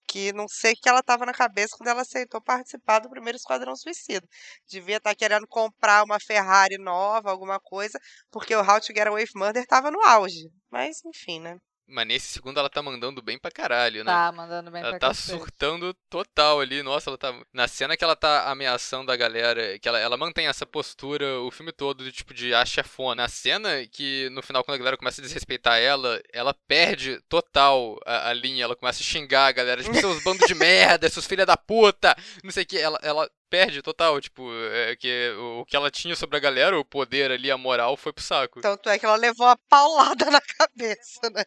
Que 0.08 0.34
não 0.34 0.48
sei 0.48 0.74
o 0.74 0.76
que 0.82 0.90
ela 0.90 1.04
tava 1.04 1.26
na 1.26 1.34
cabeça 1.34 1.76
quando 1.78 1.90
ela 1.90 2.02
aceitou 2.04 2.42
participar 2.42 3.00
do 3.00 3.10
primeiro 3.10 3.38
Esquadrão 3.38 3.76
Suicida. 3.76 4.28
Devia 4.70 4.98
estar 4.98 5.16
querendo 5.16 5.48
comprar 5.48 6.04
uma 6.04 6.20
Ferrari 6.20 6.78
nova, 6.78 7.32
alguma 7.32 7.60
coisa, 7.60 8.00
porque 8.32 8.56
o 8.56 8.62
How 8.62 8.82
to 8.82 8.88
Get 8.96 9.08
Away 9.08 9.24
with 9.26 9.32
Murder 9.36 9.66
tava 9.68 9.92
no 9.92 10.02
auge. 10.02 10.50
Mas, 10.72 11.04
enfim, 11.06 11.40
né? 11.42 11.58
Mas 11.92 12.08
nesse 12.08 12.28
segundo 12.28 12.60
ela 12.60 12.70
tá 12.70 12.82
mandando 12.82 13.22
bem 13.22 13.38
pra 13.38 13.52
caralho, 13.52 14.04
né? 14.04 14.12
tá, 14.12 14.32
mandando 14.32 14.72
bem 14.72 14.82
Ela 14.82 14.92
pra 14.92 15.00
tá 15.00 15.08
cacete. 15.10 15.38
surtando 15.38 15.94
total 16.10 16.60
ali. 16.62 16.82
Nossa, 16.82 17.10
ela 17.10 17.18
tá. 17.18 17.34
Na 17.54 17.68
cena 17.68 17.98
que 17.98 18.04
ela 18.04 18.16
tá 18.16 18.50
ameaçando 18.50 19.12
a 19.12 19.16
galera, 19.16 19.78
que 19.80 19.88
ela, 19.88 20.00
ela 20.00 20.18
mantém 20.18 20.48
essa 20.48 20.66
postura 20.66 21.40
o 21.42 21.52
filme 21.52 21.72
todo 21.72 22.04
de 22.04 22.12
tipo 22.12 22.34
de 22.34 22.54
a 22.54 22.66
chefona. 22.66 23.24
Na 23.24 23.28
cena 23.28 23.86
que 23.88 24.30
no 24.32 24.42
final, 24.42 24.64
quando 24.64 24.76
a 24.76 24.80
galera 24.80 24.98
começa 24.98 25.22
a 25.22 25.24
desrespeitar 25.24 25.80
ela, 25.80 26.22
ela 26.34 26.54
perde 26.68 27.20
total 27.28 28.00
a, 28.06 28.30
a 28.30 28.34
linha. 28.34 28.64
Ela 28.64 28.76
começa 28.76 29.02
a 29.02 29.06
xingar 29.06 29.48
a 29.48 29.52
galera. 29.52 29.84
Tipo, 29.84 29.96
seus 29.96 30.24
bandos 30.24 30.48
de 30.48 30.56
merda, 30.56 31.10
seus 31.10 31.28
filha 31.28 31.46
da 31.46 31.58
puta, 31.58 32.16
não 32.44 32.52
sei 32.52 32.64
o 32.64 32.66
que. 32.66 32.78
Ela, 32.78 33.00
ela 33.04 33.30
perde 33.52 33.82
total. 33.82 34.20
Tipo, 34.22 34.50
é 34.72 34.96
que 34.96 35.30
o 35.38 35.66
que 35.66 35.76
ela 35.76 35.92
tinha 35.92 36.16
sobre 36.16 36.38
a 36.38 36.40
galera, 36.40 36.80
o 36.80 36.86
poder 36.86 37.30
ali, 37.32 37.52
a 37.52 37.58
moral, 37.58 37.98
foi 37.98 38.14
pro 38.14 38.24
saco. 38.24 38.62
Tanto 38.62 38.90
é 38.90 38.98
que 38.98 39.06
ela 39.06 39.18
levou 39.18 39.46
uma 39.46 39.58
paulada 39.70 40.26
na 40.32 40.40
cabeça, 40.58 41.30
né? 41.34 41.44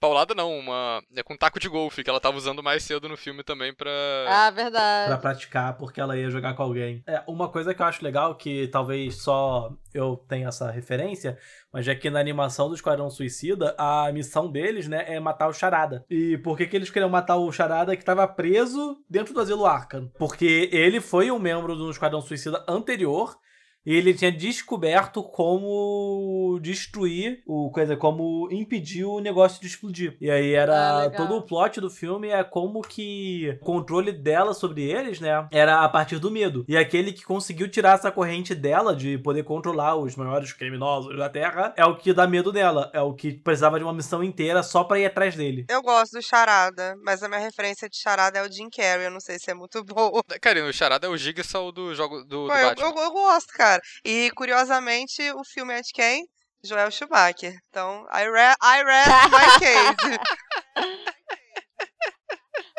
Paulada 0.00 0.34
não, 0.34 0.50
uma. 0.58 1.02
É 1.14 1.22
com 1.22 1.36
taco 1.36 1.60
de 1.60 1.68
golfe, 1.68 2.02
que 2.02 2.08
ela 2.10 2.20
tava 2.20 2.36
usando 2.38 2.62
mais 2.62 2.82
cedo 2.82 3.08
no 3.08 3.16
filme 3.16 3.44
também 3.44 3.74
pra. 3.74 3.90
Ah, 4.26 4.50
Pra 4.52 4.62
verdade. 4.62 5.20
praticar, 5.20 5.76
porque 5.76 6.00
ela 6.00 6.16
ia 6.16 6.30
jogar 6.30 6.54
com 6.54 6.62
alguém. 6.62 7.02
É, 7.06 7.22
uma 7.26 7.48
coisa 7.48 7.74
que 7.74 7.82
eu 7.82 7.86
acho 7.86 8.02
legal, 8.02 8.34
que 8.34 8.66
talvez 8.68 9.22
só 9.22 9.70
eu 9.92 10.16
tenha 10.28 10.48
essa 10.48 10.70
referência, 10.70 11.38
mas 11.72 11.86
é 11.86 11.94
que 11.94 12.08
na 12.10 12.18
animação 12.18 12.68
do 12.68 12.74
Esquadrão 12.74 13.10
Suicida, 13.10 13.74
a 13.78 14.10
missão 14.12 14.50
deles, 14.50 14.88
né, 14.88 15.04
é 15.06 15.20
matar 15.20 15.48
o 15.48 15.52
Charada. 15.52 16.04
E 16.08 16.38
por 16.38 16.56
que, 16.56 16.66
que 16.66 16.74
eles 16.76 16.90
queriam 16.90 17.10
matar 17.10 17.36
o 17.36 17.52
Charada 17.52 17.96
que 17.96 18.04
tava 18.04 18.26
preso 18.26 18.96
dentro 19.08 19.34
do 19.34 19.40
asilo 19.40 19.66
Arkham? 19.66 20.10
Porque 20.18 20.68
ele 20.72 21.00
foi 21.00 21.30
um 21.30 21.38
membro 21.42 21.76
do 21.76 21.90
Esquadrão 21.90 22.22
Suicida 22.22 22.64
anterior 22.68 23.36
ele 23.84 24.14
tinha 24.14 24.30
descoberto 24.30 25.22
como 25.22 26.58
destruir 26.60 27.42
o 27.46 27.70
coisa, 27.70 27.96
como 27.96 28.48
impedir 28.50 29.04
o 29.04 29.20
negócio 29.20 29.60
de 29.60 29.66
explodir. 29.66 30.16
E 30.20 30.30
aí 30.30 30.54
Ah, 30.56 30.60
era 30.60 30.98
legal. 31.02 31.16
todo 31.26 31.36
o 31.38 31.42
plot 31.42 31.80
do 31.80 31.90
filme 31.90 32.28
é 32.28 32.42
como 32.44 32.80
que 32.82 33.58
o 33.60 33.64
controle 33.64 34.12
dela 34.12 34.54
sobre 34.54 34.82
eles, 34.84 35.20
né, 35.20 35.46
era 35.50 35.80
a 35.82 35.88
partir 35.88 36.18
do 36.18 36.30
medo. 36.30 36.64
E 36.68 36.76
aquele 36.76 37.12
que 37.12 37.24
conseguiu 37.24 37.68
tirar 37.68 37.94
essa 37.94 38.10
corrente 38.10 38.54
dela 38.54 38.94
de 38.94 39.18
poder 39.18 39.42
controlar 39.44 39.96
os 39.96 40.14
maiores 40.16 40.52
criminosos 40.52 41.16
da 41.16 41.28
Terra 41.28 41.72
é 41.76 41.84
o 41.84 41.96
que 41.96 42.12
dá 42.12 42.26
medo 42.26 42.52
dela, 42.52 42.90
é 42.92 43.00
o 43.00 43.14
que 43.14 43.32
precisava 43.32 43.78
de 43.78 43.84
uma 43.84 43.92
missão 43.92 44.22
inteira 44.22 44.62
só 44.62 44.84
pra 44.84 44.98
ir 44.98 45.06
atrás 45.06 45.34
dele. 45.36 45.64
Eu 45.68 45.82
gosto 45.82 46.12
do 46.12 46.22
Charada, 46.22 46.96
mas 47.02 47.22
a 47.22 47.28
minha 47.28 47.40
referência 47.40 47.88
de 47.88 47.96
Charada 47.96 48.38
é 48.38 48.42
o 48.46 48.52
Jim 48.52 48.68
Carrey. 48.70 49.06
Eu 49.06 49.10
não 49.10 49.20
sei 49.20 49.38
se 49.38 49.50
é 49.50 49.54
muito 49.54 49.82
boa. 49.84 50.22
Cara, 50.40 50.64
o 50.64 50.72
Charada 50.72 51.06
é 51.06 51.10
o 51.10 51.16
Jigsaw 51.16 51.72
do 51.72 51.94
jogo 51.94 52.22
do, 52.24 52.24
do 52.24 52.46
Pô, 52.48 52.54
eu, 52.54 52.68
Batman. 52.68 52.88
eu, 52.88 53.02
eu 53.02 53.12
gosto, 53.12 53.52
cara. 53.54 53.71
E, 54.04 54.30
curiosamente, 54.32 55.22
o 55.32 55.44
filme 55.44 55.74
é 55.74 55.80
de 55.80 55.92
quem? 55.92 56.26
Joel 56.64 56.90
Schumacher. 56.90 57.54
Então, 57.68 58.06
I, 58.12 58.24
re 58.30 58.54
I 58.62 58.84
rest 58.84 59.30
my 59.30 59.48
case. 59.58 60.18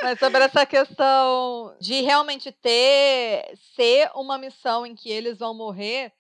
Mas 0.01 0.19
sobre 0.19 0.43
essa 0.43 0.65
questão 0.65 1.77
de 1.79 2.01
realmente 2.01 2.51
ter 2.51 3.45
ser 3.75 4.09
uma 4.15 4.37
missão 4.37 4.85
em 4.85 4.95
que 4.95 5.09
eles 5.09 5.39
vão 5.39 5.53
morrer, 5.53 6.11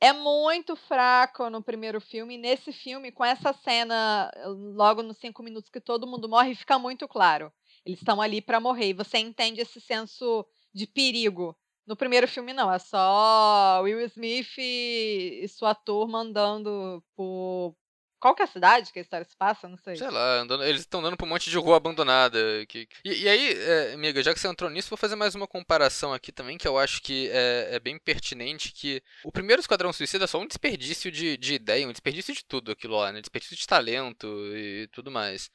é 0.00 0.12
muito 0.12 0.76
fraco 0.76 1.50
no 1.50 1.62
primeiro 1.62 2.00
filme. 2.00 2.34
E 2.34 2.38
nesse 2.38 2.72
filme, 2.72 3.12
com 3.12 3.24
essa 3.24 3.52
cena, 3.52 4.30
logo 4.74 5.02
nos 5.02 5.18
cinco 5.18 5.42
minutos 5.42 5.70
que 5.70 5.80
todo 5.80 6.06
mundo 6.06 6.28
morre, 6.28 6.54
fica 6.54 6.78
muito 6.78 7.08
claro. 7.08 7.52
Eles 7.84 8.00
estão 8.00 8.20
ali 8.20 8.40
pra 8.40 8.60
morrer. 8.60 8.88
E 8.88 8.92
você 8.92 9.18
entende 9.18 9.60
esse 9.60 9.80
senso 9.80 10.46
de 10.74 10.86
perigo. 10.86 11.56
No 11.88 11.96
primeiro 11.96 12.28
filme, 12.28 12.52
não. 12.52 12.70
É 12.70 12.78
só 12.78 13.80
Will 13.82 13.98
Smith 14.02 14.58
e, 14.58 15.46
sua 15.48 15.74
turma 15.74 16.18
andando 16.20 17.02
por. 17.16 17.74
Qual 18.20 18.34
que 18.34 18.42
é 18.42 18.44
a 18.44 18.48
cidade 18.48 18.92
que 18.92 18.98
a 18.98 19.02
história 19.02 19.24
se 19.24 19.34
passa? 19.36 19.66
Não 19.68 19.78
sei. 19.78 19.96
Sei 19.96 20.10
lá, 20.10 20.40
andando- 20.40 20.64
eles 20.64 20.80
estão 20.82 21.00
andando 21.00 21.16
por 21.16 21.24
um 21.24 21.28
monte 21.28 21.48
de 21.48 21.56
rua 21.56 21.76
abandonada. 21.78 22.38
E, 22.74 22.88
e 23.04 23.28
aí, 23.28 23.52
é, 23.54 23.92
amiga, 23.94 24.22
já 24.22 24.34
que 24.34 24.40
você 24.40 24.48
entrou 24.48 24.68
nisso, 24.68 24.90
vou 24.90 24.98
fazer 24.98 25.14
mais 25.16 25.34
uma 25.34 25.46
comparação 25.46 26.12
aqui 26.12 26.30
também, 26.30 26.58
que 26.58 26.68
eu 26.68 26.76
acho 26.76 27.00
que 27.00 27.30
é, 27.32 27.68
é 27.76 27.80
bem 27.80 27.96
pertinente, 27.98 28.72
que 28.72 29.00
o 29.24 29.32
primeiro 29.32 29.60
Esquadrão 29.60 29.92
Suicida 29.92 30.24
é 30.24 30.26
só 30.26 30.38
um 30.40 30.46
desperdício 30.46 31.10
de, 31.10 31.38
de 31.38 31.54
ideia, 31.54 31.88
um 31.88 31.92
desperdício 31.92 32.34
de 32.34 32.44
tudo 32.44 32.72
aquilo 32.72 32.96
lá, 32.98 33.12
né? 33.12 33.20
Desperdício 33.20 33.56
de 33.56 33.66
talento 33.66 34.26
e 34.52 34.88
tudo 34.92 35.10
mais. 35.10 35.48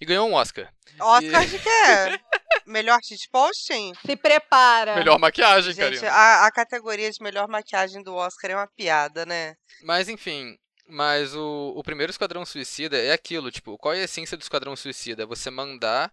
E 0.00 0.06
ganhou 0.06 0.28
um 0.28 0.34
Oscar. 0.34 0.72
Oscar 1.00 1.46
de 1.46 1.58
quê? 1.58 1.68
Melhor 2.66 3.00
shitposting? 3.02 3.92
Se 4.06 4.16
prepara. 4.16 4.96
Melhor 4.96 5.18
maquiagem, 5.18 5.72
Gente, 5.72 6.00
Karina. 6.00 6.10
a, 6.10 6.46
a 6.46 6.50
categoria 6.52 7.10
de 7.10 7.22
melhor 7.22 7.48
maquiagem 7.48 8.02
do 8.02 8.14
Oscar 8.14 8.50
é 8.50 8.56
uma 8.56 8.66
piada, 8.66 9.24
né? 9.24 9.56
Mas 9.82 10.08
enfim, 10.08 10.56
mas 10.86 11.34
o, 11.34 11.72
o 11.76 11.82
primeiro 11.82 12.10
Esquadrão 12.10 12.44
Suicida 12.44 12.96
é 12.98 13.12
aquilo, 13.12 13.50
tipo, 13.50 13.76
qual 13.78 13.94
é 13.94 14.00
a 14.00 14.04
essência 14.04 14.36
do 14.36 14.42
Esquadrão 14.42 14.76
Suicida? 14.76 15.22
É 15.22 15.26
você 15.26 15.50
mandar 15.50 16.12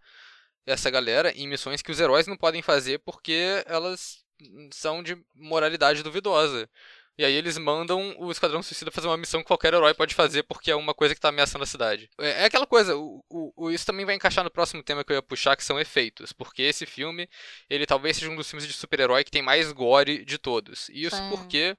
essa 0.65 0.89
galera 0.89 1.31
em 1.31 1.47
missões 1.47 1.81
que 1.81 1.91
os 1.91 1.99
heróis 1.99 2.25
não 2.27 2.37
podem 2.37 2.61
fazer 2.61 2.99
porque 2.99 3.63
elas 3.67 4.23
são 4.71 5.01
de 5.03 5.17
moralidade 5.33 6.03
duvidosa. 6.03 6.69
E 7.17 7.23
aí 7.23 7.33
eles 7.33 7.57
mandam 7.57 8.13
o 8.19 8.29
Esquadrão 8.31 8.61
Suicida 8.61 8.91
fazer 8.91 9.07
uma 9.07 9.15
missão 9.17 9.39
que 9.41 9.47
qualquer 9.47 9.73
herói 9.73 9.93
pode 9.93 10.13
fazer 10.13 10.43
porque 10.43 10.69
é 10.69 10.75
uma 10.75 10.93
coisa 10.93 11.15
que 11.15 11.21
tá 11.21 11.29
ameaçando 11.29 11.63
a 11.63 11.67
cidade. 11.67 12.09
É, 12.19 12.41
é 12.41 12.45
aquela 12.45 12.67
coisa, 12.67 12.95
o, 12.97 13.23
o- 13.29 13.71
isso 13.71 13.85
também 13.85 14.05
vai 14.05 14.15
encaixar 14.15 14.43
no 14.43 14.51
próximo 14.51 14.83
tema 14.83 15.03
que 15.03 15.11
eu 15.13 15.15
ia 15.15 15.21
puxar, 15.21 15.55
que 15.55 15.63
são 15.63 15.79
efeitos. 15.79 16.33
Porque 16.33 16.61
esse 16.61 16.85
filme, 16.85 17.29
ele 17.69 17.85
talvez 17.85 18.17
seja 18.17 18.29
um 18.29 18.35
dos 18.35 18.49
filmes 18.49 18.67
de 18.67 18.73
super-herói 18.73 19.23
que 19.23 19.31
tem 19.31 19.41
mais 19.41 19.71
gore 19.71 20.25
de 20.25 20.37
todos. 20.37 20.89
E 20.89 21.05
isso 21.05 21.15
porque 21.29 21.77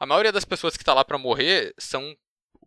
a 0.00 0.06
maioria 0.06 0.32
das 0.32 0.44
pessoas 0.44 0.76
que 0.76 0.84
tá 0.84 0.92
lá 0.92 1.04
pra 1.04 1.18
morrer 1.18 1.72
são 1.78 2.16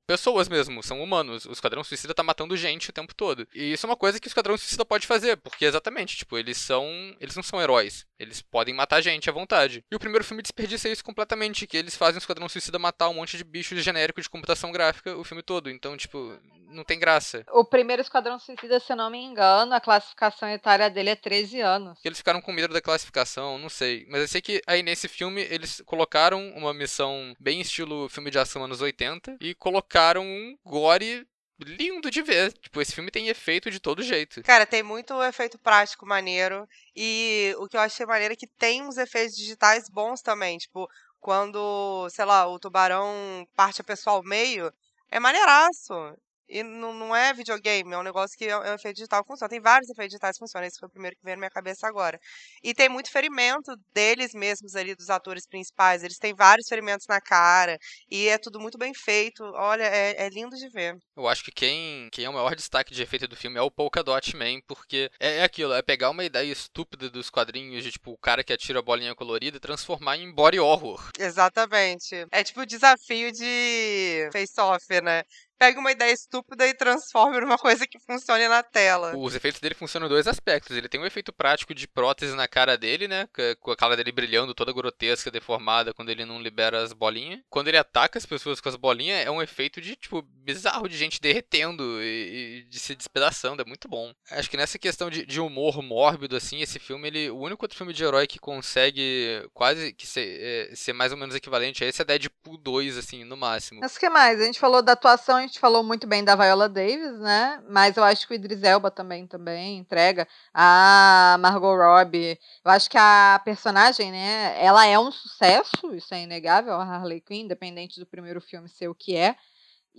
pessoas 0.08 0.48
mesmo, 0.48 0.82
são 0.82 1.04
humanos. 1.04 1.46
O 1.46 1.52
Esquadrão 1.52 1.84
Suicida 1.84 2.14
tá 2.14 2.24
matando 2.24 2.56
gente 2.56 2.90
o 2.90 2.94
tempo 2.94 3.14
todo. 3.14 3.46
E 3.54 3.74
isso 3.74 3.86
é 3.86 3.90
uma 3.90 3.98
coisa 3.98 4.20
que 4.20 4.28
o 4.28 4.30
Esquadrão 4.30 4.58
Suicida 4.58 4.86
pode 4.86 5.06
fazer, 5.06 5.36
porque 5.38 5.66
exatamente, 5.66 6.16
tipo, 6.16 6.38
eles 6.38 6.58
são, 6.58 6.88
eles 7.20 7.36
não 7.36 7.44
são 7.44 7.62
heróis. 7.62 8.08
Eles 8.18 8.42
podem 8.42 8.74
matar 8.74 9.02
gente 9.02 9.30
à 9.30 9.34
vontade. 9.34 9.84
E 9.92 9.96
o 9.96 10.00
primeiro 10.00 10.24
filme 10.24 10.42
desperdiça 10.42 10.88
isso 10.90 11.04
completamente, 11.04 11.68
que 11.68 11.78
eles 11.78 11.96
fazem 11.96 12.16
o 12.16 12.20
Esquadrão 12.20 12.48
Suicida 12.48 12.80
matar 12.80 13.10
um 13.10 13.16
monte 13.16 13.38
de 13.38 13.44
bichos 13.44 13.84
genérico 13.84 14.22
de 14.22 14.30
computação 14.30 14.72
gráfica 14.72 15.16
o 15.18 15.24
filme 15.24 15.44
todo. 15.44 15.70
Então, 15.70 15.98
tipo, 15.98 16.40
não 16.70 16.84
tem 16.84 16.98
graça. 16.98 17.44
O 17.52 17.66
primeiro 17.66 18.02
Esquadrão 18.02 18.40
Suicida, 18.40 18.80
se 18.80 18.92
eu 18.92 18.96
não 18.96 19.10
me 19.10 19.22
engano, 19.22 19.74
a 19.74 19.82
classificação 19.82 20.50
etária 20.50 20.90
dele 20.90 21.10
é 21.10 21.16
13 21.16 21.60
anos. 21.60 22.00
Eles 22.04 22.18
ficaram 22.18 22.42
com 22.42 22.52
medo 22.54 22.74
da 22.74 22.82
classificação, 22.82 23.58
não 23.58 23.70
sei. 23.70 24.06
Mas 24.10 24.22
eu 24.22 24.28
sei 24.28 24.42
que 24.42 24.62
aí 24.66 24.82
nesse 24.82 25.08
filme 25.08 25.42
eles 25.42 25.82
colocaram 25.86 26.50
uma 26.56 26.74
missão 26.74 27.36
bem 27.40 27.62
estilo 27.62 28.10
filme 28.10 28.32
de 28.32 28.40
ação 28.40 28.64
anos 28.64 28.82
80 28.82 29.38
e 29.42 29.54
colocaram 29.54 29.97
um 30.18 30.56
gore 30.64 31.28
lindo 31.60 32.12
de 32.12 32.22
ver. 32.22 32.54
Tipo, 32.54 32.82
esse 32.82 32.94
filme 32.94 33.12
tem 33.12 33.30
efeito 33.30 33.72
de 33.72 33.80
todo 33.80 34.04
jeito. 34.04 34.42
Cara, 34.44 34.66
tem 34.66 34.84
muito 34.84 35.22
efeito 35.24 35.58
prático 35.58 36.06
maneiro. 36.06 36.68
E 36.96 37.56
o 37.58 37.68
que 37.68 37.76
eu 37.76 37.82
achei 37.82 38.06
maneiro 38.06 38.34
é 38.34 38.38
que 38.38 38.48
tem 38.48 38.84
uns 38.84 38.98
efeitos 38.98 39.36
digitais 39.36 39.90
bons 39.90 40.22
também. 40.22 40.58
Tipo, 40.58 40.88
quando, 41.20 42.08
sei 42.10 42.26
lá, 42.26 42.48
o 42.48 42.60
tubarão 42.60 43.48
parte 43.56 43.82
a 43.82 43.84
pessoa 43.84 44.18
ao 44.18 44.24
meio, 44.24 44.72
é 45.10 45.20
maneiraço. 45.20 45.94
E 46.50 46.64
não, 46.64 46.94
não 46.94 47.16
é 47.16 47.34
videogame, 47.34 47.94
é 47.94 47.98
um 47.98 48.04
negócio 48.04 48.38
que 48.38 48.46
é, 48.46 48.50
é 48.50 48.72
um 48.72 48.76
efeito 48.76 48.96
digital 48.96 49.24
que 49.24 49.28
funciona. 49.28 49.50
Tem 49.50 49.60
vários 49.60 49.90
efeitos 49.90 50.12
digitais 50.12 50.36
que 50.36 50.40
funcionam. 50.40 50.68
Esse 50.68 50.80
foi 50.80 50.88
o 50.88 50.92
primeiro 50.92 51.16
que 51.16 51.24
veio 51.24 51.36
na 51.36 51.42
minha 51.42 51.50
cabeça 51.50 51.88
agora. 51.88 52.20
E 52.64 52.74
tem 52.74 52.90
muito 52.90 53.12
ferimento 53.12 53.76
deles 53.94 54.34
mesmos 54.34 54.76
ali, 54.76 54.96
dos 54.96 55.10
atores 55.10 55.46
principais. 55.48 56.04
Eles 56.04 56.18
têm 56.18 56.34
vários 56.34 56.68
ferimentos 56.68 57.06
na 57.08 57.20
cara. 57.20 57.78
E 58.10 58.28
é 58.28 58.38
tudo 58.38 58.60
muito 58.60 58.78
bem 58.78 58.94
feito. 58.94 59.44
Olha, 59.56 59.84
é, 59.84 60.26
é 60.26 60.30
lindo 60.30 60.56
de 60.56 60.70
ver. 60.70 60.96
Eu 61.16 61.28
acho 61.28 61.44
que 61.44 61.52
quem, 61.52 62.10
quem 62.12 62.26
é 62.26 62.30
o 62.30 62.34
maior 62.34 62.56
destaque 62.56 62.94
de 62.94 63.02
efeito 63.02 63.28
do 63.28 63.36
filme 63.36 63.58
é 63.58 63.62
o 63.62 63.72
Polka 63.72 64.04
Dot 64.04 64.36
Man, 64.36 64.62
porque 64.68 65.10
é, 65.20 65.38
é 65.38 65.44
aquilo, 65.44 65.74
é 65.74 65.82
pegar 65.82 66.10
uma 66.10 66.24
ideia 66.24 66.52
estúpida 66.52 67.10
dos 67.10 67.30
quadrinhos 67.30 67.84
de 67.84 67.92
tipo 67.92 68.12
o 68.12 68.18
cara 68.18 68.44
que 68.44 68.54
atira 68.54 68.80
a 68.80 68.82
bolinha 68.84 69.16
colorida 69.16 69.58
e 69.58 69.60
transformar 69.60 70.18
em 70.18 70.32
body 70.32 70.60
horror. 70.60 71.12
Exatamente. 71.20 72.26
É 72.32 72.44
tipo 72.44 72.62
o 72.62 72.66
desafio 72.66 73.32
de 73.32 74.30
face-off, 74.32 74.86
né? 75.02 75.24
Pega 75.58 75.80
uma 75.80 75.92
ideia 75.92 76.12
estúpida 76.12 76.68
e 76.68 76.74
transforma 76.74 77.40
numa 77.40 77.58
coisa 77.58 77.88
que 77.88 78.00
funcione 78.00 78.48
na 78.48 78.62
tela. 78.62 79.16
Os 79.18 79.36
efeitos 79.36 79.60
dele 79.60 79.76
funcionam 79.76 80.08
em 80.08 80.10
dois 80.10 80.28
aspectos. 80.28 80.76
Ele 80.76 80.90
tem 80.90 81.00
um 81.00 81.06
efeito 81.06 81.34
prático 81.34 81.74
de 81.74 81.88
prótese 81.88 82.36
na 82.36 82.48
cara 82.48 82.78
dele, 82.78 83.08
né? 83.08 83.28
Com 83.60 83.72
a 83.72 83.76
cara 83.76 83.96
dele 83.96 84.12
brilhando 84.12 84.54
toda 84.54 84.74
grotesca, 84.74 85.32
deformada, 85.32 85.94
quando 85.94 86.10
ele 86.10 86.26
não 86.26 86.42
libera 86.42 86.82
as 86.82 86.94
bolinhas. 86.94 87.40
Quando 87.50 87.68
ele 87.68 87.78
ataca 87.78 88.18
as 88.18 88.26
pessoas 88.26 88.60
com 88.60 88.70
as 88.70 88.76
bolinhas, 88.76 89.26
é 89.26 89.32
um 89.32 89.42
efeito 89.42 89.82
de, 89.82 89.96
tipo, 89.96 90.22
bizarro 90.22 90.88
de 90.88 90.98
gente 90.98 91.20
derretendo 91.20 92.02
e, 92.02 92.62
e 92.62 92.64
de 92.70 92.80
se 92.80 92.96
despedaçando. 92.96 93.62
É 93.62 93.66
muito 93.66 93.88
bom. 93.88 94.14
Acho 94.32 94.50
que 94.50 94.58
nessa 94.58 94.78
questão 94.78 95.10
de, 95.10 95.26
de 95.26 95.42
humor 95.42 95.82
mórbido, 95.82 96.36
assim, 96.36 96.62
esse 96.62 96.80
filme, 96.80 97.08
ele. 97.08 97.30
O 97.30 97.40
único 97.40 97.66
outro 97.66 97.78
filme 97.78 97.94
de 97.94 98.04
herói 98.04 98.28
que 98.28 98.40
consegue 98.40 99.48
quase 99.54 99.94
que 99.94 100.06
ser, 100.06 100.70
é, 100.72 100.76
ser 100.76 100.94
mais 100.94 101.12
ou 101.12 101.18
menos 101.18 101.36
equivalente 101.36 101.84
a 101.84 101.88
esse 101.88 102.02
é 102.02 102.06
Deadpool 102.06 102.58
2, 102.58 102.98
assim, 102.98 103.24
no 103.24 103.36
máximo. 103.36 103.80
Mas 103.82 103.96
o 103.96 104.00
que 104.00 104.10
mais? 104.10 104.40
A 104.40 104.46
gente 104.46 104.60
falou 104.60 104.82
da 104.82 104.94
atuação, 104.94 105.38
a 105.38 105.42
gente 105.48 105.60
falou 105.60 105.84
muito 105.84 106.06
bem 106.06 106.24
da 106.24 106.36
Viola 106.36 106.70
Davis, 106.70 107.20
né? 107.20 107.64
Mas 107.70 107.98
eu 107.98 108.04
acho 108.04 108.28
que 108.28 108.34
o 108.34 108.36
Idris 108.36 108.62
Elba 108.64 108.92
também, 108.92 109.26
também 109.26 109.78
entrega. 109.78 110.28
A 110.54 111.38
Margot 111.40 111.76
Robbie. 111.76 112.38
Eu 112.64 112.72
acho 112.72 112.90
que 112.90 112.98
a 112.98 113.42
personagem, 113.44 114.12
né? 114.12 114.56
Ela 114.64 114.86
é 114.86 115.00
um 115.00 115.12
sucesso, 115.12 115.94
isso 115.94 116.14
é 116.14 116.22
inegável, 116.22 116.74
a 116.76 116.84
Harley 116.84 117.22
Quinn, 117.22 117.46
independente 117.46 118.00
do 118.00 118.06
primeiro 118.06 118.42
filme 118.42 118.68
ser 118.70 118.88
o 118.90 118.96
que 118.96 119.16
é. 119.16 119.36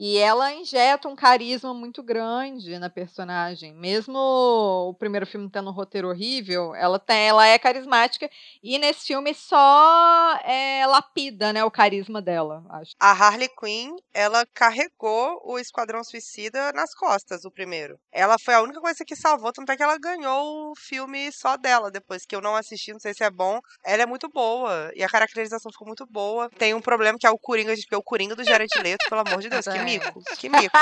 E 0.01 0.17
ela 0.17 0.53
injeta 0.53 1.09
um 1.09 1.17
carisma 1.17 1.75
muito 1.75 2.05
grande 2.05 2.79
na 2.79 2.89
personagem. 2.89 3.75
Mesmo 3.75 4.17
o 4.17 4.95
primeiro 4.95 5.27
filme 5.27 5.51
tendo 5.51 5.71
um 5.71 5.73
roteiro 5.73 6.09
horrível, 6.09 6.73
ela, 6.77 7.01
tem, 7.01 7.27
ela 7.27 7.45
é 7.45 7.59
carismática. 7.59 8.31
E 8.63 8.79
nesse 8.79 9.09
filme 9.09 9.35
só 9.35 10.39
é, 10.45 10.87
lapida 10.87 11.53
né, 11.53 11.65
o 11.65 11.71
carisma 11.71 12.23
dela, 12.23 12.65
acho. 12.71 12.93
A 13.01 13.11
Harley 13.11 13.49
Quinn, 13.49 13.97
ela 14.15 14.47
carregou 14.55 15.43
o 15.45 15.59
Esquadrão 15.59 16.05
Suicida 16.05 16.71
nas 16.73 16.95
costas, 16.95 17.45
o 17.45 17.51
primeiro. 17.51 17.99
Ela 18.13 18.37
foi 18.39 18.55
a 18.55 18.63
única 18.63 18.81
coisa 18.81 19.05
que 19.05 19.17
salvou, 19.17 19.53
tanto 19.53 19.73
é 19.73 19.77
que 19.77 19.83
ela 19.83 19.99
ganhou 19.99 20.71
o 20.71 20.77
filme 20.77 21.33
só 21.33 21.57
dela, 21.57 21.91
depois 21.91 22.25
que 22.25 22.37
eu 22.37 22.41
não 22.41 22.55
assisti, 22.55 22.93
não 22.93 23.01
sei 23.01 23.15
se 23.15 23.25
é 23.25 23.31
bom. 23.31 23.59
Ela 23.85 24.05
é 24.05 24.07
muito 24.07 24.29
boa. 24.29 24.93
E 24.95 25.03
a 25.03 25.09
caracterização 25.09 25.73
ficou 25.73 25.89
muito 25.89 26.07
boa. 26.07 26.49
Tem 26.51 26.73
um 26.73 26.81
problema 26.81 27.19
que 27.19 27.27
é 27.27 27.31
o 27.31 27.39
Coringa, 27.39 27.75
porque 27.75 27.97
o 27.97 28.03
Coringa 28.03 28.37
do 28.37 28.45
Jared 28.45 28.71
Leto, 28.81 29.09
pelo 29.09 29.23
amor 29.23 29.41
de 29.41 29.49
Deus, 29.49 29.65
que 29.65 29.79
mico, 29.89 30.21
que 30.39 30.49
mico. 30.49 30.77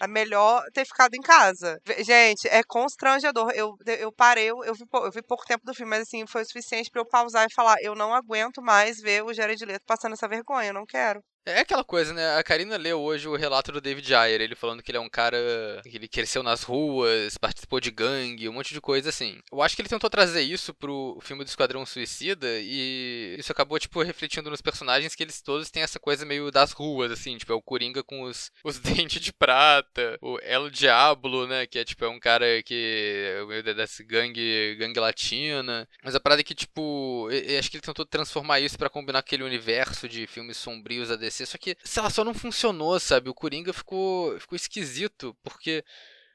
É 0.00 0.06
melhor 0.08 0.62
ter 0.72 0.84
ficado 0.84 1.14
em 1.14 1.20
casa. 1.20 1.80
Gente, 2.00 2.48
é 2.48 2.62
constrangedor. 2.64 3.50
Eu, 3.54 3.76
eu 3.86 4.12
parei, 4.12 4.50
eu, 4.50 4.64
eu, 4.64 4.74
vi, 4.74 4.84
eu 4.92 5.10
vi 5.12 5.22
pouco 5.22 5.44
tempo 5.44 5.64
do 5.64 5.74
filme, 5.74 5.90
mas 5.90 6.02
assim, 6.02 6.26
foi 6.26 6.42
o 6.42 6.46
suficiente 6.46 6.90
para 6.90 7.00
eu 7.00 7.06
pausar 7.06 7.46
e 7.48 7.54
falar: 7.54 7.76
eu 7.80 7.94
não 7.94 8.12
aguento 8.14 8.60
mais 8.60 9.00
ver 9.00 9.22
o 9.24 9.32
Jared 9.32 9.64
Leto 9.64 9.84
passando 9.86 10.14
essa 10.14 10.28
vergonha, 10.28 10.68
eu 10.68 10.74
não 10.74 10.86
quero. 10.86 11.22
É 11.44 11.58
aquela 11.58 11.82
coisa, 11.82 12.14
né? 12.14 12.36
A 12.36 12.42
Karina 12.42 12.76
leu 12.76 13.00
hoje 13.00 13.26
o 13.26 13.34
relato 13.34 13.72
do 13.72 13.80
David 13.80 14.14
Ayer, 14.14 14.40
ele 14.40 14.54
falando 14.54 14.80
que 14.80 14.92
ele 14.92 14.98
é 14.98 15.00
um 15.00 15.08
cara 15.08 15.36
que 15.82 15.96
ele 15.96 16.06
cresceu 16.06 16.40
nas 16.40 16.62
ruas, 16.62 17.36
participou 17.36 17.80
de 17.80 17.90
gangue, 17.90 18.48
um 18.48 18.52
monte 18.52 18.72
de 18.72 18.80
coisa 18.80 19.08
assim. 19.08 19.40
Eu 19.50 19.60
acho 19.60 19.74
que 19.74 19.82
ele 19.82 19.88
tentou 19.88 20.08
trazer 20.08 20.42
isso 20.42 20.72
pro 20.72 21.18
filme 21.20 21.42
do 21.42 21.48
Esquadrão 21.48 21.84
Suicida 21.84 22.46
e 22.60 23.34
isso 23.36 23.50
acabou, 23.50 23.76
tipo, 23.80 24.00
refletindo 24.02 24.50
nos 24.50 24.60
personagens 24.60 25.16
que 25.16 25.22
eles 25.22 25.42
todos 25.42 25.68
têm 25.68 25.82
essa 25.82 25.98
coisa 25.98 26.24
meio 26.24 26.48
das 26.52 26.70
ruas, 26.70 27.10
assim, 27.10 27.36
tipo, 27.36 27.52
é 27.52 27.56
o 27.56 27.62
Coringa 27.62 28.04
com 28.04 28.22
os, 28.22 28.52
os 28.62 28.78
dentes 28.78 29.20
de 29.20 29.32
prata, 29.32 30.16
o 30.22 30.38
El 30.42 30.70
Diablo, 30.70 31.48
né, 31.48 31.66
que 31.66 31.80
é, 31.80 31.84
tipo, 31.84 32.04
é 32.04 32.08
um 32.08 32.20
cara 32.20 32.62
que 32.62 33.34
é 33.40 33.44
meio 33.46 33.62
dessa 33.74 34.04
gangue, 34.04 34.76
gangue 34.78 35.00
latina. 35.00 35.88
Mas 36.04 36.14
a 36.14 36.20
parada 36.20 36.40
é 36.40 36.44
que, 36.44 36.54
tipo, 36.54 37.28
eu, 37.32 37.40
eu 37.40 37.58
acho 37.58 37.68
que 37.68 37.78
ele 37.78 37.82
tentou 37.82 38.06
transformar 38.06 38.60
isso 38.60 38.78
para 38.78 38.88
combinar 38.88 39.18
aquele 39.18 39.42
universo 39.42 40.08
de 40.08 40.24
filmes 40.28 40.56
sombrios 40.56 41.10
a 41.40 41.46
só 41.46 41.58
que, 41.58 41.76
sei 41.84 42.02
lá, 42.02 42.10
só 42.10 42.24
não 42.24 42.34
funcionou, 42.34 42.98
sabe? 43.00 43.30
O 43.30 43.34
Coringa 43.34 43.72
ficou, 43.72 44.38
ficou 44.38 44.56
esquisito, 44.56 45.36
porque 45.42 45.84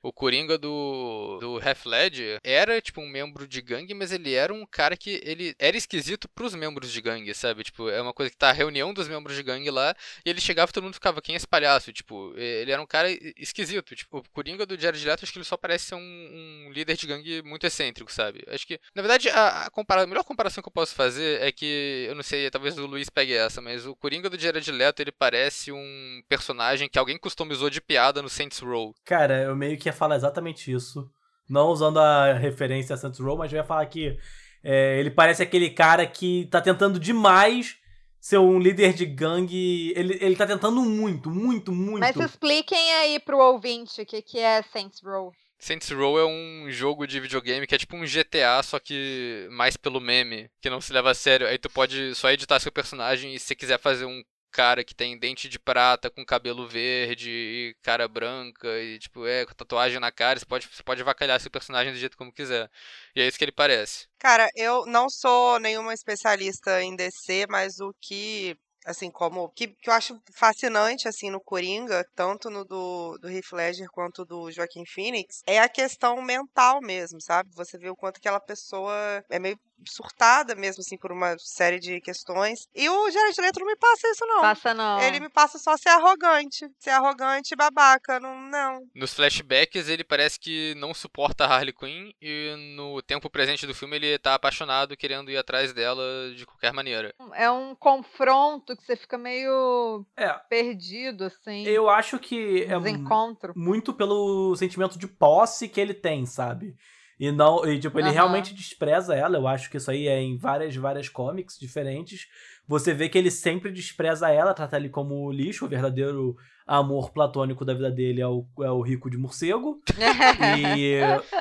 o 0.07 0.13
Coringa 0.13 0.57
do, 0.57 1.37
do 1.41 1.59
Half 1.59 1.85
Ledger 1.85 2.39
era, 2.41 2.79
tipo, 2.79 3.01
um 3.01 3.09
membro 3.09 3.45
de 3.45 3.61
gangue, 3.61 3.93
mas 3.93 4.13
ele 4.13 4.33
era 4.33 4.53
um 4.53 4.65
cara 4.65 4.95
que 4.95 5.21
ele 5.21 5.53
era 5.59 5.75
esquisito 5.75 6.29
pros 6.29 6.55
membros 6.55 6.93
de 6.93 7.01
gangue, 7.01 7.33
sabe? 7.33 7.65
Tipo, 7.65 7.89
é 7.89 8.01
uma 8.01 8.13
coisa 8.13 8.31
que 8.31 8.37
tá 8.37 8.49
a 8.49 8.53
reunião 8.53 8.93
dos 8.93 9.09
membros 9.09 9.35
de 9.35 9.43
gangue 9.43 9.69
lá, 9.69 9.93
e 10.25 10.29
ele 10.29 10.39
chegava 10.39 10.69
e 10.69 10.73
todo 10.73 10.85
mundo 10.85 10.93
ficava, 10.93 11.21
quem 11.21 11.35
é 11.35 11.37
esse 11.37 11.47
palhaço? 11.47 11.91
Tipo, 11.91 12.33
ele 12.37 12.71
era 12.71 12.81
um 12.81 12.85
cara 12.85 13.09
esquisito. 13.37 13.97
Tipo, 13.97 14.19
o 14.19 14.29
Coringa 14.31 14.65
do 14.65 14.79
Jared 14.79 15.05
Leto, 15.05 15.25
acho 15.25 15.33
que 15.33 15.39
ele 15.39 15.45
só 15.45 15.57
parece 15.57 15.87
ser 15.87 15.95
um, 15.95 15.99
um 15.99 16.71
líder 16.71 16.95
de 16.95 17.05
gangue 17.05 17.41
muito 17.41 17.67
excêntrico, 17.67 18.11
sabe? 18.11 18.45
Acho 18.47 18.65
que, 18.65 18.79
na 18.95 19.01
verdade, 19.01 19.27
a, 19.29 19.65
a, 19.65 19.69
compara 19.69 20.03
a 20.03 20.07
melhor 20.07 20.23
comparação 20.23 20.61
que 20.61 20.69
eu 20.69 20.73
posso 20.73 20.95
fazer 20.95 21.41
é 21.41 21.51
que, 21.51 22.05
eu 22.07 22.15
não 22.15 22.23
sei, 22.23 22.49
talvez 22.49 22.77
o 22.77 22.85
Luiz 22.85 23.09
pegue 23.09 23.33
essa, 23.33 23.61
mas 23.61 23.85
o 23.85 23.93
Coringa 23.93 24.29
do 24.29 24.39
Jared 24.39 24.71
Leto, 24.71 25.01
ele 25.01 25.11
parece 25.11 25.69
um 25.69 26.21
personagem 26.29 26.87
que 26.87 26.97
alguém 26.97 27.17
customizou 27.17 27.69
de 27.69 27.81
piada 27.81 28.21
no 28.21 28.29
Saints 28.29 28.59
Row. 28.59 28.95
Cara, 29.03 29.43
eu 29.43 29.53
meio 29.53 29.77
que 29.77 29.89
ia 29.89 29.96
falar 29.97 30.15
exatamente 30.15 30.71
isso. 30.71 31.09
Não 31.49 31.69
usando 31.69 31.99
a 31.99 32.33
referência 32.33 32.93
a 32.93 32.97
Saints 32.97 33.19
Row, 33.19 33.37
mas 33.37 33.51
eu 33.51 33.57
ia 33.57 33.63
falar 33.63 33.85
que 33.85 34.17
é, 34.63 34.99
ele 34.99 35.09
parece 35.09 35.41
aquele 35.41 35.69
cara 35.69 36.05
que 36.05 36.47
tá 36.51 36.59
tentando 36.61 36.99
demais 36.99 37.77
ser 38.19 38.37
um 38.37 38.59
líder 38.59 38.93
de 38.93 39.05
gangue. 39.05 39.93
Ele, 39.95 40.17
ele 40.21 40.35
tá 40.35 40.45
tentando 40.45 40.81
muito, 40.81 41.29
muito, 41.29 41.71
muito. 41.71 41.99
Mas 41.99 42.15
expliquem 42.15 42.93
aí 42.95 43.19
pro 43.19 43.37
ouvinte 43.37 44.01
o 44.01 44.05
que, 44.05 44.21
que 44.21 44.39
é 44.39 44.61
Saints 44.63 45.01
Row. 45.01 45.31
Saints 45.59 45.89
Row 45.89 46.19
é 46.19 46.25
um 46.25 46.69
jogo 46.69 47.07
de 47.07 47.19
videogame 47.19 47.65
que 47.65 47.73
é 47.73 47.77
tipo 47.77 47.95
um 47.95 48.05
GTA, 48.05 48.61
só 48.61 48.79
que 48.79 49.47
mais 49.49 49.75
pelo 49.75 49.99
meme, 49.99 50.49
que 50.61 50.69
não 50.69 50.79
se 50.79 50.93
leva 50.93 51.11
a 51.11 51.15
sério. 51.15 51.47
Aí 51.47 51.57
tu 51.57 51.69
pode 51.69 52.13
só 52.15 52.29
editar 52.29 52.59
seu 52.59 52.71
personagem 52.71 53.33
e 53.33 53.39
se 53.39 53.55
quiser 53.55 53.79
fazer 53.79 54.05
um 54.05 54.21
cara 54.57 54.83
que 54.83 54.95
tem 54.95 55.19
dente 55.19 55.47
de 55.47 55.59
prata 55.59 56.09
com 56.09 56.25
cabelo 56.25 56.67
verde 56.67 57.29
e 57.29 57.75
cara 57.83 58.07
branca 58.07 58.67
e 58.79 58.97
tipo, 58.97 59.27
é, 59.27 59.45
com 59.45 59.53
tatuagem 59.53 59.99
na 59.99 60.11
cara, 60.11 60.39
você 60.39 60.45
pode, 60.47 60.67
você 60.67 60.81
pode 60.81 60.99
avacalhar 60.99 61.39
seu 61.39 61.51
personagem 61.51 61.93
do 61.93 61.99
jeito 61.99 62.17
como 62.17 62.33
quiser. 62.33 62.67
E 63.15 63.21
é 63.21 63.27
isso 63.27 63.37
que 63.37 63.43
ele 63.43 63.51
parece. 63.51 64.07
Cara, 64.17 64.49
eu 64.55 64.83
não 64.87 65.11
sou 65.11 65.59
nenhuma 65.59 65.93
especialista 65.93 66.81
em 66.81 66.95
DC, 66.95 67.45
mas 67.47 67.79
o 67.79 67.93
que 68.01 68.57
assim, 68.83 69.11
como 69.11 69.49
que, 69.49 69.67
que 69.67 69.89
eu 69.89 69.93
acho 69.93 70.19
fascinante 70.33 71.07
assim 71.07 71.29
no 71.29 71.41
Coringa, 71.41 72.03
tanto 72.15 72.49
no 72.49 72.63
do, 72.63 73.17
do 73.19 73.29
Heath 73.29 73.51
Ledger 73.51 73.89
quanto 73.91 74.25
do 74.25 74.49
Joaquim 74.49 74.85
Phoenix, 74.85 75.43
é 75.45 75.59
a 75.59 75.67
questão 75.67 76.21
mental 76.21 76.79
mesmo, 76.81 77.21
sabe? 77.21 77.49
Você 77.53 77.77
vê 77.77 77.89
o 77.89 77.95
quanto 77.95 78.17
aquela 78.17 78.39
pessoa 78.39 79.23
é 79.29 79.37
meio 79.37 79.59
surtada 79.85 80.55
mesmo, 80.55 80.81
assim, 80.81 80.97
por 80.97 81.11
uma 81.11 81.35
série 81.39 81.79
de 81.79 81.99
questões. 82.01 82.67
E 82.73 82.89
o 82.89 83.11
Jared 83.11 83.39
Leto 83.41 83.59
não 83.59 83.67
me 83.67 83.75
passa 83.75 84.07
isso, 84.09 84.25
não. 84.25 84.41
Passa, 84.41 84.73
não. 84.73 84.99
Ele 85.01 85.19
me 85.19 85.29
passa 85.29 85.57
só 85.57 85.75
ser 85.77 85.89
arrogante. 85.89 86.67
Ser 86.79 86.91
arrogante 86.91 87.53
e 87.53 87.57
babaca. 87.57 88.19
Não, 88.19 88.39
não. 88.49 88.81
Nos 88.95 89.13
flashbacks, 89.13 89.87
ele 89.87 90.03
parece 90.03 90.39
que 90.39 90.73
não 90.75 90.93
suporta 90.93 91.45
a 91.45 91.47
Harley 91.47 91.73
Quinn. 91.73 92.11
E 92.21 92.55
no 92.75 93.01
tempo 93.01 93.29
presente 93.29 93.67
do 93.67 93.75
filme, 93.75 93.97
ele 93.97 94.17
tá 94.17 94.35
apaixonado, 94.35 94.97
querendo 94.97 95.31
ir 95.31 95.37
atrás 95.37 95.73
dela 95.73 96.03
de 96.35 96.45
qualquer 96.45 96.73
maneira. 96.73 97.13
É 97.33 97.49
um 97.49 97.75
confronto 97.75 98.75
que 98.75 98.83
você 98.83 98.95
fica 98.95 99.17
meio 99.17 100.05
é. 100.15 100.33
perdido, 100.49 101.25
assim. 101.25 101.63
Eu 101.63 101.89
acho 101.89 102.19
que 102.19 102.63
é 102.63 102.77
Desencontro. 102.79 103.53
muito 103.55 103.93
pelo 103.93 104.55
sentimento 104.55 104.97
de 104.97 105.07
posse 105.07 105.67
que 105.67 105.79
ele 105.79 105.93
tem, 105.93 106.25
sabe? 106.25 106.75
E 107.19 107.31
não, 107.31 107.65
e, 107.65 107.79
tipo, 107.79 107.97
ele 107.99 108.09
uhum. 108.09 108.13
realmente 108.13 108.53
despreza 108.53 109.15
ela. 109.15 109.37
Eu 109.37 109.47
acho 109.47 109.69
que 109.69 109.77
isso 109.77 109.89
aí 109.89 110.07
é 110.07 110.21
em 110.21 110.37
várias, 110.37 110.75
várias 110.75 111.09
comics 111.09 111.57
diferentes. 111.57 112.27
Você 112.67 112.93
vê 112.93 113.09
que 113.09 113.17
ele 113.17 113.31
sempre 113.31 113.71
despreza 113.71 114.29
ela, 114.29 114.53
trata 114.53 114.75
ele 114.75 114.89
como 114.89 115.31
lixo, 115.31 115.65
o 115.65 115.69
verdadeiro 115.69 116.35
amor 116.67 117.11
platônico 117.11 117.63
da 117.63 117.73
vida 117.73 117.89
dele 117.89 118.19
é 118.19 118.27
o, 118.27 118.45
é 118.59 118.69
o 118.69 118.81
rico 118.81 119.09
de 119.09 119.17
morcego. 119.17 119.81
e 120.77 120.99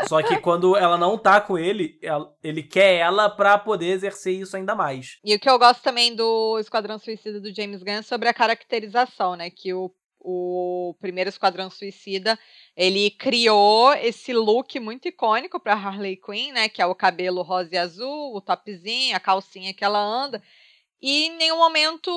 só 0.09 0.23
que 0.23 0.39
quando 0.39 0.77
ela 0.77 0.97
não 0.97 1.19
tá 1.19 1.41
com 1.41 1.59
ele, 1.59 1.99
ele 2.43 2.63
quer 2.63 2.95
ela 2.95 3.29
para 3.29 3.59
poder 3.59 3.89
exercer 3.89 4.41
isso 4.41 4.57
ainda 4.57 4.75
mais. 4.75 5.19
E 5.25 5.35
o 5.35 5.41
que 5.41 5.51
eu 5.51 5.59
gosto 5.59 5.83
também 5.83 6.15
do 6.15 6.59
Esquadrão 6.61 6.97
Suicida 6.97 7.41
do 7.41 7.53
James 7.53 7.83
Gunn 7.83 7.95
é 7.95 8.03
sobre 8.03 8.29
a 8.29 8.35
caracterização, 8.35 9.35
né? 9.35 9.51
Que 9.51 9.75
o, 9.75 9.91
o 10.29 10.95
primeiro 11.01 11.31
Esquadrão 11.31 11.71
Suicida 11.71 12.37
ele 12.77 13.11
criou 13.13 13.95
esse 13.95 14.33
look 14.33 14.81
muito 14.81 15.07
icônico 15.07 15.61
para 15.61 15.75
Harley 15.75 16.17
Quinn, 16.17 16.53
né? 16.53 16.69
Que 16.69 16.83
é 16.83 16.87
o 16.87 16.97
cabelo 16.97 17.43
rosa 17.43 17.71
e 17.73 17.79
azul, 17.79 18.35
o 18.35 18.41
topzinho, 18.41 19.15
a 19.15 19.21
calcinha 19.21 19.73
que 19.73 19.85
ela 19.85 20.01
anda. 20.01 20.43
E 21.01 21.27
em 21.27 21.37
nenhum 21.37 21.59
momento 21.59 22.11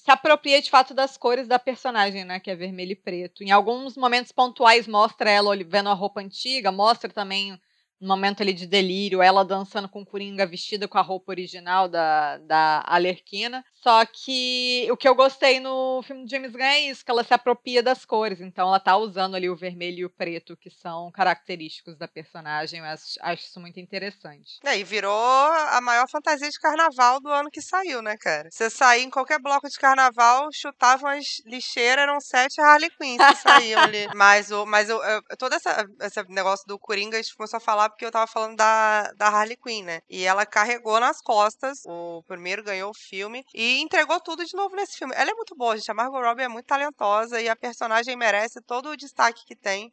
se 0.00 0.10
apropria 0.10 0.62
de 0.62 0.70
fato 0.70 0.94
das 0.94 1.18
cores 1.18 1.46
da 1.46 1.58
personagem, 1.58 2.24
né? 2.24 2.40
Que 2.40 2.50
é 2.50 2.56
vermelho 2.56 2.92
e 2.92 2.96
preto. 2.96 3.44
Em 3.44 3.50
alguns 3.50 3.96
momentos 3.96 4.32
pontuais 4.32 4.86
mostra 4.86 5.30
ela 5.30 5.54
vendo 5.64 5.90
a 5.90 5.94
roupa 5.94 6.20
antiga, 6.20 6.72
mostra 6.72 7.10
também 7.12 7.60
no 8.00 8.08
momento 8.08 8.42
ali 8.42 8.52
de 8.52 8.66
delírio, 8.66 9.22
ela 9.22 9.44
dançando 9.44 9.88
com 9.88 10.04
Coringa 10.04 10.46
vestida 10.46 10.88
com 10.88 10.96
a 10.96 11.02
roupa 11.02 11.32
original 11.32 11.88
da, 11.88 12.38
da 12.38 12.82
Alerquina. 12.86 13.64
Só 13.82 14.04
que 14.06 14.86
o 14.90 14.96
que 14.96 15.08
eu 15.08 15.14
gostei 15.14 15.60
no 15.60 16.02
filme 16.02 16.24
do 16.24 16.30
James 16.30 16.52
Gunn 16.52 16.62
é 16.62 16.80
isso, 16.80 17.04
que 17.04 17.10
ela 17.10 17.24
se 17.24 17.32
apropria 17.32 17.82
das 17.82 18.04
cores. 18.04 18.40
Então 18.40 18.68
ela 18.68 18.80
tá 18.80 18.96
usando 18.96 19.34
ali 19.34 19.48
o 19.48 19.56
vermelho 19.56 19.98
e 20.00 20.04
o 20.04 20.10
preto, 20.10 20.56
que 20.56 20.70
são 20.70 21.10
característicos 21.12 21.96
da 21.96 22.08
personagem. 22.08 22.80
Eu 22.80 22.86
acho, 22.86 23.04
acho 23.20 23.42
isso 23.44 23.60
muito 23.60 23.80
interessante. 23.80 24.58
É, 24.64 24.78
e 24.78 24.84
virou 24.84 25.12
a 25.12 25.80
maior 25.80 26.08
fantasia 26.08 26.48
de 26.48 26.58
carnaval 26.58 27.20
do 27.20 27.28
ano 27.28 27.50
que 27.50 27.60
saiu, 27.60 28.02
né, 28.02 28.16
cara? 28.18 28.48
Você 28.50 28.70
saía 28.70 29.02
em 29.02 29.10
qualquer 29.10 29.40
bloco 29.40 29.68
de 29.68 29.78
carnaval, 29.78 30.48
chutavam 30.52 31.10
as 31.10 31.24
lixeiras, 31.46 32.02
eram 32.02 32.20
sete 32.20 32.60
Harley 32.60 32.90
Quinn 32.90 33.18
que 33.18 33.36
saíam 33.36 33.80
ali. 33.82 34.08
Mas, 34.14 34.50
o, 34.50 34.66
mas 34.66 34.90
o, 34.90 35.00
todo 35.38 35.54
essa, 35.54 35.86
esse 36.02 36.22
negócio 36.28 36.66
do 36.66 36.78
Coringa, 36.78 37.16
a 37.16 37.22
gente 37.22 37.34
começou 37.34 37.56
a 37.56 37.60
falar 37.60 37.89
porque 37.90 38.04
eu 38.04 38.10
tava 38.10 38.26
falando 38.26 38.56
da, 38.56 39.12
da 39.12 39.28
Harley 39.28 39.56
Quinn, 39.56 39.84
né? 39.84 40.00
E 40.08 40.24
ela 40.24 40.46
carregou 40.46 40.98
nas 41.00 41.20
costas, 41.20 41.82
o 41.86 42.22
primeiro 42.26 42.62
ganhou 42.62 42.90
o 42.90 42.94
filme, 42.94 43.44
e 43.54 43.80
entregou 43.80 44.20
tudo 44.20 44.44
de 44.44 44.54
novo 44.54 44.74
nesse 44.74 44.96
filme. 44.96 45.14
Ela 45.16 45.30
é 45.30 45.34
muito 45.34 45.54
boa, 45.54 45.76
gente. 45.76 45.90
A 45.90 45.94
Margot 45.94 46.20
Robbie 46.20 46.42
é 46.42 46.48
muito 46.48 46.66
talentosa 46.66 47.40
e 47.40 47.48
a 47.48 47.56
personagem 47.56 48.16
merece 48.16 48.60
todo 48.62 48.90
o 48.90 48.96
destaque 48.96 49.44
que 49.44 49.56
tem. 49.56 49.92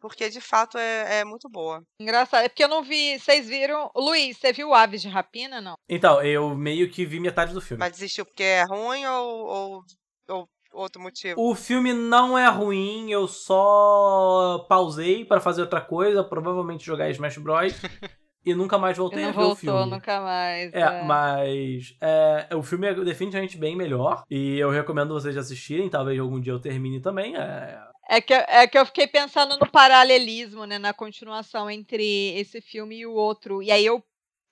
Porque 0.00 0.28
de 0.28 0.40
fato 0.40 0.76
é, 0.76 1.20
é 1.20 1.24
muito 1.24 1.48
boa. 1.48 1.82
Engraçado, 1.98 2.44
é 2.44 2.48
porque 2.50 2.62
eu 2.62 2.68
não 2.68 2.82
vi. 2.82 3.18
Vocês 3.18 3.48
viram. 3.48 3.90
Luiz, 3.96 4.36
você 4.36 4.52
viu 4.52 4.74
Aves 4.74 5.00
de 5.00 5.08
Rapina, 5.08 5.62
não? 5.62 5.76
Então, 5.88 6.22
eu 6.22 6.54
meio 6.54 6.90
que 6.90 7.06
vi 7.06 7.18
metade 7.18 7.54
do 7.54 7.60
filme. 7.60 7.80
Mas 7.80 7.92
desistiu 7.92 8.26
porque 8.26 8.42
é 8.42 8.64
ruim 8.64 9.06
ou, 9.06 9.46
ou, 9.46 9.84
ou 10.28 10.48
outro 10.74 11.00
motivo? 11.00 11.40
O 11.40 11.54
filme 11.54 11.92
não 11.92 12.36
é 12.36 12.48
ruim, 12.48 13.10
eu 13.10 13.26
só 13.28 14.64
pausei 14.68 15.24
para 15.24 15.40
fazer 15.40 15.62
outra 15.62 15.80
coisa, 15.80 16.22
provavelmente 16.24 16.84
jogar 16.84 17.10
Smash 17.10 17.38
Bros. 17.38 17.72
e 18.44 18.54
nunca 18.54 18.76
mais 18.76 18.96
voltei 18.98 19.24
a 19.24 19.30
ver 19.30 19.38
o 19.38 19.44
voltou 19.46 19.56
filme. 19.56 19.86
nunca 19.90 20.20
mais. 20.20 20.72
É, 20.74 20.80
é. 20.80 21.02
mas 21.04 21.96
é, 22.00 22.48
o 22.54 22.62
filme 22.62 22.86
é 22.88 22.94
definitivamente 22.94 23.56
bem 23.56 23.74
melhor. 23.76 24.22
E 24.30 24.58
eu 24.58 24.70
recomendo 24.70 25.14
vocês 25.14 25.36
assistirem. 25.36 25.88
Talvez 25.88 26.18
algum 26.20 26.40
dia 26.40 26.52
eu 26.52 26.60
termine 26.60 27.00
também. 27.00 27.36
É, 27.36 27.78
É 28.10 28.20
que, 28.20 28.34
é 28.34 28.66
que 28.66 28.78
eu 28.78 28.84
fiquei 28.84 29.06
pensando 29.06 29.56
no 29.58 29.66
paralelismo, 29.70 30.66
né? 30.66 30.78
Na 30.78 30.92
continuação 30.92 31.70
entre 31.70 32.04
esse 32.38 32.60
filme 32.60 32.98
e 32.98 33.06
o 33.06 33.14
outro. 33.14 33.62
E 33.62 33.70
aí 33.72 33.84
eu, 33.86 34.02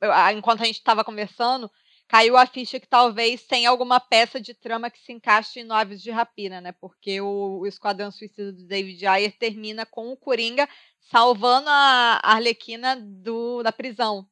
eu- 0.01 0.11
enquanto 0.39 0.63
a 0.63 0.65
gente 0.65 0.79
estava 0.79 1.05
conversando, 1.05 1.71
caiu 2.13 2.37
a 2.37 2.47
ficha 2.47 2.79
que 2.79 2.87
talvez 2.87 3.43
tenha 3.47 3.71
alguma 3.71 3.99
peça 3.99 4.39
de 4.39 4.53
trama 4.53 4.91
que 4.91 5.01
se 5.01 5.13
encaixe 5.13 5.61
em 5.61 5.71
Aves 5.73 6.03
de 6.03 6.11
Rapina, 6.11 6.61
né? 6.61 6.73
Porque 6.73 7.21
o, 7.23 7.61
o 7.61 7.67
Esquadrão 7.67 8.11
Suicida 8.11 8.53
do 8.53 8.67
David 8.67 9.07
Ayer 9.07 9.33
termina 9.39 9.87
com 9.87 10.13
o 10.13 10.17
Coringa 10.17 10.69
salvando 11.01 11.71
a 11.71 12.21
Arlequina 12.23 12.97
do, 13.01 13.63
da 13.63 13.73
prisão. 13.73 14.27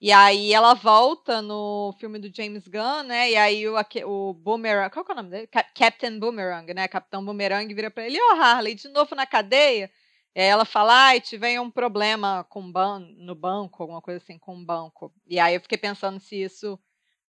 E 0.00 0.10
aí 0.10 0.52
ela 0.52 0.74
volta 0.74 1.40
no 1.40 1.94
filme 2.00 2.18
do 2.18 2.34
James 2.34 2.66
Gunn, 2.66 3.04
né? 3.04 3.30
E 3.30 3.36
aí 3.36 3.68
o, 3.68 3.74
o 4.06 4.34
Boomerang, 4.34 4.90
qual 4.92 5.06
é 5.08 5.12
o 5.12 5.14
nome 5.16 5.30
dele? 5.30 5.46
Ca- 5.46 5.62
Captain 5.74 6.18
Boomerang, 6.18 6.74
né? 6.74 6.88
Capitão 6.88 7.24
Boomerang 7.24 7.72
vira 7.72 7.90
pra 7.90 8.04
ele, 8.06 8.20
ô 8.20 8.32
Harley, 8.34 8.74
de 8.74 8.88
novo 8.88 9.14
na 9.14 9.26
cadeia? 9.26 9.90
E 10.34 10.40
aí 10.40 10.46
ela 10.48 10.64
fala, 10.64 10.92
ai, 11.08 11.20
tive 11.20 11.58
um 11.60 11.70
problema 11.70 12.44
com 12.48 12.70
ban 12.72 12.98
no 13.16 13.34
banco, 13.34 13.82
alguma 13.82 14.02
coisa 14.02 14.18
assim, 14.22 14.38
com 14.38 14.56
o 14.56 14.64
banco. 14.64 15.12
E 15.26 15.38
aí 15.38 15.54
eu 15.54 15.60
fiquei 15.60 15.78
pensando 15.78 16.18
se 16.18 16.36
isso 16.42 16.78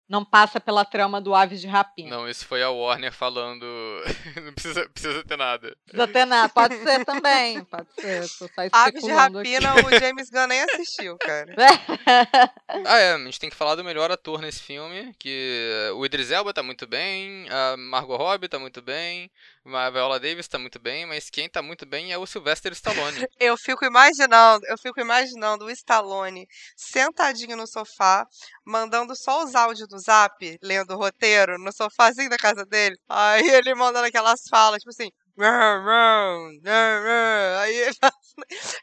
não 0.07 0.23
passa 0.23 0.59
pela 0.59 0.83
trama 0.83 1.21
do 1.21 1.33
Aves 1.33 1.61
de 1.61 1.67
Rapina. 1.67 2.09
Não, 2.09 2.29
isso 2.29 2.45
foi 2.45 2.61
a 2.61 2.69
Warner 2.69 3.11
falando. 3.11 3.65
não 4.43 4.53
precisa, 4.53 4.89
precisa 4.89 5.23
ter 5.23 5.37
nada. 5.37 5.75
Precisa 5.85 6.07
ter 6.07 6.25
nada. 6.25 6.49
Pode 6.49 6.77
ser 6.77 7.05
também, 7.05 7.63
pode 7.65 7.87
ser. 7.95 8.23
Aves 8.71 8.93
de 8.93 8.99
especulando 8.99 9.39
aqui. 9.39 9.55
Rapina, 9.55 9.87
o 9.87 9.99
James 9.99 10.29
Gunn 10.29 10.47
nem 10.47 10.61
assistiu, 10.61 11.17
cara. 11.17 11.53
Ah, 12.85 12.97
é, 12.97 13.13
a 13.13 13.17
gente 13.19 13.39
tem 13.39 13.49
que 13.49 13.55
falar 13.55 13.75
do 13.75 13.83
melhor 13.83 14.11
ator 14.11 14.41
nesse 14.41 14.61
filme, 14.61 15.13
que 15.19 15.89
o 15.95 16.05
Idris 16.05 16.31
Elba 16.31 16.53
tá 16.53 16.63
muito 16.63 16.87
bem, 16.87 17.47
a 17.49 17.77
Margot 17.77 18.17
Robbie 18.17 18.47
tá 18.47 18.57
muito 18.57 18.81
bem, 18.81 19.31
a 19.65 19.89
Viola 19.89 20.19
Davis 20.19 20.47
tá 20.47 20.59
muito 20.59 20.79
bem, 20.79 21.05
mas 21.05 21.29
quem 21.29 21.47
tá 21.47 21.61
muito 21.61 21.85
bem 21.85 22.11
é 22.11 22.17
o 22.17 22.25
Sylvester 22.25 22.71
Stallone. 22.73 23.27
Eu 23.39 23.55
fico 23.57 23.85
imaginando, 23.85 24.65
eu 24.67 24.77
fico 24.77 24.99
imaginando 24.99 25.65
o 25.65 25.69
Stallone 25.71 26.47
sentadinho 26.75 27.55
no 27.55 27.67
sofá, 27.67 28.27
mandando 28.65 29.15
só 29.15 29.43
os 29.43 29.53
áudios 29.55 29.87
do 29.93 29.99
zap, 29.99 30.57
lendo 30.61 30.93
o 30.93 30.97
roteiro, 30.97 31.57
no 31.57 31.71
sofazinho 31.71 32.29
da 32.29 32.37
casa 32.37 32.65
dele. 32.65 32.95
Aí 33.07 33.47
ele 33.47 33.73
mandando 33.75 34.07
aquelas 34.07 34.41
falas, 34.49 34.79
tipo 34.79 34.89
assim. 34.89 35.09
"Rrr, 35.37 35.79
rrr, 35.83 36.59
rrr, 36.63 37.03
rrr", 37.03 37.59
Aí 37.59 37.75
ele 37.75 37.95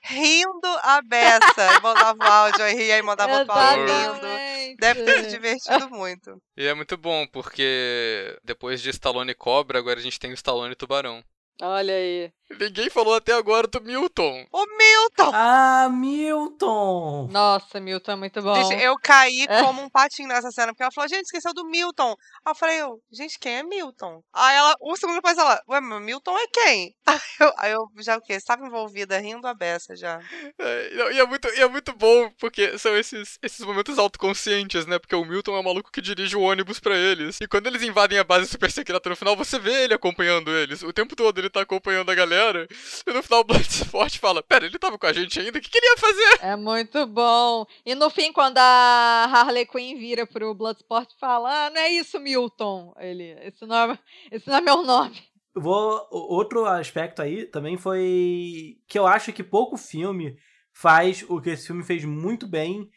rindo 0.02 0.68
a 0.82 1.00
beça. 1.02 1.70
Aí 1.70 1.80
mandava 1.82 2.18
o 2.18 2.32
áudio, 2.32 2.64
aí 2.64 2.74
ria, 2.74 2.94
aí 2.96 3.02
mandava 3.02 3.32
o 3.32 3.52
áudio 3.52 3.86
rindo. 3.86 4.76
Deve 4.78 5.04
ter 5.04 5.24
se 5.24 5.30
divertido 5.30 5.90
muito. 5.90 6.40
E 6.56 6.66
é 6.66 6.74
muito 6.74 6.96
bom, 6.96 7.26
porque 7.26 8.38
depois 8.42 8.80
de 8.80 8.90
Stallone 8.90 9.34
Cobra, 9.34 9.78
agora 9.78 9.98
a 9.98 10.02
gente 10.02 10.18
tem 10.18 10.30
o 10.30 10.34
Stallone 10.34 10.74
Tubarão. 10.74 11.22
Olha 11.62 11.94
aí. 11.94 12.32
Ninguém 12.58 12.90
falou 12.90 13.14
até 13.14 13.32
agora 13.32 13.68
do 13.68 13.80
Milton. 13.80 14.44
O 14.52 14.66
Milton! 14.76 15.30
Ah, 15.32 15.88
Milton! 15.88 17.28
Nossa, 17.30 17.78
Milton 17.78 18.10
é 18.12 18.16
muito 18.16 18.42
bom. 18.42 18.54
Gente, 18.64 18.82
eu 18.82 18.96
caí 19.00 19.46
É. 19.48 19.62
como 19.62 19.82
um 19.82 19.88
patinho 19.88 20.28
nessa 20.28 20.50
cena, 20.50 20.68
porque 20.72 20.82
ela 20.82 20.90
falou, 20.92 21.08
gente, 21.08 21.26
esqueceu 21.26 21.54
do 21.54 21.64
Milton. 21.64 22.16
Aí 22.44 22.50
eu 22.50 22.54
falei, 22.56 22.80
eu, 22.80 23.00
gente, 23.12 23.38
quem 23.38 23.58
é 23.58 23.62
Milton? 23.62 24.20
Aí 24.34 24.56
ela, 24.56 24.74
um 24.82 24.96
segundo 24.96 25.14
depois 25.16 25.38
ela, 25.38 25.62
ué, 25.68 25.80
mas 25.80 26.02
Milton 26.02 26.36
é 26.36 26.46
quem? 26.52 26.94
Aí 27.10 27.20
eu, 27.40 27.52
aí 27.58 27.72
eu 27.72 27.88
já 28.02 28.16
o 28.16 28.20
quê? 28.20 28.34
Estava 28.34 28.64
envolvida, 28.64 29.18
rindo 29.18 29.46
a 29.46 29.54
beça 29.54 29.96
já. 29.96 30.20
É, 30.58 30.94
não, 30.94 31.10
e, 31.10 31.18
é 31.18 31.26
muito, 31.26 31.48
e 31.48 31.60
é 31.60 31.68
muito 31.68 31.92
bom, 31.92 32.30
porque 32.38 32.78
são 32.78 32.96
esses, 32.96 33.36
esses 33.42 33.64
momentos 33.66 33.98
autoconscientes, 33.98 34.86
né? 34.86 34.98
Porque 34.98 35.14
o 35.16 35.24
Milton 35.24 35.56
é 35.56 35.60
o 35.60 35.64
maluco 35.64 35.90
que 35.90 36.00
dirige 36.00 36.36
o 36.36 36.42
ônibus 36.42 36.78
pra 36.78 36.96
eles. 36.96 37.38
E 37.40 37.48
quando 37.48 37.66
eles 37.66 37.82
invadem 37.82 38.18
a 38.18 38.24
base 38.24 38.46
super 38.46 38.70
secreta 38.70 39.08
no 39.08 39.16
final, 39.16 39.34
você 39.36 39.58
vê 39.58 39.84
ele 39.84 39.94
acompanhando 39.94 40.50
eles. 40.56 40.82
O 40.82 40.92
tempo 40.92 41.16
todo 41.16 41.38
ele 41.38 41.49
tá 41.50 41.60
acompanhando 41.62 42.10
a 42.10 42.14
galera. 42.14 42.66
E 43.06 43.12
no 43.12 43.22
final 43.22 43.40
o 43.40 43.44
Bloodsport 43.44 44.18
fala: 44.18 44.42
Pera, 44.42 44.66
ele 44.66 44.78
tava 44.78 44.98
com 44.98 45.06
a 45.06 45.12
gente 45.12 45.38
ainda? 45.38 45.58
O 45.58 45.60
que, 45.60 45.70
que 45.70 45.78
ele 45.78 45.86
ia 45.86 45.96
fazer? 45.96 46.38
É 46.42 46.56
muito 46.56 47.06
bom. 47.06 47.66
E 47.84 47.94
no 47.94 48.10
fim, 48.10 48.32
quando 48.32 48.58
a 48.58 49.28
Harley 49.30 49.66
Quinn 49.66 49.98
vira 49.98 50.26
pro 50.26 50.54
Bloodsport 50.54 51.10
e 51.10 51.18
fala: 51.18 51.66
Ah, 51.66 51.70
não 51.70 51.80
é 51.80 51.90
isso, 51.90 52.18
Milton. 52.20 52.94
Ele, 52.98 53.36
esse 53.42 53.66
não 53.66 53.76
é, 53.76 53.98
esse 54.30 54.48
não 54.48 54.56
é 54.56 54.60
meu 54.60 54.82
nome. 54.82 55.30
Vou, 55.54 56.06
outro 56.10 56.64
aspecto 56.64 57.20
aí 57.20 57.44
também 57.44 57.76
foi 57.76 58.78
que 58.86 58.98
eu 58.98 59.06
acho 59.06 59.32
que 59.32 59.42
pouco 59.42 59.76
filme 59.76 60.36
faz 60.72 61.24
o 61.28 61.40
que 61.40 61.50
esse 61.50 61.66
filme 61.66 61.82
fez 61.82 62.04
muito 62.04 62.46
bem, 62.46 62.88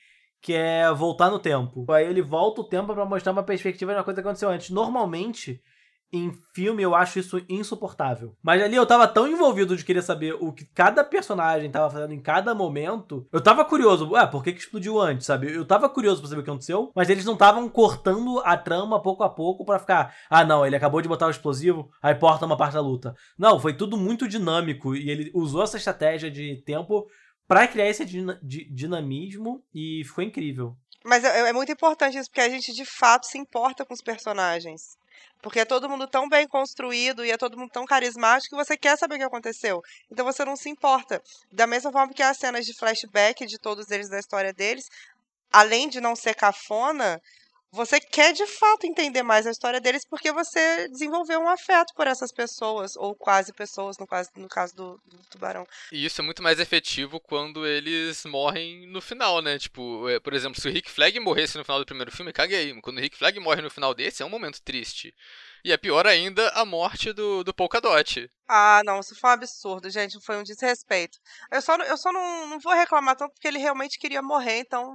que 0.42 0.54
é 0.54 0.92
voltar 0.94 1.32
no 1.32 1.40
tempo. 1.40 1.86
Aí 1.92 2.06
ele 2.06 2.22
volta 2.22 2.62
o 2.62 2.64
tempo 2.64 2.94
pra 2.94 3.06
mostrar 3.06 3.32
uma 3.32 3.44
perspectiva 3.44 3.92
de 3.92 3.98
uma 3.98 4.04
coisa 4.04 4.22
que 4.22 4.28
aconteceu 4.28 4.50
antes. 4.50 4.70
Normalmente, 4.70 5.62
em 6.14 6.32
filme, 6.54 6.84
eu 6.84 6.94
acho 6.94 7.18
isso 7.18 7.42
insuportável. 7.50 8.36
Mas 8.44 8.62
ali 8.62 8.76
eu 8.76 8.86
tava 8.86 9.08
tão 9.08 9.28
envolvido 9.28 9.76
de 9.76 9.84
querer 9.84 10.04
saber 10.04 10.36
o 10.40 10.54
que 10.54 10.64
cada 10.66 11.04
personagem 11.04 11.72
tava 11.72 11.90
fazendo 11.90 12.14
em 12.14 12.22
cada 12.22 12.54
momento. 12.54 13.28
Eu 13.32 13.42
tava 13.42 13.66
curioso, 13.66 14.12
ué, 14.12 14.26
por 14.28 14.44
que, 14.44 14.54
que 14.54 14.60
explodiu 14.60 15.00
antes, 15.02 15.26
sabe? 15.26 15.52
Eu 15.52 15.66
tava 15.66 15.90
curioso 15.90 16.22
pra 16.22 16.30
saber 16.30 16.42
o 16.42 16.44
que 16.44 16.50
aconteceu, 16.52 16.92
mas 16.96 17.10
eles 17.10 17.26
não 17.26 17.34
estavam 17.34 17.68
cortando 17.68 18.40
a 18.46 18.56
trama 18.56 19.02
pouco 19.02 19.24
a 19.24 19.30
pouco 19.30 19.66
pra 19.66 19.80
ficar, 19.80 20.16
ah, 20.30 20.46
não, 20.46 20.64
ele 20.66 20.76
acabou 20.76 21.02
de 21.02 21.08
botar 21.10 21.26
o 21.28 21.32
explosivo, 21.32 21.90
aí 22.02 22.14
porta 22.14 22.46
uma 22.46 22.56
parte 22.56 22.74
da 22.76 22.82
luta. 22.82 23.16
Não, 23.38 23.60
foi 23.60 23.74
tudo 23.76 23.98
muito 23.98 24.28
dinâmico 24.28 24.96
e 24.96 25.10
ele 25.10 25.32
usou 25.34 25.64
essa 25.64 25.78
estratégia 25.78 26.30
de 26.30 26.62
tempo 26.64 27.08
pra 27.48 27.68
criar 27.68 27.88
esse 27.90 28.06
dina- 28.06 28.40
di- 28.44 28.72
dinamismo 28.72 29.64
e 29.74 30.04
ficou 30.06 30.24
incrível. 30.24 30.76
Mas 31.04 31.24
é, 31.24 31.50
é 31.50 31.52
muito 31.54 31.72
importante 31.72 32.18
isso, 32.18 32.30
porque 32.30 32.40
a 32.40 32.48
gente 32.50 32.72
de 32.74 32.86
fato 32.86 33.26
se 33.26 33.38
importa 33.38 33.84
com 33.84 33.94
os 33.94 34.02
personagens. 34.02 34.96
Porque 35.42 35.60
é 35.60 35.66
todo 35.66 35.90
mundo 35.90 36.08
tão 36.08 36.30
bem 36.30 36.48
construído 36.48 37.26
e 37.26 37.32
é 37.32 37.38
todo 37.38 37.58
mundo 37.58 37.72
tão 37.72 37.86
carismático 37.86 38.56
que 38.56 38.64
você 38.64 38.78
quer 38.78 38.98
saber 38.98 39.16
o 39.16 39.18
que 39.18 39.24
aconteceu. 39.24 39.82
Então 40.12 40.26
você 40.26 40.46
não 40.46 40.56
se 40.56 40.70
importa. 40.70 41.22
Da 41.52 41.68
mesma 41.68 41.92
forma 41.92 42.14
que 42.14 42.24
as 42.24 42.38
cenas 42.38 42.66
de 42.66 42.74
flashback 42.74 43.46
de 43.46 43.58
todos 43.58 43.92
eles, 43.92 44.10
da 44.10 44.20
história 44.20 44.54
deles, 44.54 44.86
além 45.52 45.90
de 45.90 46.02
não 46.02 46.16
ser 46.16 46.34
cafona, 46.34 47.22
você 47.74 48.00
quer 48.00 48.34
de 48.34 48.46
fato 48.46 48.86
entender 48.86 49.24
mais 49.24 49.48
a 49.48 49.52
história 49.52 49.82
deles 49.82 50.06
porque 50.06 50.32
você 50.32 50.88
desenvolveu 50.90 51.40
um 51.40 51.50
afeto 51.50 51.92
por 51.96 52.06
essas 52.06 52.32
pessoas, 52.32 52.96
ou 52.96 53.16
quase 53.16 53.52
pessoas, 53.52 53.98
no 53.98 54.06
caso, 54.06 54.30
no 54.36 54.48
caso 54.48 54.76
do, 54.76 55.02
do 55.08 55.18
tubarão. 55.32 55.66
E 55.92 56.06
isso 56.06 56.22
é 56.22 56.24
muito 56.24 56.44
mais 56.44 56.60
efetivo 56.60 57.20
quando 57.20 57.66
eles 57.66 58.24
morrem 58.26 58.86
no 58.86 59.02
final, 59.02 59.42
né? 59.42 59.58
Tipo, 59.58 60.08
é, 60.08 60.20
por 60.20 60.34
exemplo, 60.34 60.62
se 60.62 60.68
o 60.68 60.72
Rick 60.72 60.92
Flag 60.92 61.20
morresse 61.20 61.58
no 61.58 61.66
final 61.66 61.80
do 61.80 61.86
primeiro 61.86 62.12
filme, 62.12 62.32
caguei. 62.32 62.80
Quando 62.80 63.00
o 63.00 63.02
Rick 63.02 63.18
Flag 63.18 63.40
morre 63.40 63.64
no 63.64 63.72
final 63.72 63.96
desse, 63.96 64.22
é 64.22 64.26
um 64.26 64.30
momento 64.30 64.62
triste. 64.62 65.12
E 65.64 65.72
é 65.72 65.78
pior 65.78 66.06
ainda 66.06 66.50
a 66.50 66.66
morte 66.66 67.14
do, 67.14 67.44
do 67.44 67.54
Polkadot. 67.54 68.30
Ah, 68.48 68.82
não, 68.86 69.00
isso 69.00 69.16
foi 69.16 69.30
um 69.30 69.34
absurdo, 69.34 69.90
gente. 69.90 70.20
Foi 70.24 70.38
um 70.38 70.44
desrespeito. 70.44 71.18
Eu 71.52 71.62
só, 71.62 71.78
não- 71.78 71.86
eu 71.86 71.98
só 71.98 72.12
não, 72.12 72.48
não 72.48 72.60
vou 72.60 72.74
reclamar 72.74 73.16
tanto 73.16 73.34
porque 73.34 73.48
ele 73.48 73.58
realmente 73.58 73.98
queria 73.98 74.22
morrer, 74.22 74.60
então 74.60 74.94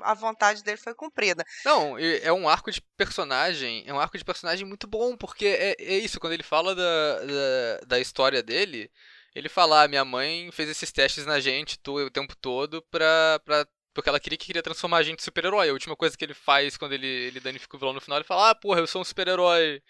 a 0.00 0.14
vontade 0.14 0.62
dele 0.62 0.76
foi 0.76 0.94
cumprida. 0.94 1.44
Não, 1.64 1.96
é 1.98 2.32
um 2.32 2.48
arco 2.48 2.70
de 2.70 2.82
personagem, 2.96 3.84
é 3.86 3.94
um 3.94 4.00
arco 4.00 4.18
de 4.18 4.24
personagem 4.24 4.66
muito 4.66 4.86
bom, 4.86 5.16
porque 5.16 5.46
é, 5.46 5.76
é 5.78 5.98
isso, 5.98 6.18
quando 6.18 6.32
ele 6.32 6.42
fala 6.42 6.74
da, 6.74 7.18
da, 7.24 7.78
da 7.86 8.00
história 8.00 8.42
dele, 8.42 8.90
ele 9.34 9.48
fala, 9.48 9.84
ah, 9.84 9.88
minha 9.88 10.04
mãe 10.04 10.50
fez 10.50 10.68
esses 10.68 10.90
testes 10.90 11.24
na 11.24 11.38
gente 11.38 11.78
to- 11.78 11.94
o 12.06 12.10
tempo 12.10 12.34
todo 12.36 12.82
pra, 12.90 13.40
pra, 13.44 13.66
porque 13.94 14.08
ela 14.08 14.20
queria 14.20 14.38
que 14.38 14.46
queria 14.46 14.62
transformar 14.62 14.98
a 14.98 15.02
gente 15.02 15.20
em 15.20 15.24
super-herói. 15.24 15.68
A 15.68 15.72
última 15.72 15.96
coisa 15.96 16.16
que 16.16 16.24
ele 16.24 16.34
faz 16.34 16.76
quando 16.76 16.92
ele, 16.92 17.06
ele 17.06 17.40
danifica 17.40 17.76
o 17.76 17.78
vilão 17.78 17.92
no 17.92 18.00
final, 18.00 18.18
ele 18.18 18.24
fala, 18.24 18.50
ah, 18.50 18.54
porra, 18.54 18.80
eu 18.80 18.86
sou 18.86 19.02
um 19.02 19.04
super-herói. 19.04 19.82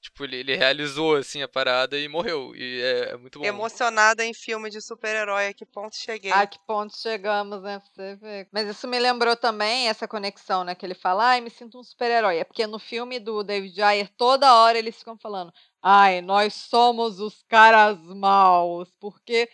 Tipo, 0.00 0.24
ele, 0.24 0.36
ele 0.36 0.54
realizou, 0.54 1.16
assim, 1.16 1.42
a 1.42 1.48
parada 1.48 1.98
e 1.98 2.06
morreu. 2.06 2.54
E 2.54 2.80
é, 2.80 3.10
é 3.10 3.16
muito 3.16 3.38
bom. 3.38 3.44
Emocionada 3.44 4.24
em 4.24 4.32
filme 4.32 4.70
de 4.70 4.80
super-herói, 4.80 5.48
a 5.48 5.54
que 5.54 5.66
ponto 5.66 5.96
cheguei. 5.96 6.30
A 6.30 6.46
que 6.46 6.58
ponto 6.66 6.96
chegamos, 6.96 7.60
né? 7.62 7.80
Pra 7.80 7.88
você 7.88 8.16
ver. 8.16 8.48
Mas 8.52 8.68
isso 8.68 8.86
me 8.86 8.98
lembrou 8.98 9.34
também 9.34 9.88
essa 9.88 10.06
conexão, 10.06 10.62
né? 10.62 10.74
Que 10.74 10.86
ele 10.86 10.94
fala, 10.94 11.30
ai, 11.30 11.40
me 11.40 11.50
sinto 11.50 11.78
um 11.78 11.82
super-herói. 11.82 12.38
É 12.38 12.44
porque 12.44 12.66
no 12.66 12.78
filme 12.78 13.18
do 13.18 13.42
David 13.42 13.82
Ayer, 13.82 14.08
toda 14.16 14.54
hora 14.54 14.78
eles 14.78 14.96
ficam 14.96 15.18
falando, 15.18 15.52
ai, 15.82 16.20
nós 16.20 16.54
somos 16.54 17.18
os 17.18 17.42
caras 17.48 17.98
maus, 17.98 18.94
porque 19.00 19.48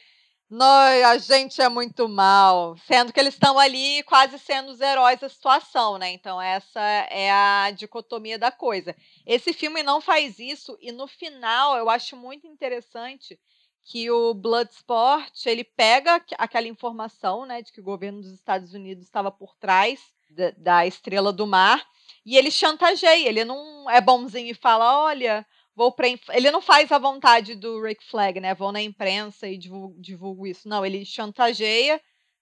nós, 0.54 1.02
a 1.02 1.16
gente 1.16 1.62
é 1.62 1.68
muito 1.68 2.06
mal. 2.06 2.76
Sendo 2.86 3.10
que 3.10 3.18
eles 3.18 3.32
estão 3.32 3.58
ali 3.58 4.02
quase 4.02 4.38
sendo 4.38 4.70
os 4.70 4.80
heróis 4.82 5.18
da 5.18 5.28
situação, 5.28 5.96
né? 5.96 6.12
Então 6.12 6.40
essa 6.40 6.78
é 6.80 7.30
a 7.30 7.70
dicotomia 7.70 8.38
da 8.38 8.52
coisa. 8.52 8.94
Esse 9.26 9.54
filme 9.54 9.82
não 9.82 9.98
faz 9.98 10.38
isso, 10.38 10.76
e 10.78 10.92
no 10.92 11.06
final 11.06 11.78
eu 11.78 11.88
acho 11.88 12.16
muito 12.16 12.46
interessante 12.46 13.40
que 13.82 14.10
o 14.10 14.34
Bloodsport 14.34 15.32
ele 15.46 15.64
pega 15.64 16.16
aqu- 16.16 16.34
aquela 16.36 16.68
informação, 16.68 17.46
né, 17.46 17.62
de 17.62 17.72
que 17.72 17.80
o 17.80 17.84
governo 17.84 18.20
dos 18.20 18.32
Estados 18.32 18.74
Unidos 18.74 19.04
estava 19.04 19.30
por 19.32 19.56
trás 19.56 20.00
da, 20.30 20.50
da 20.56 20.86
Estrela 20.86 21.32
do 21.32 21.46
Mar 21.46 21.82
e 22.26 22.36
ele 22.36 22.50
chantageia. 22.50 23.26
Ele 23.26 23.44
não 23.44 23.88
é 23.90 24.02
bonzinho 24.02 24.50
e 24.50 24.54
fala, 24.54 25.02
olha, 25.02 25.46
vou 25.74 25.92
para 25.92 26.08
ele 26.08 26.50
não 26.50 26.60
faz 26.60 26.92
a 26.92 26.98
vontade 26.98 27.54
do 27.54 27.82
Rick 27.82 28.04
Flag, 28.04 28.40
né? 28.40 28.54
Vou 28.54 28.72
na 28.72 28.82
imprensa 28.82 29.48
e 29.48 29.56
divulgo, 29.56 30.00
divulgo 30.00 30.46
isso. 30.46 30.68
Não, 30.68 30.84
ele 30.84 31.04
chantageia 31.04 32.00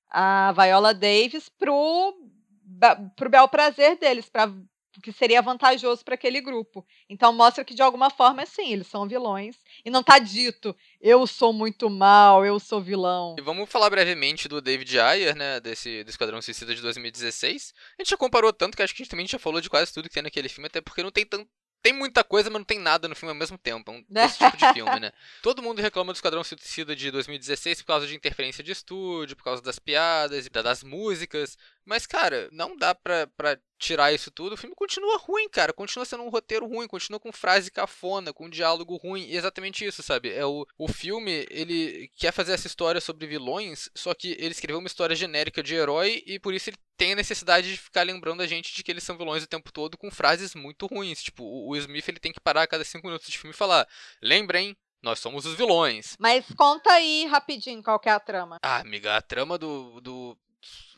a 0.08 0.52
Viola 0.52 0.92
Davis 0.92 1.48
pro, 1.48 2.14
pro 3.16 3.30
bel 3.30 3.48
prazer 3.48 3.96
deles, 3.96 4.28
para 4.28 4.52
que 5.00 5.12
seria 5.12 5.40
vantajoso 5.40 6.04
para 6.04 6.14
aquele 6.14 6.40
grupo. 6.40 6.84
Então 7.08 7.32
mostra 7.32 7.64
que 7.64 7.74
de 7.74 7.82
alguma 7.82 8.10
forma 8.10 8.44
sim, 8.44 8.72
eles 8.72 8.86
são 8.86 9.06
vilões 9.06 9.56
e 9.84 9.90
não 9.90 10.02
tá 10.02 10.18
dito 10.18 10.74
eu 11.00 11.26
sou 11.26 11.52
muito 11.52 11.88
mal, 11.88 12.44
eu 12.44 12.58
sou 12.58 12.80
vilão. 12.80 13.36
E 13.38 13.42
vamos 13.42 13.70
falar 13.70 13.88
brevemente 13.88 14.48
do 14.48 14.60
David 14.60 14.98
Ayer, 14.98 15.36
né, 15.36 15.60
desse 15.60 16.02
do 16.04 16.10
Esquadrão 16.10 16.42
Suicida 16.42 16.74
de 16.74 16.82
2016. 16.82 17.72
A 17.98 18.02
gente 18.02 18.10
já 18.10 18.16
comparou 18.16 18.52
tanto 18.52 18.76
que 18.76 18.82
acho 18.82 18.94
que 18.94 19.02
a 19.02 19.04
gente 19.04 19.10
também 19.10 19.26
já 19.26 19.38
falou 19.38 19.60
de 19.60 19.70
quase 19.70 19.92
tudo 19.92 20.08
que 20.08 20.14
tem 20.14 20.22
naquele 20.22 20.48
filme, 20.48 20.66
até 20.66 20.80
porque 20.80 21.02
não 21.02 21.10
tem 21.10 21.24
tanto 21.24 21.48
tem 21.82 21.92
muita 21.92 22.22
coisa, 22.22 22.50
mas 22.50 22.58
não 22.60 22.64
tem 22.64 22.78
nada 22.78 23.08
no 23.08 23.14
filme 23.16 23.30
ao 23.30 23.38
mesmo 23.38 23.56
tempo. 23.58 23.90
É 23.90 23.94
um 23.94 24.24
esse 24.24 24.38
tipo 24.38 24.56
de 24.56 24.72
filme, 24.72 25.00
né? 25.00 25.12
Todo 25.42 25.62
mundo 25.62 25.80
reclama 25.80 26.12
do 26.12 26.16
Esquadrão 26.16 26.44
Suicida 26.44 26.94
de 26.94 27.10
2016 27.10 27.80
por 27.82 27.86
causa 27.88 28.06
de 28.06 28.14
interferência 28.14 28.62
de 28.62 28.72
estúdio, 28.72 29.36
por 29.36 29.44
causa 29.44 29.62
das 29.62 29.78
piadas 29.78 30.46
e 30.46 30.50
da- 30.50 30.62
das 30.62 30.82
músicas. 30.82 31.56
Mas, 31.84 32.06
cara, 32.06 32.48
não 32.52 32.76
dá 32.76 32.94
pra, 32.94 33.26
pra 33.36 33.58
tirar 33.80 34.12
isso 34.12 34.30
tudo. 34.30 34.52
O 34.52 34.56
filme 34.56 34.76
continua 34.76 35.16
ruim, 35.16 35.48
cara. 35.48 35.72
Continua 35.72 36.04
sendo 36.04 36.22
um 36.22 36.28
roteiro 36.28 36.66
ruim, 36.66 36.86
continua 36.86 37.18
com 37.18 37.32
frase 37.32 37.70
cafona, 37.70 38.32
com 38.32 38.48
diálogo 38.48 38.96
ruim. 38.96 39.24
E 39.24 39.34
é 39.34 39.38
exatamente 39.38 39.84
isso, 39.84 40.02
sabe? 40.02 40.30
É 40.32 40.44
o, 40.44 40.66
o 40.78 40.86
filme, 40.86 41.46
ele 41.50 42.10
quer 42.16 42.32
fazer 42.32 42.52
essa 42.52 42.66
história 42.66 43.00
sobre 43.00 43.26
vilões, 43.26 43.88
só 43.94 44.12
que 44.14 44.36
ele 44.38 44.52
escreveu 44.52 44.78
uma 44.78 44.86
história 44.86 45.16
genérica 45.16 45.62
de 45.62 45.74
herói 45.74 46.22
e 46.26 46.38
por 46.38 46.52
isso 46.52 46.68
ele 46.70 46.76
tem 46.96 47.12
a 47.12 47.16
necessidade 47.16 47.70
de 47.70 47.78
ficar 47.78 48.02
lembrando 48.02 48.42
a 48.42 48.46
gente 48.46 48.74
de 48.74 48.82
que 48.84 48.90
eles 48.90 49.02
são 49.02 49.16
vilões 49.16 49.42
o 49.42 49.46
tempo 49.46 49.72
todo 49.72 49.96
com 49.96 50.10
frases 50.10 50.54
muito 50.54 50.86
ruins. 50.86 51.22
Tipo, 51.22 51.42
o 51.42 51.70
o 51.70 51.76
Smith 51.76 52.08
ele 52.08 52.18
tem 52.18 52.32
que 52.32 52.40
parar 52.40 52.62
a 52.62 52.66
cada 52.66 52.84
cinco 52.84 53.06
minutos 53.06 53.28
de 53.28 53.38
filme 53.38 53.54
e 53.54 53.56
falar: 53.56 53.86
lembrem, 54.20 54.76
nós 55.02 55.18
somos 55.18 55.46
os 55.46 55.54
vilões. 55.54 56.16
Mas 56.18 56.44
conta 56.56 56.92
aí 56.92 57.26
rapidinho 57.26 57.82
qual 57.82 57.98
que 57.98 58.08
é 58.08 58.12
a 58.12 58.20
trama. 58.20 58.58
Ah, 58.62 58.80
amiga, 58.80 59.16
a 59.16 59.22
trama 59.22 59.56
do. 59.56 60.00
do... 60.00 60.38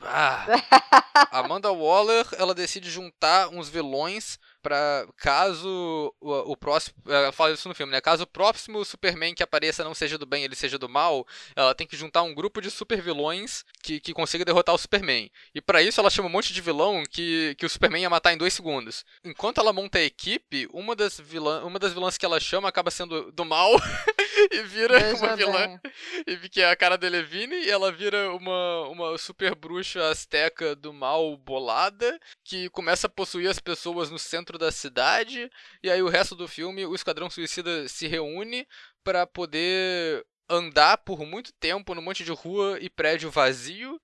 Ah, 0.01 0.47
Amanda 1.31 1.71
Waller, 1.71 2.27
ela 2.37 2.55
decide 2.55 2.91
juntar 2.91 3.49
uns 3.49 3.69
vilões 3.69 4.39
pra 4.63 5.07
caso 5.17 6.15
o, 6.21 6.53
o 6.53 6.57
próximo, 6.57 6.95
ela 7.07 7.33
fala 7.33 7.53
isso 7.53 7.69
no 7.69 7.75
filme, 7.75 7.93
né? 7.93 8.01
Caso 8.01 8.23
o 8.23 8.27
próximo 8.27 8.85
Superman 8.85 9.35
que 9.35 9.43
apareça 9.43 9.85
não 9.85 9.95
seja 9.95 10.17
do 10.17 10.25
bem, 10.25 10.45
ele 10.45 10.55
seja 10.55 10.79
do 10.79 10.89
mal, 10.89 11.27
ela 11.57 11.75
tem 11.75 11.87
que 11.87 11.97
juntar 11.97 12.23
um 12.23 12.35
grupo 12.35 12.61
de 12.61 12.71
super 12.71 13.01
vilões 13.03 13.65
que, 13.83 14.01
que 14.01 14.13
consiga 14.13 14.45
derrotar 14.45 14.75
o 14.75 14.79
Superman. 14.79 15.31
E 15.55 15.61
pra 15.61 15.83
isso 15.83 16.01
ela 16.01 16.11
chama 16.11 16.29
um 16.29 16.33
monte 16.33 16.53
de 16.53 16.61
vilão 16.61 17.03
que, 17.11 17.55
que 17.59 17.67
o 17.67 17.71
Superman 17.71 18.03
ia 18.03 18.11
matar 18.11 18.33
em 18.33 18.39
dois 18.39 18.55
segundos. 18.55 19.05
Enquanto 19.25 19.61
ela 19.61 19.73
monta 19.73 19.99
a 19.99 20.03
equipe, 20.03 20.69
uma 20.73 20.95
das, 20.95 21.19
vilã, 21.19 21.65
uma 21.65 21.79
das 21.79 21.93
vilãs 21.93 22.17
que 22.17 22.25
ela 22.25 22.39
chama 22.39 22.69
acaba 22.69 22.91
sendo 22.91 23.33
do 23.33 23.45
mal 23.45 23.73
e 24.51 24.63
vira 24.63 24.99
Veja 24.99 25.17
uma 25.17 25.37
vilã 25.37 25.81
bem. 25.83 25.93
e 26.27 26.49
que 26.49 26.61
é 26.61 26.71
a 26.71 26.77
cara 26.77 26.97
da 26.97 27.09
Levine 27.09 27.57
e 27.57 27.71
ela 27.71 27.91
vira 27.91 28.33
uma, 28.35 28.89
uma 28.89 29.19
super 29.19 29.55
bruxa 29.55 30.09
asteca 30.11 30.77
do 30.77 30.93
mal 30.93 31.37
bolada 31.37 32.19
que 32.45 32.69
começa 32.71 33.07
a 33.07 33.11
possuir 33.11 33.49
as 33.49 33.59
pessoas 33.59 34.11
no 34.11 34.19
centro 34.19 34.52
da 34.59 34.73
cidade 34.73 35.51
e 35.83 35.91
aí 35.91 36.03
o 36.03 36.09
resto 36.09 36.35
do 36.35 36.49
filme 36.49 36.87
o 36.87 36.95
Esquadrão 36.95 37.31
Suicida 37.31 37.89
se 37.89 38.07
reúne 38.07 38.67
para 39.05 39.27
poder 39.27 40.25
andar 40.49 40.99
por 40.99 41.25
muito 41.25 41.53
tempo 41.55 41.95
num 41.95 42.03
monte 42.03 42.25
de 42.25 42.33
rua 42.33 42.79
e 42.81 42.91
prédio 42.91 43.31
vazio 43.31 44.01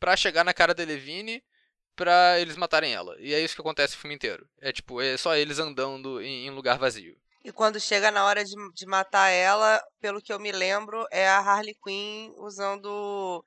pra 0.00 0.16
chegar 0.16 0.44
na 0.44 0.54
cara 0.54 0.74
da 0.74 0.84
Levine 0.84 1.42
pra 1.94 2.38
eles 2.40 2.56
matarem 2.56 2.94
ela. 2.94 3.14
E 3.20 3.34
é 3.34 3.40
isso 3.40 3.54
que 3.54 3.60
acontece 3.60 3.94
o 3.94 3.98
filme 3.98 4.14
inteiro. 4.14 4.48
É 4.60 4.72
tipo, 4.72 5.00
é 5.00 5.16
só 5.16 5.36
eles 5.36 5.58
andando 5.58 6.20
em, 6.20 6.46
em 6.46 6.50
lugar 6.50 6.78
vazio. 6.78 7.16
E 7.44 7.52
quando 7.52 7.80
chega 7.80 8.10
na 8.10 8.24
hora 8.24 8.44
de, 8.44 8.54
de 8.74 8.86
matar 8.86 9.28
ela, 9.28 9.82
pelo 10.00 10.22
que 10.22 10.32
eu 10.32 10.38
me 10.38 10.52
lembro, 10.52 11.04
é 11.10 11.28
a 11.28 11.38
Harley 11.38 11.76
Quinn 11.84 12.32
usando 12.36 13.44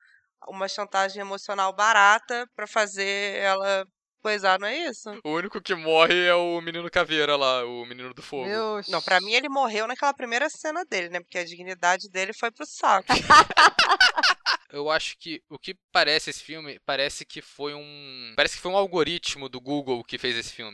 uma 0.48 0.68
chantagem 0.68 1.22
emocional 1.22 1.74
barata 1.74 2.48
pra 2.56 2.68
fazer 2.68 3.38
ela 3.38 3.88
coisar, 4.26 4.60
não 4.60 4.68
é 4.68 4.90
isso? 4.90 5.08
O 5.24 5.30
único 5.30 5.62
que 5.62 5.76
morre 5.76 6.26
é 6.26 6.34
o 6.34 6.60
menino 6.60 6.90
caveira 6.90 7.36
lá, 7.36 7.64
o 7.64 7.86
menino 7.86 8.12
do 8.12 8.24
fogo. 8.24 8.48
Meu 8.48 8.82
Não, 8.90 9.00
pra 9.00 9.22
mim 9.22 9.34
ele 9.34 9.48
morreu 9.48 9.86
naquela 9.86 10.16
primeira 10.16 10.50
cena 10.50 10.84
dele, 10.84 11.10
né? 11.10 11.20
Porque 11.20 11.38
a 11.38 11.46
dignidade 11.46 12.10
dele 12.10 12.34
foi 12.34 12.50
pro 12.50 12.66
saco. 12.66 13.06
Eu 14.72 14.90
acho 14.90 15.16
que 15.20 15.44
o 15.48 15.60
que 15.60 15.78
parece 15.92 16.32
esse 16.32 16.42
filme, 16.42 16.80
parece 16.88 17.24
que 17.24 17.40
foi 17.40 17.76
um. 17.76 18.34
Parece 18.36 18.56
que 18.56 18.62
foi 18.62 18.72
um 18.72 18.78
algoritmo 18.78 19.48
do 19.48 19.62
Google 19.62 20.04
que 20.04 20.18
fez 20.18 20.36
esse 20.36 20.52
filme. 20.52 20.74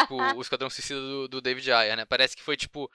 tipo, 0.00 0.16
o 0.34 0.40
Esquadrão 0.40 0.70
Suicida 0.70 0.98
do, 0.98 1.28
do 1.28 1.40
David 1.42 1.70
Ayer, 1.70 1.94
né? 1.94 2.06
Parece 2.06 2.34
que 2.34 2.42
foi 2.42 2.56
tipo. 2.56 2.90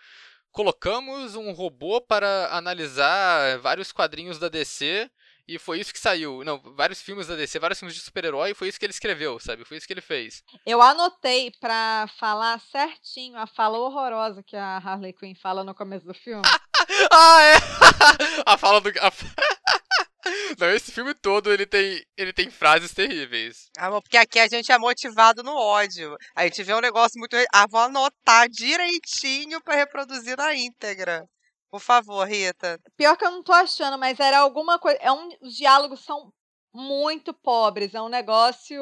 Colocamos 0.52 1.36
um 1.36 1.52
robô 1.52 2.02
para 2.02 2.50
analisar 2.52 3.60
vários 3.60 3.92
quadrinhos 3.92 4.38
da 4.38 4.50
DC 4.50 5.10
e 5.48 5.60
foi 5.60 5.80
isso 5.80 5.94
que 5.94 6.00
saiu. 6.00 6.44
Não, 6.44 6.60
vários 6.76 7.02
filmes 7.02 7.28
da 7.28 7.36
DC, 7.36 7.60
vários 7.60 7.80
filmes 7.80 7.96
de 7.96 8.02
super-herói, 8.02 8.52
e 8.52 8.56
foi 8.56 8.68
isso 8.68 8.80
que 8.80 8.86
ele 8.86 8.94
escreveu, 8.94 9.40
sabe? 9.40 9.66
Foi 9.66 9.78
isso 9.78 9.88
que 9.88 9.94
ele 9.94 10.02
fez. 10.02 10.44
Eu 10.66 10.82
anotei 10.82 11.52
pra 11.60 12.08
falar 12.20 12.60
certinho 12.60 13.38
a 13.38 13.48
fala 13.48 13.78
horrorosa 13.78 14.44
que 14.44 14.56
a 14.56 14.78
Harley 14.78 15.14
Quinn 15.14 15.36
fala 15.36 15.64
no 15.64 15.76
começo 15.76 16.06
do 16.06 16.14
filme. 16.14 16.44
ah, 17.12 17.42
é! 17.42 17.56
a 18.46 18.58
fala 18.58 18.80
do. 18.82 18.90
a 18.90 19.12
Não, 20.58 20.70
esse 20.70 20.92
filme 20.92 21.14
todo 21.14 21.52
ele 21.52 21.66
tem, 21.66 22.02
ele 22.18 22.32
tem 22.32 22.50
frases 22.50 22.94
terríveis. 22.94 23.70
Ah, 23.78 23.90
porque 23.90 24.18
aqui 24.18 24.40
a 24.40 24.48
gente 24.48 24.72
é 24.72 24.78
motivado 24.78 25.44
no 25.44 25.56
ódio. 25.56 26.16
A 26.36 26.44
gente 26.44 26.64
vê 26.64 26.74
um 26.74 26.82
negócio 26.82 27.20
muito. 27.20 27.36
Ah, 27.54 27.68
vou 27.68 27.82
anotar 27.82 28.48
direitinho 28.50 29.62
pra 29.62 29.76
reproduzir 29.76 30.38
na 30.38 30.56
íntegra. 30.56 31.28
Por 31.74 31.80
favor, 31.80 32.28
Rita. 32.28 32.80
Pior 32.96 33.18
que 33.18 33.26
eu 33.26 33.32
não 33.32 33.42
tô 33.42 33.52
achando, 33.52 33.98
mas 33.98 34.20
era 34.20 34.38
alguma 34.38 34.78
coisa. 34.78 35.00
É 35.02 35.12
um, 35.12 35.30
os 35.42 35.56
diálogos 35.56 36.02
são 36.02 36.32
muito 36.72 37.34
pobres, 37.34 37.96
é 37.96 38.02
um 38.02 38.10
negócio 38.10 38.80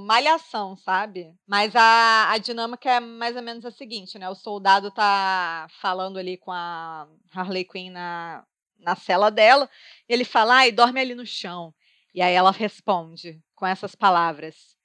malhação, 0.00 0.76
sabe? 0.76 1.34
Mas 1.46 1.74
a, 1.74 2.30
a 2.30 2.36
dinâmica 2.36 2.90
é 2.90 3.00
mais 3.00 3.36
ou 3.36 3.42
menos 3.42 3.64
a 3.64 3.70
seguinte, 3.70 4.18
né? 4.18 4.28
O 4.28 4.34
soldado 4.34 4.90
tá 4.90 5.66
falando 5.80 6.18
ali 6.18 6.36
com 6.36 6.52
a 6.52 7.08
Harley 7.34 7.64
Quinn 7.64 7.90
na, 7.90 8.44
na 8.78 8.94
cela 8.94 9.30
dela, 9.30 9.66
ele 10.06 10.26
fala, 10.26 10.56
ai, 10.56 10.70
dorme 10.70 11.00
ali 11.00 11.14
no 11.14 11.24
chão. 11.24 11.74
E 12.12 12.20
aí 12.20 12.34
ela 12.34 12.50
responde 12.50 13.42
com 13.54 13.66
essas 13.66 13.94
palavras: 13.94 14.76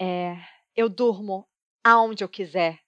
é, 0.00 0.36
Eu 0.76 0.88
durmo 0.88 1.48
aonde 1.82 2.22
eu 2.22 2.28
quiser, 2.28 2.78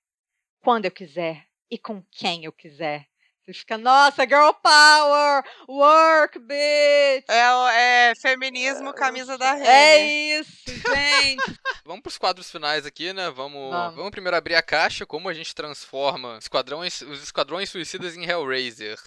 quando 0.61 0.85
eu 0.85 0.93
quiser 0.93 1.49
e 1.69 1.77
com 1.77 2.01
quem 2.13 2.45
eu 2.45 2.53
quiser. 2.53 3.09
Você 3.49 3.55
fica, 3.55 3.79
nossa, 3.79 4.25
girl 4.27 4.51
power, 4.63 5.43
work, 5.67 6.39
bitch. 6.39 7.25
É, 7.29 7.51
o- 7.55 7.69
é 7.69 8.13
feminismo, 8.21 8.93
camisa 8.93 9.39
da 9.39 9.55
Renner. 9.55 9.67
É 9.71 10.07
isso, 10.39 10.51
gente. 10.67 11.59
Vamos 11.83 12.03
pros 12.03 12.19
quadros 12.19 12.51
finais 12.51 12.85
aqui, 12.85 13.11
né? 13.15 13.31
Vamos, 13.31 13.71
Vamos. 13.71 13.95
vamos 13.97 14.11
primeiro 14.11 14.37
abrir 14.37 14.55
a 14.55 14.61
caixa, 14.61 15.07
como 15.07 15.31
a 15.31 15.33
gente 15.33 15.55
transforma 15.55 16.37
esquadrões, 16.39 17.01
os 17.01 17.23
esquadrões 17.23 17.71
suicidas 17.71 18.15
em 18.19 18.25
Hellraisers. 18.29 19.01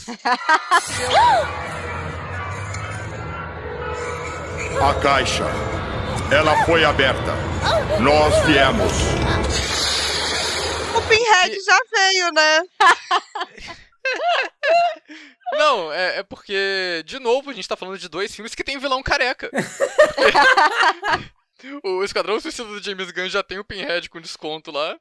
A 4.82 4.94
caixa. 5.04 5.46
Ela 6.36 6.66
foi 6.66 6.84
aberta. 6.84 7.36
Nós 8.00 8.34
viemos. 8.48 8.92
O 10.98 11.02
Pinhead 11.08 11.60
já 11.64 11.80
veio, 11.94 12.32
né? 12.32 12.64
Não, 15.53 15.91
é, 15.91 16.19
é 16.19 16.23
porque, 16.23 17.03
de 17.06 17.19
novo, 17.19 17.49
a 17.49 17.53
gente 17.53 17.68
tá 17.68 17.76
falando 17.76 17.98
de 17.98 18.07
dois 18.07 18.34
filmes 18.34 18.56
que 18.56 18.64
tem 18.64 18.80
vilão 18.80 19.03
careca. 19.03 19.49
o 21.84 22.03
Esquadrão 22.03 22.40
Suicida 22.40 22.68
do 22.68 22.82
James 22.82 23.11
Gunn 23.11 23.30
já 23.30 23.44
tem 23.44 23.60
o 23.60 23.65
Pinhead 23.65 24.10
com 24.10 24.22
desconto 24.22 24.72
lá. 24.72 24.98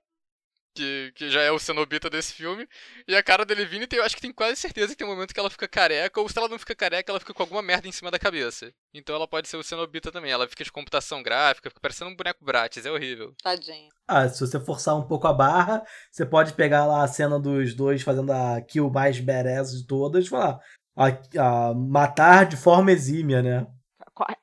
Que, 0.73 1.13
que 1.17 1.31
já 1.31 1.41
é 1.41 1.51
o 1.51 1.59
cenobita 1.59 2.09
desse 2.09 2.33
filme. 2.33 2.69
E 3.07 3.17
a 3.17 3.23
cara 3.23 3.45
da 3.45 3.55
Levine, 3.55 3.89
tem, 3.89 3.99
eu 3.99 4.05
acho 4.05 4.15
que 4.15 4.23
tem 4.23 4.33
quase 4.33 4.57
certeza 4.57 4.89
que 4.89 4.97
tem 4.97 5.07
um 5.07 5.11
momento 5.11 5.35
que 5.35 5.41
ela 5.41 5.51
fica 5.51 5.67
careca, 5.67 6.21
ou 6.21 6.29
se 6.29 6.39
ela 6.39 6.49
não 6.49 6.59
fica 6.61 6.75
careca, 6.77 7.11
ela 7.11 7.19
fica 7.19 7.35
com 7.35 7.43
alguma 7.43 7.61
merda 7.61 7.89
em 7.89 7.93
cima 7.93 8.11
da 8.11 8.19
cabeça. 8.21 8.73
Então 8.95 9.15
ela 9.15 9.27
pode 9.27 9.49
ser 9.49 9.57
o 9.57 9.65
cenobita 9.65 10.13
também. 10.13 10.31
Ela 10.31 10.49
fica 10.49 10.63
de 10.63 10.71
computação 10.71 11.23
gráfica, 11.23 11.71
fica 11.71 11.81
parecendo 11.81 12.11
um 12.11 12.17
boneco 12.17 12.45
Bratis, 12.45 12.87
é 12.87 12.91
horrível. 12.91 13.35
Tadinho. 13.43 13.89
Ah, 14.07 14.29
se 14.29 14.41
você 14.41 14.61
forçar 14.61 14.97
um 14.97 15.07
pouco 15.07 15.27
a 15.27 15.33
barra, 15.33 15.83
você 16.11 16.25
pode 16.25 16.53
pegar 16.53 16.87
lá 16.87 17.03
a 17.03 17.09
cena 17.09 17.39
dos 17.39 17.75
dois 17.75 18.03
fazendo 18.03 18.33
a 18.33 18.61
kill 18.61 18.91
mais 18.91 19.19
badass 19.19 19.73
de 19.73 19.87
todas 19.87 20.27
e 20.27 20.29
falar. 20.29 20.61
A, 20.97 21.71
a 21.71 21.75
matar 21.75 22.47
de 22.47 22.57
forma 22.57 22.93
exímia, 22.93 23.43
né? 23.43 23.67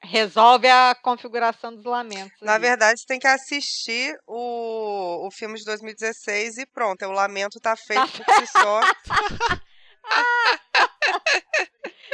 Resolve 0.01 0.67
a 0.67 0.95
configuração 1.01 1.75
dos 1.75 1.85
lamentos. 1.85 2.39
Na 2.41 2.53
ali. 2.55 2.63
verdade, 2.63 2.99
você 2.99 3.05
tem 3.05 3.19
que 3.19 3.27
assistir 3.27 4.17
o, 4.25 5.27
o 5.27 5.31
filme 5.31 5.57
de 5.57 5.65
2016 5.65 6.57
e 6.57 6.65
pronto. 6.65 7.05
O 7.05 7.11
lamento 7.11 7.59
tá 7.59 7.75
feito 7.75 8.23
por 8.23 8.35
si 8.35 8.47
só. 8.47 8.81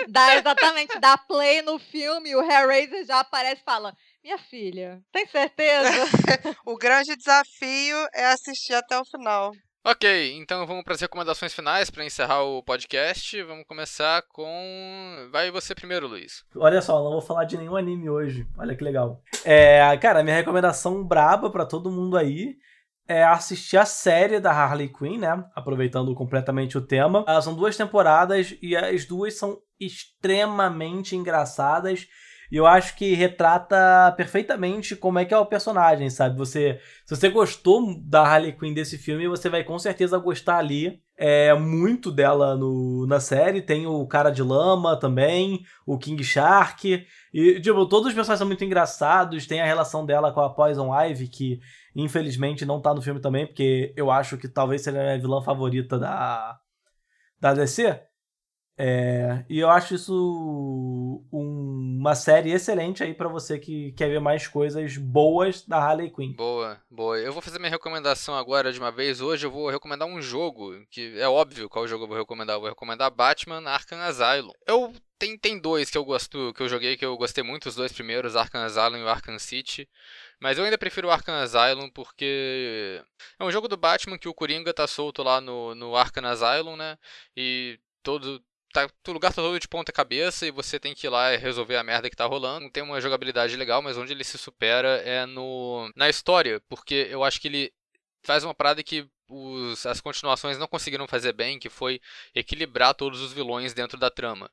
Dá 0.09 0.35
exatamente, 0.35 0.99
dá 0.99 1.17
play 1.17 1.61
no 1.61 1.79
filme 1.79 2.35
o 2.35 2.41
Hellraiser 2.41 3.05
já 3.05 3.19
aparece 3.19 3.61
e 3.61 3.63
fala: 3.63 3.95
Minha 4.23 4.37
filha, 4.37 5.01
tem 5.11 5.25
certeza? 5.27 5.89
O 6.65 6.77
grande 6.77 7.15
desafio 7.15 7.97
é 8.13 8.25
assistir 8.25 8.73
até 8.73 8.97
o 8.97 9.05
final. 9.05 9.51
Ok, 9.85 10.37
então 10.37 10.65
vamos 10.65 10.81
para 10.81 10.93
as 10.93 11.01
recomendações 11.01 11.53
finais 11.53 11.89
para 11.89 12.05
encerrar 12.05 12.41
o 12.41 12.63
podcast. 12.63 13.43
Vamos 13.43 13.65
começar 13.67 14.21
com. 14.29 15.27
Vai 15.29 15.51
você 15.51 15.75
primeiro, 15.75 16.07
Luiz. 16.07 16.45
Olha 16.55 16.81
só, 16.81 17.03
não 17.03 17.11
vou 17.11 17.21
falar 17.21 17.43
de 17.43 17.57
nenhum 17.57 17.75
anime 17.75 18.09
hoje. 18.09 18.47
Olha 18.57 18.77
que 18.77 18.83
legal. 18.83 19.21
É, 19.43 19.97
cara, 19.97 20.23
minha 20.23 20.37
recomendação 20.37 21.03
braba 21.03 21.49
para 21.49 21.65
todo 21.65 21.91
mundo 21.91 22.15
aí 22.15 22.55
é 23.05 23.25
assistir 23.25 23.75
a 23.75 23.83
série 23.83 24.39
da 24.39 24.53
Harley 24.53 24.87
Quinn, 24.87 25.19
né? 25.19 25.43
Aproveitando 25.53 26.15
completamente 26.15 26.77
o 26.77 26.81
tema. 26.81 27.25
Ah, 27.27 27.41
são 27.41 27.53
duas 27.53 27.75
temporadas 27.75 28.55
e 28.61 28.77
as 28.77 29.03
duas 29.03 29.37
são 29.37 29.59
extremamente 29.77 31.13
engraçadas. 31.13 32.07
E 32.53 32.57
eu 32.57 32.67
acho 32.67 32.95
que 32.95 33.15
retrata 33.15 34.13
perfeitamente 34.15 34.95
como 34.95 35.17
é 35.17 35.25
que 35.25 35.33
é 35.33 35.37
o 35.39 35.43
personagem, 35.43 36.07
sabe? 36.11 36.37
Você, 36.37 36.79
se 37.03 37.15
você 37.15 37.27
gostou 37.27 37.99
da 37.99 38.21
Harley 38.21 38.53
Quinn 38.53 38.75
desse 38.75 38.95
filme, 38.95 39.27
você 39.27 39.49
vai 39.49 39.63
com 39.63 39.79
certeza 39.79 40.19
gostar 40.19 40.57
ali 40.59 41.01
é, 41.17 41.51
muito 41.55 42.11
dela 42.11 42.55
no, 42.55 43.07
na 43.07 43.19
série. 43.19 43.59
Tem 43.59 43.87
o 43.87 44.05
Cara 44.05 44.29
de 44.29 44.43
Lama 44.43 44.95
também, 44.95 45.65
o 45.83 45.97
King 45.97 46.23
Shark. 46.23 47.03
E, 47.33 47.59
tipo, 47.59 47.87
todos 47.87 48.09
os 48.09 48.13
personagens 48.13 48.37
são 48.37 48.45
muito 48.47 48.63
engraçados. 48.63 49.47
Tem 49.47 49.59
a 49.59 49.65
relação 49.65 50.05
dela 50.05 50.31
com 50.31 50.41
a 50.41 50.53
Poison 50.53 50.93
Ivy, 50.93 51.29
que 51.29 51.59
infelizmente 51.95 52.67
não 52.67 52.79
tá 52.79 52.93
no 52.93 53.01
filme 53.01 53.19
também, 53.19 53.47
porque 53.47 53.91
eu 53.97 54.11
acho 54.11 54.37
que 54.37 54.47
talvez 54.47 54.83
seja 54.83 55.15
a 55.15 55.17
vilã 55.17 55.41
favorita 55.41 55.97
da, 55.97 56.59
da 57.41 57.55
DC. 57.55 58.12
É, 58.77 59.45
e 59.47 59.59
eu 59.59 59.69
acho 59.69 59.93
isso 59.93 61.23
um, 61.31 61.97
uma 61.99 62.15
série 62.15 62.51
excelente 62.51 63.03
aí 63.03 63.13
para 63.13 63.29
você 63.29 63.59
que 63.59 63.91
quer 63.93 64.09
ver 64.09 64.19
mais 64.19 64.47
coisas 64.47 64.97
boas 64.97 65.63
da 65.65 65.77
Harley 65.77 66.09
Quinn. 66.09 66.33
Boa, 66.33 66.81
boa. 66.89 67.19
Eu 67.19 67.31
vou 67.31 67.41
fazer 67.41 67.59
minha 67.59 67.69
recomendação 67.69 68.35
agora 68.35 68.73
de 68.73 68.79
uma 68.79 68.91
vez. 68.91 69.21
Hoje 69.21 69.45
eu 69.45 69.51
vou 69.51 69.69
recomendar 69.69 70.07
um 70.07 70.21
jogo, 70.21 70.73
que 70.89 71.19
é 71.19 71.27
óbvio 71.27 71.69
qual 71.69 71.87
jogo 71.87 72.05
eu 72.05 72.07
vou 72.07 72.17
recomendar. 72.17 72.55
Eu 72.55 72.61
vou 72.61 72.69
recomendar 72.69 73.11
Batman 73.11 73.61
Arkham 73.69 73.99
Asylum. 73.99 74.51
Eu 74.65 74.91
tem, 75.23 75.37
tem 75.37 75.57
dois 75.57 75.89
que 75.89 75.97
eu 75.97 76.03
gosto, 76.03 76.53
que 76.53 76.61
eu 76.61 76.67
joguei 76.67 76.97
que 76.97 77.05
eu 77.05 77.15
gostei 77.15 77.43
muito, 77.43 77.69
os 77.69 77.75
dois 77.75 77.93
primeiros, 77.93 78.35
Arkham 78.35 78.61
Asylum 78.61 78.97
e 78.97 79.03
o 79.03 79.07
Arkham 79.07 79.39
City. 79.39 79.87
Mas 80.37 80.57
eu 80.57 80.65
ainda 80.65 80.77
prefiro 80.77 81.07
o 81.07 81.11
Arkham 81.11 81.35
Asylum 81.35 81.89
porque 81.89 83.01
é 83.39 83.43
um 83.43 83.51
jogo 83.51 83.69
do 83.69 83.77
Batman 83.77 84.17
que 84.17 84.27
o 84.27 84.33
Coringa 84.33 84.73
tá 84.73 84.85
solto 84.85 85.23
lá 85.23 85.39
no, 85.39 85.73
no 85.75 85.95
Arkham 85.95 86.25
Asylum, 86.25 86.75
né? 86.75 86.97
E 87.37 87.79
todo 88.01 88.43
tá, 88.73 88.89
o 89.07 89.11
lugar 89.11 89.33
tá 89.33 89.41
todo 89.41 89.59
de 89.59 89.67
ponta 89.67 89.91
cabeça 89.91 90.45
e 90.47 90.51
você 90.51 90.79
tem 90.79 90.93
que 90.93 91.07
ir 91.07 91.09
lá 91.09 91.33
e 91.33 91.37
resolver 91.37 91.77
a 91.77 91.83
merda 91.83 92.09
que 92.09 92.15
tá 92.15 92.25
rolando. 92.25 92.69
Tem 92.69 92.83
uma 92.83 92.99
jogabilidade 92.99 93.55
legal, 93.55 93.81
mas 93.81 93.97
onde 93.97 94.11
ele 94.11 94.23
se 94.23 94.37
supera 94.37 94.97
é 95.05 95.25
no 95.25 95.91
na 95.95 96.09
história, 96.09 96.61
porque 96.67 97.07
eu 97.09 97.23
acho 97.23 97.39
que 97.39 97.47
ele 97.47 97.73
faz 98.23 98.43
uma 98.43 98.53
parada 98.53 98.83
que 98.83 99.07
os, 99.29 99.85
as 99.85 100.01
continuações 100.01 100.57
não 100.57 100.67
conseguiram 100.67 101.07
fazer 101.07 101.33
bem, 101.33 101.59
que 101.59 101.69
foi 101.69 102.01
equilibrar 102.35 102.93
todos 102.95 103.21
os 103.21 103.33
vilões 103.33 103.73
dentro 103.73 103.97
da 103.97 104.09
trama. 104.09 104.49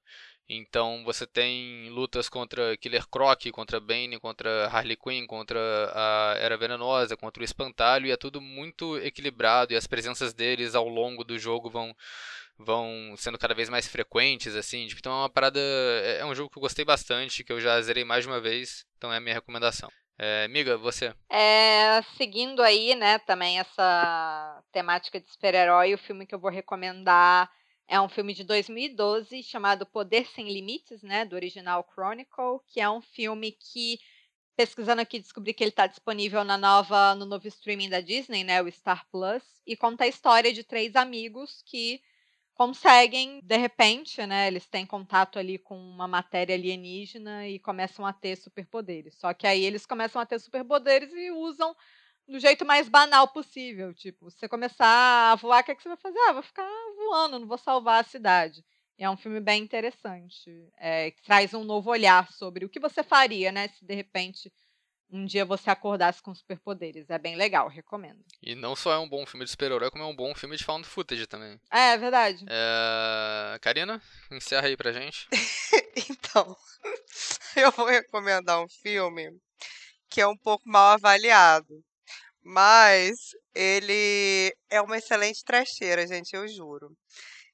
Então 0.52 1.04
você 1.04 1.26
tem 1.26 1.88
lutas 1.90 2.28
contra 2.28 2.76
Killer 2.76 3.06
Croc, 3.08 3.40
contra 3.52 3.78
Bane, 3.78 4.18
contra 4.18 4.66
Harley 4.66 4.96
Quinn, 4.96 5.24
contra 5.26 5.60
a 5.94 6.34
Era 6.38 6.56
Venenosa, 6.56 7.16
contra 7.16 7.40
o 7.40 7.44
Espantalho, 7.44 8.06
e 8.06 8.10
é 8.10 8.16
tudo 8.16 8.40
muito 8.40 8.98
equilibrado, 8.98 9.72
e 9.72 9.76
as 9.76 9.86
presenças 9.86 10.34
deles 10.34 10.74
ao 10.74 10.88
longo 10.88 11.22
do 11.22 11.38
jogo 11.38 11.70
vão 11.70 11.94
vão 12.64 13.14
sendo 13.16 13.38
cada 13.38 13.54
vez 13.54 13.68
mais 13.68 13.86
frequentes, 13.86 14.54
assim. 14.54 14.86
Tipo, 14.86 15.00
então 15.00 15.12
é 15.12 15.16
uma 15.16 15.30
parada. 15.30 15.60
É, 15.60 16.18
é 16.20 16.26
um 16.26 16.34
jogo 16.34 16.50
que 16.50 16.58
eu 16.58 16.62
gostei 16.62 16.84
bastante, 16.84 17.44
que 17.44 17.52
eu 17.52 17.60
já 17.60 17.80
zerei 17.80 18.04
mais 18.04 18.24
de 18.24 18.30
uma 18.30 18.40
vez, 18.40 18.84
então 18.96 19.12
é 19.12 19.16
a 19.16 19.20
minha 19.20 19.34
recomendação. 19.34 19.90
É, 20.22 20.46
Miga, 20.48 20.76
você? 20.76 21.14
É, 21.30 22.02
seguindo 22.18 22.60
aí, 22.62 22.94
né, 22.94 23.18
também 23.20 23.58
essa 23.58 24.62
temática 24.70 25.18
de 25.18 25.30
super-herói, 25.30 25.94
o 25.94 25.98
filme 25.98 26.26
que 26.26 26.34
eu 26.34 26.38
vou 26.38 26.50
recomendar 26.50 27.50
é 27.88 27.98
um 27.98 28.08
filme 28.08 28.34
de 28.34 28.44
2012 28.44 29.42
chamado 29.42 29.86
Poder 29.86 30.26
Sem 30.26 30.52
Limites, 30.52 31.02
né, 31.02 31.24
do 31.24 31.34
original 31.34 31.88
Chronicle, 31.90 32.60
que 32.68 32.82
é 32.82 32.90
um 32.90 33.00
filme 33.00 33.52
que 33.52 33.98
pesquisando 34.54 35.00
aqui 35.00 35.18
descobri 35.18 35.54
que 35.54 35.64
ele 35.64 35.70
está 35.70 35.86
disponível 35.86 36.44
na 36.44 36.58
nova 36.58 37.14
no 37.14 37.24
novo 37.24 37.48
streaming 37.48 37.88
da 37.88 38.02
Disney, 38.02 38.44
né, 38.44 38.60
o 38.60 38.70
Star 38.70 39.06
Plus, 39.10 39.42
e 39.66 39.74
conta 39.74 40.04
a 40.04 40.08
história 40.08 40.52
de 40.52 40.62
três 40.62 40.94
amigos 40.96 41.62
que 41.64 42.02
conseguem, 42.60 43.40
de 43.42 43.56
repente, 43.56 44.26
né, 44.26 44.46
eles 44.46 44.66
têm 44.66 44.84
contato 44.84 45.38
ali 45.38 45.56
com 45.56 45.78
uma 45.78 46.06
matéria 46.06 46.54
alienígena 46.54 47.48
e 47.48 47.58
começam 47.58 48.04
a 48.04 48.12
ter 48.12 48.36
superpoderes. 48.36 49.14
Só 49.14 49.32
que 49.32 49.46
aí 49.46 49.64
eles 49.64 49.86
começam 49.86 50.20
a 50.20 50.26
ter 50.26 50.38
superpoderes 50.38 51.10
e 51.10 51.30
usam 51.30 51.74
do 52.28 52.38
jeito 52.38 52.66
mais 52.66 52.86
banal 52.86 53.28
possível. 53.28 53.94
Tipo, 53.94 54.30
você 54.30 54.46
começar 54.46 55.32
a 55.32 55.34
voar, 55.36 55.62
o 55.62 55.64
que, 55.64 55.70
é 55.70 55.74
que 55.74 55.82
você 55.82 55.88
vai 55.88 55.96
fazer? 55.96 56.18
Ah, 56.28 56.34
vou 56.34 56.42
ficar 56.42 56.68
voando, 56.98 57.38
não 57.38 57.48
vou 57.48 57.56
salvar 57.56 58.02
a 58.02 58.06
cidade. 58.06 58.62
E 58.98 59.04
é 59.04 59.08
um 59.08 59.16
filme 59.16 59.40
bem 59.40 59.62
interessante, 59.62 60.50
é, 60.76 61.12
que 61.12 61.22
traz 61.22 61.54
um 61.54 61.64
novo 61.64 61.88
olhar 61.90 62.30
sobre 62.30 62.66
o 62.66 62.68
que 62.68 62.78
você 62.78 63.02
faria, 63.02 63.50
né, 63.50 63.68
se 63.68 63.82
de 63.86 63.94
repente 63.94 64.52
um 65.12 65.24
dia 65.24 65.44
você 65.44 65.70
acordasse 65.70 66.22
com 66.22 66.34
superpoderes. 66.34 67.10
É 67.10 67.18
bem 67.18 67.36
legal, 67.36 67.68
recomendo. 67.68 68.24
E 68.42 68.54
não 68.54 68.76
só 68.76 68.92
é 68.92 68.98
um 68.98 69.08
bom 69.08 69.26
filme 69.26 69.44
de 69.44 69.50
super-herói, 69.50 69.90
como 69.90 70.04
é 70.04 70.06
um 70.06 70.14
bom 70.14 70.34
filme 70.34 70.56
de 70.56 70.64
found 70.64 70.86
footage 70.86 71.26
também. 71.26 71.60
É, 71.70 71.92
é 71.92 71.98
verdade. 71.98 72.44
É... 72.48 73.58
Karina, 73.60 74.00
encerra 74.30 74.68
aí 74.68 74.76
pra 74.76 74.92
gente. 74.92 75.28
então, 76.10 76.56
eu 77.56 77.70
vou 77.72 77.86
recomendar 77.86 78.62
um 78.62 78.68
filme 78.68 79.30
que 80.08 80.20
é 80.20 80.26
um 80.26 80.36
pouco 80.36 80.68
mal 80.68 80.94
avaliado. 80.94 81.82
Mas 82.42 83.16
ele 83.54 84.54
é 84.70 84.80
uma 84.80 84.96
excelente 84.96 85.44
trecheira, 85.44 86.06
gente, 86.06 86.34
eu 86.34 86.48
juro. 86.48 86.96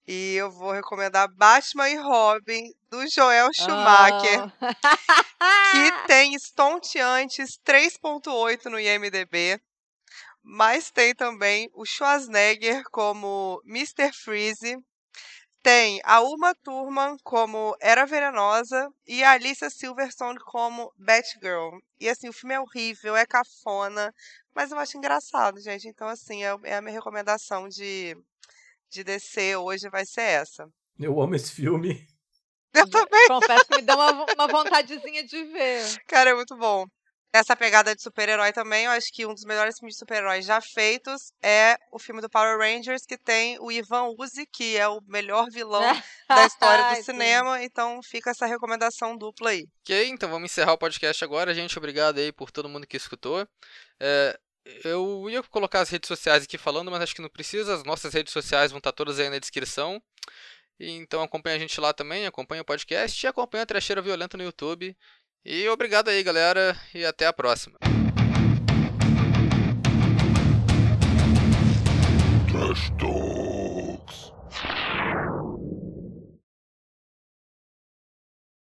E 0.07 0.35
eu 0.37 0.51
vou 0.51 0.71
recomendar 0.71 1.29
Batman 1.35 1.89
e 1.89 1.97
Robin, 1.97 2.73
do 2.89 3.09
Joel 3.09 3.51
Schumacher, 3.53 4.45
oh. 4.45 5.73
que 5.73 5.93
tem 6.07 6.35
estonteantes 6.35 7.59
3.8 7.67 8.67
no 8.67 8.79
IMDB. 8.79 9.61
Mas 10.43 10.93
tem 10.93 11.13
também 11.13 11.69
o 11.75 11.85
Schwarzenegger 11.85 12.85
como 12.93 13.61
Mr. 13.67 14.13
Freeze. 14.13 14.79
Tem 15.61 16.01
a 16.05 16.21
Uma 16.21 16.55
Thurman 16.55 17.17
como 17.25 17.77
Era 17.81 18.07
Venenosa 18.07 18.89
e 19.05 19.25
a 19.25 19.33
Alicia 19.33 19.69
Silverstone 19.69 20.39
como 20.39 20.93
Batgirl. 20.97 21.81
E 21.99 22.09
assim, 22.09 22.29
o 22.29 22.33
filme 22.33 22.55
é 22.55 22.61
horrível, 22.61 23.17
é 23.17 23.27
cafona, 23.27 24.15
mas 24.55 24.71
eu 24.71 24.79
acho 24.79 24.97
engraçado, 24.97 25.61
gente. 25.61 25.89
Então, 25.89 26.07
assim, 26.07 26.45
é, 26.45 26.57
é 26.63 26.77
a 26.77 26.81
minha 26.81 26.95
recomendação 26.95 27.69
de 27.69 28.17
de 28.91 29.05
DC 29.05 29.57
hoje 29.57 29.89
vai 29.91 30.05
ser 30.05 30.23
essa. 30.23 30.67
Eu 30.99 31.21
amo 31.21 31.35
esse 31.35 31.53
filme. 31.53 32.07
Eu 32.73 32.89
também. 32.89 33.27
Confesso 33.29 33.67
que 33.67 33.77
me 33.77 33.83
dá 33.83 33.95
uma, 33.95 34.27
uma 34.35 34.47
vontadezinha 34.49 35.25
de 35.25 35.45
ver. 35.45 36.05
Cara, 36.07 36.31
é 36.31 36.35
muito 36.35 36.57
bom. 36.57 36.87
Essa 37.33 37.55
pegada 37.55 37.95
de 37.95 38.03
super-herói 38.03 38.51
também, 38.51 38.87
eu 38.87 38.91
acho 38.93 39.09
que 39.13 39.27
um 39.27 39.35
dos 39.35 39.45
melhores 39.45 39.77
filmes 39.79 39.95
de 39.95 39.99
super-heróis 39.99 40.47
já 40.47 40.59
feitos 40.61 41.33
é 41.43 41.77
o 41.93 41.99
filme 41.99 42.23
do 42.23 42.31
Power 42.31 42.57
Rangers, 42.57 43.03
que 43.07 43.19
tem 43.19 43.59
o 43.61 43.71
Ivan 43.71 44.15
Uzi, 44.19 44.47
que 44.51 44.75
é 44.77 44.89
o 44.89 45.03
melhor 45.07 45.47
vilão 45.51 45.83
da 46.29 46.47
história 46.47 46.97
do 46.97 47.05
cinema. 47.05 47.63
Então 47.63 48.01
fica 48.03 48.31
essa 48.31 48.47
recomendação 48.47 49.19
dupla 49.19 49.51
aí. 49.51 49.67
Ok, 49.83 50.09
então 50.09 50.31
vamos 50.31 50.51
encerrar 50.51 50.73
o 50.73 50.79
podcast 50.79 51.23
agora, 51.23 51.55
gente. 51.55 51.77
Obrigado 51.77 52.19
aí 52.19 52.33
por 52.33 52.51
todo 52.51 52.71
mundo 52.71 52.87
que 52.87 52.97
escutou. 52.97 53.47
É, 54.01 54.39
eu 54.85 55.29
ia 55.31 55.43
colocar 55.45 55.81
as 55.81 55.89
redes 55.89 56.09
sociais 56.09 56.45
aqui 56.45 56.59
falando, 56.59 56.91
mas 56.91 57.01
acho 57.03 57.15
que 57.15 57.23
não 57.23 57.29
precisa. 57.29 57.75
As 57.75 57.85
nossas 57.85 58.13
redes 58.13 58.33
sociais 58.33 58.71
vão 58.71 58.79
estar 58.79 58.93
todas 58.93 59.19
aí 59.19 59.29
na 59.31 59.39
descrição. 59.39 60.03
Então 60.79 61.23
acompanha 61.23 61.57
a 61.57 61.59
gente 61.59 61.81
lá 61.81 61.93
também, 61.93 62.27
acompanha 62.27 62.63
o 62.63 62.65
podcast 62.65 63.25
e 63.25 63.29
acompanha 63.29 63.63
a 63.63 63.67
Trecheira 63.67 64.03
Violenta 64.03 64.37
no 64.37 64.45
YouTube. 64.45 64.97
E 65.45 65.69
obrigado 65.69 66.09
aí, 66.09 66.23
galera, 66.23 66.77
e 66.93 67.05
até 67.05 67.27
a 67.27 67.33
próxima. 67.33 67.79